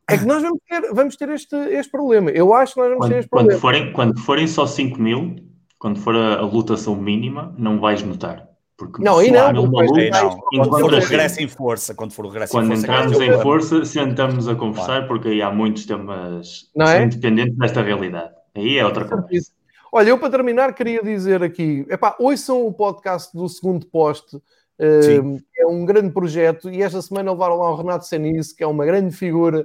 é 0.09 0.19
que 0.19 0.25
nós 0.25 0.43
vamos 0.43 0.61
ter, 0.69 0.81
vamos 0.93 1.17
ter 1.17 1.29
este, 1.31 1.57
este 1.57 1.91
problema. 1.91 2.31
Eu 2.31 2.55
acho 2.55 2.75
que 2.75 2.81
nós 2.81 2.89
vamos 2.89 3.05
quando, 3.05 3.13
ter 3.13 3.19
este 3.19 3.29
problema. 3.29 3.51
Quando 3.51 3.61
forem, 3.61 3.93
quando 3.93 4.21
forem 4.21 4.47
só 4.47 4.67
5 4.67 5.01
mil, 5.01 5.37
quando 5.79 5.99
for 5.99 6.15
a, 6.15 6.37
a 6.37 6.43
lotação 6.43 6.95
mínima, 6.95 7.55
não 7.59 7.81
vais 7.81 8.03
notar. 8.03 8.47
Porque 8.77 9.03
não, 9.03 9.19
aí 9.19 9.31
não, 9.31 9.65
uma 9.65 9.83
luta, 9.83 10.11
não. 10.11 10.39
Quando 10.39 10.81
for 10.81 10.93
o 10.93 10.99
regresso 10.99 11.43
em 11.43 11.49
força, 11.49 11.95
quando 11.95 12.13
for 12.13 12.27
o 12.27 12.29
regresso 12.29 12.53
quando 12.53 12.67
em 12.67 12.77
força. 12.77 12.87
Quando 12.87 13.13
entramos 13.15 13.21
em 13.21 13.43
força, 13.43 13.85
sentamos 13.87 14.49
a 14.49 14.55
conversar, 14.55 14.87
claro. 14.87 15.09
porque 15.09 15.29
aí 15.29 15.41
há 15.41 15.51
muitos 15.51 15.87
temas 15.87 16.71
não 16.75 16.87
é? 16.87 17.05
independentes 17.05 17.57
desta 17.57 17.83
realidade. 17.83 18.35
Aí 18.55 18.79
é 18.79 18.85
outra 18.85 19.07
coisa. 19.07 19.51
Olha, 19.91 20.11
eu 20.11 20.19
para 20.19 20.31
terminar 20.31 20.75
queria 20.75 21.03
dizer 21.03 21.43
aqui, 21.43 21.87
epá, 21.89 22.15
ouçam 22.19 22.67
o 22.67 22.73
podcast 22.73 23.35
do 23.35 23.49
segundo 23.49 23.87
poste, 23.87 24.37
uh, 24.37 25.43
é 25.57 25.67
um 25.67 25.87
grande 25.87 26.11
projeto, 26.11 26.69
e 26.69 26.83
esta 26.83 27.01
semana 27.01 27.33
levaram 27.33 27.57
lá 27.57 27.71
o 27.71 27.77
Renato 27.77 28.05
Senise, 28.05 28.55
que 28.55 28.63
é 28.63 28.67
uma 28.67 28.85
grande 28.85 29.17
figura 29.17 29.65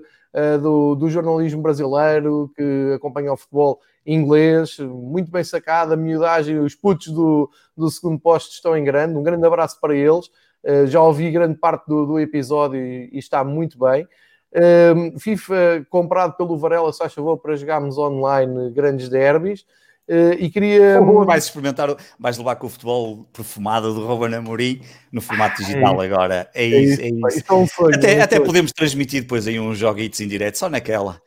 do, 0.62 0.96
do, 0.96 1.10
jornalismo 1.10 1.62
brasileiro, 1.62 2.52
que 2.56 2.94
acompanha 2.96 3.34
o 3.34 3.38
futebol 3.38 3.80
inglês, 4.06 4.80
muito 4.80 5.30
bem 5.30 5.44
sacada, 5.44 5.94
a 5.94 5.98
miudagem, 5.98 6.60
os 6.60 6.74
putos 6.74 7.08
do, 7.08 7.50
do 7.76 7.90
segundo 7.90 8.20
posto 8.20 8.52
estão 8.54 8.76
em 8.78 8.84
grande, 8.84 9.18
um 9.18 9.24
grande 9.24 9.46
abraço 9.46 9.80
para 9.80 9.96
eles, 9.96 10.28
uh, 10.64 10.88
já 10.88 11.02
ouvi 11.02 11.30
grande 11.32 11.58
parte 11.58 11.86
do, 11.88 12.06
do 12.06 12.20
episódio 12.20 12.80
e, 12.80 13.10
e, 13.12 13.20
está 13.20 13.44
muito 13.44 13.78
bem. 13.78 14.08
Uh, 14.54 15.20
FIFA 15.20 15.86
comprado 15.90 16.36
pelo 16.36 16.58
Varela, 16.58 16.92
só 16.92 17.10
favor, 17.10 17.38
para 17.38 17.56
jogarmos 17.56 17.98
online 17.98 18.72
grandes 18.72 19.10
derbys. 19.10 19.66
Uh, 20.10 20.34
e 20.40 20.50
queria. 20.50 21.02
Oh, 21.02 21.24
vais 21.24 21.46
experimentar, 21.46 21.96
vais 22.20 22.38
levar 22.38 22.56
com 22.56 22.68
o 22.68 22.70
futebol 22.70 23.24
perfumado 23.32 23.94
do 23.94 24.06
Ruben 24.06 24.36
Amorim 24.36 24.82
no 25.12 25.22
formato 25.22 25.62
digital 25.62 26.02
é, 26.02 26.06
agora. 26.06 26.50
É, 26.54 26.66
é 26.66 26.68
isso, 26.68 27.02
é 27.02 27.08
isso. 27.08 27.28
isso. 27.28 27.46
É 27.48 27.54
um 27.54 27.68
sonho, 27.68 27.96
até, 27.96 28.14
é 28.16 28.22
até 28.22 28.40
podemos 28.40 28.72
transmitir 28.74 29.22
depois 29.22 29.48
aí 29.48 29.60
uns 29.60 29.78
joguitos 29.78 30.20
em 30.20 30.28
direto, 30.28 30.58
só 30.58 30.70
naquela 30.70 31.22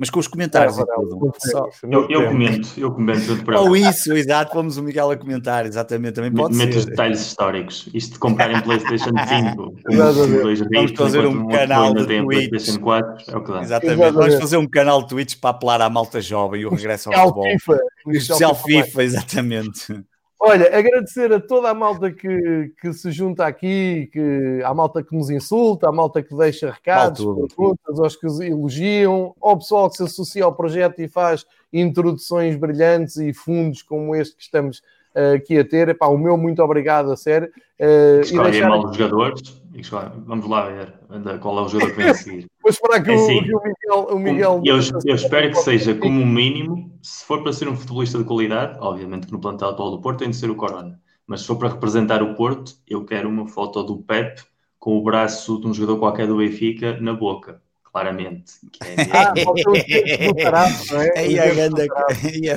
mas 0.00 0.08
com 0.08 0.18
os 0.18 0.26
comentários 0.26 0.78
é, 0.78 0.84
tudo. 0.86 1.30
Eu, 1.82 2.08
eu 2.08 2.28
comento, 2.28 2.68
eu 2.78 2.90
comento. 2.90 3.36
Ou 3.54 3.76
isso, 3.76 4.14
exato, 4.14 4.54
vamos 4.54 4.78
o 4.78 4.82
Miguel 4.82 5.10
a 5.10 5.16
comentar, 5.16 5.66
exatamente, 5.66 6.14
também 6.14 6.32
pode 6.32 6.56
os 6.56 6.86
detalhes 6.86 7.20
históricos, 7.20 7.86
isto 7.92 8.14
de 8.14 8.18
comprar 8.18 8.50
em 8.50 8.62
Playstation 8.62 9.10
5, 9.28 9.74
vamos 10.72 10.92
fazer 10.96 11.26
um 11.26 11.46
canal 11.48 11.92
de 11.92 12.06
Twitch. 12.06 12.78
4, 12.78 13.24
é 13.28 13.36
o 13.36 13.44
que 13.44 13.52
dá. 13.52 13.60
Exatamente, 13.60 14.10
vamos 14.12 14.34
fazer 14.36 14.56
um 14.56 14.66
canal 14.66 15.02
de 15.02 15.08
Twitch 15.08 15.36
para 15.38 15.50
apelar 15.50 15.82
à 15.82 15.90
malta 15.90 16.18
jovem 16.18 16.62
e 16.62 16.66
o 16.66 16.70
regresso 16.70 17.12
ao 17.12 17.28
futebol. 17.28 17.44
FIFA. 17.44 17.80
Especial 18.08 18.54
FIFA, 18.54 19.02
exatamente. 19.04 20.04
Olha, 20.42 20.74
agradecer 20.74 21.30
a 21.34 21.38
toda 21.38 21.68
a 21.68 21.74
malta 21.74 22.10
que, 22.10 22.72
que 22.80 22.94
se 22.94 23.12
junta 23.12 23.44
aqui, 23.44 24.08
que, 24.10 24.62
a 24.64 24.72
malta 24.72 25.02
que 25.02 25.14
nos 25.14 25.28
insulta, 25.28 25.86
a 25.86 25.92
malta 25.92 26.22
que 26.22 26.34
deixa 26.34 26.70
recados, 26.70 27.22
perguntas, 27.48 28.00
aos 28.00 28.16
que 28.16 28.26
elogiam, 28.26 29.34
ao 29.38 29.58
pessoal 29.58 29.90
que 29.90 29.98
se 29.98 30.02
associa 30.02 30.44
ao 30.44 30.54
projeto 30.54 30.98
e 31.02 31.08
faz 31.08 31.44
introduções 31.70 32.56
brilhantes 32.56 33.18
e 33.18 33.34
fundos 33.34 33.82
como 33.82 34.16
este 34.16 34.34
que 34.34 34.42
estamos 34.42 34.80
aqui 35.34 35.58
a 35.58 35.64
ter. 35.64 35.88
Epá, 35.88 36.06
o 36.06 36.18
meu 36.18 36.36
muito 36.36 36.62
obrigado, 36.62 37.10
a 37.10 37.16
sério. 37.16 37.48
Uh, 37.80 38.20
Escolhem 38.20 38.50
deixar... 38.50 38.68
mal 38.68 38.84
os 38.84 38.96
jogadores. 38.96 39.60
Vamos 40.26 40.48
lá 40.48 40.68
ver 40.68 40.92
qual 41.40 41.58
é 41.58 41.62
o 41.62 41.68
jogador 41.68 41.90
que 41.92 41.96
vem 41.96 42.10
a 42.10 42.14
seguir. 42.14 42.46
Vou 42.62 42.70
esperar 42.70 43.02
que, 43.02 43.10
é 43.10 43.14
assim, 43.14 43.38
o, 43.38 43.44
que 43.44 43.54
o, 43.54 43.60
Miguel. 43.62 44.08
O 44.10 44.18
Miguel 44.18 44.62
eu, 44.64 44.76
eu, 45.06 45.14
espero 45.14 45.50
que 45.50 45.56
seja 45.56 45.94
como 45.94 46.26
mínimo, 46.26 46.92
se 47.02 47.24
for 47.24 47.42
para 47.42 47.52
ser 47.52 47.68
um 47.68 47.76
futebolista 47.76 48.18
de 48.18 48.24
qualidade, 48.24 48.76
obviamente 48.80 49.26
que 49.26 49.32
no 49.32 49.40
plantel 49.40 49.70
atual 49.70 49.90
do 49.92 50.00
Porto 50.00 50.18
tem 50.18 50.30
de 50.30 50.36
ser 50.36 50.50
o 50.50 50.56
Corona. 50.56 51.00
Mas 51.26 51.42
se 51.42 51.46
for 51.46 51.56
para 51.56 51.68
representar 51.68 52.22
o 52.22 52.34
Porto, 52.34 52.72
eu 52.86 53.04
quero 53.04 53.28
uma 53.28 53.46
foto 53.46 53.82
do 53.82 53.98
Pep 54.02 54.42
com 54.78 54.98
o 54.98 55.02
braço 55.02 55.60
de 55.60 55.66
um 55.66 55.72
jogador 55.72 55.98
qualquer 55.98 56.26
do 56.26 56.36
Benfica 56.36 57.00
na 57.00 57.14
boca 57.14 57.62
claramente. 57.92 58.52
É 58.80 58.94
ah, 59.12 59.34
é? 61.04 61.18
Aí 61.20 61.38
a 61.38 61.54
ganda, 61.54 61.82
aí 61.82 62.48
é 62.48 62.54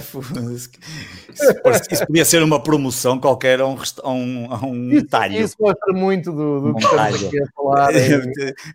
Isso 1.91 2.05
podia 2.05 2.25
ser 2.25 2.43
uma 2.43 2.61
promoção 2.61 3.19
qualquer 3.19 3.59
a 3.61 3.67
um, 3.67 3.77
a 4.03 4.11
um, 4.11 4.47
a 4.51 4.65
um 4.65 4.91
isso, 4.91 5.07
talho. 5.07 5.39
Isso 5.39 5.55
mostra 5.59 5.93
muito 5.93 6.31
do, 6.31 6.61
do 6.61 6.69
um 6.69 6.73
que 6.75 6.87
talho. 6.87 7.15
estamos 7.15 7.27
aqui 7.27 7.41
a 7.41 7.47
falar. 7.55 7.93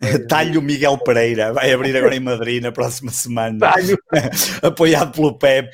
É, 0.01 0.19
talho 0.19 0.61
Miguel 0.63 0.99
Pereira, 0.99 1.53
vai 1.53 1.73
abrir 1.73 1.97
agora 1.97 2.15
em 2.15 2.21
Madrid 2.21 2.63
na 2.63 2.73
próxima 2.73 3.11
semana. 3.11 3.59
Talho. 3.59 3.99
Apoiado 4.63 5.13
pelo 5.13 5.35
Pep. 5.39 5.71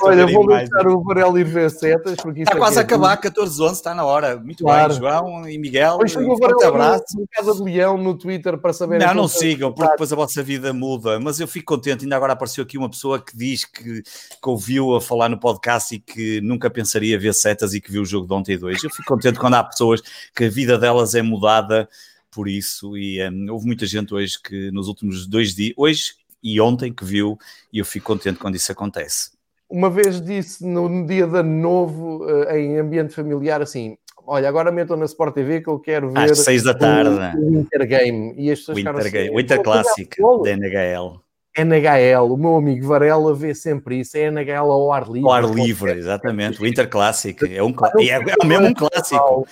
Olha, 0.00 0.26
vou 0.26 0.46
deixar 0.46 0.86
o 0.86 1.02
Varela 1.02 1.40
ir 1.40 1.44
ver 1.44 1.70
setas. 1.70 2.16
Porque 2.16 2.42
está 2.42 2.56
quase 2.56 2.78
a 2.78 2.82
acabar, 2.82 3.16
14 3.16 3.60
11 3.60 3.72
está 3.72 3.94
na 3.94 4.04
hora. 4.04 4.36
Muito 4.36 4.64
claro. 4.64 4.88
bem, 4.88 4.98
João 4.98 5.48
e 5.48 5.58
Miguel. 5.58 5.98
Hoje 6.02 6.14
chegou 6.14 6.34
o 6.34 6.38
Varela 6.38 6.68
abraço. 6.68 7.04
no 7.16 7.26
Casa 7.30 7.54
de 7.54 7.62
Leão 7.62 7.96
no 7.96 8.14
Twitter 8.16 8.58
para 8.58 8.72
saber. 8.72 8.98
Não, 8.98 9.14
não 9.14 9.28
sigam, 9.28 9.72
porque 9.72 9.87
que 9.88 9.94
depois 9.96 10.12
a 10.12 10.16
vossa 10.16 10.42
vida 10.42 10.72
muda, 10.72 11.18
mas 11.20 11.40
eu 11.40 11.48
fico 11.48 11.74
contente. 11.74 12.04
Ainda 12.04 12.16
agora 12.16 12.32
apareceu 12.32 12.64
aqui 12.64 12.78
uma 12.78 12.88
pessoa 12.88 13.20
que 13.20 13.36
diz 13.36 13.64
que, 13.64 14.02
que 14.02 14.48
ouviu 14.48 14.94
a 14.94 15.00
falar 15.00 15.28
no 15.28 15.38
podcast 15.38 15.94
e 15.94 15.98
que 15.98 16.40
nunca 16.40 16.70
pensaria 16.70 17.18
ver 17.18 17.34
setas 17.34 17.74
e 17.74 17.80
que 17.80 17.90
viu 17.90 18.02
o 18.02 18.06
jogo 18.06 18.26
de 18.26 18.32
ontem 18.32 18.52
e 18.52 18.58
dois. 18.58 18.82
Eu 18.82 18.90
fico 18.90 19.04
contente 19.04 19.38
quando 19.38 19.54
há 19.54 19.64
pessoas 19.64 20.00
que 20.34 20.44
a 20.44 20.50
vida 20.50 20.78
delas 20.78 21.14
é 21.14 21.22
mudada 21.22 21.88
por 22.30 22.48
isso. 22.48 22.96
E 22.96 23.20
um, 23.28 23.52
houve 23.52 23.66
muita 23.66 23.86
gente 23.86 24.14
hoje 24.14 24.40
que 24.40 24.70
nos 24.70 24.88
últimos 24.88 25.26
dois 25.26 25.54
dias, 25.54 25.74
hoje 25.76 26.14
e 26.42 26.60
ontem, 26.60 26.92
que 26.92 27.04
viu, 27.04 27.38
e 27.72 27.78
eu 27.78 27.84
fico 27.84 28.06
contente 28.06 28.38
quando 28.38 28.54
isso 28.54 28.70
acontece. 28.70 29.32
Uma 29.68 29.90
vez 29.90 30.20
disse 30.20 30.64
no 30.64 31.06
dia 31.06 31.26
de 31.26 31.38
ano 31.38 31.60
novo, 31.60 32.24
uh, 32.24 32.50
em 32.50 32.78
ambiente 32.78 33.12
familiar, 33.12 33.60
assim: 33.60 33.98
olha, 34.28 34.48
agora 34.48 34.70
metam 34.70 34.96
na 34.96 35.06
Sport 35.06 35.34
TV 35.34 35.60
que 35.60 35.68
eu 35.68 35.78
quero 35.78 36.10
ver 36.10 36.30
às 36.30 36.38
seis 36.40 36.62
da 36.62 36.74
tarde 36.74 37.10
o, 37.38 37.40
o 37.40 37.60
Intergame 37.60 38.34
e 38.36 38.50
as 38.50 38.60
pessoas 38.60 38.76
Winter, 38.76 38.96
assim, 38.96 39.36
Winter 39.36 39.62
Classic 39.62 40.16
da 40.44 40.50
NHL. 40.50 41.20
NHL, 41.56 42.32
o 42.32 42.36
meu 42.36 42.56
amigo 42.56 42.86
Varela 42.86 43.34
vê 43.34 43.54
sempre 43.54 44.00
isso, 44.00 44.16
é 44.16 44.26
NHL 44.26 44.70
ao 44.70 44.92
ar 44.92 45.08
livre. 45.08 45.28
Ao 45.28 45.32
ar 45.32 45.44
livre, 45.44 45.92
exatamente, 45.92 46.60
o 46.60 46.64
Winter 46.64 46.88
Classic, 46.88 47.56
é, 47.56 47.62
um, 47.62 47.74
é, 47.98 48.08
é 48.08 48.46
mesmo 48.46 48.66
um 48.66 48.74
clássico. 48.74 49.48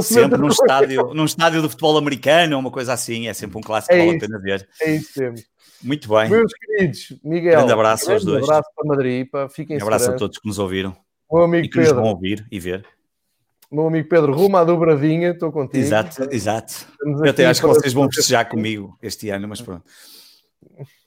Sempre 0.00 0.38
num 0.38 0.48
estádio, 0.48 1.12
num 1.14 1.24
estádio 1.24 1.62
de 1.62 1.68
futebol 1.68 1.98
americano 1.98 2.56
uma 2.56 2.70
coisa 2.70 2.92
assim, 2.92 3.26
é 3.26 3.34
sempre 3.34 3.58
um 3.58 3.60
clássico 3.60 3.92
é 3.92 3.98
que 3.98 4.06
vale 4.06 4.16
a 4.18 4.20
pena 4.20 4.38
ver. 4.38 4.68
É 4.82 4.94
isso 4.94 5.12
sempre. 5.14 5.42
Muito 5.82 6.08
bem. 6.08 6.28
Meus 6.28 6.52
queridos, 6.52 7.18
Miguel, 7.24 7.52
grande 7.52 7.72
abraço 7.72 8.04
grande 8.04 8.16
aos 8.18 8.24
dois. 8.24 8.42
Um 8.42 8.44
abraço 8.44 8.70
para 8.76 8.88
Madrid, 8.88 9.28
para 9.28 9.48
fiquem 9.48 9.78
Um 9.78 9.82
abraço 9.82 10.10
a 10.10 10.12
todos 10.14 10.38
que 10.38 10.46
nos 10.46 10.58
ouviram 10.58 10.94
meu 11.32 11.44
amigo 11.44 11.66
e 11.66 11.68
que 11.68 11.78
Pedro. 11.78 11.94
nos 11.94 12.02
vão 12.02 12.12
ouvir 12.12 12.46
e 12.50 12.60
ver. 12.60 12.84
Meu 13.70 13.86
amigo 13.86 14.08
Pedro, 14.08 14.32
rumo 14.32 14.56
à 14.56 14.64
dobradinha, 14.64 15.30
estou 15.30 15.52
contigo. 15.52 15.78
Exato, 15.78 16.28
exato. 16.32 16.86
Eu 17.04 17.30
até 17.30 17.46
acho 17.46 17.60
que 17.60 17.66
vocês 17.66 17.92
vão 17.92 18.10
festejar 18.10 18.48
comigo 18.48 18.98
este 19.00 19.30
ano, 19.30 19.46
mas 19.46 19.60
pronto. 19.60 19.84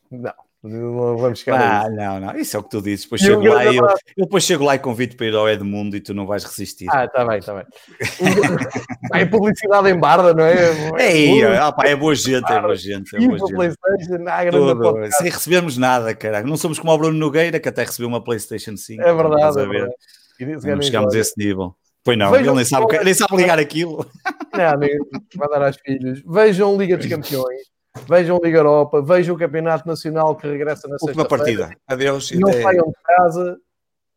Não. 0.09 0.33
Não 0.63 1.17
vamos 1.17 1.39
chegar 1.39 1.59
ah, 1.59 1.89
não, 1.89 2.21
não, 2.21 2.37
isso 2.37 2.55
é 2.55 2.59
o 2.59 2.63
que 2.63 2.69
tu 2.69 2.81
dizes. 2.81 3.03
Depois 3.03 3.19
chego 3.19 3.43
lá 3.43 3.65
e 3.65 3.75
eu, 3.75 3.85
eu, 3.85 4.23
depois 4.23 4.45
chego 4.45 4.63
lá 4.63 4.75
e 4.75 4.79
convido 4.79 5.17
para 5.17 5.25
ir 5.25 5.35
ao 5.35 5.49
Edmundo 5.49 5.97
e 5.97 5.99
tu 5.99 6.13
não 6.13 6.25
vais 6.25 6.45
resistir. 6.45 6.87
Ah, 6.89 7.03
está 7.03 7.25
bem, 7.25 7.39
está 7.39 7.53
bem. 7.53 7.65
é 9.13 9.25
publicidade 9.25 9.89
em 9.89 9.99
barda, 9.99 10.33
não 10.33 10.45
é? 10.45 10.55
É, 11.01 11.37
é, 11.39 11.57
ah, 11.57 11.69
pá, 11.69 11.85
é 11.85 11.97
boa 11.97 12.15
gente, 12.15 12.49
é 12.49 12.61
boa 12.61 12.77
gente. 12.77 13.13
É 13.13 13.19
boa 13.19 13.39
gente. 13.39 13.53
PlayStation, 13.53 14.23
ah, 14.25 14.49
Tudo, 14.49 15.11
sem 15.17 15.29
recebermos 15.29 15.77
nada, 15.77 16.15
cara. 16.15 16.41
Não 16.43 16.55
somos 16.55 16.79
como 16.79 16.93
o 16.93 16.97
Bruno 16.97 17.17
Nogueira, 17.19 17.59
que 17.59 17.67
até 17.67 17.83
recebeu 17.83 18.07
uma 18.07 18.23
PlayStation 18.23 18.77
5. 18.77 19.01
É 19.01 19.13
verdade. 19.13 19.59
É 19.59 19.65
verdade. 19.65 20.75
Não 20.75 20.81
chegamos 20.81 21.13
a 21.13 21.19
esse 21.19 21.33
nível. 21.37 21.75
Pois 22.03 22.17
não, 22.17 22.31
Vejam 22.31 22.47
ele 22.47 22.55
nem 22.55 22.65
sabe, 22.65 23.03
nem 23.03 23.13
sabe 23.13 23.37
ligar 23.37 23.59
aquilo. 23.59 24.05
Não, 24.53 24.77
nem 24.77 24.99
vai 25.35 25.49
dar 25.49 25.63
às 25.63 25.77
filhos. 25.77 26.21
Vejam 26.27 26.77
Liga 26.77 26.95
dos 26.95 27.07
Campeões. 27.07 27.61
Vejam 28.07 28.39
Liga 28.43 28.59
Europa, 28.59 29.01
vejam 29.01 29.35
o 29.35 29.39
Campeonato 29.39 29.87
Nacional 29.87 30.35
que 30.35 30.47
regressa 30.47 30.87
na 30.87 30.99
sexta-feira. 30.99 31.21
Última 31.21 31.37
partida. 31.37 31.77
Adeus. 31.87 32.31
Não 32.31 32.49
até... 32.49 32.61
saiam 32.61 32.85
de 32.85 33.03
casa. 33.03 33.57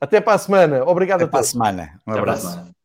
Até 0.01 0.21
para 0.21 0.35
a 0.35 0.39
semana. 0.39 0.85
Obrigado 0.85 1.23
até 1.23 1.25
a 1.25 1.29
todos. 1.29 1.53
para 1.53 1.69
a 1.69 1.71
semana. 1.71 2.01
Um 2.07 2.13
abraço. 2.13 2.76